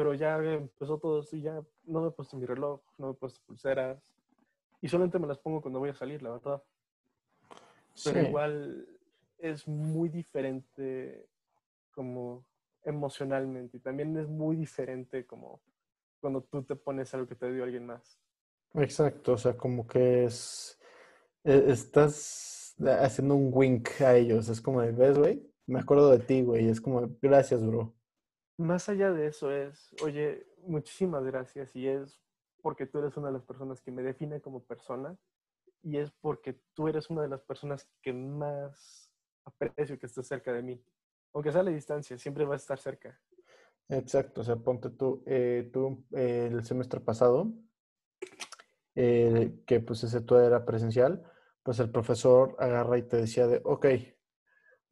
Pero 0.00 0.14
ya 0.14 0.38
empezó 0.38 0.96
todo 0.96 1.20
esto 1.20 1.36
y 1.36 1.42
ya 1.42 1.62
no 1.84 2.00
me 2.00 2.08
he 2.08 2.10
puesto 2.10 2.34
mi 2.38 2.46
reloj, 2.46 2.80
no 2.96 3.08
me 3.08 3.12
he 3.12 3.16
puesto 3.16 3.38
pulseras. 3.46 4.02
Y 4.80 4.88
solamente 4.88 5.18
me 5.18 5.26
las 5.26 5.36
pongo 5.36 5.60
cuando 5.60 5.78
voy 5.78 5.90
a 5.90 5.94
salir, 5.94 6.22
la 6.22 6.30
verdad. 6.30 6.62
Pero 8.02 8.22
igual 8.26 8.88
es 9.36 9.68
muy 9.68 10.08
diferente 10.08 11.28
como 11.90 12.46
emocionalmente 12.82 13.76
y 13.76 13.80
también 13.80 14.16
es 14.16 14.26
muy 14.26 14.56
diferente 14.56 15.26
como 15.26 15.60
cuando 16.18 16.40
tú 16.44 16.62
te 16.62 16.76
pones 16.76 17.12
algo 17.12 17.26
que 17.26 17.34
te 17.34 17.52
dio 17.52 17.62
alguien 17.62 17.84
más. 17.84 18.18
Exacto, 18.72 19.34
o 19.34 19.36
sea, 19.36 19.54
como 19.54 19.86
que 19.86 20.24
es, 20.24 20.80
e, 21.44 21.70
estás 21.70 22.74
haciendo 23.02 23.34
un 23.34 23.50
wink 23.52 24.00
a 24.00 24.16
ellos, 24.16 24.48
es 24.48 24.62
como, 24.62 24.78
¿ves, 24.78 25.18
güey? 25.18 25.46
Me 25.66 25.80
acuerdo 25.80 26.10
de 26.10 26.20
ti, 26.20 26.40
güey, 26.40 26.70
es 26.70 26.80
como, 26.80 27.06
gracias, 27.20 27.62
bro. 27.62 27.99
Más 28.60 28.90
allá 28.90 29.10
de 29.10 29.26
eso 29.26 29.50
es, 29.50 29.96
oye, 30.02 30.46
muchísimas 30.66 31.24
gracias 31.24 31.74
y 31.74 31.88
es 31.88 32.20
porque 32.60 32.84
tú 32.84 32.98
eres 32.98 33.16
una 33.16 33.28
de 33.28 33.32
las 33.32 33.42
personas 33.42 33.80
que 33.80 33.90
me 33.90 34.02
define 34.02 34.42
como 34.42 34.62
persona 34.62 35.16
y 35.82 35.96
es 35.96 36.10
porque 36.10 36.60
tú 36.74 36.86
eres 36.86 37.08
una 37.08 37.22
de 37.22 37.28
las 37.28 37.40
personas 37.40 37.88
que 38.02 38.12
más 38.12 39.10
aprecio 39.46 39.98
que 39.98 40.04
estés 40.04 40.26
cerca 40.26 40.52
de 40.52 40.62
mí. 40.62 40.84
Aunque 41.32 41.52
sea 41.52 41.62
a 41.62 41.64
la 41.64 41.70
distancia, 41.70 42.18
siempre 42.18 42.44
va 42.44 42.52
a 42.52 42.58
estar 42.58 42.78
cerca. 42.78 43.18
Exacto, 43.88 44.42
o 44.42 44.44
sea, 44.44 44.56
ponte 44.56 44.90
tú, 44.90 45.22
eh, 45.24 45.70
tú 45.72 46.04
el 46.10 46.62
semestre 46.62 47.00
pasado, 47.00 47.50
eh, 48.94 49.58
que 49.66 49.80
pues 49.80 50.04
ese 50.04 50.20
todo 50.20 50.46
era 50.46 50.66
presencial, 50.66 51.22
pues 51.62 51.78
el 51.78 51.90
profesor 51.90 52.56
agarra 52.58 52.98
y 52.98 53.08
te 53.08 53.16
decía 53.16 53.46
de, 53.46 53.62
ok, 53.64 53.86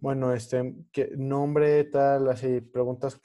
bueno, 0.01 0.33
este, 0.33 0.75
¿qué 0.93 1.11
nombre 1.17 1.85
tal? 1.85 2.29
Así, 2.29 2.61
preguntas 2.61 3.21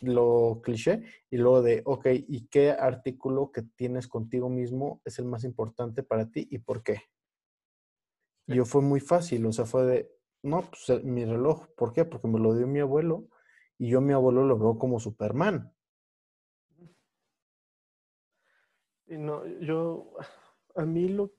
lo 0.00 0.60
cliché 0.62 1.02
y 1.30 1.36
luego 1.36 1.62
de, 1.62 1.82
ok, 1.84 2.06
¿y 2.12 2.46
qué 2.46 2.70
artículo 2.70 3.50
que 3.50 3.62
tienes 3.62 4.06
contigo 4.06 4.48
mismo 4.48 5.00
es 5.04 5.18
el 5.18 5.24
más 5.24 5.42
importante 5.44 6.02
para 6.02 6.30
ti 6.30 6.46
y 6.50 6.58
por 6.58 6.82
qué? 6.82 7.02
Y 8.46 8.56
yo 8.56 8.64
fue 8.64 8.82
muy 8.82 9.00
fácil, 9.00 9.44
o 9.46 9.52
sea, 9.52 9.64
fue 9.64 9.84
de, 9.84 10.12
no, 10.42 10.62
pues 10.62 11.02
mi 11.04 11.24
reloj, 11.24 11.66
¿por 11.76 11.92
qué? 11.92 12.04
Porque 12.04 12.28
me 12.28 12.38
lo 12.38 12.54
dio 12.54 12.66
mi 12.66 12.80
abuelo 12.80 13.28
y 13.78 13.88
yo 13.88 13.98
a 13.98 14.02
mi 14.02 14.12
abuelo 14.12 14.44
lo 14.44 14.58
veo 14.58 14.78
como 14.78 15.00
Superman. 15.00 15.72
Y 19.06 19.18
no, 19.18 19.44
yo, 19.60 20.14
a 20.76 20.84
mí 20.86 21.08
lo, 21.08 21.32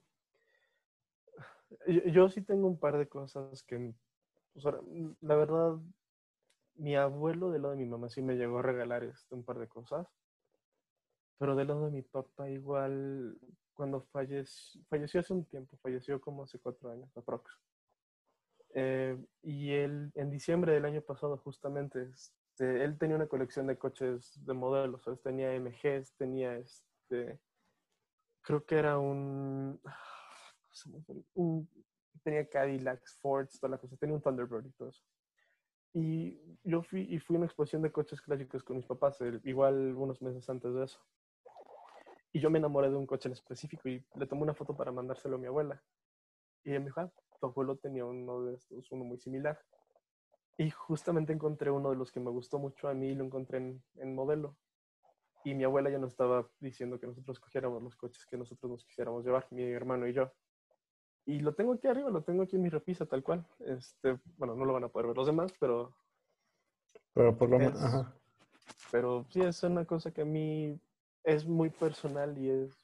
yo, 1.87 2.29
sí 2.29 2.41
tengo 2.41 2.67
un 2.67 2.79
par 2.79 2.97
de 2.97 3.07
cosas 3.07 3.63
que, 3.63 3.93
la 4.55 5.35
verdad, 5.35 5.77
mi 6.75 6.95
abuelo 6.95 7.51
del 7.51 7.63
lado 7.63 7.73
de 7.73 7.79
mi 7.79 7.85
mamá 7.85 8.09
sí 8.09 8.21
me 8.21 8.35
llegó 8.35 8.59
a 8.59 8.63
regalar 8.63 9.03
este, 9.03 9.35
un 9.35 9.43
par 9.43 9.59
de 9.59 9.67
cosas, 9.67 10.07
pero 11.37 11.55
del 11.55 11.67
lado 11.67 11.85
de 11.85 11.91
mi 11.91 12.01
papá 12.01 12.49
igual, 12.49 13.37
cuando 13.73 14.01
falleció, 14.11 14.81
falleció 14.89 15.19
hace 15.19 15.33
un 15.33 15.45
tiempo, 15.45 15.77
falleció 15.77 16.21
como 16.21 16.43
hace 16.43 16.59
cuatro 16.59 16.91
años, 16.91 17.15
aprox. 17.17 17.51
Eh, 18.75 19.17
y 19.43 19.71
él, 19.71 20.11
en 20.15 20.31
diciembre 20.31 20.73
del 20.73 20.85
año 20.85 21.01
pasado, 21.01 21.37
justamente, 21.37 22.09
este, 22.11 22.83
él 22.83 22.97
tenía 22.97 23.15
una 23.15 23.27
colección 23.27 23.67
de 23.67 23.77
coches 23.77 24.33
de 24.45 24.53
modelos, 24.53 25.03
tenía 25.23 25.53
MGs, 25.53 26.13
tenía 26.17 26.57
este, 26.57 27.39
creo 28.41 28.65
que 28.65 28.77
era 28.77 28.97
un, 28.97 29.79
un 31.35 31.69
tenía 32.23 32.47
Cadillacs, 32.47 33.17
Fords, 33.21 33.59
toda 33.59 33.71
la 33.71 33.77
cosa, 33.77 33.95
tenía 33.97 34.15
un 34.15 34.21
Thunderbird 34.21 34.65
y 34.65 34.71
todo 34.71 34.89
eso. 34.89 35.03
Y 35.93 36.57
yo 36.63 36.81
fui, 36.81 37.01
y 37.01 37.19
fui 37.19 37.35
a 37.35 37.37
una 37.37 37.45
exposición 37.45 37.83
de 37.83 37.91
coches 37.91 38.21
clásicos 38.21 38.63
con 38.63 38.77
mis 38.77 38.85
papás, 38.85 39.19
igual 39.43 39.93
unos 39.95 40.21
meses 40.21 40.49
antes 40.49 40.73
de 40.73 40.85
eso. 40.85 40.99
Y 42.31 42.39
yo 42.39 42.49
me 42.49 42.57
enamoré 42.57 42.89
de 42.89 42.95
un 42.95 43.05
coche 43.05 43.29
en 43.29 43.33
específico 43.33 43.87
y 43.87 44.03
le 44.15 44.25
tomé 44.25 44.41
una 44.41 44.55
foto 44.55 44.75
para 44.75 44.91
mandárselo 44.91 45.35
a 45.35 45.39
mi 45.39 45.45
abuela. 45.45 45.83
Y 46.63 46.71
ella 46.71 46.79
me 46.79 46.85
dijo, 46.85 47.01
ah, 47.01 47.13
tu 47.39 47.45
abuelo 47.45 47.77
tenía 47.77 48.05
uno 48.05 48.45
de 48.45 48.55
estos, 48.55 48.91
uno 48.91 49.03
muy 49.03 49.19
similar. 49.19 49.59
Y 50.57 50.71
justamente 50.71 51.31
encontré 51.31 51.69
uno 51.69 51.91
de 51.91 51.95
los 51.95 52.11
que 52.11 52.19
me 52.19 52.31
gustó 52.31 52.57
mucho 52.57 52.87
a 52.87 52.95
mí 52.95 53.09
y 53.09 53.15
lo 53.15 53.25
encontré 53.25 53.59
en, 53.59 53.83
en 53.97 54.15
modelo. 54.15 54.57
Y 55.43 55.53
mi 55.53 55.63
abuela 55.63 55.91
ya 55.91 55.99
nos 55.99 56.11
estaba 56.11 56.49
diciendo 56.59 56.99
que 56.99 57.05
nosotros 57.05 57.39
cogiéramos 57.39 57.83
los 57.83 57.95
coches 57.95 58.25
que 58.25 58.37
nosotros 58.37 58.71
nos 58.71 58.85
quisiéramos 58.85 59.23
llevar, 59.23 59.45
mi 59.51 59.63
hermano 59.63 60.07
y 60.07 60.13
yo. 60.13 60.31
Y 61.25 61.39
lo 61.39 61.53
tengo 61.53 61.73
aquí 61.73 61.87
arriba, 61.87 62.09
lo 62.09 62.21
tengo 62.21 62.43
aquí 62.43 62.57
en 62.57 62.63
mi 62.63 62.69
repisa, 62.69 63.05
tal 63.05 63.23
cual. 63.23 63.45
Este, 63.59 64.19
bueno, 64.37 64.55
no 64.55 64.65
lo 64.65 64.73
van 64.73 64.83
a 64.83 64.89
poder 64.89 65.07
ver 65.07 65.17
los 65.17 65.27
demás, 65.27 65.53
pero. 65.59 65.95
Pero 67.13 67.37
por 67.37 67.49
lo 67.49 67.59
menos. 67.59 67.79
Pero 68.91 69.25
sí, 69.29 69.41
es 69.41 69.63
una 69.63 69.85
cosa 69.85 70.11
que 70.11 70.21
a 70.21 70.25
mí 70.25 70.79
es 71.23 71.45
muy 71.45 71.69
personal 71.69 72.37
y 72.37 72.49
es. 72.49 72.77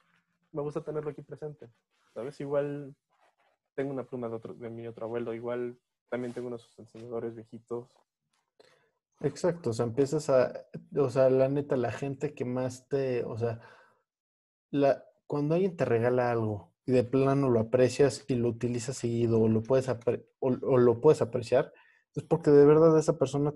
Me 0.52 0.62
gusta 0.62 0.82
tenerlo 0.82 1.10
aquí 1.10 1.22
presente. 1.22 1.68
¿Sabes? 2.14 2.40
Igual 2.40 2.94
tengo 3.74 3.92
una 3.92 4.04
pluma 4.04 4.28
de, 4.28 4.34
otro, 4.34 4.54
de 4.54 4.70
mi 4.70 4.86
otro 4.86 5.06
abuelo, 5.06 5.32
igual 5.32 5.78
también 6.08 6.32
tengo 6.32 6.48
unos 6.48 6.68
encendedores 6.78 7.34
viejitos. 7.34 7.88
Exacto, 9.20 9.70
o 9.70 9.72
sea, 9.72 9.84
empiezas 9.84 10.30
a, 10.30 10.66
o 10.96 11.10
sea, 11.10 11.28
la 11.28 11.48
neta, 11.48 11.76
la 11.76 11.92
gente 11.92 12.34
que 12.34 12.44
más 12.44 12.88
te, 12.88 13.22
o 13.24 13.36
sea, 13.36 13.60
la, 14.70 15.04
cuando 15.26 15.54
alguien 15.54 15.76
te 15.76 15.84
regala 15.84 16.30
algo 16.30 16.69
de 16.90 17.04
plano 17.04 17.48
lo 17.48 17.60
aprecias 17.60 18.24
y 18.28 18.34
lo 18.34 18.48
utilizas 18.48 18.96
seguido 18.96 19.40
o 19.40 19.48
lo 19.48 19.62
puedes, 19.62 19.88
o, 20.40 20.50
lo 20.50 21.00
puedes 21.00 21.22
apreciar, 21.22 21.72
es 22.14 22.22
porque 22.24 22.50
de 22.50 22.64
verdad 22.64 22.98
esa 22.98 23.18
persona 23.18 23.52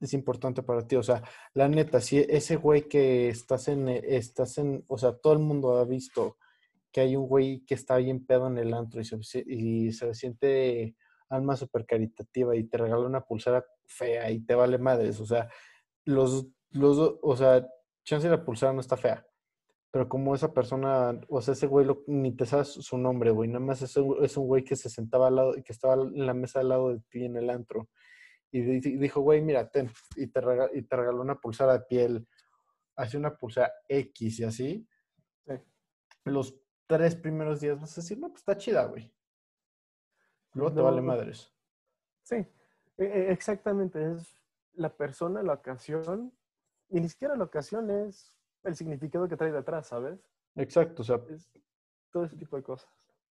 es 0.00 0.12
importante 0.14 0.62
para 0.62 0.86
ti. 0.86 0.96
O 0.96 1.02
sea, 1.02 1.22
la 1.54 1.68
neta, 1.68 2.00
si 2.00 2.18
ese 2.18 2.56
güey 2.56 2.88
que 2.88 3.28
estás 3.28 3.68
en, 3.68 3.88
estás 3.88 4.58
en, 4.58 4.84
o 4.88 4.98
sea, 4.98 5.16
todo 5.16 5.32
el 5.32 5.40
mundo 5.40 5.76
ha 5.78 5.84
visto 5.84 6.36
que 6.92 7.00
hay 7.02 7.16
un 7.16 7.26
güey 7.28 7.64
que 7.66 7.74
está 7.74 7.96
bien 7.96 8.24
pedo 8.24 8.46
en 8.46 8.58
el 8.58 8.72
antro 8.74 9.00
y 9.00 9.04
se, 9.04 9.44
y 9.46 9.92
se 9.92 10.14
siente 10.14 10.96
alma 11.28 11.56
súper 11.56 11.84
caritativa 11.84 12.56
y 12.56 12.64
te 12.64 12.78
regala 12.78 13.06
una 13.06 13.20
pulsera 13.20 13.64
fea 13.86 14.30
y 14.30 14.40
te 14.40 14.54
vale 14.54 14.78
madres. 14.78 15.20
O 15.20 15.26
sea, 15.26 15.48
los, 16.04 16.48
los, 16.70 17.18
o 17.20 17.36
sea, 17.36 17.66
chance 18.04 18.28
la 18.28 18.44
pulsera 18.44 18.72
no 18.72 18.80
está 18.80 18.96
fea. 18.96 19.27
Pero 19.90 20.08
como 20.08 20.34
esa 20.34 20.52
persona, 20.52 21.18
o 21.28 21.40
sea, 21.40 21.54
ese 21.54 21.66
güey 21.66 21.86
ni 22.06 22.36
te 22.36 22.44
sabes 22.44 22.68
su 22.68 22.98
nombre, 22.98 23.30
güey. 23.30 23.48
Nada 23.48 23.64
más 23.64 23.80
es 23.80 23.96
un, 23.96 24.22
es 24.22 24.36
un 24.36 24.46
güey 24.46 24.62
que 24.62 24.76
se 24.76 24.90
sentaba 24.90 25.28
al 25.28 25.36
lado, 25.36 25.56
y 25.56 25.62
que 25.62 25.72
estaba 25.72 25.94
en 25.94 26.26
la 26.26 26.34
mesa 26.34 26.60
al 26.60 26.68
lado 26.68 26.90
de 26.90 27.00
ti 27.08 27.24
en 27.24 27.36
el 27.36 27.48
antro. 27.48 27.88
Y 28.50 28.60
dijo, 28.96 29.20
güey, 29.20 29.40
mira, 29.40 29.68
ten. 29.70 29.90
Y 30.16 30.26
te, 30.28 30.40
regaló, 30.40 30.74
y 30.74 30.82
te 30.82 30.96
regaló 30.96 31.20
una 31.20 31.38
pulsera 31.40 31.72
de 31.74 31.80
piel. 31.80 32.28
Hace 32.96 33.16
una 33.16 33.36
pulsera 33.36 33.72
X 33.88 34.40
y 34.40 34.44
así. 34.44 34.88
Los 36.24 36.60
tres 36.86 37.16
primeros 37.16 37.60
días 37.60 37.80
vas 37.80 37.96
a 37.96 38.00
decir, 38.00 38.18
no, 38.18 38.28
pues 38.28 38.40
está 38.40 38.56
chida, 38.56 38.84
güey. 38.84 39.12
Luego 40.54 40.74
te 40.74 40.80
vale 40.80 41.00
madres. 41.00 41.54
Sí, 42.22 42.36
e, 42.36 43.04
e, 43.04 43.32
exactamente. 43.32 44.12
Es 44.12 44.34
la 44.74 44.94
persona, 44.94 45.42
la 45.42 45.54
ocasión, 45.54 46.32
y 46.88 47.00
ni 47.00 47.08
siquiera 47.08 47.36
la 47.36 47.44
ocasión 47.44 47.90
es 47.90 48.37
el 48.64 48.76
significado 48.76 49.28
que 49.28 49.36
trae 49.36 49.52
detrás, 49.52 49.88
¿sabes? 49.88 50.18
Exacto, 50.56 51.02
o 51.02 51.04
sea. 51.04 51.20
todo 52.10 52.24
ese 52.24 52.36
tipo 52.36 52.56
de 52.56 52.62
cosas. 52.62 52.90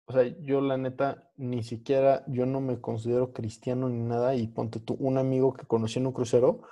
O 0.06 0.12
sea, 0.12 0.22
yo 0.24 0.60
la 0.60 0.76
neta, 0.76 1.30
ni 1.36 1.62
siquiera, 1.62 2.24
yo 2.26 2.44
no 2.44 2.60
me 2.60 2.80
considero 2.80 3.32
cristiano 3.32 3.88
ni 3.88 4.00
nada, 4.00 4.34
y 4.34 4.46
ponte 4.48 4.80
tú, 4.80 4.96
un 4.98 5.16
amigo 5.16 5.54
que 5.54 5.66
conocí 5.66 5.98
en 5.98 6.06
un 6.06 6.12
crucero 6.12 6.62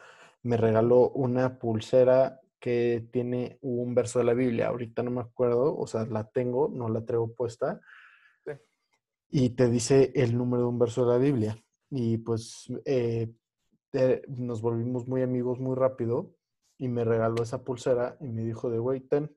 me 0.42 0.56
regaló 0.56 1.10
una 1.10 1.58
pulsera 1.58 2.40
que 2.58 3.08
tiene 3.12 3.58
un 3.62 3.94
verso 3.94 4.18
de 4.18 4.24
la 4.24 4.34
Biblia. 4.34 4.68
Ahorita 4.68 5.02
no 5.02 5.10
me 5.10 5.20
acuerdo, 5.20 5.76
o 5.76 5.86
sea, 5.86 6.04
la 6.06 6.24
tengo, 6.24 6.68
no 6.68 6.88
la 6.88 7.04
traigo 7.04 7.32
puesta, 7.34 7.80
y 9.34 9.50
te 9.50 9.70
dice 9.70 10.12
el 10.14 10.36
número 10.36 10.64
de 10.64 10.68
un 10.68 10.78
verso 10.78 11.06
de 11.06 11.12
la 11.12 11.18
Biblia. 11.18 11.56
Y 11.88 12.18
pues 12.18 12.70
eh, 12.84 13.32
nos 14.28 14.60
volvimos 14.60 15.08
muy 15.08 15.22
amigos 15.22 15.58
muy 15.58 15.74
rápido 15.74 16.34
y 16.82 16.88
me 16.88 17.04
regaló 17.04 17.44
esa 17.44 17.62
pulsera 17.62 18.16
y 18.18 18.28
me 18.28 18.42
dijo 18.42 18.68
de, 18.68 18.80
güey, 18.80 19.02
ten, 19.02 19.32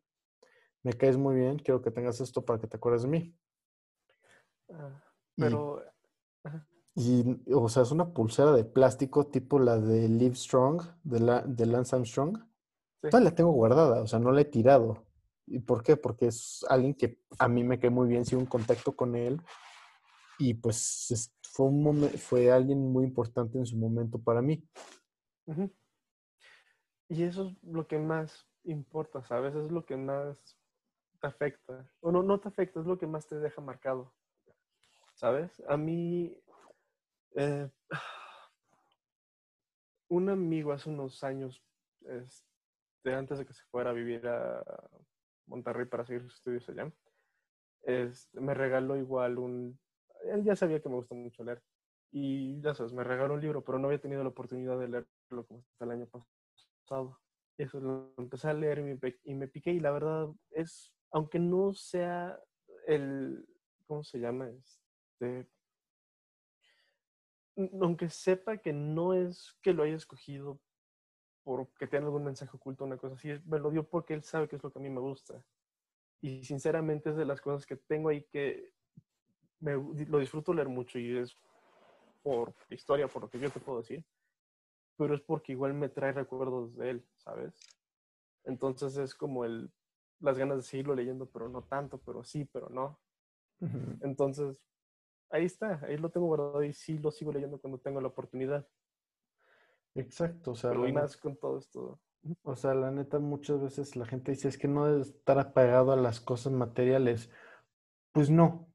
me 0.82 0.94
caes 0.94 1.16
muy 1.16 1.36
bien, 1.36 1.60
quiero 1.60 1.80
que 1.80 1.92
tengas 1.92 2.20
esto 2.20 2.44
para 2.44 2.60
que 2.60 2.66
te 2.66 2.78
acuerdes 2.78 3.04
de 3.04 3.08
mí. 3.08 3.38
Ah, 4.72 5.00
pero... 5.36 5.84
Y, 6.96 7.24
o 7.54 7.70
sea, 7.70 7.84
es 7.84 7.92
una 7.92 8.14
pulsera 8.14 8.52
de 8.54 8.64
plástico 8.64 9.28
tipo 9.28 9.60
la 9.60 9.78
de 9.78 10.10
Live 10.10 10.34
Strong, 10.34 10.82
de, 11.04 11.20
la, 11.20 11.42
de 11.44 11.68
Lance 11.68 11.96
Armstrong. 11.96 12.36
Sí. 13.04 13.10
la 13.12 13.36
tengo 13.36 13.52
guardada, 13.52 14.02
o 14.02 14.08
sea, 14.08 14.18
no 14.18 14.32
la 14.32 14.42
he 14.42 14.46
tirado. 14.46 15.06
¿Y 15.46 15.60
por 15.60 15.84
qué? 15.84 15.98
Porque 15.98 16.28
es 16.28 16.66
alguien 16.68 16.96
que 16.96 17.22
a 17.38 17.48
mí 17.48 17.64
me 17.64 17.80
cae 17.80 17.92
muy 17.92 18.08
bien, 18.08 18.26
si 18.26 18.34
un 18.34 18.48
contacto 18.48 18.96
con 18.96 19.16
él 19.16 19.40
y 20.40 20.56
pues 20.56 21.32
fue, 21.44 21.68
un 21.68 22.10
fue 22.18 22.52
alguien 22.52 22.92
muy 22.92 23.04
importante 23.06 23.60
en 23.60 23.68
su 23.68 23.78
momento 23.78 24.18
para 24.18 24.42
mí. 24.42 24.68
Y 27.16 27.24
eso 27.24 27.48
es 27.48 27.64
lo 27.64 27.88
que 27.88 27.98
más 27.98 28.46
importa, 28.66 29.24
¿sabes? 29.24 29.56
Es 29.56 29.72
lo 29.72 29.86
que 29.86 29.96
más 29.96 30.58
te 31.22 31.28
afecta. 31.28 31.90
O 32.02 32.12
no, 32.12 32.24
no 32.24 32.42
te 32.42 32.50
afecta, 32.50 32.82
es 32.82 32.86
lo 32.86 32.98
que 32.98 33.08
más 33.08 33.26
te 33.26 33.40
deja 33.40 33.62
marcado. 33.62 34.14
¿Sabes? 35.14 35.64
A 35.70 35.78
mí, 35.78 36.38
eh, 37.36 37.70
un 40.10 40.30
amigo 40.30 40.74
hace 40.74 40.90
unos 40.90 41.24
años, 41.24 41.64
este, 42.02 43.14
antes 43.14 43.40
de 43.40 43.46
que 43.46 43.54
se 43.54 43.64
fuera 43.72 43.92
a 43.92 43.94
vivir 43.94 44.28
a 44.28 44.62
Monterrey 45.46 45.86
para 45.86 46.06
seguir 46.06 46.24
sus 46.24 46.36
estudios 46.36 46.68
allá, 46.68 46.92
este, 47.84 48.42
me 48.42 48.54
regaló 48.54 48.98
igual 48.98 49.38
un 49.38 49.80
él 50.26 50.44
ya 50.44 50.58
sabía 50.58 50.82
que 50.82 50.90
me 50.90 50.96
gusta 50.96 51.16
mucho 51.16 51.46
leer. 51.46 51.64
Y 52.12 52.60
ya 52.60 52.74
sabes, 52.74 52.92
me 52.92 53.06
regaló 53.06 53.36
un 53.36 53.42
libro, 53.42 53.64
pero 53.64 53.80
no 53.80 53.88
había 53.88 54.02
tenido 54.02 54.22
la 54.22 54.30
oportunidad 54.30 54.78
de 54.80 54.90
leerlo 54.90 55.46
como 55.48 55.62
hasta 55.62 55.86
el 55.86 55.92
año 55.92 56.08
pasado. 56.08 56.35
Y 57.58 57.64
eso 57.64 57.80
lo 57.80 58.14
empecé 58.18 58.50
a 58.50 58.54
leer 58.54 58.80
y 58.80 58.84
me, 58.84 59.00
y 59.24 59.34
me 59.34 59.48
piqué. 59.48 59.72
Y 59.72 59.80
la 59.80 59.92
verdad 59.92 60.30
es, 60.52 60.94
aunque 61.12 61.40
no 61.40 61.74
sea 61.74 62.40
el, 62.88 63.48
¿cómo 63.86 64.04
se 64.04 64.20
llama? 64.20 64.50
Este, 64.50 65.48
aunque 67.82 68.10
sepa 68.10 68.58
que 68.58 68.74
no 68.74 69.14
es 69.14 69.58
que 69.62 69.74
lo 69.74 69.84
haya 69.84 69.96
escogido 69.96 70.60
porque 71.44 71.88
tiene 71.88 72.06
algún 72.06 72.24
mensaje 72.24 72.56
oculto, 72.58 72.84
una 72.84 72.98
cosa 72.98 73.16
así, 73.16 73.30
me 73.46 73.60
lo 73.60 73.70
dio 73.70 73.88
porque 73.88 74.14
él 74.14 74.24
sabe 74.24 74.48
que 74.48 74.56
es 74.56 74.64
lo 74.64 74.72
que 74.72 74.80
a 74.80 74.82
mí 74.82 74.90
me 74.90 75.00
gusta. 75.00 75.46
Y 76.22 76.44
sinceramente 76.44 77.12
es 77.12 77.16
de 77.16 77.26
las 77.26 77.40
cosas 77.40 77.66
que 77.66 77.76
tengo 77.76 78.10
ahí 78.10 78.24
que 78.24 78.74
lo 79.60 80.20
disfruto 80.20 80.54
leer 80.54 80.70
mucho 80.70 80.98
y 81.00 81.18
es 81.18 81.38
por 82.24 82.54
historia, 82.70 83.08
por 83.08 83.22
lo 83.22 83.30
que 83.30 83.40
yo 83.40 83.50
te 83.52 83.60
puedo 83.60 83.80
decir, 83.80 84.04
pero 84.98 85.16
es 85.16 85.22
porque 85.22 85.52
igual 85.54 85.74
me 85.74 85.90
trae 85.90 86.12
recuerdos 86.12 86.76
de 86.76 86.92
él, 86.92 87.06
¿sabes? 87.18 87.54
Entonces 88.44 88.98
es 88.98 89.16
como 89.16 89.46
el, 89.46 89.72
las 90.20 90.38
ganas 90.38 90.58
de 90.58 90.64
seguirlo 90.64 90.96
leyendo, 90.96 91.30
pero 91.30 91.50
no 91.50 91.64
tanto, 91.64 92.00
pero 92.00 92.24
sí, 92.24 92.46
pero 92.46 92.70
no. 92.70 93.00
Entonces, 94.02 94.58
ahí 95.30 95.46
está, 95.46 95.80
ahí 95.86 95.98
lo 95.98 96.10
tengo 96.10 96.28
guardado 96.28 96.64
y 96.64 96.74
sí 96.74 96.98
lo 97.00 97.12
sigo 97.12 97.32
leyendo 97.32 97.60
cuando 97.60 97.80
tengo 97.80 98.02
la 98.02 98.08
oportunidad. 98.08 98.68
Exacto, 99.96 100.52
o 100.52 100.56
sea, 100.56 100.72
Pero 100.72 100.88
y 100.88 100.94
más 100.94 101.18
con 101.18 101.38
todo 101.38 101.58
esto. 101.58 102.00
o 102.44 102.56
sea, 102.56 102.74
la 102.74 102.92
neta, 102.92 103.20
muchas 103.20 103.62
veces 103.62 103.96
la 103.96 104.06
gente 104.06 104.32
dice 104.32 104.50
es 104.50 104.58
que 104.58 104.68
no 104.68 104.86
debes 104.86 105.10
estar 105.10 105.40
apegado 105.40 105.92
a 105.92 105.96
las 105.96 106.20
cosas 106.20 106.52
materiales. 106.52 107.32
Pues 108.12 108.30
no, 108.30 108.68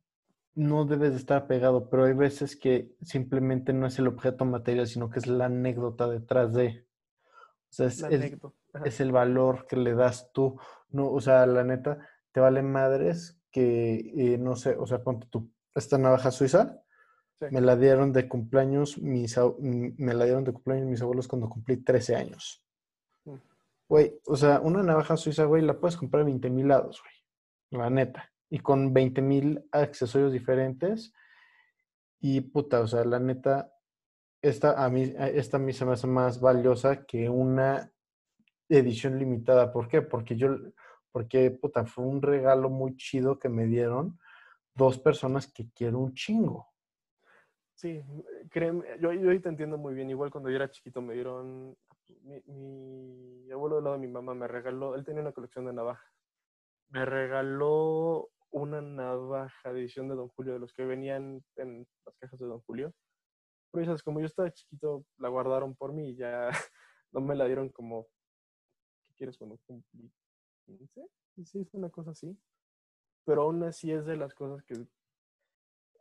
no 0.55 0.85
debes 0.85 1.13
de 1.13 1.19
estar 1.19 1.43
apegado, 1.43 1.89
pero 1.89 2.05
hay 2.05 2.13
veces 2.13 2.57
que 2.57 2.95
simplemente 3.03 3.73
no 3.73 3.87
es 3.87 3.99
el 3.99 4.09
objeto 4.09 4.45
material, 4.45 4.87
sino 4.87 5.11
que 5.11 5.19
es 5.21 5.27
la 5.27 5.47
anécdota 5.47 6.09
detrás 6.09 6.53
de. 6.53 6.87
O 7.71 7.73
sea, 7.73 7.87
es, 7.87 9.01
el 9.01 9.13
valor 9.13 9.67
que 9.67 9.77
le 9.77 9.95
das 9.95 10.33
tú. 10.33 10.59
No, 10.91 11.11
o 11.11 11.21
sea, 11.21 11.47
la 11.47 11.63
neta, 11.63 11.99
te 12.33 12.41
vale 12.41 12.63
madres 12.63 13.41
que, 13.51 14.13
eh, 14.17 14.39
no 14.39 14.57
sé, 14.57 14.77
o 14.77 14.87
sea, 14.87 15.03
ponte 15.03 15.29
tú, 15.31 15.51
esta 15.75 15.99
navaja 15.99 16.31
suiza, 16.31 16.83
Sí. 17.41 17.47
me 17.53 17.63
la 17.63 17.75
dieron 17.75 18.13
de 18.13 18.29
cumpleaños 18.29 18.99
mis, 18.99 19.39
me 19.61 20.13
la 20.13 20.25
dieron 20.27 20.45
de 20.45 20.53
cumpleaños 20.53 20.89
mis 20.89 21.01
abuelos 21.01 21.27
cuando 21.27 21.49
cumplí 21.49 21.79
13 21.79 22.15
años. 22.15 22.63
Mm. 23.25 23.37
Güey, 23.89 24.21
o 24.27 24.37
sea, 24.37 24.61
una 24.61 24.83
navaja 24.83 25.17
suiza, 25.17 25.45
güey, 25.45 25.63
la 25.63 25.81
puedes 25.81 25.97
comprar 25.97 26.21
a 26.21 26.27
20 26.27 26.51
mil 26.51 26.69
lados, 26.69 27.01
güey, 27.01 27.81
la 27.83 27.89
neta. 27.89 28.31
Y 28.51 28.59
con 28.59 28.93
20 28.93 29.23
mil 29.23 29.69
accesorios 29.73 30.33
diferentes. 30.33 31.13
Y 32.21 32.41
puta, 32.43 32.81
o 32.81 32.87
sea, 32.87 33.05
la 33.05 33.19
neta, 33.19 33.73
esta 34.43 34.85
a 34.85 34.91
mí, 34.91 35.15
esta 35.17 35.57
a 35.57 35.61
mí 35.61 35.73
se 35.73 35.87
me 35.87 35.93
hace 35.93 36.07
más 36.07 36.41
valiosa 36.41 37.07
que 37.07 37.31
una 37.31 37.93
edición 38.69 39.19
limitada. 39.19 39.73
¿Por 39.73 39.89
qué? 39.89 40.03
Porque 40.03 40.37
yo, 40.37 40.49
porque, 41.13 41.51
puta, 41.51 41.85
fue 41.87 42.05
un 42.05 42.23
regalo 42.23 42.71
muy 42.71 42.97
chido 42.97 43.39
que 43.39 43.49
me 43.49 43.67
dieron 43.67 44.19
dos 44.75 44.99
personas 44.99 45.53
que 45.53 45.71
quiero 45.73 45.99
un 45.99 46.15
chingo. 46.15 46.69
Sí, 47.75 48.03
créeme, 48.51 48.85
yo, 49.01 49.13
yo 49.13 49.41
te 49.41 49.49
entiendo 49.49 49.79
muy 49.79 49.95
bien. 49.95 50.11
Igual 50.11 50.31
cuando 50.31 50.51
yo 50.51 50.57
era 50.57 50.71
chiquito 50.71 51.01
me 51.01 51.15
dieron, 51.15 51.77
mi, 52.25 52.43
mi 52.47 53.51
abuelo 53.51 53.77
del 53.77 53.85
lado 53.85 53.97
de 53.97 54.07
mi 54.07 54.13
mamá 54.13 54.35
me 54.35 54.47
regaló, 54.47 54.95
él 54.95 55.05
tenía 55.05 55.23
una 55.23 55.33
colección 55.33 55.65
de 55.65 55.73
navajas. 55.73 56.13
Me 56.91 57.05
regaló 57.05 58.29
una 58.51 58.81
navaja 58.81 59.73
de 59.73 59.81
edición 59.81 60.09
de 60.09 60.17
Don 60.17 60.29
Julio, 60.29 60.53
de 60.53 60.59
los 60.59 60.73
que 60.73 60.85
venían 60.85 61.45
en 61.57 61.87
las 62.05 62.17
cajas 62.19 62.39
de 62.39 62.47
Don 62.47 62.61
Julio. 62.63 62.93
Pero 63.73 63.97
como 64.05 64.21
yo 64.21 64.27
estaba 64.27 64.51
chiquito, 64.51 65.05
la 65.19 65.29
guardaron 65.29 65.77
por 65.77 65.93
mí 65.93 66.11
y 66.11 66.17
ya 66.17 66.51
no 67.13 67.21
me 67.21 67.37
la 67.37 67.47
dieron 67.47 67.69
como, 67.69 68.09
¿qué 69.07 69.15
quieres 69.15 69.39
cuando 69.39 69.59
cumplí? 69.67 70.11
¿15? 70.67 71.09
Sí, 71.45 71.61
es 71.61 71.75
una 71.75 71.91
cosa 71.91 72.11
así. 72.11 72.37
Pero 73.25 73.43
aún 73.43 73.63
así 73.63 73.93
es 73.93 74.05
de 74.07 74.17
las 74.17 74.35
cosas 74.35 74.65
que 74.65 74.87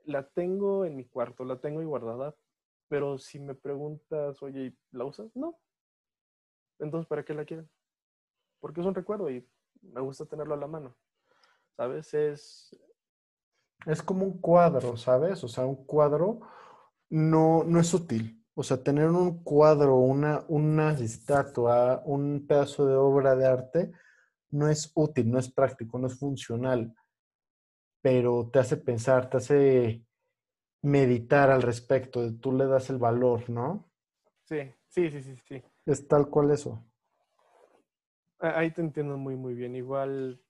la 0.06 0.28
tengo 0.28 0.86
en 0.86 0.96
mi 0.96 1.06
cuarto, 1.06 1.44
la 1.46 1.60
tengo 1.60 1.80
ahí 1.80 1.86
guardada, 1.86 2.36
pero 2.88 3.20
si 3.20 3.40
me 3.40 3.54
preguntas, 3.54 4.42
oye, 4.42 4.76
¿la 4.92 5.06
usas? 5.06 5.36
No. 5.36 5.60
Entonces, 6.80 7.08
¿para 7.08 7.24
qué 7.24 7.34
la 7.34 7.46
quiero? 7.46 7.68
Porque 8.60 8.82
es 8.82 8.88
un 8.88 8.96
recuerdo 8.96 9.30
y 9.30 9.48
me 9.82 10.02
gusta 10.02 10.26
tenerlo 10.26 10.56
a 10.56 10.58
la 10.58 10.68
mano. 10.68 10.98
¿Sabes? 11.80 12.14
Es... 12.14 12.76
Es 13.86 14.02
como 14.02 14.26
un 14.26 14.40
cuadro, 14.40 14.98
¿sabes? 14.98 15.44
O 15.44 15.48
sea, 15.48 15.66
un 15.66 15.86
cuadro 15.86 16.40
no, 17.10 17.64
no 17.64 17.80
es 17.80 17.94
útil. 17.94 18.46
O 18.56 18.64
sea, 18.64 18.84
tener 18.84 19.10
un 19.10 19.44
cuadro, 19.44 19.96
una, 19.98 20.44
una 20.50 20.92
estatua, 20.94 22.02
un 22.06 22.46
pedazo 22.48 22.86
de 22.88 22.96
obra 22.96 23.36
de 23.36 23.48
arte, 23.48 23.92
no 24.52 24.70
es 24.70 24.92
útil, 24.96 25.32
no 25.32 25.40
es 25.40 25.52
práctico, 25.52 26.00
no 26.00 26.08
es 26.08 26.20
funcional, 26.20 26.94
pero 28.02 28.50
te 28.52 28.60
hace 28.60 28.78
pensar, 28.78 29.30
te 29.30 29.38
hace 29.38 30.06
meditar 30.84 31.52
al 31.52 31.62
respecto, 31.64 32.34
tú 32.40 32.54
le 32.54 32.68
das 32.68 32.90
el 32.92 32.98
valor, 33.00 33.50
¿no? 33.50 33.92
Sí, 34.44 34.58
sí, 34.90 35.10
sí, 35.12 35.22
sí, 35.22 35.38
sí. 35.48 35.64
Es 35.86 36.08
tal 36.08 36.30
cual 36.30 36.52
eso. 36.52 36.86
Ah, 38.40 38.60
Ahí 38.60 38.72
te 38.72 38.82
entiendo 38.82 39.18
muy, 39.18 39.36
muy 39.36 39.54
bien. 39.54 39.76
Igual, 39.76 40.42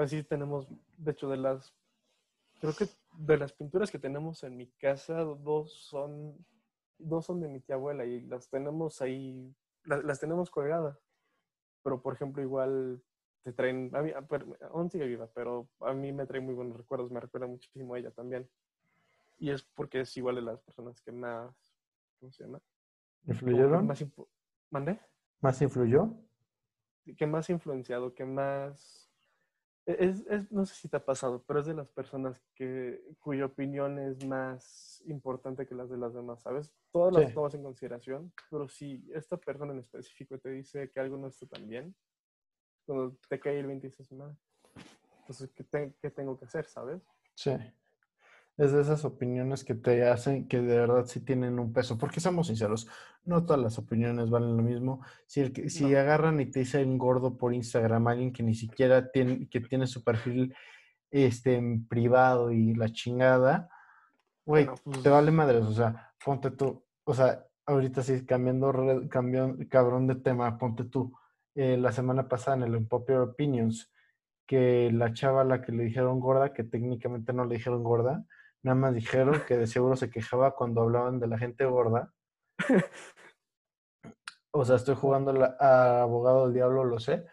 así 0.00 0.22
tenemos, 0.24 0.66
de 0.98 1.12
hecho, 1.12 1.28
de 1.28 1.36
las, 1.36 1.74
creo 2.60 2.74
que 2.74 2.86
de 3.18 3.36
las 3.38 3.52
pinturas 3.52 3.90
que 3.90 3.98
tenemos 3.98 4.42
en 4.44 4.56
mi 4.56 4.66
casa, 4.72 5.14
dos 5.22 5.72
son, 5.72 6.36
dos 6.98 7.26
son 7.26 7.40
de 7.40 7.48
mi 7.48 7.60
tía 7.60 7.76
abuela 7.76 8.04
y 8.04 8.20
las 8.22 8.48
tenemos 8.48 9.00
ahí, 9.02 9.54
la- 9.84 9.98
las, 10.02 10.20
tenemos 10.20 10.50
colgadas. 10.50 10.98
Pero, 11.82 12.00
por 12.00 12.14
ejemplo, 12.14 12.42
igual 12.42 13.02
te 13.42 13.52
traen, 13.52 13.90
a 13.94 14.00
mí, 14.02 14.10
aún 14.70 14.90
sigue 14.90 15.06
viva, 15.06 15.28
pero 15.34 15.68
a 15.80 15.92
mí 15.92 16.12
me 16.12 16.26
trae 16.26 16.40
muy 16.40 16.54
buenos 16.54 16.76
recuerdos, 16.76 17.10
me 17.10 17.20
recuerda 17.20 17.46
muchísimo 17.46 17.94
a 17.94 17.98
ella 17.98 18.10
también. 18.10 18.48
Y 19.38 19.50
es 19.50 19.62
porque 19.64 20.00
es 20.00 20.16
igual 20.16 20.36
de 20.36 20.42
las 20.42 20.60
personas 20.60 21.00
que 21.02 21.12
más, 21.12 21.54
¿cómo 22.18 22.32
se 22.32 22.44
llama? 22.44 22.60
¿Influyeron? 23.26 23.86
Más 23.86 24.04
¿Mandé? 24.70 25.00
¿Más 25.40 25.60
influyó? 25.60 26.10
que 27.18 27.26
más 27.26 27.50
influenciado, 27.50 28.14
que 28.14 28.24
más... 28.24 29.10
Es, 29.86 30.24
es- 30.28 30.50
no 30.50 30.64
sé 30.64 30.74
si 30.74 30.88
te 30.88 30.96
ha 30.96 31.04
pasado, 31.04 31.44
pero 31.46 31.60
es 31.60 31.66
de 31.66 31.74
las 31.74 31.90
personas 31.90 32.40
que, 32.54 33.02
cuya 33.20 33.44
opinión 33.46 33.98
es 33.98 34.24
más 34.24 35.02
importante 35.06 35.66
que 35.66 35.74
las 35.74 35.90
de 35.90 35.98
las 35.98 36.14
demás, 36.14 36.40
¿sabes? 36.42 36.72
Todas 36.90 37.12
las 37.12 37.28
Sí. 37.28 37.34
tomas 37.34 37.54
en 37.54 37.62
consideración, 37.62 38.32
pero 38.50 38.66
si 38.68 39.06
esta 39.14 39.36
persona 39.36 39.72
en 39.74 39.80
específico 39.80 40.38
te 40.38 40.50
dice 40.50 40.90
que 40.90 41.00
algo 41.00 41.18
no 41.18 41.26
está 41.28 41.46
tan 41.46 41.68
bien, 41.68 41.94
cuando 42.86 43.16
te 43.28 43.38
cae 43.40 43.60
el 43.60 43.66
20 43.66 43.88
dices, 43.88 44.10
"Ma, 44.12 44.34
entonces, 45.20 45.50
¿qué, 45.54 45.64
te- 45.64 45.94
qué 46.00 46.10
tengo 46.10 46.38
que 46.38 46.46
hacer, 46.46 46.66
sabes? 46.66 47.02
Sí. 47.34 47.52
Es 48.56 48.72
de 48.72 48.82
esas 48.82 49.04
opiniones 49.04 49.64
que 49.64 49.74
te 49.74 50.06
hacen 50.08 50.46
que 50.46 50.60
de 50.60 50.78
verdad 50.78 51.06
sí 51.06 51.20
tienen 51.20 51.58
un 51.58 51.72
peso. 51.72 51.98
Porque 51.98 52.20
seamos 52.20 52.46
sinceros, 52.46 52.86
no 53.24 53.44
todas 53.44 53.60
las 53.60 53.78
opiniones 53.78 54.30
valen 54.30 54.56
lo 54.56 54.62
mismo. 54.62 55.00
Si, 55.26 55.40
el 55.40 55.52
que- 55.52 55.68
si 55.70 55.84
No. 55.86 55.98
agarran 55.98 56.40
y 56.40 56.46
te 56.46 56.60
dicen 56.60 56.96
gordo 56.96 57.36
por 57.36 57.52
Instagram, 57.52 58.06
alguien 58.06 58.32
que 58.32 58.42
ni 58.44 58.54
siquiera 58.54 59.10
tiene, 59.10 59.48
que 59.48 59.60
tiene 59.60 59.86
su 59.88 60.04
perfil 60.04 60.54
este, 61.10 61.56
en 61.56 61.86
privado 61.86 62.50
y 62.52 62.74
la 62.74 62.88
chingada, 62.90 63.68
güey, 64.44 64.64
Bueno, 64.66 64.80
pues- 64.84 65.02
te 65.02 65.08
vale 65.10 65.30
madres. 65.30 65.62
O 65.64 65.72
sea, 65.72 66.12
ponte 66.24 66.50
tú. 66.52 66.84
O 67.04 67.14
sea, 67.14 67.44
ahorita 67.66 68.02
sí, 68.02 68.24
cambiando, 68.26 68.72
cambiando 69.08 69.64
cabrón 69.68 70.06
de 70.06 70.16
tema, 70.16 70.58
ponte 70.58 70.84
tú. 70.84 71.12
eh, 71.56 71.76
la 71.76 71.92
semana 71.92 72.28
pasada 72.28 72.56
en 72.56 72.62
el 72.64 72.74
Unpopular 72.74 73.20
Opinions, 73.22 73.92
que 74.44 74.90
la 74.92 75.12
chava 75.12 75.42
a 75.42 75.44
la 75.44 75.62
que 75.62 75.70
le 75.70 75.84
dijeron 75.84 76.18
gorda, 76.18 76.52
que 76.52 76.64
técnicamente 76.64 77.32
no 77.32 77.44
le 77.44 77.54
dijeron 77.54 77.84
gorda, 77.84 78.26
nada 78.64 78.74
más 78.74 78.94
dijeron 78.94 79.42
que 79.46 79.56
de 79.56 79.66
seguro 79.66 79.94
se 79.94 80.10
quejaba 80.10 80.56
cuando 80.56 80.80
hablaban 80.82 81.20
de 81.20 81.28
la 81.28 81.38
gente 81.38 81.64
gorda. 81.66 82.12
O 84.52 84.64
sea, 84.64 84.76
estoy 84.76 84.94
jugando 84.94 85.32
la- 85.32 85.56
a 85.60 86.02
abogado 86.02 86.44
del 86.46 86.54
diablo, 86.54 86.84
lo 86.84 86.98
sé, 86.98 87.26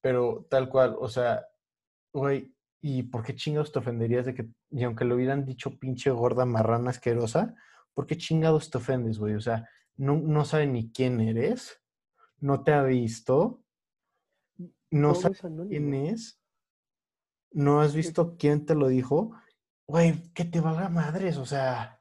pero 0.00 0.46
tal 0.48 0.68
cual, 0.68 0.96
o 0.98 1.08
sea, 1.08 1.46
güey, 2.12 2.54
¿y 2.80 3.02
por 3.04 3.22
qué 3.24 3.34
chingados 3.34 3.72
te 3.72 3.80
ofenderías 3.80 4.26
de 4.26 4.34
que, 4.34 4.48
y 4.70 4.84
aunque 4.84 5.04
le 5.04 5.14
hubieran 5.14 5.44
dicho 5.44 5.78
pinche 5.78 6.10
gorda 6.10 6.44
marrana 6.44 6.90
asquerosa, 6.90 7.54
¿por 7.94 8.06
qué 8.06 8.16
chingados 8.16 8.70
te 8.70 8.78
ofendes, 8.78 9.18
güey? 9.18 9.34
O 9.34 9.40
sea, 9.40 9.68
no, 9.96 10.16
no 10.16 10.44
sabe 10.44 10.68
ni 10.68 10.92
quién 10.92 11.20
eres, 11.20 11.82
no 12.38 12.62
te 12.62 12.72
ha 12.72 12.82
visto, 12.84 13.64
no 14.90 15.12
Todo 15.12 15.20
sabe 15.20 15.66
quién 15.68 15.92
es, 15.94 16.40
no 17.50 17.80
has 17.80 17.94
visto 17.94 18.36
quién 18.38 18.64
te 18.64 18.74
lo 18.76 18.86
dijo, 18.88 19.32
güey, 19.88 20.32
que 20.34 20.44
te 20.44 20.60
valga 20.60 20.88
madres, 20.88 21.36
o 21.38 21.46
sea, 21.46 22.00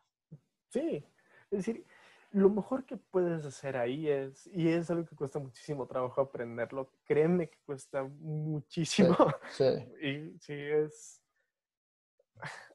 Sí, 0.69 1.03
es 1.49 1.57
decir, 1.65 1.85
lo 2.31 2.49
mejor 2.49 2.85
que 2.85 2.97
puedes 2.97 3.45
hacer 3.45 3.77
ahí 3.77 4.09
es, 4.09 4.45
y 4.47 4.67
es 4.67 4.91
algo 4.91 5.05
que 5.05 5.15
cuesta 5.15 5.39
muchísimo 5.39 5.87
trabajo 5.87 6.19
aprenderlo, 6.19 6.91
créeme 7.05 7.49
que 7.49 7.57
cuesta 7.65 8.03
muchísimo, 8.03 9.15
sí, 9.49 9.63
y 10.03 10.37
sí 10.39 10.53
es 10.53 11.23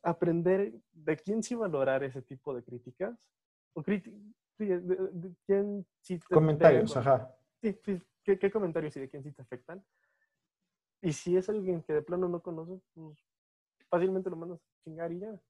aprender 0.02 0.72
de 0.92 1.16
quién 1.18 1.42
sí 1.42 1.54
valorar 1.54 2.02
ese 2.02 2.22
tipo 2.22 2.54
de 2.54 2.64
críticas, 2.64 3.18
o 3.74 3.82
criti- 3.82 4.34
sí, 4.56 4.64
de, 4.66 4.80
de- 4.80 5.08
de 5.12 5.36
quién 5.46 5.86
sí 6.00 6.18
te 6.18 6.34
comentarios, 6.34 6.96
ajá. 6.96 7.36
sí, 7.60 7.78
sí, 7.84 8.02
¿qué, 8.24 8.38
qué 8.38 8.50
comentarios 8.50 8.96
y 8.96 9.00
de 9.00 9.08
quién 9.10 9.22
sí 9.22 9.32
te 9.32 9.42
afectan. 9.42 9.84
Y 11.02 11.12
si 11.12 11.36
es 11.36 11.48
alguien 11.48 11.82
que 11.82 11.92
de 11.92 12.02
plano 12.02 12.28
no 12.28 12.40
conoces, 12.40 12.80
pues 12.94 13.18
fácilmente 13.90 14.30
lo 14.30 14.36
mandas 14.36 14.60
chingar 14.84 15.12
y 15.12 15.20
ya, 15.20 15.40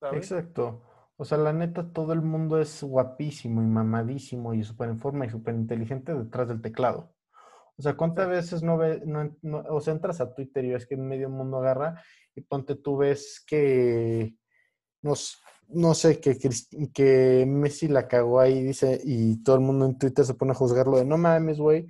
¿sabes? 0.00 0.30
Exacto. 0.30 0.82
O 1.16 1.24
sea, 1.24 1.36
la 1.38 1.52
neta, 1.52 1.92
todo 1.92 2.12
el 2.12 2.22
mundo 2.22 2.58
es 2.60 2.82
guapísimo 2.82 3.62
y 3.62 3.66
mamadísimo 3.66 4.54
y 4.54 4.64
súper 4.64 4.88
en 4.88 4.98
forma 4.98 5.26
y 5.26 5.30
súper 5.30 5.54
inteligente 5.54 6.14
detrás 6.14 6.48
del 6.48 6.62
teclado. 6.62 7.14
O 7.76 7.82
sea, 7.82 7.96
¿cuántas 7.96 8.26
Sí. 8.26 8.30
veces 8.32 8.62
no 8.62 8.76
ves, 8.78 9.04
no, 9.06 9.36
no- 9.42 9.64
o 9.68 9.80
sea, 9.80 9.94
entras 9.94 10.20
a 10.20 10.34
Twitter 10.34 10.64
y 10.64 10.70
ves 10.72 10.86
que 10.86 10.96
medio 10.96 11.28
mundo 11.28 11.58
agarra 11.58 12.02
y 12.34 12.40
ponte 12.42 12.74
tú 12.74 12.96
ves 12.96 13.42
que, 13.46 14.34
no, 15.02 15.12
no 15.68 15.94
sé, 15.94 16.20
que, 16.20 16.38
que 16.92 17.44
Messi 17.46 17.88
la 17.88 18.08
cagó 18.08 18.40
ahí, 18.40 18.62
dice, 18.62 19.00
y 19.04 19.42
todo 19.42 19.56
el 19.56 19.62
mundo 19.62 19.86
en 19.86 19.98
Twitter 19.98 20.24
se 20.24 20.34
pone 20.34 20.52
a 20.52 20.54
juzgarlo 20.54 20.96
de, 20.98 21.04
no 21.04 21.16
mames, 21.18 21.58
güey, 21.58 21.86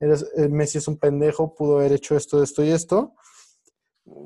eres- 0.00 0.30
eh, 0.36 0.48
Messi 0.48 0.78
es 0.78 0.88
un 0.88 0.98
pendejo, 0.98 1.54
pudo 1.54 1.78
haber 1.78 1.92
hecho 1.92 2.16
esto, 2.16 2.42
esto 2.42 2.64
y 2.64 2.70
esto. 2.70 3.14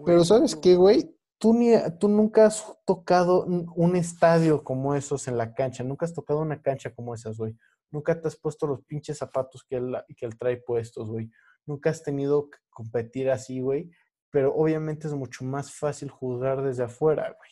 Pero 0.06 0.24
¿sabes 0.24 0.56
qué, 0.56 0.74
güey? 0.76 1.14
Tú, 1.38 1.54
ni, 1.54 1.72
tú 1.98 2.08
nunca 2.08 2.46
has 2.46 2.64
tocado 2.84 3.44
un 3.44 3.96
estadio 3.96 4.64
como 4.64 4.94
esos 4.94 5.28
en 5.28 5.36
la 5.36 5.54
cancha, 5.54 5.84
nunca 5.84 6.06
has 6.06 6.14
tocado 6.14 6.40
una 6.40 6.62
cancha 6.62 6.94
como 6.94 7.14
esas, 7.14 7.36
güey. 7.38 7.56
Nunca 7.90 8.20
te 8.20 8.28
has 8.28 8.36
puesto 8.36 8.66
los 8.66 8.82
pinches 8.84 9.18
zapatos 9.18 9.64
que 9.64 9.76
él, 9.76 9.96
que 10.16 10.26
él 10.26 10.36
trae 10.36 10.56
puestos, 10.56 11.08
güey. 11.08 11.30
Nunca 11.64 11.90
has 11.90 12.02
tenido 12.02 12.50
que 12.50 12.58
competir 12.70 13.30
así, 13.30 13.60
güey. 13.60 13.90
Pero 14.30 14.54
obviamente 14.54 15.06
es 15.06 15.14
mucho 15.14 15.44
más 15.44 15.72
fácil 15.72 16.10
jugar 16.10 16.62
desde 16.62 16.84
afuera, 16.84 17.34
güey. 17.38 17.50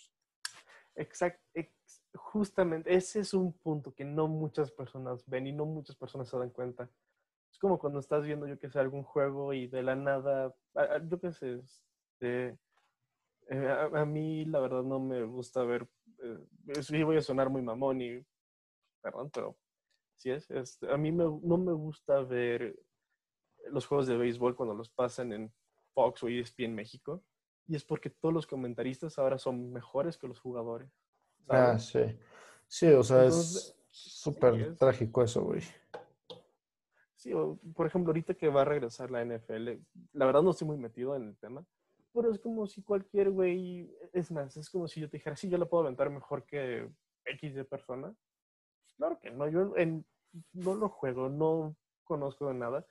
Exacto. 0.97 1.41
justamente, 2.15 2.95
ese 2.95 3.21
es 3.21 3.35
un 3.35 3.53
punto 3.53 3.93
que 3.95 4.05
no 4.05 4.29
muchas 4.29 4.71
personas 4.71 5.25
ven 5.27 5.47
y 5.47 5.53
no 5.53 5.67
muchas 5.67 5.97
personas 5.97 6.29
se 6.29 6.39
dan 6.39 6.51
cuenta. 6.51 6.91
Es 7.51 7.59
como 7.59 7.79
cuando 7.79 8.01
estás 8.01 8.25
viendo, 8.25 8.47
yo 8.47 8.59
que 8.59 8.69
sé, 8.69 8.79
algún 8.79 9.03
juego 9.05 9.53
y 9.53 9.69
de 9.69 9.83
la 9.83 9.97
nada, 9.97 10.55
yo 11.09 11.21
qué 11.21 11.33
sé, 11.33 11.61
este, 11.61 12.59
eh, 13.49 13.89
a, 13.93 14.05
mí 14.05 14.45
la 14.45 14.61
verdad 14.61 14.83
no 14.83 15.01
me 15.01 15.23
gusta 15.25 15.63
ver, 15.65 15.87
eh, 16.19 16.83
sí 16.83 17.03
voy 17.03 17.17
a 17.17 17.23
sonar 17.23 17.51
muy 17.51 17.63
mamón 17.63 18.01
y, 18.01 18.25
perdón, 19.03 19.31
pero 19.31 19.57
sí 20.17 20.31
es, 20.31 20.51
este, 20.51 20.93
a 20.93 20.97
mí 20.97 21.13
no 21.13 21.57
me 21.59 21.73
gusta 21.73 22.21
ver 22.21 22.77
los 23.71 23.87
juegos 23.87 24.07
de 24.07 24.17
béisbol 24.17 24.57
cuando 24.57 24.75
los 24.75 24.91
pasan 24.91 25.33
en 25.33 25.53
Fox 25.93 26.23
o 26.23 26.29
ESPN 26.29 26.75
México. 26.75 27.23
Y 27.67 27.77
es 27.77 27.85
porque 27.85 28.11
todos 28.11 28.35
los 28.35 28.47
comentaristas 28.47 29.19
ahora 29.19 29.39
son 29.39 29.73
mejores 29.73 30.19
que 30.19 30.29
los 30.29 30.39
jugadores. 30.39 30.91
Ah, 31.49 31.79
sí. 31.79 32.01
Sí, 32.67 32.87
o 32.89 33.03
sea, 33.03 33.25
es 33.25 33.75
súper 33.91 34.77
trágico 34.77 35.23
eso, 35.23 35.43
güey. 35.45 35.63
Sí, 37.17 37.33
por 37.75 37.87
ejemplo, 37.87 38.11
ahorita 38.11 38.35
que 38.35 38.49
va 38.49 38.63
a 38.63 38.67
regresar 38.67 39.11
la 39.11 39.25
NFL, 39.25 39.79
la 40.13 40.27
verdad 40.27 40.43
no 40.43 40.51
estoy 40.51 40.67
muy 40.67 40.77
metido 40.77 41.17
en 41.17 41.29
el 41.29 41.37
tema, 41.39 41.65
pero 42.15 42.31
es 42.31 42.39
como 42.39 42.67
si 42.67 42.81
cualquier 42.83 43.31
güey, 43.31 43.93
es 44.13 44.31
más, 44.31 44.57
es 44.57 44.71
como 44.71 44.87
si 44.87 45.01
yo 45.01 45.11
te 45.11 45.17
dijera, 45.17 45.37
sí, 45.37 45.49
yo 45.49 45.59
lo 45.59 45.69
puedo 45.69 45.83
aventar 45.83 46.09
mejor 46.11 46.45
que 46.45 46.89
X 47.25 47.55
de 47.55 47.65
persona. 47.65 48.15
Pues 48.85 48.95
claro 48.97 49.19
que 49.19 49.31
no, 49.31 49.49
yo 49.49 49.75
no 50.53 50.75
lo 50.75 50.89
juego, 50.89 51.29
no 51.29 51.77
conozco 52.05 52.49
de 52.49 52.55
nada. 52.55 52.87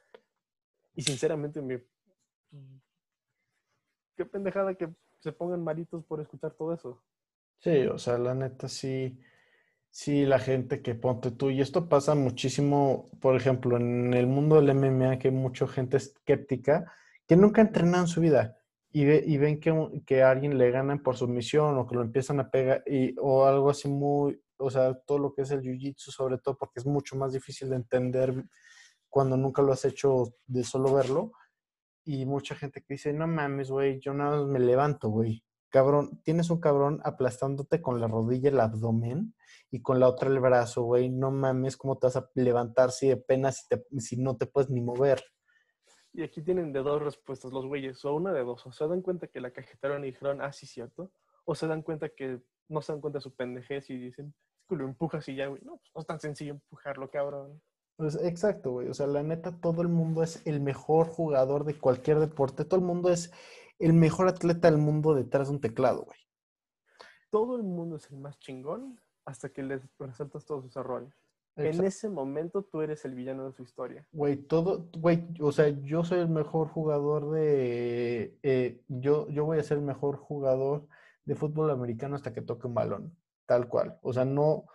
Y 0.93 1.03
sinceramente 1.03 1.61
me, 1.61 1.83
qué 4.17 4.25
pendejada 4.25 4.75
que 4.75 4.89
se 5.19 5.31
pongan 5.31 5.63
malitos 5.63 6.03
por 6.03 6.19
escuchar 6.19 6.51
todo 6.51 6.73
eso. 6.73 7.01
Sí, 7.59 7.87
o 7.87 7.97
sea, 7.97 8.17
la 8.17 8.33
neta 8.33 8.67
sí, 8.67 9.17
sí, 9.89 10.25
la 10.25 10.37
gente 10.37 10.81
que 10.81 10.95
ponte 10.95 11.31
tú, 11.31 11.49
y 11.49 11.61
esto 11.61 11.87
pasa 11.87 12.13
muchísimo, 12.13 13.09
por 13.21 13.37
ejemplo, 13.37 13.77
en 13.77 14.13
el 14.13 14.27
mundo 14.27 14.61
del 14.61 14.75
MMA, 14.75 15.17
que 15.17 15.29
hay 15.29 15.33
mucha 15.33 15.65
gente 15.65 15.95
escéptica 15.95 16.91
que 17.25 17.37
nunca 17.37 17.61
entrenan 17.61 18.01
en 18.01 18.07
su 18.07 18.19
vida 18.19 18.59
y, 18.95 19.05
ve, 19.05 19.23
y 19.25 19.37
ven 19.37 19.59
que, 19.59 20.21
a 20.21 20.29
alguien 20.29 20.57
le 20.57 20.69
ganan 20.69 21.01
por 21.01 21.17
sumisión 21.17 21.77
o 21.77 21.87
que 21.87 21.95
lo 21.95 22.03
empiezan 22.03 22.39
a 22.39 22.51
pegar 22.51 22.83
y, 22.85 23.15
o 23.19 23.45
algo 23.45 23.71
así 23.71 23.89
muy, 23.89 24.39
o 24.57 24.69
sea, 24.69 24.93
todo 24.93 25.17
lo 25.17 25.33
que 25.33 25.41
es 25.41 25.51
el 25.51 25.61
jiu-jitsu, 25.61 26.11
sobre 26.11 26.37
todo 26.37 26.55
porque 26.57 26.79
es 26.79 26.85
mucho 26.85 27.15
más 27.15 27.33
difícil 27.33 27.71
de 27.71 27.77
entender 27.77 28.45
cuando 29.09 29.35
nunca 29.35 29.63
lo 29.63 29.73
has 29.73 29.83
hecho 29.85 30.35
de 30.45 30.63
solo 30.63 30.93
verlo 30.93 31.31
y 32.05 32.25
mucha 32.27 32.53
gente 32.53 32.81
que 32.81 32.93
dice, 32.93 33.13
no 33.13 33.25
mames, 33.25 33.71
güey, 33.71 33.99
yo 33.99 34.13
nada 34.13 34.37
más 34.37 34.47
me 34.47 34.59
levanto, 34.59 35.09
güey. 35.09 35.43
Cabrón, 35.69 36.21
tienes 36.23 36.51
un 36.51 36.59
cabrón 36.59 37.01
aplastándote 37.03 37.81
con 37.81 37.99
la 37.99 38.07
rodilla 38.07 38.49
el 38.49 38.59
abdomen 38.59 39.33
y 39.71 39.81
con 39.81 39.99
la 39.99 40.07
otra 40.07 40.29
el 40.29 40.39
brazo, 40.39 40.83
güey. 40.83 41.09
No 41.09 41.31
mames, 41.31 41.77
¿cómo 41.77 41.97
te 41.97 42.05
vas 42.07 42.17
a 42.17 42.29
levantar 42.35 42.91
si 42.91 43.07
de 43.07 43.17
pena 43.17 43.51
si, 43.51 43.65
si 43.97 44.17
no 44.17 44.37
te 44.37 44.45
puedes 44.45 44.69
ni 44.69 44.81
mover? 44.81 45.23
Y 46.13 46.21
aquí 46.21 46.41
tienen 46.43 46.71
de 46.71 46.81
dos 46.81 47.01
respuestas 47.01 47.51
los 47.51 47.65
güeyes, 47.65 48.05
o 48.05 48.13
una 48.13 48.31
de 48.31 48.43
dos. 48.43 48.65
O 48.67 48.71
se 48.71 48.87
dan 48.87 49.01
cuenta 49.01 49.27
que 49.27 49.41
la 49.41 49.51
cajetaron 49.51 50.03
y 50.03 50.11
dijeron, 50.11 50.41
ah, 50.41 50.51
sí, 50.51 50.67
cierto. 50.67 51.11
O 51.43 51.55
se 51.55 51.67
dan 51.67 51.81
cuenta 51.81 52.09
que 52.09 52.39
no 52.69 52.81
se 52.81 52.91
dan 52.91 53.01
cuenta 53.01 53.17
de 53.17 53.23
su 53.23 53.33
pendejez 53.33 53.89
y 53.89 53.97
dicen, 53.97 54.33
es 54.59 54.67
que 54.67 54.75
lo 54.75 54.85
empujas 54.85 55.27
y 55.27 55.35
ya, 55.35 55.47
güey. 55.47 55.61
No, 55.63 55.77
pues 55.77 55.91
no 55.95 56.01
es 56.01 56.07
tan 56.07 56.19
sencillo 56.19 56.53
empujarlo, 56.53 57.09
cabrón. 57.09 57.61
Pues 57.95 58.15
exacto, 58.23 58.71
güey. 58.71 58.89
O 58.89 58.93
sea, 58.93 59.07
la 59.07 59.23
neta, 59.23 59.59
todo 59.59 59.81
el 59.81 59.87
mundo 59.87 60.23
es 60.23 60.45
el 60.45 60.61
mejor 60.61 61.07
jugador 61.07 61.65
de 61.65 61.79
cualquier 61.79 62.19
deporte. 62.19 62.63
Todo 62.63 62.79
el 62.79 62.85
mundo 62.85 63.09
es 63.09 63.31
el 63.79 63.93
mejor 63.93 64.27
atleta 64.27 64.69
del 64.69 64.79
mundo 64.79 65.15
detrás 65.15 65.47
de 65.47 65.55
un 65.55 65.61
teclado, 65.61 66.03
güey. 66.03 66.19
Todo 67.31 67.55
el 67.55 67.63
mundo 67.63 67.95
es 67.95 68.09
el 68.11 68.19
más 68.19 68.37
chingón 68.37 68.99
hasta 69.25 69.49
que 69.49 69.63
les 69.63 69.87
presentas 69.97 70.45
todos 70.45 70.65
sus 70.65 70.75
errores. 70.75 71.11
En 71.55 71.83
ese 71.83 72.09
momento 72.09 72.63
tú 72.63 72.81
eres 72.81 73.05
el 73.05 73.13
villano 73.13 73.45
de 73.45 73.51
su 73.51 73.61
historia. 73.61 74.07
Güey, 74.11 74.37
todo, 74.37 74.89
güey, 74.97 75.27
o 75.39 75.51
sea, 75.51 75.69
yo 75.69 76.03
soy 76.03 76.19
el 76.19 76.29
mejor 76.29 76.69
jugador 76.69 77.31
de, 77.31 78.37
eh, 78.41 78.81
yo, 78.87 79.29
yo 79.29 79.45
voy 79.45 79.59
a 79.59 79.63
ser 79.63 79.77
el 79.77 79.83
mejor 79.83 80.17
jugador 80.17 80.87
de 81.25 81.35
fútbol 81.35 81.69
americano 81.69 82.15
hasta 82.15 82.33
que 82.33 82.41
toque 82.41 82.67
un 82.67 82.73
balón, 82.73 83.15
tal 83.45 83.67
cual. 83.67 83.99
O 84.01 84.11
sea, 84.11 84.25
no, 84.25 84.65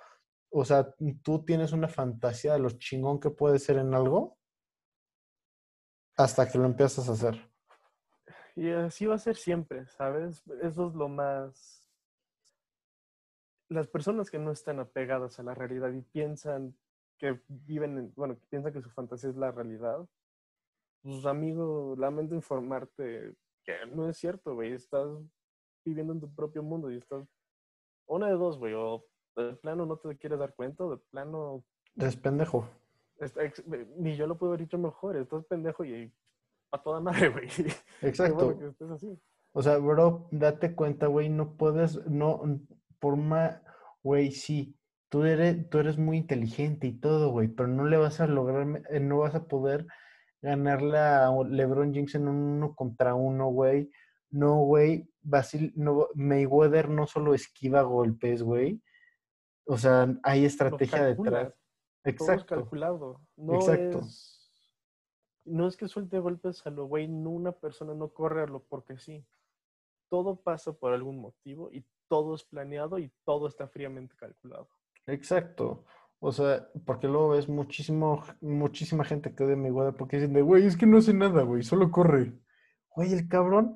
o 0.50 0.64
sea, 0.64 0.94
tú 1.22 1.44
tienes 1.44 1.72
una 1.72 1.88
fantasía 1.88 2.52
de 2.52 2.60
lo 2.60 2.70
chingón 2.70 3.18
que 3.18 3.30
puede 3.30 3.59
ser 3.59 3.78
en 3.78 3.92
algo 3.94 4.38
hasta 6.16 6.48
que 6.48 6.59
lo 6.59 6.64
empiezas 6.64 7.09
a 7.09 7.12
hacer. 7.12 7.50
Y 8.56 8.70
así 8.70 9.06
va 9.06 9.16
a 9.16 9.18
ser 9.18 9.36
siempre, 9.36 9.86
¿sabes? 9.86 10.42
Eso 10.62 10.88
es 10.88 10.94
lo 10.94 11.09
más... 11.09 11.88
Las 13.69 13.86
personas 13.86 14.31
que 14.31 14.39
no 14.39 14.51
están 14.51 14.81
apegadas 14.81 15.39
a 15.39 15.43
la 15.43 15.55
realidad 15.55 15.93
y 15.93 16.01
piensan 16.01 16.77
que 17.19 17.40
viven, 17.49 17.99
en, 17.99 18.12
bueno, 18.15 18.39
que 18.39 18.47
piensan 18.49 18.73
que 18.73 18.81
su 18.81 18.90
fantasía 18.90 19.31
es 19.31 19.36
la 19.36 19.51
realidad, 19.51 20.09
pues 21.03 21.24
amigo, 21.27 21.95
lamento 21.97 22.35
informarte 22.35 23.35
que 23.65 23.74
no 23.95 24.09
es 24.09 24.16
cierto, 24.16 24.55
güey. 24.55 24.73
Estás 24.73 25.09
viviendo 25.85 26.12
en 26.12 26.20
tu 26.20 26.35
propio 26.35 26.62
mundo 26.62 26.90
y 26.90 26.97
estás... 26.97 27.27
Una 28.07 28.28
de 28.28 28.35
dos, 28.35 28.59
güey, 28.59 28.73
o 28.74 29.05
de 29.36 29.55
plano 29.57 29.85
no 29.85 29.99
te 29.99 30.16
quieres 30.16 30.39
dar 30.39 30.55
cuenta, 30.55 30.85
de 30.85 30.97
plano... 31.11 31.65
Es 31.97 32.16
pendejo. 32.16 32.69
ni 33.97 34.16
yo 34.16 34.27
lo 34.27 34.39
puedo 34.39 34.53
haber 34.53 34.65
dicho 34.65 34.78
mejor, 34.78 35.16
estás 35.16 35.45
pendejo 35.45 35.85
y 35.85 36.12
a 36.70 36.82
toda 36.82 37.01
madre, 37.01 37.28
güey. 37.28 37.49
Exacto. 38.03 38.59
O 39.53 39.62
sea, 39.62 39.78
bro, 39.78 40.28
date 40.31 40.74
cuenta, 40.74 41.07
güey, 41.07 41.28
no 41.28 41.57
puedes, 41.57 42.07
no, 42.07 42.43
por 42.98 43.16
más, 43.16 43.60
güey, 44.02 44.32
sí, 44.32 44.76
tú 45.08 45.24
eres, 45.24 45.68
tú 45.70 45.78
eres 45.78 45.98
muy 45.98 46.18
inteligente 46.18 46.86
y 46.86 46.92
todo, 46.92 47.30
güey, 47.30 47.48
pero 47.48 47.68
no 47.68 47.86
le 47.86 47.96
vas 47.96 48.20
a 48.20 48.26
lograr, 48.26 48.82
eh, 48.90 49.00
no 49.00 49.18
vas 49.18 49.34
a 49.34 49.46
poder 49.46 49.86
ganarle 50.42 50.98
a 50.98 51.30
LeBron 51.48 51.94
James 51.94 52.14
en 52.14 52.28
uno 52.28 52.74
contra 52.74 53.14
uno, 53.14 53.48
güey. 53.48 53.90
No, 54.30 54.58
güey, 54.58 55.10
Basil, 55.22 55.72
no, 55.74 56.08
Mayweather 56.14 56.88
no 56.88 57.06
solo 57.06 57.34
esquiva 57.34 57.82
golpes, 57.82 58.42
güey. 58.42 58.82
O 59.66 59.76
sea, 59.78 60.14
hay 60.22 60.44
estrategia 60.44 61.04
detrás. 61.04 61.54
Exacto. 62.04 62.24
Todo 62.24 62.36
es 62.36 62.44
calculado. 62.44 63.20
No 63.36 63.54
Exacto. 63.54 64.00
Es, 64.00 64.50
no 65.44 65.66
es 65.66 65.76
que 65.76 65.88
suelte 65.88 66.18
golpes 66.18 66.66
a 66.66 66.70
lo 66.70 66.86
güey, 66.86 67.08
no, 67.08 67.30
una 67.30 67.52
persona 67.52 67.94
no 67.94 68.12
corre 68.12 68.42
a 68.42 68.46
lo 68.46 68.62
porque 68.62 68.98
sí. 68.98 69.26
Todo 70.08 70.36
pasa 70.36 70.72
por 70.72 70.92
algún 70.92 71.20
motivo 71.20 71.70
y 71.72 71.84
todo 72.09 72.35
es 72.35 72.44
planeado 72.44 72.98
y 72.98 73.12
todo 73.24 73.48
está 73.48 73.68
fríamente 73.68 74.14
calculado. 74.16 74.68
Exacto. 75.06 75.85
O 76.20 76.32
sea, 76.32 76.68
porque 76.85 77.06
luego 77.06 77.30
ves 77.30 77.48
muchísimo, 77.48 78.24
muchísima 78.40 79.05
gente 79.05 79.35
que 79.35 79.44
odia 79.44 79.56
mi 79.56 79.70
güey 79.70 79.93
porque 79.93 80.16
dicen 80.16 80.32
de, 80.32 80.43
güey, 80.43 80.66
es 80.66 80.76
que 80.76 80.86
no 80.86 80.98
hace 80.98 81.14
nada, 81.14 81.43
güey, 81.43 81.62
solo 81.62 81.90
corre. 81.90 82.32
Güey, 82.94 83.12
el 83.12 83.28
cabrón 83.28 83.74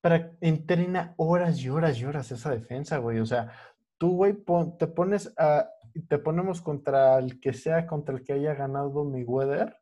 para, 0.00 0.32
entrena 0.40 1.14
horas 1.16 1.60
y 1.60 1.70
horas 1.70 1.98
y 1.98 2.04
horas 2.04 2.32
esa 2.32 2.50
defensa, 2.50 2.98
güey. 2.98 3.20
O 3.20 3.26
sea, 3.26 3.52
tú, 3.98 4.16
güey, 4.16 4.36
te 4.78 4.88
pones 4.88 5.32
a, 5.38 5.70
te 6.08 6.18
ponemos 6.18 6.60
contra 6.60 7.18
el 7.18 7.40
que 7.40 7.52
sea, 7.52 7.86
contra 7.86 8.16
el 8.16 8.24
que 8.24 8.32
haya 8.32 8.54
ganado 8.54 9.04
mi 9.04 9.22
weather, 9.22 9.76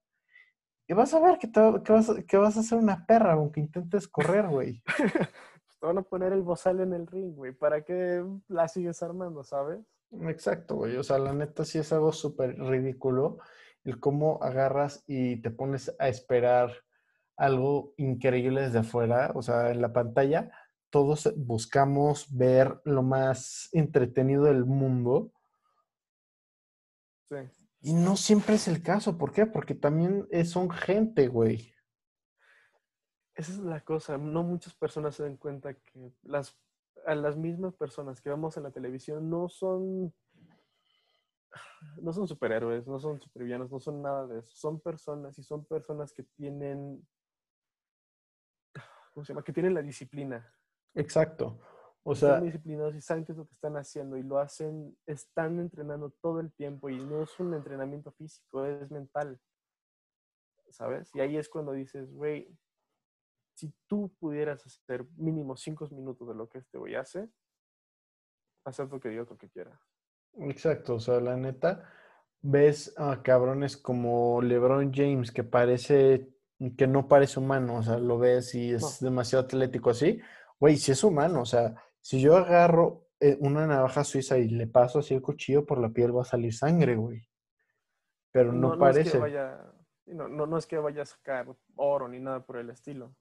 y 0.87 0.95
vas 0.95 1.15
a 1.15 1.21
ver 1.21 1.39
que, 1.39 1.49
te, 1.49 1.61
vas, 1.61 2.11
que 2.27 2.37
vas 2.37 2.57
a 2.57 2.61
hacer 2.61 2.77
una 2.77 3.07
perra 3.07 3.33
aunque 3.33 3.61
intentes 3.61 4.07
correr, 4.09 4.47
güey. 4.49 4.83
te 5.83 5.87
van 5.89 5.99
a 5.99 6.03
poner 6.03 6.33
el 6.33 6.43
bozal 6.43 6.79
en 6.79 6.93
el 6.93 7.09
ring, 7.09 7.35
güey, 7.35 7.51
¿para 7.51 7.83
qué 7.83 8.25
la 8.47 8.69
sigues 8.69 9.03
armando, 9.03 9.43
sabes? 9.43 9.81
Exacto, 10.29 10.77
güey, 10.77 10.97
o 10.97 11.03
sea, 11.03 11.19
la 11.19 11.33
neta 11.33 11.65
sí 11.65 11.79
es 11.79 11.93
algo 11.93 12.13
súper 12.13 12.57
ridículo 12.57 13.39
el 13.83 13.99
cómo 13.99 14.39
agarras 14.45 15.03
y 15.09 15.43
te 15.43 15.51
pones 15.51 15.93
a 15.99 16.07
esperar 16.07 16.71
algo 17.37 17.95
increíble 17.97 18.61
desde 18.61 18.79
afuera, 18.79 19.33
o 19.35 19.43
sea, 19.43 19.73
en 19.73 19.83
la 19.83 19.93
pantalla, 19.93 20.53
todos 20.89 21.35
buscamos 21.37 22.33
ver 22.33 22.81
lo 22.85 23.03
más 23.03 23.69
entretenido 23.73 24.45
del 24.45 24.65
mundo. 24.65 25.33
Sí. 27.29 27.39
Y 27.81 27.95
no 27.95 28.17
siempre 28.17 28.55
es 28.55 28.69
el 28.69 28.85
caso. 28.85 29.19
¿Por 29.19 29.33
qué? 29.33 29.47
Porque 29.47 29.75
también 29.75 30.29
son 30.45 30.71
gente, 30.71 31.27
güey. 31.27 31.73
Esa 33.35 33.53
es 33.53 33.59
la 33.59 33.81
cosa. 33.81 34.19
No 34.19 34.43
muchas 34.43 34.75
personas 34.75 35.15
se 35.15 35.23
dan 35.23 35.37
cuenta 35.37 35.75
que 35.75 36.13
las, 36.23 36.59
a 37.07 37.15
las 37.15 37.37
mismas 37.37 37.75
personas 37.75 38.21
que 38.21 38.31
vemos 38.31 38.57
en 38.57 38.65
la 38.65 38.71
televisión 38.71 39.31
no 39.31 39.49
son 39.49 40.15
no 42.01 42.13
son 42.13 42.27
superhéroes, 42.27 42.87
no 42.87 42.99
son 42.99 43.21
supervillanos, 43.21 43.71
no 43.71 43.81
son 43.81 44.03
nada 44.03 44.27
de 44.27 44.41
eso. 44.41 44.55
Son 44.55 44.81
personas 44.81 45.39
y 45.39 45.43
son 45.43 45.65
personas 45.65 46.13
que 46.13 46.23
tienen, 46.23 47.07
¿cómo 49.13 49.25
se 49.25 49.33
llama? 49.33 49.45
Que 49.45 49.53
tienen 49.53 49.75
la 49.75 49.83
disciplina 49.83 50.55
Exacto. 50.95 51.59
O 52.05 52.15
sea, 52.17 52.41
disciplinados 52.41 52.97
y 52.97 53.01
saben 53.01 53.25
qué 53.25 53.31
es 53.31 53.39
lo 53.39 53.47
que 53.47 53.55
están 53.55 53.77
haciendo 53.77 54.17
y 54.17 54.25
lo 54.25 54.39
hacen, 54.39 54.97
están 55.07 55.61
entrenando 55.61 56.11
todo 56.11 56.41
el 56.41 56.53
tiempo 56.53 56.91
y 56.91 56.97
no 56.97 57.23
es 57.23 57.39
un 57.39 57.55
entrenamiento 57.55 58.11
físico, 58.11 58.67
es 58.67 58.91
mental. 58.91 59.41
¿Sabes? 60.71 61.15
Y 61.15 61.21
ahí 61.21 61.37
es 61.37 61.49
cuando 61.49 61.73
dices, 61.73 62.13
güey, 62.13 62.49
si 63.55 63.73
tú 63.87 64.13
pudieras 64.19 64.65
hacer 64.67 65.05
mínimo 65.17 65.57
cinco 65.57 65.89
minutos 65.91 66.29
de 66.29 66.35
lo 66.35 66.49
que 66.49 66.59
este 66.59 66.79
güey 66.79 66.95
hace, 66.95 67.29
hacer 68.65 68.89
lo 68.89 69.01
que 69.01 69.09
diga 69.09 69.27
lo 69.29 69.37
que 69.37 69.51
quiera. 69.51 69.79
Exacto, 70.35 70.95
o 70.95 71.01
sea, 71.01 71.21
la 71.21 71.37
neta, 71.37 71.91
ves 72.41 72.95
a 72.97 73.23
cabrones 73.23 73.77
como 73.77 74.41
LeBron 74.41 74.93
James 74.93 75.31
que 75.31 75.45
parece, 75.45 76.29
que 76.77 76.87
no 76.87 77.09
parece 77.09 77.39
humano, 77.39 77.77
o 77.77 77.83
sea, 77.83 77.99
lo 77.99 78.19
ves 78.19 78.55
y 78.55 78.73
es 78.73 79.01
demasiado 79.01 79.45
atlético 79.45 79.91
así. 79.91 80.21
Güey, 80.59 80.77
si 80.77 80.93
es 80.93 81.05
humano, 81.05 81.43
o 81.43 81.47
sea, 81.47 81.75
si 82.01 82.21
yo 82.21 82.37
agarro 82.37 83.09
eh, 83.21 83.37
una 83.41 83.67
navaja 83.67 84.05
suiza 84.05 84.39
y 84.39 84.49
le 84.49 84.67
paso 84.67 84.99
así 85.01 85.15
el 85.15 85.23
cuchillo 85.23 85.65
por 85.65 85.79
la 85.79 85.91
piel, 85.91 86.17
va 86.17 86.23
a 86.23 86.25
salir 86.25 86.55
sangre, 86.55 86.97
güey. 86.97 87.29
Pero 88.33 88.53
no, 88.53 88.79
parece. 88.79 89.01
es 89.03 89.13
que 89.13 89.19
vaya, 89.19 89.73
no, 90.07 90.29
no, 90.29 90.57
es 90.57 90.67
que 90.67 90.79
vaya 90.79 91.03
a 91.03 91.07
sacar 91.07 91.47
oro 91.77 92.09
ni 92.09 92.19
nada 92.19 92.45
por 92.45 92.57
el 92.57 92.71
estilo. 92.71 93.15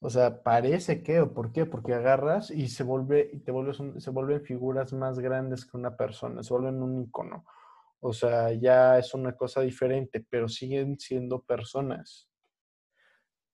O 0.00 0.10
sea, 0.10 0.42
parece 0.42 1.02
que, 1.02 1.20
¿o 1.20 1.34
por 1.34 1.52
qué? 1.52 1.66
Porque 1.66 1.92
agarras 1.92 2.50
y 2.50 2.68
se 2.68 2.84
vuelve, 2.84 3.30
y 3.32 3.40
te 3.40 3.50
vuelves 3.50 3.78
se 4.02 4.10
vuelven 4.10 4.42
figuras 4.42 4.92
más 4.92 5.18
grandes 5.18 5.66
que 5.66 5.76
una 5.76 5.96
persona, 5.96 6.42
se 6.42 6.54
vuelven 6.54 6.82
un 6.82 7.02
icono. 7.02 7.44
O 8.00 8.12
sea, 8.12 8.52
ya 8.52 8.96
es 8.96 9.12
una 9.12 9.36
cosa 9.36 9.60
diferente, 9.62 10.24
pero 10.30 10.48
siguen 10.48 11.00
siendo 11.00 11.42
personas. 11.42 12.30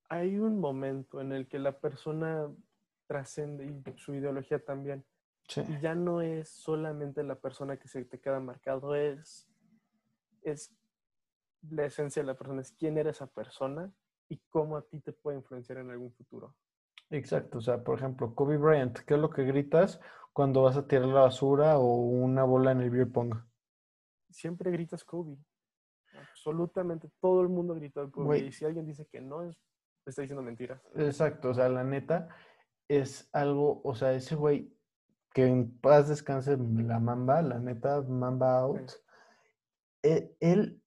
Hay 0.07 0.37
un 0.37 0.59
momento 0.59 1.19
en 1.19 1.31
el 1.31 1.47
que 1.47 1.57
la 1.57 1.79
persona 1.79 2.47
trascende 3.07 3.65
y 3.65 3.97
su 3.97 4.13
ideología 4.13 4.63
también. 4.63 5.03
Y 5.67 5.79
ya 5.79 5.95
no 5.95 6.21
es 6.21 6.49
solamente 6.49 7.23
la 7.23 7.35
persona 7.35 7.77
que 7.77 7.87
se 7.87 8.05
te 8.05 8.19
queda 8.19 8.39
marcado, 8.39 8.95
es, 8.95 9.47
es 10.43 10.75
la 11.69 11.85
esencia 11.85 12.21
de 12.21 12.27
la 12.27 12.35
persona, 12.35 12.61
es 12.61 12.71
quién 12.71 12.99
era 12.99 13.09
esa 13.09 13.27
persona 13.27 13.91
y 14.29 14.39
cómo 14.49 14.77
a 14.77 14.81
ti 14.81 14.99
te 14.99 15.13
puede 15.13 15.37
influenciar 15.37 15.79
en 15.79 15.89
algún 15.89 16.11
futuro. 16.11 16.55
Exacto, 17.09 17.59
o 17.59 17.61
sea, 17.61 17.83
por 17.83 17.97
ejemplo, 17.97 18.33
Kobe 18.33 18.57
Bryant, 18.57 18.99
¿qué 18.99 19.13
es 19.13 19.19
lo 19.19 19.29
que 19.29 19.43
gritas 19.43 19.99
cuando 20.33 20.63
vas 20.63 20.75
a 20.75 20.87
tirar 20.87 21.07
la 21.07 21.21
basura 21.21 21.77
o 21.77 21.95
una 21.95 22.43
bola 22.43 22.71
en 22.71 22.81
el 22.81 22.89
beer 22.89 23.11
pong? 23.11 23.35
Siempre 24.29 24.71
gritas 24.71 25.03
Kobe. 25.03 25.37
Absolutamente 26.13 27.09
todo 27.19 27.41
el 27.41 27.49
mundo 27.49 27.75
grita 27.75 28.09
Kobe. 28.09 28.39
Y 28.39 28.51
si 28.51 28.65
alguien 28.65 28.85
dice 28.85 29.05
que 29.05 29.21
no, 29.21 29.43
es, 29.43 29.55
está 30.05 30.21
diciendo 30.21 30.41
mentiras. 30.41 30.81
Exacto, 30.95 31.49
o 31.49 31.53
sea, 31.53 31.69
la 31.69 31.83
neta, 31.83 32.29
es 32.87 33.29
algo, 33.33 33.81
o 33.83 33.95
sea, 33.95 34.13
ese 34.13 34.35
güey 34.35 34.75
que 35.33 35.45
en 35.45 35.77
paz 35.79 36.07
descanse 36.07 36.57
la 36.57 36.99
mamba, 36.99 37.41
la 37.41 37.59
neta, 37.59 38.01
mamba 38.01 38.59
out. 38.59 38.91
E, 40.01 40.35
él, 40.39 40.81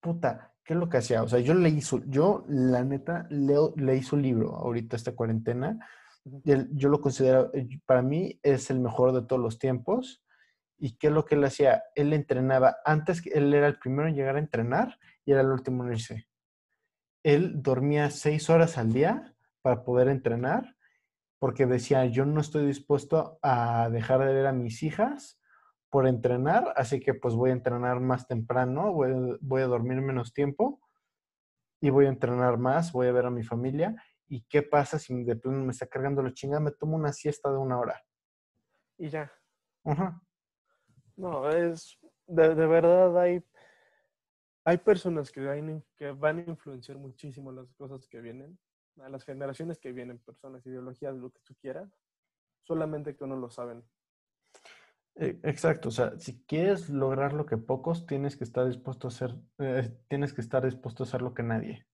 puta, 0.00 0.54
¿qué 0.68 0.74
es 0.74 0.80
lo 0.80 0.90
que 0.90 0.98
hacía? 0.98 1.22
O 1.22 1.28
sea, 1.28 1.38
yo 1.38 1.54
leí 1.54 1.80
su, 1.80 2.04
yo 2.10 2.44
la 2.46 2.84
neta 2.84 3.26
leo, 3.30 3.72
leí 3.78 4.02
su 4.02 4.18
libro 4.18 4.54
ahorita 4.54 4.96
esta 4.96 5.16
cuarentena. 5.16 5.78
yo 6.24 6.90
lo 6.90 7.00
considero, 7.00 7.50
eh, 7.54 7.80
para 7.86 8.02
mí 8.02 8.38
es 8.42 8.68
el 8.68 8.78
mejor 8.78 9.14
de 9.14 9.22
todos 9.22 9.40
los 9.40 9.58
tiempos. 9.58 10.22
¿Y 10.76 10.98
qué 10.98 11.06
es 11.06 11.14
lo 11.14 11.24
que 11.24 11.36
él 11.36 11.44
hacía? 11.44 11.84
Él 11.94 12.12
entrenaba, 12.12 12.76
antes 12.84 13.22
que 13.22 13.30
él 13.30 13.54
era 13.54 13.66
el 13.66 13.78
primero 13.78 14.10
en 14.10 14.14
llegar 14.14 14.36
a 14.36 14.40
entrenar 14.40 14.98
y 15.24 15.32
era 15.32 15.40
el 15.40 15.46
último 15.46 15.86
en 15.86 15.92
irse. 15.94 16.28
Él 17.22 17.62
dormía 17.62 18.10
seis 18.10 18.50
horas 18.50 18.76
al 18.76 18.92
día 18.92 19.34
para 19.62 19.84
poder 19.84 20.08
entrenar 20.08 20.76
porque 21.38 21.64
decía, 21.64 22.04
yo 22.04 22.26
no 22.26 22.42
estoy 22.42 22.66
dispuesto 22.66 23.38
a 23.40 23.88
dejar 23.90 24.20
de 24.20 24.34
ver 24.34 24.46
a 24.46 24.52
mis 24.52 24.82
hijas 24.82 25.40
por 25.90 26.06
entrenar, 26.06 26.72
así 26.76 27.00
que 27.00 27.14
pues 27.14 27.34
voy 27.34 27.50
a 27.50 27.54
entrenar 27.54 28.00
más 28.00 28.26
temprano, 28.26 28.92
voy, 28.92 29.62
a 29.62 29.66
dormir 29.66 30.00
menos 30.00 30.32
tiempo 30.32 30.80
y 31.80 31.90
voy 31.90 32.06
a 32.06 32.10
entrenar 32.10 32.58
más, 32.58 32.92
voy 32.92 33.08
a 33.08 33.12
ver 33.12 33.26
a 33.26 33.30
mi 33.30 33.42
familia. 33.42 33.96
¿Y 34.26 34.42
qué 34.42 34.62
pasa 34.62 34.98
si 34.98 35.24
de 35.24 35.36
plano 35.36 35.64
me 35.64 35.72
está 35.72 35.86
cargando 35.86 36.22
la 36.22 36.32
chinga? 36.32 36.60
Me 36.60 36.72
tomo 36.72 36.96
una 36.96 37.12
siesta 37.12 37.50
de 37.50 37.56
una 37.56 37.78
hora. 37.78 38.02
Y 38.98 39.08
ya. 39.08 39.32
No, 41.16 41.48
es, 41.48 41.98
de, 42.26 42.54
verdad 42.54 43.18
hay, 43.18 43.42
hay 44.64 44.76
personas 44.78 45.32
que, 45.32 45.82
que 45.96 46.10
van 46.12 46.38
a 46.38 46.42
influenciar 46.42 46.98
muchísimo 46.98 47.50
las 47.50 47.72
cosas 47.72 48.06
que 48.06 48.20
vienen 48.20 48.58
a 49.02 49.08
las 49.08 49.24
generaciones 49.24 49.78
que 49.78 49.92
vienen, 49.92 50.18
personas, 50.18 50.64
ideologías, 50.66 51.14
lo 51.16 51.30
que 51.30 51.40
tú 51.40 51.54
quieras, 51.60 51.90
solamente 52.62 53.16
que 53.16 53.26
no 53.26 53.36
lo 53.36 53.50
saben. 53.50 53.84
E, 55.18 55.38
exacto, 55.42 55.88
o 55.88 55.92
sea, 55.92 56.18
si 56.18 56.42
quieres 56.44 56.88
lograr 56.88 57.32
lo 57.32 57.44
que 57.44 57.56
pocos, 57.56 58.06
tienes 58.06 58.36
que 58.36 58.44
estar 58.44 58.66
dispuesto 58.66 59.08
a 59.08 59.10
hacer, 59.10 59.34
eh, 59.58 59.90
tienes 60.08 60.32
que 60.32 60.40
estar 60.40 60.64
dispuesto 60.64 61.02
a 61.02 61.06
hacer 61.06 61.22
lo 61.22 61.34
que 61.34 61.42
nadie. 61.42 61.86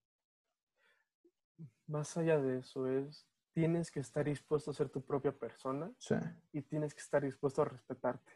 Más 1.87 2.17
allá 2.17 2.39
de 2.39 2.59
eso 2.59 2.87
es, 2.87 3.27
tienes 3.53 3.91
que 3.91 4.01
estar 4.01 4.25
dispuesto 4.25 4.71
a 4.71 4.75
ser 4.75 4.89
tu 4.91 5.03
propia 5.03 5.33
persona 5.33 5.93
sí. 5.99 6.15
y 6.53 6.63
tienes 6.63 6.95
que 6.95 7.01
estar 7.01 7.23
dispuesto 7.23 7.63
a 7.63 7.67
respetarte. 7.67 8.33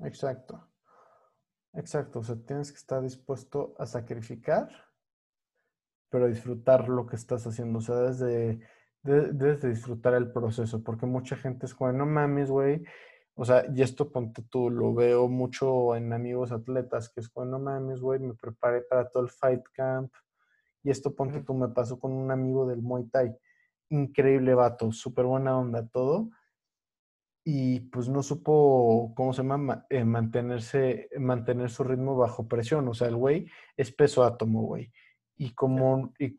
Exacto, 0.00 0.68
exacto, 1.74 2.20
o 2.20 2.24
sea, 2.24 2.36
tienes 2.36 2.72
que 2.72 2.78
estar 2.78 3.02
dispuesto 3.02 3.74
a 3.78 3.86
sacrificar 3.86 4.90
pero 6.10 6.26
disfrutar 6.26 6.88
lo 6.88 7.06
que 7.06 7.16
estás 7.16 7.46
haciendo. 7.46 7.78
O 7.78 7.82
sea, 7.82 7.96
desde 7.96 8.60
de 9.02 9.56
disfrutar 9.68 10.12
el 10.14 10.30
proceso, 10.30 10.82
porque 10.82 11.06
mucha 11.06 11.36
gente 11.36 11.64
es 11.64 11.74
como, 11.74 11.92
no 11.92 12.04
mames, 12.04 12.50
güey. 12.50 12.84
O 13.34 13.44
sea, 13.44 13.64
y 13.74 13.82
esto 13.82 14.10
ponte 14.10 14.42
tú, 14.42 14.70
lo 14.70 14.92
veo 14.94 15.28
mucho 15.28 15.96
en 15.96 16.12
amigos 16.12 16.52
atletas, 16.52 17.08
que 17.08 17.20
es 17.20 17.28
como, 17.28 17.46
no 17.46 17.58
mames, 17.58 18.00
güey, 18.00 18.20
me 18.20 18.34
preparé 18.34 18.82
para 18.82 19.08
todo 19.08 19.22
el 19.22 19.30
fight 19.30 19.62
camp. 19.72 20.12
Y 20.82 20.90
esto 20.90 21.14
ponte 21.14 21.42
tú, 21.42 21.54
me 21.54 21.68
pasó 21.68 21.98
con 21.98 22.12
un 22.12 22.30
amigo 22.30 22.66
del 22.66 22.82
Muay 22.82 23.04
Thai. 23.04 23.34
Increíble 23.90 24.54
vato, 24.54 24.92
súper 24.92 25.24
buena 25.24 25.58
onda, 25.58 25.86
todo. 25.86 26.30
Y 27.44 27.80
pues 27.80 28.08
no 28.08 28.22
supo, 28.22 29.12
¿cómo 29.16 29.32
se 29.32 29.42
llama? 29.42 29.86
Eh, 29.88 30.04
mantenerse, 30.04 31.08
mantener 31.18 31.70
su 31.70 31.84
ritmo 31.84 32.16
bajo 32.16 32.46
presión. 32.46 32.86
O 32.88 32.94
sea, 32.94 33.08
el 33.08 33.16
güey 33.16 33.46
es 33.76 33.92
peso 33.92 34.24
átomo, 34.24 34.62
güey 34.62 34.92
y 35.40 35.54
como 35.54 36.12
y, 36.18 36.38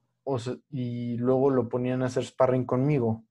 y 0.70 1.18
luego 1.18 1.50
lo 1.50 1.68
ponían 1.68 2.04
a 2.04 2.06
hacer 2.06 2.24
sparring 2.24 2.66
conmigo 2.66 3.26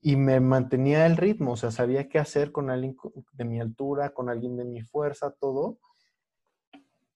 y 0.00 0.16
me 0.16 0.40
mantenía 0.40 1.06
el 1.06 1.16
ritmo, 1.16 1.52
o 1.52 1.56
sea, 1.56 1.70
sabía 1.70 2.08
qué 2.08 2.18
hacer 2.18 2.52
con 2.52 2.70
alguien 2.70 2.96
de 3.32 3.44
mi 3.44 3.60
altura, 3.60 4.10
con 4.10 4.28
alguien 4.28 4.56
de 4.56 4.64
mi 4.64 4.82
fuerza, 4.82 5.30
todo. 5.32 5.78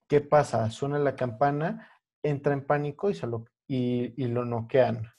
¿Qué 0.07 0.21
pasa? 0.21 0.71
Suena 0.71 0.99
la 0.99 1.17
campana, 1.17 1.91
entra 2.23 2.53
en 2.53 2.67
pánico 2.67 3.09
y, 3.09 3.15
se 3.15 3.27
lo, 3.27 3.47
y, 3.67 4.23
y 4.23 4.29
lo 4.29 4.45
noquean. 4.45 5.11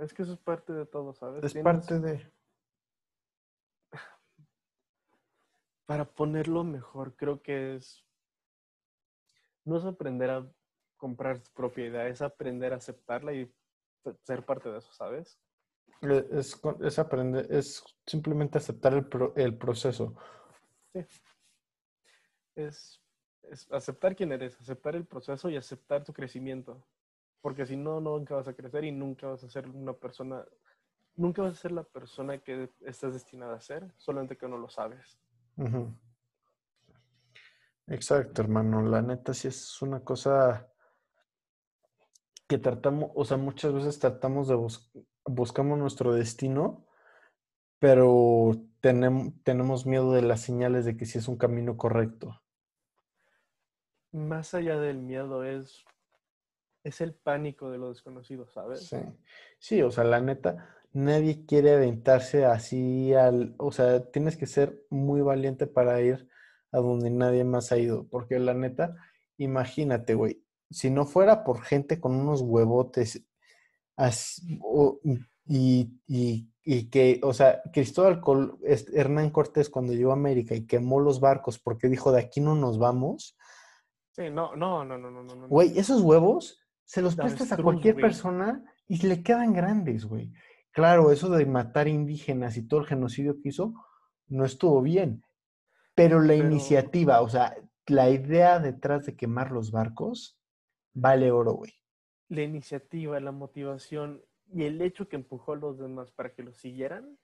Es 0.00 0.12
que 0.12 0.22
eso 0.22 0.34
es 0.34 0.38
parte 0.38 0.72
de 0.72 0.86
todo, 0.86 1.14
¿sabes? 1.14 1.44
Es 1.44 1.54
parte 1.62 1.98
de... 1.98 2.30
Para 5.86 6.04
ponerlo 6.04 6.64
mejor, 6.64 7.16
creo 7.16 7.42
que 7.42 7.76
es 7.76 8.04
no 9.64 9.76
es 9.76 9.84
aprender 9.84 10.30
a 10.30 10.46
comprar 10.96 11.40
idea, 11.76 12.08
es 12.08 12.22
aprender 12.22 12.72
a 12.72 12.76
aceptarla 12.76 13.32
y 13.32 13.52
ser 14.24 14.44
parte 14.44 14.70
de 14.70 14.78
eso, 14.78 14.92
¿sabes? 14.92 15.38
Es, 16.02 16.98
aprender, 16.98 17.46
es 17.50 17.84
simplemente 18.06 18.58
aceptar 18.58 18.92
el, 19.36 19.56
proceso. 19.56 20.16
Sí. 20.92 21.06
Es, 22.56 23.00
aceptar 23.70 24.16
quién 24.16 24.32
eres, 24.32 24.60
aceptar 24.60 24.96
el 24.96 25.06
proceso 25.06 25.48
y 25.48 25.56
aceptar 25.56 26.02
tu 26.02 26.12
crecimiento. 26.12 26.84
Porque 27.40 27.66
si 27.66 27.76
no, 27.76 28.00
nunca 28.00 28.34
vas 28.34 28.48
a 28.48 28.54
crecer 28.54 28.84
y 28.84 28.92
nunca 28.92 29.28
vas 29.28 29.44
a 29.44 29.48
ser 29.48 29.68
una 29.68 29.92
persona, 29.92 30.44
nunca 31.14 31.42
vas 31.42 31.52
a 31.52 31.60
ser 31.60 31.72
la 31.72 31.84
persona 31.84 32.38
que 32.38 32.70
estás 32.80 33.12
destinada 33.12 33.54
a 33.54 33.60
ser, 33.60 33.92
solamente 33.96 34.36
que 34.36 34.48
no 34.48 34.58
lo 34.58 34.68
sabes. 34.68 35.20
Exacto, 37.86 38.42
hermano. 38.42 38.82
La 38.82 39.02
neta 39.02 39.34
sí 39.34 39.48
es 39.48 39.80
una 39.82 40.00
cosa 40.00 40.71
que 42.52 42.58
tratamos, 42.58 43.10
o 43.14 43.24
sea, 43.24 43.38
muchas 43.38 43.72
veces 43.72 43.98
tratamos 43.98 44.46
de 44.46 44.56
buscar, 44.56 45.02
buscamos 45.24 45.78
nuestro 45.78 46.12
destino, 46.12 46.86
pero 47.78 48.52
tenemos, 48.82 49.32
tenemos 49.42 49.86
miedo 49.86 50.12
de 50.12 50.20
las 50.20 50.42
señales 50.42 50.84
de 50.84 50.94
que 50.94 51.06
sí 51.06 51.16
es 51.16 51.28
un 51.28 51.38
camino 51.38 51.78
correcto. 51.78 52.42
Más 54.12 54.52
allá 54.52 54.78
del 54.78 54.98
miedo 54.98 55.44
es, 55.44 55.82
es 56.84 57.00
el 57.00 57.14
pánico 57.14 57.70
de 57.70 57.78
lo 57.78 57.88
desconocido, 57.88 58.46
¿sabes? 58.48 58.86
Sí. 58.86 58.98
sí, 59.58 59.80
o 59.80 59.90
sea, 59.90 60.04
la 60.04 60.20
neta, 60.20 60.68
nadie 60.92 61.46
quiere 61.46 61.72
aventarse 61.72 62.44
así 62.44 63.14
al, 63.14 63.54
o 63.56 63.72
sea, 63.72 64.10
tienes 64.10 64.36
que 64.36 64.44
ser 64.44 64.84
muy 64.90 65.22
valiente 65.22 65.66
para 65.66 66.02
ir 66.02 66.28
a 66.70 66.80
donde 66.80 67.08
nadie 67.08 67.44
más 67.44 67.72
ha 67.72 67.78
ido. 67.78 68.06
Porque 68.10 68.38
la 68.38 68.52
neta, 68.52 68.94
imagínate, 69.38 70.12
güey, 70.14 70.41
si 70.72 70.90
no 70.90 71.06
fuera 71.06 71.44
por 71.44 71.62
gente 71.62 72.00
con 72.00 72.14
unos 72.14 72.42
huevotes 72.42 73.24
Y, 75.46 76.00
y, 76.06 76.90
que, 76.90 77.20
o 77.22 77.32
sea, 77.32 77.62
Cristóbal 77.72 78.20
Col 78.20 78.58
Hernán 78.62 79.30
Cortés 79.30 79.68
cuando 79.68 79.92
llegó 79.92 80.10
a 80.10 80.14
América 80.14 80.54
y 80.54 80.66
quemó 80.66 81.00
los 81.00 81.20
barcos 81.20 81.58
porque 81.58 81.88
dijo, 81.88 82.12
de 82.12 82.20
aquí 82.20 82.40
no 82.40 82.54
nos 82.54 82.78
vamos. 82.78 83.36
Sí, 84.12 84.30
no, 84.30 84.54
no, 84.54 84.84
no, 84.84 84.98
no, 84.98 85.10
no. 85.10 85.22
no 85.22 85.48
güey, 85.48 85.78
esos 85.78 86.00
huevos 86.02 86.60
se 86.84 87.02
los 87.02 87.16
prestas 87.16 87.52
a 87.52 87.56
cualquier 87.56 87.96
persona 87.96 88.64
y 88.86 89.06
le 89.06 89.22
quedan 89.22 89.52
grandes, 89.52 90.04
güey. 90.04 90.32
Claro, 90.70 91.10
eso 91.10 91.28
de 91.28 91.44
matar 91.46 91.88
indígenas 91.88 92.56
y 92.56 92.66
todo 92.66 92.80
el 92.80 92.86
genocidio 92.86 93.40
que 93.40 93.50
hizo 93.50 93.74
no 94.28 94.44
estuvo 94.44 94.80
bien, 94.80 95.24
pero 95.94 96.20
la 96.20 96.34
iniciativa, 96.34 97.20
o 97.20 97.28
sea, 97.28 97.54
la 97.86 98.10
idea 98.10 98.58
detrás 98.58 99.06
de 99.06 99.16
quemar 99.16 99.50
los 99.50 99.70
barcos, 99.70 100.38
vale 100.94 101.30
oro, 101.30 101.54
güey. 101.54 101.72
La 102.28 102.42
iniciativa, 102.42 103.20
la 103.20 103.32
motivación 103.32 104.22
y 104.52 104.64
el 104.64 104.80
hecho 104.82 105.08
que 105.08 105.16
empujó 105.16 105.52
a 105.52 105.56
los 105.56 105.78
demás 105.78 106.10
para 106.10 106.32
que 106.34 106.42
lo 106.42 106.52
siguieran, 106.52 107.18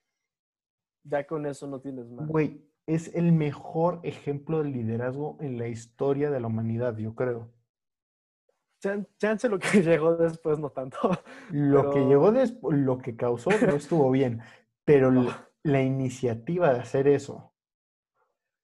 ya 1.05 1.27
con 1.27 1.47
eso 1.47 1.66
no 1.66 1.81
tienes 1.81 2.09
más. 2.11 2.27
Güey, 2.28 2.69
es 2.86 3.15
el 3.15 3.32
mejor 3.32 4.01
ejemplo 4.03 4.62
de 4.62 4.70
liderazgo 4.70 5.36
en 5.40 5.59
la 5.59 5.69
historia 5.69 6.31
de 6.31 6.40
la 6.40 6.47
humanidad, 6.47 6.97
yo 6.97 7.15
creo. 7.15 7.51
Chance 9.19 9.49
lo 9.49 9.59
que 9.59 9.82
llegó 9.82 10.16
después, 10.16 10.59
no 10.59 10.70
tanto. 10.70 10.99
Lo 11.51 11.90
que 11.90 12.01
llegó 12.01 12.32
después, 12.32 12.78
lo 12.78 12.99
que 12.99 13.16
causó 13.16 13.51
no 13.51 13.74
estuvo 13.74 14.11
bien, 14.11 14.40
pero 14.85 15.11
la, 15.62 15.82
iniciativa 15.82 16.73
de 16.73 16.81
hacer 16.81 17.09
eso. 17.09 17.48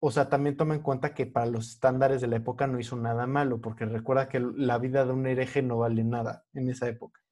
O 0.06 0.10
sea, 0.10 0.28
también 0.28 0.54
toma 0.54 0.74
en 0.74 0.82
cuenta 0.82 1.14
que 1.14 1.24
para 1.24 1.46
los 1.46 1.70
estándares 1.70 2.20
de 2.20 2.26
la 2.26 2.36
época 2.36 2.66
no 2.66 2.78
hizo 2.78 2.94
nada 2.94 3.26
malo, 3.26 3.62
porque 3.62 3.86
recuerda 3.86 4.28
que 4.28 4.38
la 4.38 4.76
vida 4.76 5.06
de 5.06 5.12
un 5.14 5.26
hereje 5.26 5.62
no 5.62 5.78
vale 5.78 6.04
nada 6.04 6.44
en 6.52 6.68
esa 6.68 6.86
época. 6.88 7.22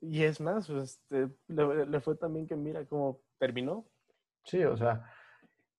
Y 0.00 0.22
es 0.22 0.40
más, 0.40 0.70
este, 0.70 1.28
le, 1.48 1.86
le 1.86 2.00
fue 2.00 2.14
también 2.14 2.46
que 2.46 2.54
mira 2.54 2.86
cómo 2.86 3.22
terminó. 3.36 3.84
Sí, 4.44 4.62
o 4.62 4.76
sea, 4.76 5.10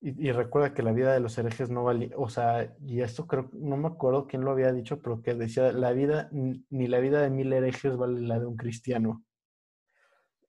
y, 0.02 0.30
recuerda 0.32 0.74
que 0.74 0.82
la 0.82 0.92
vida 0.92 1.14
de 1.14 1.20
los 1.20 1.38
herejes 1.38 1.70
no 1.70 1.84
valía, 1.84 2.10
o 2.14 2.28
sea, 2.28 2.70
y 2.82 3.00
esto 3.00 3.26
creo, 3.26 3.48
no 3.54 3.78
me 3.78 3.88
acuerdo 3.88 4.26
quién 4.26 4.44
lo 4.44 4.50
había 4.50 4.72
dicho, 4.72 5.00
pero 5.00 5.22
que 5.22 5.32
decía, 5.32 5.72
la 5.72 5.92
vida, 5.92 6.28
ni 6.32 6.86
la 6.86 6.98
vida 6.98 7.22
de 7.22 7.30
mil 7.30 7.50
herejes 7.50 7.96
vale 7.96 8.20
la 8.20 8.38
de 8.38 8.44
un 8.44 8.58
cristiano. 8.58 9.24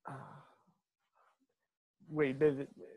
Ah. 0.03 0.45
Güey, 2.11 2.37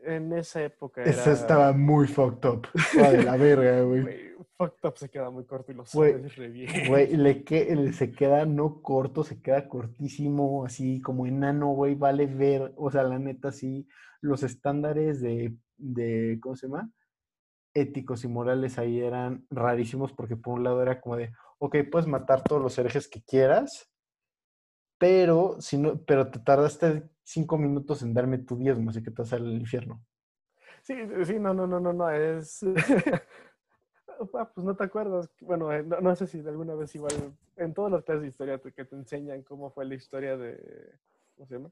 en 0.03 0.33
esa 0.33 0.63
época 0.63 1.01
era... 1.01 1.09
Esa 1.09 1.31
estaba 1.31 1.73
muy 1.73 2.07
fucked 2.07 2.47
up. 2.49 2.67
la 3.25 3.37
verga, 3.37 3.81
güey. 3.81 4.35
Fucked 4.57 4.87
up 4.87 4.97
se 4.97 5.09
queda 5.09 5.29
muy 5.29 5.45
corto 5.45 5.71
y 5.71 5.75
lo 5.75 5.85
sabes 5.85 6.35
re 6.35 6.49
bien. 6.49 6.87
Güey, 6.87 7.15
le 7.15 7.43
que, 7.45 7.93
se 7.93 8.11
queda 8.11 8.45
no 8.45 8.81
corto, 8.81 9.23
se 9.23 9.41
queda 9.41 9.67
cortísimo, 9.67 10.65
así 10.65 11.01
como 11.01 11.25
enano, 11.25 11.69
güey, 11.69 11.95
vale 11.95 12.27
ver, 12.27 12.73
o 12.75 12.91
sea, 12.91 13.03
la 13.03 13.17
neta, 13.17 13.51
sí, 13.51 13.87
los 14.21 14.43
estándares 14.43 15.21
de 15.21 15.55
de, 15.77 16.39
¿cómo 16.41 16.55
se 16.55 16.67
llama? 16.67 16.89
Éticos 17.73 18.23
y 18.23 18.27
morales 18.27 18.77
ahí 18.77 19.01
eran 19.01 19.45
rarísimos 19.49 20.13
porque 20.13 20.37
por 20.37 20.53
un 20.55 20.63
lado 20.63 20.81
era 20.81 21.01
como 21.01 21.17
de, 21.17 21.33
ok, 21.59 21.77
puedes 21.91 22.07
matar 22.07 22.43
todos 22.43 22.61
los 22.61 22.77
herejes 22.77 23.07
que 23.07 23.21
quieras, 23.23 23.91
pero, 24.97 25.59
si 25.59 25.77
no, 25.77 25.97
pero 26.05 26.29
te 26.29 26.39
tardaste 26.39 27.09
cinco 27.23 27.57
minutos 27.57 28.01
en 28.01 28.13
darme 28.13 28.37
tu 28.37 28.57
diezmo, 28.57 28.89
así 28.89 29.03
que 29.03 29.11
te 29.11 29.21
vas 29.21 29.33
al 29.33 29.47
infierno. 29.53 30.03
Sí, 30.81 30.95
sí, 31.25 31.39
no, 31.39 31.53
no, 31.53 31.67
no, 31.67 31.79
no, 31.79 31.93
no, 31.93 32.09
es... 32.09 32.61
ah, 34.33 34.51
pues 34.53 34.65
no 34.65 34.75
te 34.75 34.83
acuerdas. 34.83 35.29
Bueno, 35.41 35.73
eh, 35.73 35.83
no, 35.83 36.15
sé 36.15 36.27
si 36.27 36.41
de 36.41 36.49
alguna 36.49 36.75
vez 36.75 36.93
igual, 36.95 37.13
en 37.55 37.73
todas 37.73 37.91
las 37.91 38.03
clases 38.03 38.21
de 38.21 38.27
historia 38.27 38.59
que 38.59 38.85
te 38.85 38.95
enseñan 38.95 39.43
cómo 39.43 39.71
fue 39.71 39.85
la 39.85 39.95
historia 39.95 40.37
de, 40.37 40.57
¿cómo 41.35 41.47
se 41.47 41.55
llama? 41.55 41.71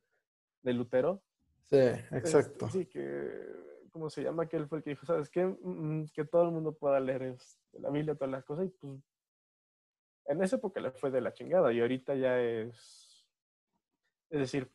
De 0.64 0.74
Lutero. 0.74 1.22
Sí, 1.64 1.78
exacto. 1.78 2.70
sí, 2.70 2.86
que 2.88 3.74
¿cómo 3.94 4.10
se 4.10 4.24
llama? 4.24 4.48
Que 4.48 4.58
él 4.58 4.68
fue 4.68 4.80
el 4.80 4.84
que 4.84 4.90
dijo, 4.90 5.06
¿sabes 5.06 5.30
qué? 5.30 5.46
Mm, 5.46 6.02
mm, 6.02 6.08
que 6.14 6.26
todo 6.26 6.44
el 6.44 6.52
mundo 6.52 6.74
pueda 6.74 7.00
leer 7.00 7.22
este, 7.22 7.80
la 7.80 7.92
Biblia, 7.92 8.16
todas 8.16 8.32
las 8.32 8.44
cosas. 8.44 8.66
Y 8.66 8.70
pues 8.70 9.00
en 10.26 10.44
esa 10.44 10.56
época 10.56 10.82
le 10.82 10.92
fue 10.92 11.12
de 11.12 11.22
la 11.22 11.34
chingada 11.34 11.72
y 11.72 11.80
ahorita 11.80 12.16
ya 12.16 12.42
es, 12.42 13.03
es 14.34 14.40
decir, 14.40 14.72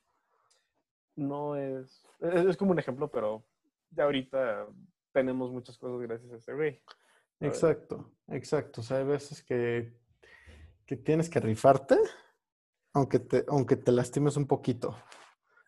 no 1.16 1.56
es, 1.56 2.00
es, 2.20 2.56
como 2.56 2.70
un 2.70 2.78
ejemplo, 2.78 3.10
pero 3.10 3.44
ya 3.90 4.04
ahorita 4.04 4.68
tenemos 5.12 5.50
muchas 5.50 5.76
cosas 5.76 6.00
gracias 6.06 6.32
a 6.32 6.36
ese 6.36 6.54
güey. 6.54 6.80
Exacto, 7.40 8.12
exacto. 8.28 8.82
O 8.82 8.84
sea, 8.84 8.98
hay 8.98 9.04
veces 9.04 9.42
que, 9.42 9.92
que 10.86 10.96
tienes 10.96 11.28
que 11.28 11.40
rifarte, 11.40 11.98
aunque 12.92 13.18
te, 13.18 13.44
aunque 13.48 13.74
te 13.74 13.90
lastimes 13.90 14.36
un 14.36 14.46
poquito. 14.46 14.96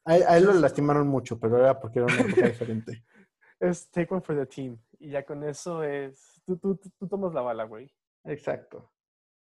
A, 0.05 0.13
a 0.13 0.37
él 0.39 0.45
lo 0.45 0.55
lastimaron 0.55 1.09
mucho, 1.09 1.41
pero 1.41 1.59
era 1.59 1.81
porque 1.81 1.99
era 1.99 2.07
una 2.07 2.21
época 2.21 2.47
diferente 2.47 3.05
es 3.61 3.91
take 3.91 4.13
one 4.13 4.23
for 4.23 4.37
the 4.37 4.47
team. 4.47 4.79
Y 5.01 5.11
ya 5.11 5.25
con 5.25 5.43
eso 5.43 5.83
es, 5.83 6.41
tú, 6.47 6.57
tú, 6.57 6.79
tú 6.97 7.09
tomas 7.09 7.35
la 7.35 7.43
bala, 7.43 7.65
güey. 7.65 7.93
Exacto. 8.25 8.90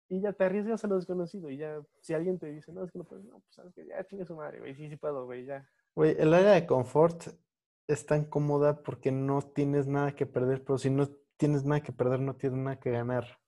Y 0.10 0.22
ya 0.22 0.34
te 0.34 0.44
arriesgas 0.44 0.84
a 0.84 0.88
lo 0.88 0.96
desconocido. 0.96 1.52
Y 1.52 1.58
ya, 1.58 1.82
si 2.02 2.14
alguien 2.16 2.40
te 2.40 2.48
dice, 2.48 2.74
no, 2.74 2.84
es 2.84 2.92
que 2.92 2.98
no 2.98 3.06
puedes, 3.06 3.24
no, 3.26 3.40
pues 3.40 3.54
sabes 3.54 3.74
que 3.76 3.86
ya 3.86 4.04
chingue 4.06 4.26
su 4.26 4.36
madre, 4.36 4.60
güey. 4.60 4.74
Sí, 4.74 4.90
sí 4.90 4.98
puedo, 4.98 5.26
güey, 5.26 5.46
ya. 5.46 5.70
Güey, 5.94 6.16
el 6.20 6.34
área 6.34 6.52
de 6.52 6.66
confort 6.66 7.28
es 7.88 8.06
tan 8.06 8.26
cómoda 8.26 8.82
porque 8.82 9.12
no 9.12 9.42
tienes 9.42 9.88
nada 9.88 10.16
que 10.16 10.26
perder, 10.26 10.64
pero 10.64 10.80
si 10.80 10.90
no 10.90 11.10
tienes 11.38 11.64
nada 11.64 11.82
que 11.82 11.92
perder, 11.92 12.20
no 12.22 12.36
tienes 12.36 12.58
nada 12.60 12.80
que 12.80 12.90
ganar. 12.92 13.40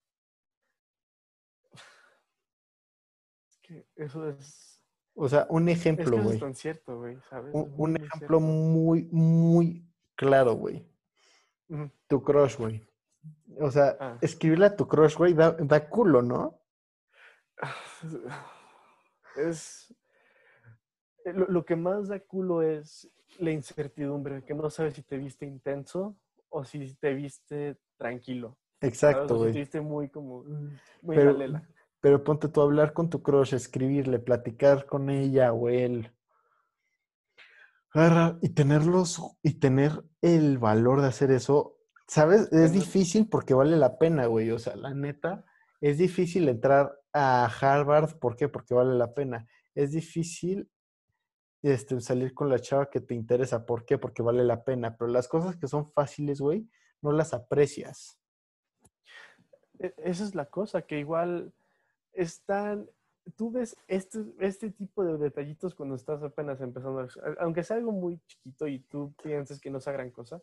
Es 3.49 3.57
que 3.61 3.87
eso 3.95 4.29
es. 4.29 4.83
O 5.15 5.27
sea, 5.27 5.47
un 5.49 5.67
ejemplo, 5.67 6.11
güey. 6.11 6.27
Es, 6.27 6.33
es 6.35 6.39
tan 6.39 6.55
cierto, 6.55 6.97
güey, 6.99 7.17
¿sabes? 7.29 7.53
Un, 7.53 7.97
ejemplo 7.97 8.39
muy, 8.39 9.09
muy 9.11 9.85
claro, 10.15 10.53
güey. 10.53 10.85
Tu 12.07 12.23
crush, 12.23 12.57
güey. 12.57 12.83
O 13.59 13.69
sea, 13.69 13.97
ah. 13.99 14.17
escribirle 14.21 14.67
a 14.67 14.75
tu 14.75 14.87
crush, 14.87 15.15
güey, 15.15 15.33
da, 15.33 15.51
da, 15.51 15.89
culo, 15.89 16.21
¿no? 16.21 16.59
Es. 19.35 19.93
Eh, 21.25 21.33
lo, 21.33 21.63
que 21.63 21.75
más 21.75 22.07
da 22.07 22.19
culo 22.19 22.61
es 22.61 23.09
la 23.37 23.51
incertidumbre, 23.51 24.43
que 24.43 24.53
no 24.53 24.69
sabes 24.69 24.95
si 24.95 25.03
te 25.03 25.17
viste 25.17 25.45
intenso 25.45 26.17
o 26.49 26.63
si 26.63 26.95
te 26.95 27.13
viste 27.13 27.77
tranquilo. 27.97 28.57
Exacto, 28.79 29.37
güey. 29.37 29.49
Si 29.49 29.53
te 29.53 29.59
viste 29.59 29.81
muy 29.81 30.09
como. 30.09 30.43
Mm, 30.43 30.77
muy 31.03 31.15
pero, 31.15 31.37
pero 31.99 32.23
ponte 32.23 32.47
tú 32.47 32.61
a 32.61 32.63
hablar 32.63 32.93
con 32.93 33.09
tu 33.09 33.21
crush, 33.21 33.53
escribirle, 33.53 34.19
platicar 34.19 34.85
con 34.85 35.09
ella 35.09 35.53
o 35.53 35.69
él 35.69 36.11
y 38.41 38.49
tenerlos 38.49 39.21
y 39.43 39.55
tener 39.55 40.03
el 40.21 40.57
valor 40.57 41.01
de 41.01 41.07
hacer 41.07 41.31
eso, 41.31 41.77
¿sabes? 42.11 42.51
Es 42.51 42.73
difícil 42.73 43.29
porque 43.29 43.53
vale 43.53 43.77
la 43.77 43.97
pena, 43.97 44.25
güey. 44.25 44.51
O 44.51 44.59
sea, 44.59 44.75
la 44.75 44.93
neta, 44.93 45.45
es 45.79 45.97
difícil 45.97 46.49
entrar 46.49 46.99
a 47.13 47.45
Harvard, 47.45 48.19
¿por 48.19 48.35
qué? 48.35 48.49
Porque 48.49 48.73
vale 48.73 48.95
la 48.95 49.13
pena. 49.13 49.47
Es 49.75 49.93
difícil 49.93 50.69
este, 51.61 52.01
salir 52.01 52.33
con 52.33 52.49
la 52.49 52.59
chava 52.59 52.89
que 52.89 52.99
te 52.99 53.15
interesa, 53.15 53.65
¿por 53.65 53.85
qué? 53.85 53.97
Porque 53.97 54.21
vale 54.21 54.43
la 54.43 54.65
pena. 54.65 54.97
Pero 54.97 55.09
las 55.09 55.29
cosas 55.29 55.55
que 55.55 55.69
son 55.69 55.89
fáciles, 55.93 56.41
güey, 56.41 56.67
no 57.01 57.13
las 57.13 57.33
aprecias. 57.33 58.19
E, 59.79 59.93
esa 60.03 60.25
es 60.25 60.35
la 60.35 60.47
cosa, 60.47 60.81
que 60.81 60.99
igual 60.99 61.53
están 62.11 62.89
tú 63.37 63.51
ves 63.51 63.77
este, 63.87 64.19
este 64.39 64.71
tipo 64.71 65.05
de 65.05 65.17
detallitos 65.17 65.75
cuando 65.75 65.95
estás 65.95 66.21
apenas 66.23 66.59
empezando, 66.59 67.07
aunque 67.39 67.63
sea 67.63 67.77
algo 67.77 67.93
muy 67.93 68.19
chiquito 68.27 68.67
y 68.67 68.79
tú 68.79 69.13
pienses 69.23 69.61
que 69.61 69.69
no 69.69 69.79
sea 69.79 69.93
gran 69.93 70.09
cosa, 70.09 70.41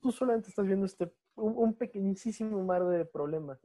tú 0.00 0.12
solamente 0.12 0.48
estás 0.48 0.66
viendo 0.66 0.86
este, 0.86 1.12
un, 1.36 1.74
pequeñísimo 1.74 2.62
mar 2.64 2.84
de 2.86 3.04
problemas. 3.04 3.60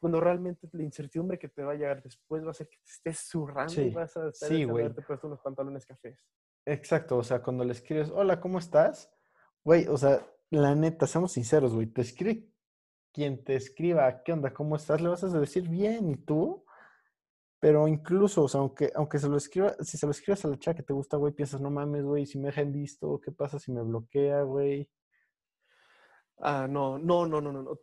Cuando 0.00 0.20
realmente 0.20 0.68
la 0.72 0.82
incertidumbre 0.82 1.38
que 1.38 1.48
te 1.48 1.62
va 1.62 1.72
a 1.72 1.76
llegar 1.76 2.02
después 2.02 2.44
va 2.44 2.50
a 2.50 2.54
ser 2.54 2.68
que 2.68 2.78
te 2.78 2.90
estés 2.90 3.18
zurrando 3.20 3.80
y 3.80 3.90
vas 3.90 4.16
a 4.16 4.28
estar 4.28 4.48
sí, 4.48 4.66
puesto 4.66 5.26
unos 5.28 5.40
pantalones 5.40 5.86
cafés. 5.86 6.18
Exacto, 6.66 7.18
o 7.18 7.22
sea, 7.22 7.42
cuando 7.42 7.64
le 7.64 7.72
escribes, 7.72 8.10
hola, 8.10 8.40
¿cómo 8.40 8.58
estás? 8.58 9.12
Güey, 9.64 9.86
o 9.88 9.96
sea, 9.96 10.26
la 10.50 10.74
neta, 10.74 11.06
seamos 11.06 11.32
sinceros, 11.32 11.74
güey, 11.74 11.86
te 11.86 12.02
escribe 12.02 12.52
quien 13.12 13.44
te 13.44 13.54
escriba, 13.54 14.22
¿qué 14.22 14.32
onda? 14.32 14.52
¿Cómo 14.52 14.76
estás? 14.76 15.00
Le 15.00 15.08
vas 15.08 15.22
a 15.22 15.28
decir 15.38 15.68
bien, 15.68 16.10
¿y 16.10 16.16
tú? 16.16 16.64
Pero 17.60 17.86
incluso, 17.86 18.42
o 18.42 18.48
sea, 18.48 18.60
aunque, 18.60 18.90
aunque 18.94 19.18
se 19.18 19.28
lo 19.28 19.36
escriba, 19.36 19.76
si 19.80 19.96
se 19.96 20.06
lo 20.06 20.12
escribas 20.12 20.44
a 20.44 20.48
la 20.48 20.58
chica 20.58 20.74
que 20.74 20.82
te 20.82 20.92
gusta, 20.92 21.16
güey, 21.16 21.32
piensas, 21.32 21.60
no 21.60 21.70
mames, 21.70 22.04
güey, 22.04 22.26
si 22.26 22.38
me 22.38 22.46
dejan 22.46 22.72
visto, 22.72 23.20
¿qué 23.20 23.30
pasa 23.30 23.58
si 23.58 23.70
me 23.70 23.82
bloquea, 23.82 24.42
güey? 24.42 24.90
Ah, 26.44 26.66
no, 26.68 26.98
no, 26.98 27.24
no, 27.24 27.40
no, 27.40 27.52
no. 27.52 27.78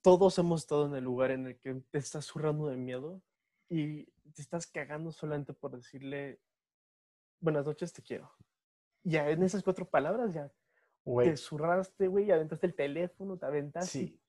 todos 0.00 0.38
hemos 0.38 0.62
estado 0.62 0.86
en 0.86 0.94
el 0.94 1.04
lugar 1.04 1.32
en 1.32 1.48
el 1.48 1.58
que 1.58 1.74
te 1.90 1.98
estás 1.98 2.24
zurrando 2.24 2.66
de 2.68 2.78
miedo 2.78 3.20
y 3.68 4.06
te 4.32 4.40
estás 4.40 4.66
cagando 4.66 5.12
solamente 5.12 5.52
por 5.52 5.72
decirle, 5.72 6.40
buenas 7.40 7.66
noches, 7.66 7.92
te 7.92 8.00
quiero. 8.00 8.32
Ya 9.02 9.28
en 9.28 9.42
esas 9.42 9.62
cuatro 9.62 9.84
palabras 9.84 10.32
ya 10.32 10.50
te 11.04 11.36
zurraste, 11.36 12.08
güey, 12.08 12.30
aventaste 12.30 12.68
el 12.68 12.74
teléfono, 12.74 13.36
te 13.36 13.44
aventaste. 13.44 13.90
Sí. 13.90 14.20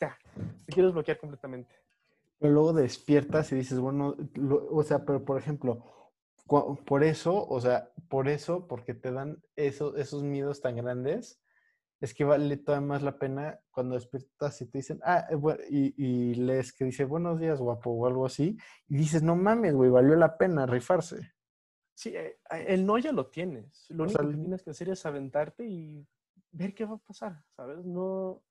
Ya, 0.00 0.18
te 0.66 0.72
quieres 0.72 0.92
bloquear 0.92 1.18
completamente. 1.18 1.72
Pero 2.40 2.52
luego 2.52 2.72
despiertas 2.72 3.52
y 3.52 3.54
dices, 3.54 3.78
bueno, 3.78 4.16
o 4.70 4.82
sea, 4.82 5.04
pero 5.04 5.24
por 5.24 5.38
ejemplo, 5.38 5.84
por 6.84 7.04
eso, 7.04 7.46
o 7.46 7.60
sea, 7.60 7.92
por 8.08 8.28
eso, 8.28 8.66
porque 8.66 8.92
te 8.92 9.12
dan 9.12 9.40
eso, 9.54 9.96
esos 9.96 10.24
miedos 10.24 10.60
tan 10.60 10.74
grandes, 10.74 11.40
es 12.04 12.12
que 12.12 12.24
vale 12.24 12.58
todavía 12.58 12.86
más 12.86 13.02
la 13.02 13.18
pena 13.18 13.58
cuando 13.70 13.94
despiertas 13.94 14.60
y 14.60 14.66
te 14.66 14.78
dicen, 14.78 15.00
ah, 15.04 15.26
eh, 15.30 15.66
y, 15.70 16.04
y 16.04 16.34
lees 16.34 16.74
que 16.74 16.84
dice, 16.84 17.06
buenos 17.06 17.40
días, 17.40 17.60
guapo, 17.60 17.90
o 17.90 18.06
algo 18.06 18.26
así, 18.26 18.58
y 18.88 18.96
dices, 18.96 19.22
no 19.22 19.36
mames, 19.36 19.74
güey, 19.74 19.90
valió 19.90 20.14
la 20.14 20.36
pena 20.36 20.66
rifarse. 20.66 21.32
Sí, 21.94 22.14
eh, 22.14 22.38
el 22.50 22.84
no 22.84 22.98
ya 22.98 23.10
lo 23.10 23.28
tienes. 23.28 23.86
Lo 23.88 24.04
único 24.04 24.28
que 24.28 24.34
tienes 24.34 24.62
que 24.62 24.70
hacer 24.70 24.90
es 24.90 25.06
aventarte 25.06 25.64
y 25.64 26.06
ver 26.52 26.74
qué 26.74 26.84
va 26.84 26.96
a 26.96 26.98
pasar, 26.98 27.42
¿sabes? 27.56 27.86
No, 27.86 28.42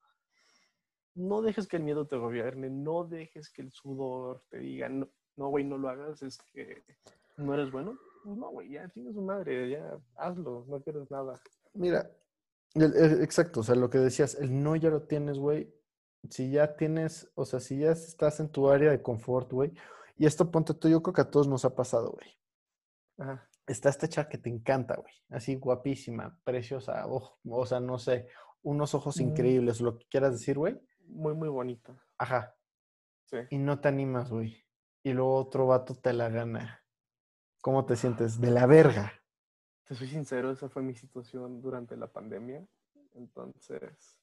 no 1.14 1.42
dejes 1.44 1.68
que 1.68 1.78
el 1.78 1.84
miedo 1.84 2.08
te 2.08 2.18
gobierne, 2.18 2.72
no 2.72 3.04
dejes 3.04 3.52
que 3.52 3.62
el 3.62 3.72
sudor 3.72 4.42
te 4.50 4.58
diga, 4.58 4.90
no, 4.90 5.08
güey, 5.36 5.64
no 5.64 5.78
lo 5.78 5.90
hagas, 5.90 6.24
es 6.24 6.40
que 6.54 6.84
no 7.38 7.54
eres 7.54 7.72
bueno. 7.72 8.00
Pues 8.24 8.36
no, 8.36 8.50
güey, 8.50 8.72
ya 8.72 8.88
tienes 8.88 9.14
su 9.14 9.22
madre, 9.22 9.70
ya 9.70 10.00
hazlo, 10.16 10.66
no 10.68 10.82
quieres 10.82 11.12
nada. 11.12 11.40
Mira, 11.76 12.10
exacto, 12.76 13.60
o 13.62 13.64
sea, 13.64 13.76
lo 13.76 13.90
que 13.90 14.00
decías, 14.00 14.36
el 14.36 14.64
no 14.64 14.76
ya 14.76 14.90
lo 14.90 15.04
tienes, 15.04 15.38
güey. 15.38 15.74
Si 16.30 16.52
ya 16.52 16.76
tienes, 16.76 17.32
o 17.36 17.46
sea, 17.46 17.60
si 17.60 17.80
ya 17.80 17.92
estás 17.92 18.40
en 18.40 18.50
tu 18.50 18.70
área 18.70 18.92
de 18.92 19.02
confort, 19.02 19.52
güey, 19.52 19.74
y 20.18 20.26
esto 20.26 20.52
ponte 20.52 20.74
tú, 20.74 20.88
yo 20.88 21.04
creo 21.04 21.14
que 21.14 21.22
a 21.22 21.30
todos 21.32 21.48
nos 21.48 21.66
ha 21.66 21.76
pasado, 21.76 22.12
güey. 22.12 22.28
Ajá. 23.18 23.50
Está 23.68 23.90
esta 23.90 24.08
chava 24.08 24.30
que 24.30 24.38
te 24.38 24.50
encanta, 24.50 24.96
güey. 24.96 25.14
Así 25.30 25.56
guapísima, 25.56 26.40
preciosa, 26.44 27.06
o 27.08 27.66
sea, 27.66 27.80
no 27.80 27.98
sé, 27.98 28.28
unos 28.62 28.94
ojos 28.94 29.20
increíbles, 29.20 29.82
lo 29.82 29.98
que 29.98 30.06
quieras 30.08 30.34
decir, 30.34 30.58
güey. 30.58 30.80
Muy, 31.08 31.34
muy 31.34 31.50
bonita. 31.50 32.02
Ajá. 32.18 32.56
Sí. 33.26 33.38
Y 33.50 33.58
no 33.58 33.80
te 33.80 33.90
animas, 33.90 34.32
güey. 34.32 34.66
Y 35.04 35.14
luego 35.14 35.36
otro 35.36 35.68
vato 35.68 35.96
te 35.96 36.14
la 36.14 36.30
gana. 36.30 36.84
¿Cómo 37.62 37.86
te 37.86 37.96
sientes? 37.96 38.40
De 38.40 38.52
la 38.52 38.66
verga. 38.66 39.14
Te 39.86 39.96
soy 39.96 40.08
sincero, 40.08 40.52
esa 40.52 40.70
fue 40.70 40.82
mi 40.82 40.96
situación 40.96 41.62
durante 41.62 41.98
la 41.98 42.08
pandemia. 42.08 42.66
Entonces, 43.16 44.18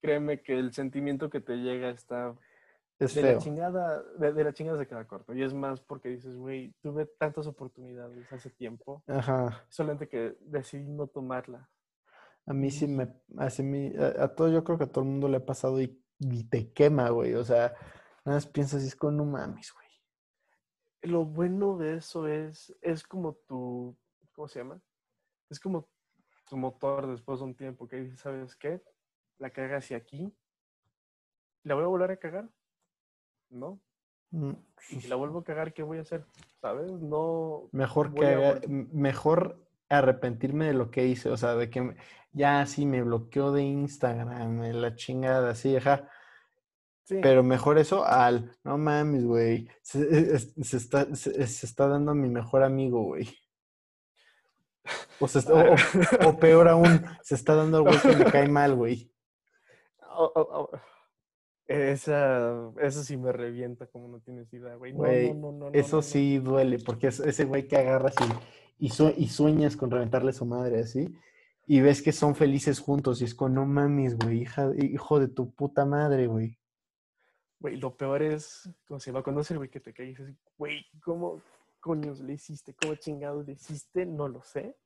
créeme 0.00 0.42
que 0.42 0.58
el 0.58 0.72
sentimiento 0.72 1.30
que 1.30 1.40
te 1.40 1.56
llega 1.56 1.90
está 1.90 2.36
de 3.06 3.22
la 3.22 3.38
chingada, 3.38 4.02
de, 4.18 4.44
la 4.44 4.52
chingada 4.52 4.78
se 4.78 4.86
queda 4.86 5.06
corto. 5.06 5.32
Y 5.34 5.42
es 5.42 5.54
más 5.54 5.80
porque 5.80 6.10
dices, 6.10 6.36
güey, 6.36 6.74
tuve 6.82 7.06
tantas 7.06 7.46
oportunidades 7.46 8.30
hace 8.30 8.50
tiempo. 8.50 9.02
Ajá. 9.06 9.64
Solamente 9.70 10.06
que 10.06 10.36
decidí 10.40 10.86
no 10.86 11.06
tomarla. 11.06 11.68
A 12.46 12.52
mí 12.52 12.70
sí 12.70 12.86
me, 12.86 13.08
hace 13.38 13.62
mí, 13.62 13.92
a, 13.96 14.28
todo, 14.28 14.50
yo 14.50 14.64
creo 14.64 14.76
que 14.76 14.84
a 14.84 14.92
todo 14.92 15.04
el 15.04 15.10
mundo 15.10 15.28
le 15.28 15.38
ha 15.38 15.46
pasado 15.46 15.80
y, 15.80 15.98
te 16.50 16.72
quema, 16.72 17.08
güey. 17.08 17.34
O 17.34 17.44
sea, 17.44 17.74
nada 18.24 18.36
más 18.36 18.46
piensas 18.46 18.82
y 18.82 18.88
es 18.88 18.96
con 18.96 19.16
no 19.16 19.24
mames, 19.24 19.72
güey. 19.72 19.88
Lo 21.02 21.24
bueno 21.24 21.78
de 21.78 21.96
eso 21.96 22.26
es, 22.28 22.76
es 22.82 23.04
como 23.04 23.32
tu, 23.48 23.96
¿cómo 24.40 24.48
se 24.48 24.60
llama? 24.60 24.80
Es 25.50 25.60
como 25.60 25.86
tu 26.48 26.56
motor 26.56 27.06
después 27.08 27.40
de 27.40 27.44
un 27.44 27.54
tiempo 27.54 27.86
que 27.86 27.96
dices, 27.96 28.20
¿sabes 28.20 28.56
qué? 28.56 28.82
La 29.36 29.50
caga 29.50 29.76
hacia 29.76 29.98
aquí. 29.98 30.34
¿La 31.62 31.74
voy 31.74 31.84
a 31.84 31.88
volver 31.88 32.12
a 32.12 32.16
cagar? 32.16 32.48
¿no? 33.50 33.78
Mm. 34.30 34.52
Si 34.78 35.08
la 35.08 35.16
vuelvo 35.16 35.40
a 35.40 35.44
cagar, 35.44 35.74
¿qué 35.74 35.82
voy 35.82 35.98
a 35.98 36.00
hacer? 36.00 36.24
¿Sabes? 36.62 36.90
No. 36.90 37.68
Mejor 37.72 38.14
que 38.14 38.66
mejor 38.66 39.62
arrepentirme 39.90 40.68
de 40.68 40.72
lo 40.72 40.90
que 40.90 41.06
hice, 41.06 41.28
o 41.28 41.36
sea, 41.36 41.54
de 41.54 41.68
que 41.68 41.94
ya 42.32 42.64
sí 42.64 42.86
me 42.86 43.02
bloqueó 43.02 43.52
de 43.52 43.64
Instagram, 43.64 44.62
la 44.72 44.94
chingada, 44.94 45.50
así, 45.50 45.76
ajá. 45.76 46.08
Pero 47.06 47.42
mejor 47.42 47.76
eso 47.76 48.06
al, 48.06 48.56
no 48.64 48.78
mames, 48.78 49.26
güey, 49.26 49.68
se, 49.82 50.32
está, 50.76 51.14
se, 51.14 51.42
está 51.42 51.88
dando 51.88 52.12
a 52.12 52.14
mi 52.14 52.30
mejor 52.30 52.62
amigo, 52.62 53.02
güey. 53.02 53.28
O, 55.20 55.26
o, 56.28 56.38
peor 56.38 56.68
aún, 56.68 57.04
se 57.22 57.34
está 57.34 57.54
dando 57.54 57.76
al 57.78 57.82
güey 57.84 58.00
que 58.00 58.16
me 58.16 58.24
cae 58.24 58.48
mal, 58.48 58.74
güey. 58.74 59.12
Esa, 61.66 62.72
eso 62.80 63.04
sí 63.04 63.16
me 63.16 63.30
revienta 63.30 63.86
como 63.86 64.08
no 64.08 64.20
tienes 64.20 64.52
idea, 64.52 64.74
güey. 64.74 64.92
No, 64.92 65.34
no, 65.34 65.52
no, 65.52 65.68
eso 65.72 66.02
sí 66.02 66.38
duele, 66.38 66.78
porque 66.78 67.08
es 67.08 67.20
ese 67.20 67.44
güey 67.44 67.68
que 67.68 67.76
agarras 67.76 68.14
y, 68.78 68.86
y, 68.86 69.28
sueñas 69.28 69.76
con 69.76 69.90
reventarle 69.90 70.32
su 70.32 70.46
madre 70.46 70.80
así, 70.80 71.14
y 71.66 71.80
ves 71.80 72.02
que 72.02 72.12
son 72.12 72.34
felices 72.34 72.80
juntos, 72.80 73.20
y 73.20 73.24
es 73.24 73.34
con, 73.34 73.54
no 73.54 73.66
mames, 73.66 74.16
güey, 74.16 74.40
hija, 74.40 74.72
hijo 74.76 75.20
de 75.20 75.28
tu 75.28 75.54
puta 75.54 75.84
madre, 75.84 76.26
güey. 76.26 76.58
Güey, 77.60 77.76
lo 77.76 77.96
peor 77.96 78.22
es, 78.22 78.68
¿cómo 78.88 78.98
se 78.98 79.12
va 79.12 79.20
a 79.20 79.22
conocer, 79.22 79.58
güey, 79.58 79.68
que 79.68 79.80
te 79.80 79.92
caes 79.92 80.18
güey, 80.56 80.84
¿cómo 81.04 81.40
coño 81.80 82.14
le 82.22 82.34
hiciste? 82.34 82.74
¿Cómo 82.74 82.94
chingados 82.94 83.46
le 83.46 83.52
hiciste? 83.52 84.06
No 84.06 84.28
lo 84.28 84.42
sé, 84.42 84.76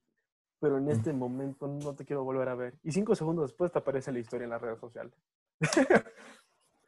pero 0.61 0.79
en 0.79 0.87
mm. 0.87 0.91
este 0.91 1.13
momento 1.13 1.67
no 1.67 1.95
te 1.95 2.05
quiero 2.05 2.25
volver 2.25 2.49
a 2.49 2.55
ver. 2.55 2.79
Y 2.83 2.93
cinco 2.93 3.15
segundos 3.15 3.51
después 3.51 3.73
te 3.73 3.79
aparece 3.79 4.13
la 4.13 4.21
historia 4.21 4.45
en 4.45 4.51
las 4.51 4.63
redes 4.63 4.79
sociales. 4.79 5.15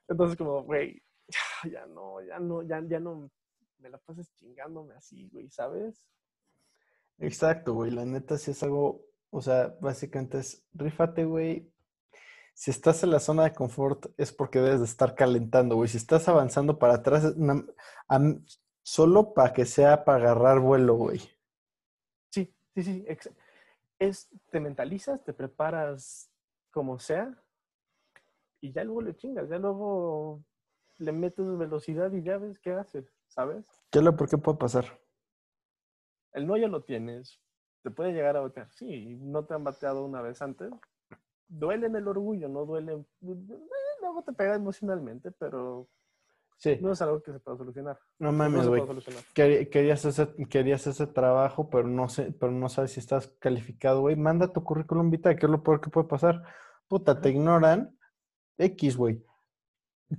Entonces, 0.08 0.38
como, 0.38 0.62
güey, 0.62 1.02
ya, 1.70 1.86
no, 1.86 2.22
ya 2.22 2.38
no, 2.38 2.62
ya, 2.62 2.82
ya 2.86 3.00
no 3.00 3.30
me 3.78 3.90
la 3.90 3.98
pases 3.98 4.32
chingándome 4.34 4.94
así, 4.94 5.28
güey, 5.28 5.50
¿sabes? 5.50 6.06
Exacto, 7.18 7.74
güey. 7.74 7.90
La 7.90 8.04
neta 8.04 8.38
sí 8.38 8.50
es 8.50 8.62
algo, 8.62 9.04
o 9.30 9.40
sea, 9.40 9.76
básicamente 9.80 10.38
es, 10.38 10.64
rífate, 10.72 11.24
güey. 11.24 11.70
Si 12.54 12.70
estás 12.70 13.02
en 13.02 13.10
la 13.10 13.20
zona 13.20 13.44
de 13.44 13.52
confort 13.52 14.06
es 14.16 14.32
porque 14.32 14.60
debes 14.60 14.80
de 14.80 14.86
estar 14.86 15.14
calentando, 15.14 15.76
güey. 15.76 15.88
Si 15.88 15.98
estás 15.98 16.28
avanzando 16.28 16.78
para 16.78 16.94
atrás, 16.94 17.34
solo 18.86 19.34
para 19.34 19.52
que 19.52 19.64
sea 19.64 20.04
para 20.04 20.18
agarrar 20.18 20.60
vuelo, 20.60 20.94
güey. 20.94 21.18
Sí, 22.30 22.54
sí, 22.72 22.84
sí. 22.84 23.04
Es, 23.98 24.28
te 24.50 24.60
mentalizas, 24.60 25.24
te 25.24 25.32
preparas 25.32 26.30
como 26.70 27.00
sea 27.00 27.36
y 28.60 28.70
ya 28.70 28.84
luego 28.84 29.02
le 29.02 29.16
chingas, 29.16 29.48
ya 29.48 29.58
luego 29.58 30.44
le 30.98 31.10
metes 31.10 31.44
velocidad 31.58 32.12
y 32.12 32.22
ya 32.22 32.38
ves 32.38 32.60
qué 32.60 32.72
haces, 32.74 33.12
¿sabes? 33.26 33.64
¿Qué 33.90 34.00
lo 34.00 34.14
por 34.16 34.28
qué 34.28 34.38
puede 34.38 34.58
pasar? 34.58 34.84
El 36.32 36.46
no 36.46 36.56
ya 36.56 36.68
lo 36.68 36.84
tienes, 36.84 37.40
te 37.82 37.90
puede 37.90 38.12
llegar 38.12 38.36
a 38.36 38.40
batear, 38.40 38.70
sí, 38.72 39.16
no 39.20 39.44
te 39.46 39.54
han 39.54 39.64
bateado 39.64 40.04
una 40.04 40.22
vez 40.22 40.40
antes, 40.42 40.70
duele 41.48 41.86
en 41.86 41.96
el 41.96 42.06
orgullo, 42.06 42.48
no 42.48 42.64
duele, 42.64 42.92
eh, 42.92 43.68
luego 44.00 44.22
te 44.22 44.32
pega 44.32 44.54
emocionalmente, 44.54 45.32
pero 45.32 45.88
sí. 46.56 46.78
no 46.80 46.92
es 46.92 47.02
algo 47.02 47.22
que 47.22 47.32
se 47.32 47.40
pueda 47.40 47.56
solucionar. 47.56 47.98
No 48.18 48.32
mames, 48.32 48.66
güey. 48.66 48.82
querías, 49.34 50.04
ese, 50.04 50.34
querías 50.48 50.86
ese 50.86 51.06
trabajo, 51.06 51.70
pero 51.70 51.88
no 51.88 52.08
sé, 52.08 52.32
pero 52.32 52.52
no 52.52 52.68
sabes 52.68 52.92
si 52.92 53.00
estás 53.00 53.28
calificado, 53.38 54.00
güey. 54.00 54.16
Manda 54.16 54.52
tu 54.52 54.62
currículum 54.64 55.10
vitae, 55.10 55.36
¿qué 55.36 55.46
es 55.46 55.52
lo 55.52 55.62
peor 55.62 55.80
que 55.80 55.90
puede 55.90 56.08
pasar? 56.08 56.42
Puta, 56.88 57.20
te 57.20 57.30
ignoran 57.30 57.96
X, 58.58 58.96
güey. 58.96 59.24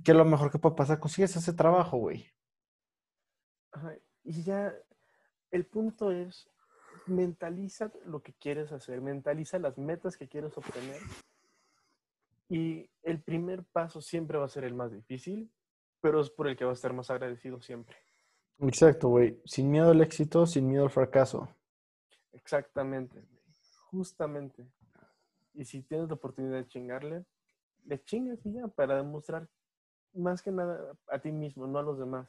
¿Qué 0.04 0.12
es 0.12 0.16
lo 0.16 0.24
mejor 0.24 0.50
que 0.50 0.58
puede 0.58 0.74
pasar? 0.74 1.00
Consigues 1.00 1.34
ese 1.36 1.52
trabajo, 1.52 1.96
güey. 1.96 2.26
Y 4.24 4.42
ya, 4.42 4.74
el 5.50 5.66
punto 5.66 6.10
es, 6.10 6.48
mentaliza 7.06 7.90
lo 8.04 8.22
que 8.22 8.34
quieres 8.34 8.72
hacer, 8.72 9.00
mentaliza 9.00 9.58
las 9.58 9.78
metas 9.78 10.16
que 10.16 10.28
quieres 10.28 10.56
obtener. 10.56 11.00
Y 12.48 12.90
el 13.02 13.22
primer 13.22 13.64
paso 13.64 14.00
siempre 14.00 14.38
va 14.38 14.46
a 14.46 14.50
ser 14.50 14.64
el 14.64 14.74
más 14.74 14.92
difícil, 14.92 15.50
pero 16.00 16.20
es 16.20 16.30
por 16.30 16.48
el 16.48 16.56
que 16.56 16.64
va 16.64 16.70
a 16.70 16.74
estar 16.74 16.92
más 16.92 17.10
agradecido 17.10 17.60
siempre. 17.60 17.96
Exacto, 18.60 19.08
güey. 19.08 19.40
Sin 19.44 19.70
miedo 19.70 19.90
al 19.90 20.00
éxito, 20.00 20.46
sin 20.46 20.68
miedo 20.68 20.84
al 20.84 20.90
fracaso. 20.90 21.48
Exactamente, 22.32 23.24
justamente. 23.90 24.66
Y 25.54 25.64
si 25.64 25.82
tienes 25.82 26.08
la 26.08 26.14
oportunidad 26.14 26.56
de 26.56 26.68
chingarle, 26.68 27.24
le 27.84 28.02
chingas 28.04 28.44
y 28.44 28.52
ya, 28.52 28.68
para 28.68 28.96
demostrar 28.96 29.48
más 30.14 30.42
que 30.42 30.50
nada 30.50 30.96
a 31.08 31.18
ti 31.18 31.32
mismo, 31.32 31.66
no 31.66 31.78
a 31.78 31.82
los 31.82 31.98
demás, 31.98 32.28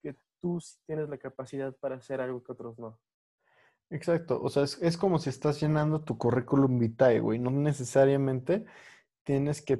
que 0.00 0.16
tú 0.40 0.60
sí 0.60 0.78
tienes 0.86 1.08
la 1.08 1.18
capacidad 1.18 1.74
para 1.76 1.96
hacer 1.96 2.20
algo 2.20 2.42
que 2.42 2.52
otros 2.52 2.78
no. 2.78 2.98
Exacto, 3.90 4.40
o 4.42 4.48
sea, 4.48 4.62
es, 4.62 4.96
como 4.96 5.18
si 5.18 5.28
estás 5.28 5.60
llenando 5.60 6.00
tu 6.00 6.16
currículum 6.16 6.78
vitae, 6.78 7.20
güey, 7.20 7.38
no 7.38 7.50
necesariamente 7.50 8.64
tienes 9.24 9.62
que, 9.62 9.76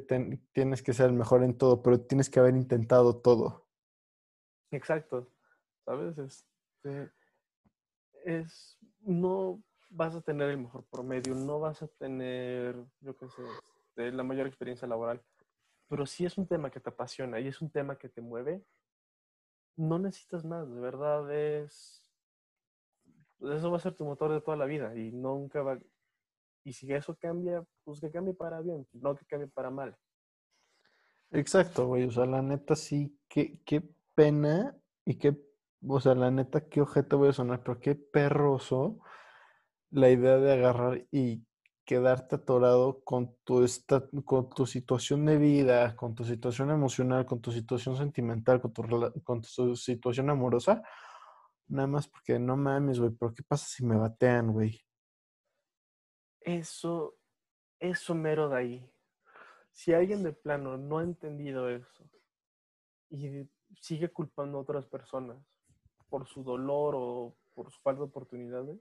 tienes 0.52 0.82
que 0.82 0.92
ser 0.92 1.06
el 1.06 1.12
mejor 1.12 1.42
en 1.42 1.56
todo, 1.56 1.82
pero 1.82 2.00
tienes 2.00 2.30
que 2.30 2.40
haber 2.40 2.54
intentado 2.54 3.16
todo. 3.16 3.66
Exacto, 4.70 5.28
¿sabes? 5.84 6.16
Este, 6.18 7.10
es, 8.24 8.78
no 9.00 9.62
vas 9.90 10.14
a 10.14 10.22
tener 10.22 10.50
el 10.50 10.58
mejor 10.58 10.84
promedio, 10.84 11.34
no 11.34 11.60
vas 11.60 11.82
a 11.82 11.88
tener, 11.88 12.76
yo 13.00 13.16
qué 13.16 13.28
sé, 13.28 13.42
de 13.96 14.12
la 14.12 14.22
mayor 14.22 14.46
experiencia 14.46 14.88
laboral. 14.88 15.22
Pero 15.88 16.06
si 16.06 16.24
es 16.24 16.38
un 16.38 16.46
tema 16.46 16.70
que 16.70 16.80
te 16.80 16.88
apasiona 16.88 17.38
y 17.38 17.48
es 17.48 17.60
un 17.60 17.70
tema 17.70 17.96
que 17.96 18.08
te 18.08 18.22
mueve, 18.22 18.64
no 19.76 19.98
necesitas 19.98 20.44
más, 20.44 20.72
de 20.72 20.80
verdad 20.80 21.30
es... 21.32 21.98
Eso 23.40 23.70
va 23.70 23.76
a 23.76 23.80
ser 23.80 23.94
tu 23.94 24.04
motor 24.04 24.32
de 24.32 24.40
toda 24.40 24.56
la 24.56 24.66
vida 24.66 24.96
y 24.96 25.12
nunca 25.12 25.62
va... 25.62 25.78
Y 26.64 26.72
si 26.72 26.92
eso 26.92 27.16
cambia, 27.20 27.64
pues 27.84 28.00
que 28.00 28.10
cambie 28.10 28.34
para 28.34 28.60
bien, 28.60 28.86
no 28.92 29.14
que 29.14 29.26
cambie 29.26 29.48
para 29.48 29.70
mal. 29.70 29.96
Exacto, 31.30 31.86
güey. 31.86 32.04
O 32.04 32.10
sea, 32.10 32.26
la 32.26 32.42
neta 32.42 32.76
sí, 32.76 33.18
qué, 33.28 33.60
qué 33.64 33.82
pena 34.14 34.76
y 35.04 35.18
qué 35.18 35.36
o 35.88 36.00
sea, 36.00 36.14
la 36.14 36.30
neta, 36.30 36.68
qué 36.68 36.80
ojete 36.80 37.16
voy 37.16 37.30
a 37.30 37.32
sonar, 37.32 37.62
pero 37.62 37.80
qué 37.80 37.94
perroso 37.94 39.00
la 39.90 40.10
idea 40.10 40.38
de 40.38 40.52
agarrar 40.52 41.06
y 41.10 41.44
quedarte 41.84 42.36
atorado 42.36 43.02
con 43.02 43.36
tu, 43.44 43.66
con 44.24 44.48
tu 44.50 44.66
situación 44.66 45.26
de 45.26 45.38
vida, 45.38 45.96
con 45.96 46.14
tu 46.14 46.24
situación 46.24 46.70
emocional, 46.70 47.26
con 47.26 47.40
tu 47.40 47.50
situación 47.50 47.96
sentimental, 47.96 48.60
con 48.60 48.72
tu, 48.72 48.82
con 49.24 49.42
tu 49.42 49.76
situación 49.76 50.30
amorosa, 50.30 50.82
nada 51.66 51.88
más 51.88 52.08
porque 52.08 52.38
no 52.38 52.56
mames, 52.56 53.00
güey, 53.00 53.10
pero 53.10 53.34
¿qué 53.34 53.42
pasa 53.42 53.66
si 53.66 53.84
me 53.84 53.96
batean, 53.96 54.52
güey? 54.52 54.80
Eso, 56.44 57.16
eso 57.78 58.14
mero 58.14 58.48
de 58.48 58.56
ahí. 58.56 58.90
Si 59.72 59.92
alguien 59.92 60.22
de 60.22 60.32
plano 60.32 60.76
no 60.76 60.98
ha 60.98 61.02
entendido 61.02 61.68
eso 61.68 62.04
y 63.10 63.48
sigue 63.80 64.10
culpando 64.10 64.58
a 64.58 64.60
otras 64.62 64.86
personas 64.86 65.38
por 66.08 66.26
su 66.26 66.42
dolor 66.42 66.94
o 66.96 67.36
por 67.54 67.70
su 67.70 67.80
falta 67.80 68.00
de 68.00 68.06
oportunidades, 68.06 68.78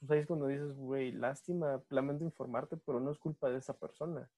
pues 0.00 0.10
ahí 0.10 0.18
es 0.18 0.26
cuando 0.26 0.48
dices, 0.48 0.74
güey, 0.74 1.12
lástima, 1.12 1.80
lamento 1.90 2.24
informarte, 2.24 2.76
pero 2.76 2.98
no 2.98 3.12
es 3.12 3.18
culpa 3.18 3.50
de 3.50 3.58
esa 3.58 3.74
persona. 3.74 4.28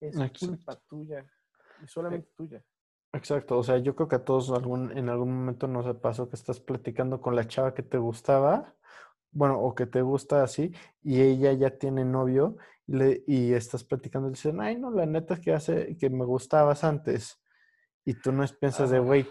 Es 0.00 0.16
culpa 0.38 0.74
tuya 0.88 1.24
y 1.80 1.86
solamente 1.86 2.28
tuya. 2.36 2.64
Exacto, 3.12 3.58
o 3.58 3.62
sea, 3.62 3.78
yo 3.78 3.94
creo 3.94 4.08
que 4.08 4.16
a 4.16 4.24
todos 4.24 4.50
algún, 4.50 4.96
en 4.96 5.08
algún 5.10 5.32
momento 5.32 5.68
nos 5.68 5.86
ha 5.86 6.00
pasado 6.00 6.28
que 6.28 6.34
estás 6.34 6.60
platicando 6.60 7.20
con 7.20 7.36
la 7.36 7.46
chava 7.46 7.74
que 7.74 7.82
te 7.82 7.98
gustaba, 7.98 8.74
bueno, 9.32 9.60
o 9.60 9.74
que 9.74 9.86
te 9.86 10.02
gusta 10.02 10.42
así, 10.42 10.72
y 11.02 11.20
ella 11.22 11.52
ya 11.52 11.78
tiene 11.78 12.04
novio, 12.04 12.56
y, 12.86 12.96
le, 12.96 13.24
y 13.26 13.52
estás 13.54 13.84
platicando 13.84 14.28
y 14.28 14.32
dicen, 14.32 14.60
ay, 14.60 14.76
no, 14.76 14.90
la 14.90 15.06
neta 15.06 15.34
es 15.34 15.40
que 15.40 15.52
hace, 15.52 15.96
que 15.96 16.10
me 16.10 16.24
gustabas 16.24 16.84
antes. 16.84 17.40
Y 18.04 18.14
tú 18.14 18.32
no 18.32 18.44
piensas 18.60 18.90
de, 18.90 18.98
güey, 18.98 19.26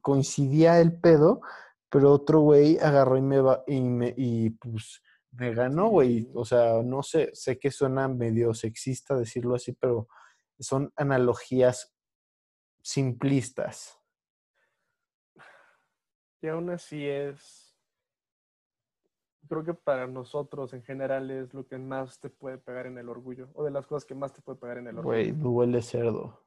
coincidía 0.00 0.80
el 0.80 1.00
pedo, 1.00 1.40
pero 1.88 2.12
otro 2.12 2.40
güey 2.40 2.78
agarró 2.78 3.16
y 3.16 3.22
me 3.22 3.40
va, 3.40 3.64
y 3.66 3.80
me, 3.80 4.14
y 4.16 4.50
pues 4.50 5.02
me 5.32 5.54
ganó, 5.54 5.88
güey. 5.88 6.30
O 6.34 6.44
sea, 6.44 6.82
no 6.82 7.02
sé, 7.02 7.30
sé 7.34 7.58
que 7.58 7.70
suena 7.70 8.08
medio 8.08 8.54
sexista 8.54 9.16
decirlo 9.16 9.54
así, 9.54 9.72
pero 9.72 10.08
son 10.58 10.92
analogías 10.96 11.94
simplistas. 12.82 13.98
Y 16.42 16.48
aún 16.48 16.70
así 16.70 17.06
es, 17.06 17.69
creo 19.50 19.64
que 19.64 19.74
para 19.74 20.06
nosotros 20.06 20.72
en 20.74 20.84
general 20.84 21.28
es 21.32 21.52
lo 21.52 21.66
que 21.66 21.76
más 21.76 22.20
te 22.20 22.30
puede 22.30 22.56
pegar 22.56 22.86
en 22.86 22.98
el 22.98 23.08
orgullo, 23.08 23.48
o 23.54 23.64
de 23.64 23.72
las 23.72 23.84
cosas 23.84 24.04
que 24.04 24.14
más 24.14 24.32
te 24.32 24.40
puede 24.40 24.60
pegar 24.60 24.78
en 24.78 24.86
el 24.86 24.98
orgullo. 24.98 25.16
Güey, 25.16 25.32
duele 25.32 25.82
cerdo. 25.82 26.40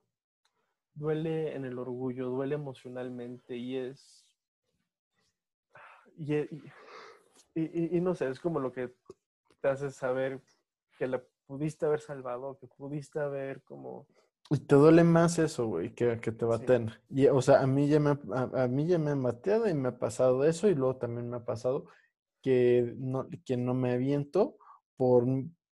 Duele 0.94 1.54
en 1.54 1.66
el 1.66 1.78
orgullo, 1.78 2.30
duele 2.30 2.56
emocionalmente 2.56 3.58
y 3.58 3.76
es... 3.76 4.26
Y, 6.16 6.34
y, 6.34 7.98
y, 7.98 8.00
no 8.00 8.16
sé, 8.16 8.30
es 8.30 8.40
como 8.40 8.62
lo 8.62 8.72
que 8.72 8.96
te 9.60 9.68
hace 9.68 9.92
saber 9.92 10.40
que 10.98 11.08
la 11.08 11.22
pudiste 11.46 11.86
haber 11.86 12.00
salvado, 12.00 12.58
que 12.58 12.68
pudiste 12.68 13.20
haber 13.20 13.64
como... 13.64 14.08
Y 14.50 14.60
te 14.60 14.76
duele 14.76 15.04
más 15.04 15.40
eso, 15.40 15.68
güey, 15.68 15.94
que, 15.94 16.22
que 16.22 16.32
te 16.32 16.46
baten. 16.46 16.92
Y, 17.10 17.28
o 17.28 17.42
sea, 17.42 17.62
a 17.62 17.68
mí, 17.68 17.90
ya 17.90 18.00
me, 18.00 18.18
a, 18.34 18.68
mí 18.70 18.88
ya 18.88 18.98
me 18.98 19.12
han 19.12 19.24
bateado 19.24 19.68
y 19.68 19.74
me 19.74 19.90
ha 19.90 20.00
pasado 20.00 20.46
eso 20.46 20.70
y 20.70 20.76
luego 20.76 20.96
también 20.96 21.30
me 21.30 21.38
ha 21.38 21.44
pasado 21.44 21.88
que 22.44 22.94
no, 22.98 23.28
que 23.46 23.58
no 23.58 23.74
me 23.74 23.94
aviento 23.94 24.58
por 24.96 25.26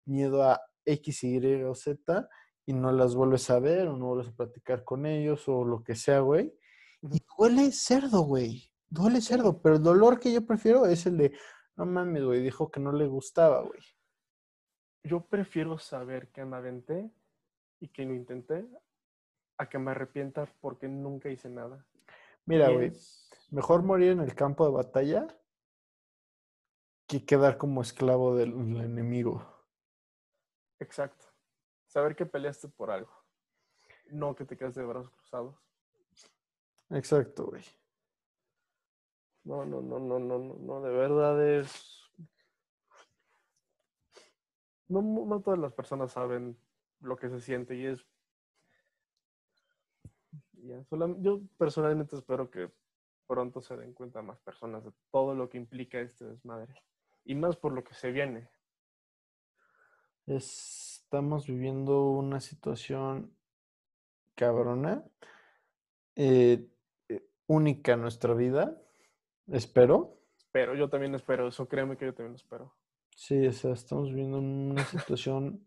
miedo 0.07 0.43
a 0.43 0.63
X, 0.87 1.25
Y 1.25 1.63
o 1.65 1.75
Z 1.75 2.29
y 2.65 2.73
no 2.73 2.93
las 2.93 3.15
vuelves 3.15 3.51
a 3.51 3.59
ver 3.59 3.89
o 3.89 3.97
no 3.97 4.07
vuelves 4.07 4.29
a 4.29 4.37
platicar 4.37 4.85
con 4.85 5.05
ellos 5.05 5.49
o 5.49 5.65
lo 5.65 5.83
que 5.83 5.97
sea, 5.97 6.21
güey. 6.21 6.55
Y 7.03 7.21
duele 7.37 7.73
cerdo, 7.73 8.23
güey. 8.23 8.71
Duele 8.89 9.21
cerdo, 9.21 9.61
pero 9.61 9.77
el 9.77 9.83
dolor 9.83 10.21
que 10.21 10.33
yo 10.33 10.47
prefiero 10.47 10.87
es 10.87 11.07
el 11.07 11.17
de, 11.17 11.33
no 11.77 11.87
mames, 11.87 12.25
güey, 12.25 12.41
dijo 12.41 12.71
que 12.71 12.81
no 12.81 12.93
le 12.93 13.07
gustaba, 13.07 13.63
güey. 13.63 13.81
Yo 15.03 15.27
prefiero 15.27 15.79
saber 15.79 16.29
que 16.29 16.45
me 16.45 16.57
aventé 16.57 17.11
y 17.81 17.89
que 17.89 18.05
lo 18.05 18.15
intenté 18.15 18.67
a 19.59 19.69
que 19.69 19.79
me 19.79 19.91
arrepienta 19.91 20.47
porque 20.61 20.89
nunca 20.89 21.31
hice 21.31 21.49
nada. 21.49 21.85
Mira, 22.47 22.71
güey, 22.71 22.93
mejor 23.51 23.83
morir 23.83 24.13
en 24.13 24.21
el 24.21 24.35
campo 24.35 24.65
de 24.65 24.73
batalla 24.73 25.27
que 27.11 27.25
quedar 27.25 27.59
como 27.59 27.83
esclavo 27.83 28.37
del, 28.37 28.53
enemigo. 28.53 29.45
Exacto. 30.79 31.27
Saber 31.87 32.15
que 32.15 32.25
peleaste 32.25 32.69
por 32.69 32.93
algo. 32.93 33.13
No 34.11 34.37
que 34.37 34.45
te 34.45 34.57
quedes 34.57 34.77
de 34.77 34.85
brazos 34.85 35.11
cruzados. 35.11 35.57
Exacto, 36.91 37.47
güey. 37.47 37.65
No, 39.43 39.65
no, 39.65 39.81
no, 39.81 39.99
no, 39.99 40.21
no, 40.21 40.39
no, 40.39 40.83
de 40.83 40.91
verdad 40.91 41.45
es... 41.45 42.01
No, 44.87 45.03
no 45.03 45.41
todas 45.41 45.59
las 45.59 45.73
personas 45.73 46.13
saben 46.13 46.57
lo 47.01 47.17
que 47.17 47.29
se 47.29 47.41
siente 47.41 47.75
y 47.75 47.87
es... 47.87 48.07
yo 51.19 51.41
personalmente 51.59 52.15
espero 52.15 52.51
que 52.51 52.73
pronto 53.27 53.61
se 53.61 53.77
den 53.77 53.95
cuenta 53.95 54.23
más 54.23 54.39
personas 54.41 54.85
de 54.85 54.93
todo 55.11 55.35
lo 55.35 55.49
que 55.49 55.59
implica 55.59 56.01
este 56.01 56.25
desmadre. 56.25 56.75
Y 57.25 57.35
más 57.35 57.57
por 57.57 57.73
lo 57.73 57.85
que 57.85 57.95
se 57.95 58.11
viene. 58.11 58.49
Estamos 60.27 61.47
viviendo 61.47 62.11
una 62.11 62.41
situación 62.41 63.37
cabrona, 64.35 65.05
eh, 66.17 66.69
eh, 67.09 67.29
única 67.47 67.93
en 67.93 68.03
nuestra 68.03 68.35
vida 68.35 68.81
Espero. 69.51 70.17
Espero, 70.37 70.75
yo 70.77 70.89
también 70.89 71.15
espero 71.15 71.49
eso, 71.49 71.69
créeme 71.69 71.97
que 71.97 72.07
yo 72.07 72.15
también 72.15 72.37
espero. 72.37 72.75
Sí, 73.17 73.47
o 73.47 73.53
sea, 73.53 73.73
estamos 73.73 74.13
viendo 74.13 74.39
una 74.39 74.85
situación 74.85 75.65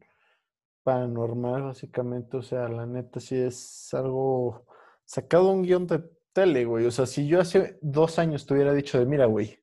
paranormal, 0.84 1.64
básicamente. 1.64 2.38
O 2.38 2.42
sea, 2.42 2.70
la 2.70 2.86
neta 2.86 3.20
sí 3.20 3.36
es 3.36 3.94
algo 3.94 4.66
sacado 5.06 5.52
un 5.52 5.64
guion 5.64 5.86
de 5.88 6.02
tele, 6.32 6.66
güey. 6.66 6.86
O 6.86 6.92
sea, 6.92 7.06
si 7.06 7.28
yo 7.28 7.42
hace 7.42 7.78
dos 7.82 8.20
años 8.20 8.46
te 8.46 8.54
hubiera 8.54 8.74
dicho 8.74 8.98
de, 8.98 9.06
mira, 9.06 9.26
güey, 9.26 9.63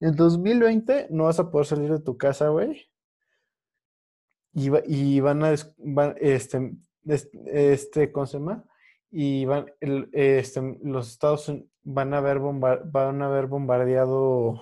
en 0.00 0.16
2020 0.16 1.08
no 1.10 1.24
vas 1.24 1.40
a 1.40 1.50
poder 1.50 1.66
salir 1.66 1.90
de 1.90 2.00
tu 2.00 2.16
casa, 2.16 2.48
güey. 2.48 2.88
Y, 4.52 5.20
van 5.20 5.44
a, 5.44 5.54
van, 5.76 6.16
este, 6.18 6.72
este, 7.46 8.10
¿cómo 8.10 8.26
se 8.26 8.38
llama? 8.38 8.64
Y 9.10 9.44
van, 9.44 9.66
este, 10.12 10.78
los 10.82 11.10
Estados 11.10 11.48
Unidos 11.48 11.68
van 11.84 12.12
a 12.12 12.18
haber, 12.18 12.38
van 12.40 13.22
a 13.22 13.26
haber 13.26 13.46
bombardeado 13.46 14.60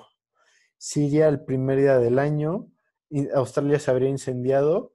Siria 0.78 1.28
el 1.28 1.44
primer 1.44 1.78
día 1.78 1.98
del 1.98 2.18
año, 2.20 2.70
Australia 3.34 3.78
se 3.78 3.90
habría 3.90 4.08
incendiado 4.08 4.92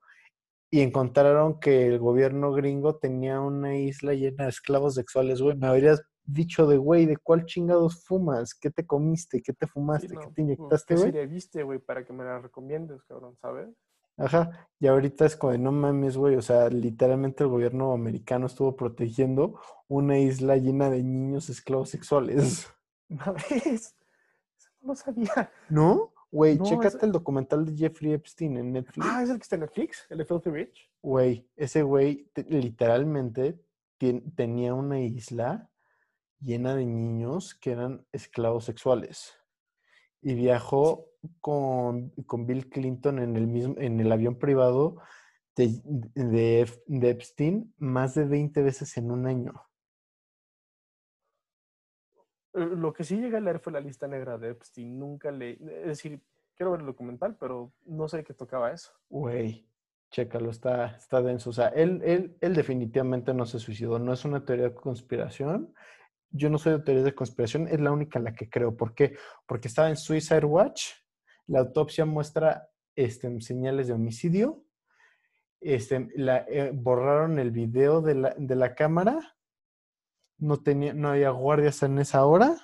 y 0.70 0.82
encontraron 0.82 1.60
que 1.60 1.88
el 1.88 2.00
gobierno 2.00 2.54
gringo 2.54 2.98
tenía 2.98 3.42
una 3.42 3.78
isla 3.78 4.14
llena 4.14 4.46
de 4.46 4.50
esclavos 4.50 4.96
sexuales, 4.96 5.42
güey. 5.42 5.58
Me 5.58 5.68
habrías 5.68 6.02
dicho 6.24 6.68
de, 6.68 6.78
güey, 6.78 7.06
¿de 7.06 7.18
cuál 7.18 7.46
chingados 7.46 8.04
fumas? 8.04 8.54
¿Qué 8.54 8.70
te 8.70 8.86
comiste? 8.86 9.42
¿Qué 9.42 9.54
te 9.54 9.68
fumaste? 9.68 10.08
¿Qué 10.08 10.16
te 10.16 10.26
pues, 10.26 10.38
inyectaste, 10.38 10.96
güey? 10.96 11.12
¿Qué 11.12 11.28
viste, 11.28 11.64
güey, 11.64 11.80
para 11.80 12.06
que 12.06 12.14
me 12.14 12.24
la 12.24 12.40
recomiendes, 12.40 13.04
cabrón, 13.04 13.36
sabes? 13.42 13.70
Ajá, 14.18 14.68
y 14.80 14.88
ahorita 14.88 15.26
es 15.26 15.36
como 15.36 15.54
de 15.54 15.58
no 15.58 15.72
mames, 15.72 16.16
güey, 16.18 16.36
o 16.36 16.42
sea, 16.42 16.70
literalmente 16.70 17.44
el 17.44 17.50
gobierno 17.50 17.94
americano 17.94 18.46
estuvo 18.46 18.76
protegiendo 18.76 19.60
una 19.88 20.20
isla 20.20 20.58
llena 20.58 20.90
de 20.90 21.02
niños 21.02 21.50
esclavos 21.50 21.90
sexuales. 21.90 22.70
¿No 23.10 23.34
ves? 23.34 23.96
no 24.82 24.90
lo 24.90 24.96
sabía. 24.96 25.52
¿No? 25.70 26.14
Güey, 26.32 26.58
chécate 26.60 27.06
el 27.06 27.12
documental 27.12 27.66
de 27.66 27.76
Jeffrey 27.76 28.14
Epstein 28.14 28.58
en 28.58 28.72
Netflix. 28.72 29.06
Ah, 29.10 29.22
¿es 29.22 29.30
el 29.30 29.38
que 29.38 29.44
está 29.44 29.56
en 29.56 29.62
Netflix? 29.62 30.06
¿El 30.10 30.20
de 30.20 30.26
Filthy 30.26 30.50
Rich? 30.50 30.90
Güey, 31.02 31.50
ese 31.58 31.84
güey 31.84 32.32
literalmente 32.48 33.60
tenía 34.36 34.74
una 34.74 35.02
isla 35.02 35.70
llena 36.42 36.76
de 36.76 36.86
niños 36.86 37.56
que 37.56 37.72
eran 37.72 38.06
esclavos 38.12 38.66
sexuales. 38.66 39.38
Y 40.22 40.34
viajó 40.34 41.08
con, 41.40 42.10
con, 42.26 42.46
Bill 42.46 42.70
Clinton 42.70 43.20
en 43.20 43.36
el, 43.36 43.48
mismo, 43.48 43.76
en 43.78 44.00
el 44.00 44.12
avión 44.12 44.38
privado 44.38 44.98
de, 45.56 45.82
de, 46.16 47.10
Epstein 47.10 47.74
más 47.78 48.16
de 48.16 48.26
20 48.26 48.62
veces 48.62 48.98
en 48.98 49.12
un 49.12 49.28
año. 49.28 49.54
Eh, 52.54 52.66
lo 52.66 52.94
que 52.94 53.04
sí 53.04 53.18
llegué 53.18 53.38
a 53.38 53.42
leer 53.42 53.60
fue 53.60 53.74
la 53.74 53.80
lista 53.80 54.08
negra 54.08 54.38
de 54.38 54.50
Epstein. 54.50 54.98
Nunca 54.98 55.32
le. 55.32 55.54
Es 55.54 55.88
decir, 55.88 56.22
quiero 56.56 56.72
ver 56.72 56.82
el 56.82 56.88
documental, 56.88 57.36
pero 57.40 57.74
no 57.86 58.08
sé 58.08 58.24
qué 58.24 58.34
tocaba 58.34 58.72
eso. 58.72 58.92
Güey, 59.10 59.68
chécalo, 60.12 60.52
está, 60.52 60.98
está 60.98 61.22
denso. 61.22 61.50
O 61.50 61.54
sea, 61.54 61.70
él, 61.70 62.02
él, 62.04 62.38
él 62.42 62.54
definitivamente 62.54 63.34
no 63.34 63.46
se 63.46 63.60
suicidó. 63.60 64.00
No 64.00 64.14
es 64.14 64.26
una 64.26 64.46
teoría 64.46 64.70
de 64.70 64.76
conspiración 64.76 65.74
yo 66.32 66.50
no 66.50 66.58
soy 66.58 66.74
de 66.74 66.80
teorías 66.80 67.06
de 67.06 67.16
conspiración, 67.16 67.68
es 67.68 67.80
la 67.80 67.92
única 67.92 68.20
en 68.20 68.26
la 68.26 68.34
que 68.34 68.50
creo. 68.50 68.76
¿Por 68.76 68.94
qué? 68.96 69.18
Porque 69.46 69.68
estaba 69.68 69.90
en 69.90 69.98
Suicide 69.98 70.46
Watch, 70.46 70.92
la 71.48 71.60
autopsia 71.60 72.06
muestra 72.06 72.70
este, 72.96 73.40
señales 73.42 73.88
de 73.88 73.94
homicidio, 73.94 74.64
este, 75.60 76.10
la, 76.16 76.46
eh, 76.50 76.72
borraron 76.74 77.38
el 77.40 77.52
video 77.52 78.02
de 78.02 78.16
la, 78.16 78.36
de 78.38 78.56
la 78.56 78.74
cámara, 78.76 79.38
no, 80.38 80.62
tenía, 80.64 80.94
no 80.94 81.10
había 81.10 81.30
guardias 81.30 81.84
en 81.84 82.00
esa 82.00 82.26
hora 82.26 82.56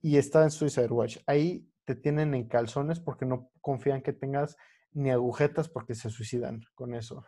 y 0.00 0.16
estaba 0.16 0.44
en 0.44 0.50
Suicide 0.50 0.88
Watch. 0.88 1.18
Ahí 1.26 1.68
te 1.84 1.96
tienen 1.96 2.34
en 2.34 2.46
calzones 2.46 3.00
porque 3.00 3.24
no 3.26 3.50
confían 3.60 4.02
que 4.02 4.12
tengas 4.12 4.56
ni 4.92 5.10
agujetas 5.10 5.68
porque 5.68 5.94
se 5.94 6.10
suicidan 6.10 6.62
con 6.74 6.94
eso. 6.94 7.24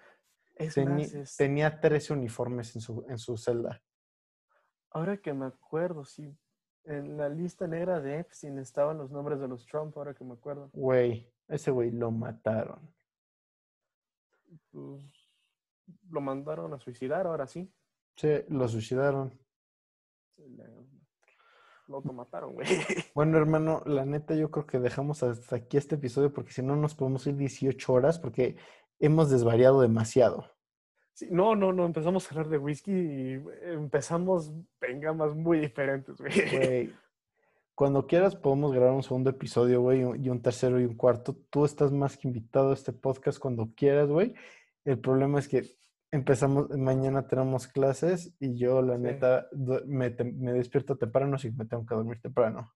Es 0.54 0.76
Teni- 0.76 0.86
más, 0.88 1.12
es- 1.14 1.36
Tenía 1.36 1.80
13 1.80 2.12
uniformes 2.12 2.76
en 2.76 2.80
su, 2.82 3.04
en 3.08 3.18
su 3.18 3.36
celda. 3.36 3.82
Ahora 4.94 5.18
que 5.18 5.34
me 5.34 5.46
acuerdo, 5.46 6.04
sí, 6.04 6.34
en 6.84 7.16
la 7.16 7.28
lista 7.28 7.66
negra 7.66 8.00
de 8.00 8.20
Epstein 8.20 8.58
estaban 8.58 8.96
los 8.96 9.10
nombres 9.10 9.40
de 9.40 9.48
los 9.48 9.66
Trump, 9.66 9.96
ahora 9.96 10.14
que 10.14 10.24
me 10.24 10.34
acuerdo. 10.34 10.70
Güey, 10.72 11.30
ese 11.48 11.70
güey 11.70 11.90
lo 11.90 12.10
mataron. 12.10 12.80
Pues, 14.70 15.02
lo 16.10 16.20
mandaron 16.20 16.72
a 16.72 16.78
suicidar, 16.78 17.26
ahora 17.26 17.46
sí. 17.46 17.70
Sí, 18.16 18.28
lo 18.48 18.68
suicidaron. 18.68 19.38
Lo 21.86 21.96
automataron, 21.96 22.54
güey. 22.54 22.66
Bueno, 23.14 23.38
hermano, 23.38 23.82
la 23.86 24.04
neta 24.04 24.34
yo 24.34 24.50
creo 24.50 24.66
que 24.66 24.78
dejamos 24.78 25.22
hasta 25.22 25.56
aquí 25.56 25.76
este 25.76 25.96
episodio 25.96 26.32
porque 26.32 26.52
si 26.52 26.62
no 26.62 26.76
nos 26.76 26.94
podemos 26.94 27.26
ir 27.26 27.36
18 27.36 27.92
horas 27.92 28.18
porque 28.18 28.56
hemos 28.98 29.30
desvariado 29.30 29.80
demasiado. 29.80 30.50
Sí, 31.14 31.28
no, 31.30 31.54
no, 31.54 31.72
no, 31.72 31.86
empezamos 31.86 32.26
a 32.26 32.30
hablar 32.30 32.48
de 32.48 32.58
whisky 32.58 32.90
y 32.92 33.44
empezamos 33.62 34.52
en 34.80 35.00
gamas 35.00 35.34
muy 35.34 35.60
diferentes, 35.60 36.16
güey. 36.18 36.32
Güey, 36.50 36.92
cuando 37.76 38.06
quieras 38.06 38.34
podemos 38.36 38.72
grabar 38.72 38.92
un 38.94 39.02
segundo 39.04 39.30
episodio, 39.30 39.80
güey, 39.80 40.00
y 40.00 40.28
un- 40.28 40.42
tercero 40.42 40.80
y 40.80 40.84
un 40.84 40.96
cuarto. 40.96 41.36
Tú 41.50 41.64
estás 41.64 41.92
más 41.92 42.16
que 42.16 42.26
invitado 42.28 42.70
a 42.70 42.74
este 42.74 42.92
podcast 42.92 43.38
cuando 43.38 43.70
quieras, 43.76 44.08
güey. 44.08 44.34
El 44.84 44.98
problema 44.98 45.38
es 45.38 45.48
que 45.48 45.62
empezamos, 46.10 46.68
mañana 46.70 47.26
tenemos 47.28 47.66
clases 47.68 48.34
y 48.40 48.56
yo, 48.56 48.82
la 48.82 48.96
Sí. 48.96 49.02
neta, 49.02 49.48
me, 49.86 50.10
te- 50.10 50.24
me 50.24 50.52
despierto 50.52 50.96
temprano 50.96 51.36
y 51.42 51.50
me 51.52 51.64
tengo 51.64 51.86
que 51.86 51.94
dormir 51.94 52.20
temprano. 52.20 52.72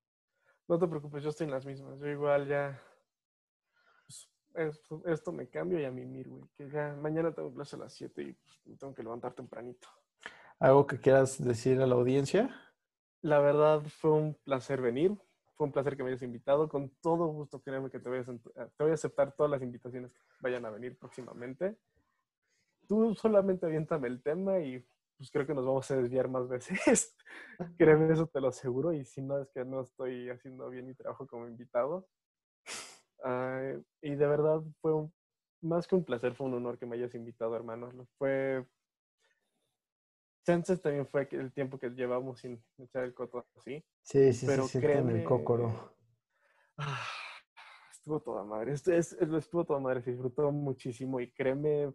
No 0.69 0.79
te 0.79 0.87
preocupes, 0.87 1.23
yo 1.25 1.31
estoy 1.31 1.47
en 1.47 1.53
las 1.53 1.67
mismas. 1.67 1.99
Yo 1.99 2.07
igual 2.07 2.47
ya. 2.47 2.81
Esto, 4.55 5.03
esto 5.07 5.33
me 5.33 5.49
cambio 5.49 5.81
y 5.81 5.85
a 5.85 5.91
mimir, 5.91 6.29
güey. 6.29 6.45
Que 6.57 6.69
ya 6.69 6.97
mañana 7.01 7.33
tengo 7.33 7.53
clase 7.53 7.77
a 7.77 7.81
las 7.81 7.93
7 7.93 8.23
y 8.23 8.33
pues, 8.33 8.61
me 8.67 8.77
tengo 8.77 8.95
que 8.95 9.03
levantar 9.03 9.35
tempranito. 9.35 9.89
¿Algo 10.59 10.87
que 10.87 10.99
quieras 10.99 11.43
decir 11.43 11.81
a 11.81 11.87
la 11.87 11.95
audiencia? 11.95 12.55
La 13.23 13.39
verdad 13.41 13.83
fue 13.83 14.13
un 14.13 14.35
placer 14.35 14.81
venir. 14.81 15.17
Fue 15.55 15.67
un 15.67 15.73
placer 15.73 15.97
que 15.97 16.03
me 16.03 16.11
hayas 16.11 16.23
invitado. 16.23 16.69
Con 16.69 16.91
todo 17.01 17.27
gusto, 17.27 17.61
créeme 17.61 17.91
que 17.91 17.99
te 17.99 18.09
voy 18.09 18.19
a, 18.19 18.23
eh, 18.23 18.69
te 18.77 18.85
voy 18.85 18.91
a 18.91 18.95
aceptar 18.95 19.33
todas 19.33 19.51
las 19.51 19.63
invitaciones 19.63 20.13
que 20.13 20.21
vayan 20.41 20.65
a 20.65 20.71
venir 20.71 20.97
próximamente. 20.99 21.77
Tú 22.87 23.15
solamente 23.15 23.67
aviéntame 23.67 24.09
el 24.09 24.23
tema 24.23 24.61
y 24.61 24.85
pues 25.17 25.31
creo 25.33 25.47
que 25.47 25.55
nos 25.55 25.67
vamos 25.67 25.91
a 25.91 25.97
desviar 25.97 26.29
más 26.29 26.49
veces. 26.49 27.17
créeme, 27.79 28.13
eso 28.13 28.27
te 28.27 28.41
lo 28.41 28.49
aseguro. 28.49 28.93
Y 28.93 29.05
si 29.05 29.21
no 29.21 29.41
es 29.41 29.49
que 29.51 29.65
no 29.65 29.81
estoy 29.81 30.31
haciendo 30.31 30.71
bien 30.71 30.87
mi 30.87 30.95
trabajo 30.95 31.27
como 31.27 31.49
invitado. 31.49 32.09
Ah, 33.25 33.73
y 34.01 34.15
de 34.15 34.27
verdad 34.27 34.63
fue 34.81 34.95
un- 34.95 35.13
más 35.61 35.87
que 35.89 35.95
un 35.97 36.05
placer, 36.05 36.35
fue 36.35 36.47
un 36.47 36.55
honor 36.55 36.79
que 36.79 36.87
me 36.87 36.97
hayas 36.97 37.15
invitado, 37.15 37.57
hermano. 37.57 37.91
Fue. 38.19 38.65
Chances 40.47 40.81
también 40.81 41.07
fue 41.07 41.29
el 41.33 41.53
tiempo 41.53 41.79
que 41.79 41.91
llevamos 41.91 42.41
sin 42.41 42.63
echar 42.79 43.05
el 43.05 43.13
coto 43.13 43.47
así. 43.57 43.85
Sí, 44.03 44.33
sí, 44.33 44.47
Pero 44.47 44.63
se 44.65 44.81
siente 44.81 44.93
en 44.93 45.09
el 45.11 45.17
créeme- 45.17 45.25
cócoro. 45.25 45.95
Ah, 46.79 47.03
estuvo 47.91 48.21
toda 48.21 48.45
madre. 48.45 48.73
Este 48.73 48.97
es, 48.97 49.13
es- 49.15 49.33
estuvo 49.33 49.65
toda 49.65 49.81
madre. 49.81 50.01
Se 50.01 50.13
disfrutó 50.13 50.51
muchísimo 50.53 51.21
y 51.21 51.31
créeme. 51.33 51.93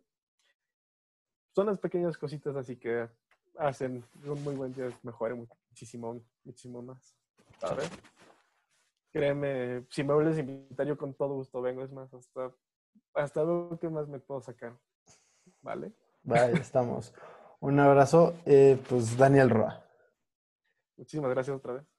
Son 1.55 1.65
las 1.67 1.79
pequeñas 1.79 2.17
cositas 2.17 2.55
así 2.55 2.75
que 2.77 3.07
hacen 3.57 4.03
un 4.25 4.43
muy 4.43 4.55
buen 4.55 4.73
día 4.73 4.89
mejore 5.03 5.35
muchísimo, 5.69 6.21
muchísimo 6.43 6.81
más. 6.81 7.15
¿Sabes? 7.59 7.89
Créeme, 9.14 9.85
si 9.90 10.03
me 10.03 10.15
vuelves 10.15 10.38
a 10.38 10.40
invitar, 10.40 10.88
yo 10.88 10.98
con 10.98 11.14
todo 11.14 11.35
gusto 11.35 11.61
vengo. 11.61 11.84
Es 11.84 11.91
más, 11.91 12.11
hasta, 12.14 12.52
hasta 13.14 13.44
veo 13.44 13.77
qué 13.80 13.88
más 13.88 14.07
me 14.07 14.19
puedo 14.19 14.41
sacar. 14.41 14.76
¿Vale? 15.61 15.94
Vaya, 16.23 16.60
estamos. 16.60 17.14
Un 17.60 17.80
abrazo, 17.80 18.34
eh, 18.45 18.81
pues 18.90 19.15
Daniel 19.15 19.52
Roa. 19.52 19.85
Muchísimas 20.98 21.30
gracias 21.30 21.56
otra 21.56 21.73
vez. 21.73 21.92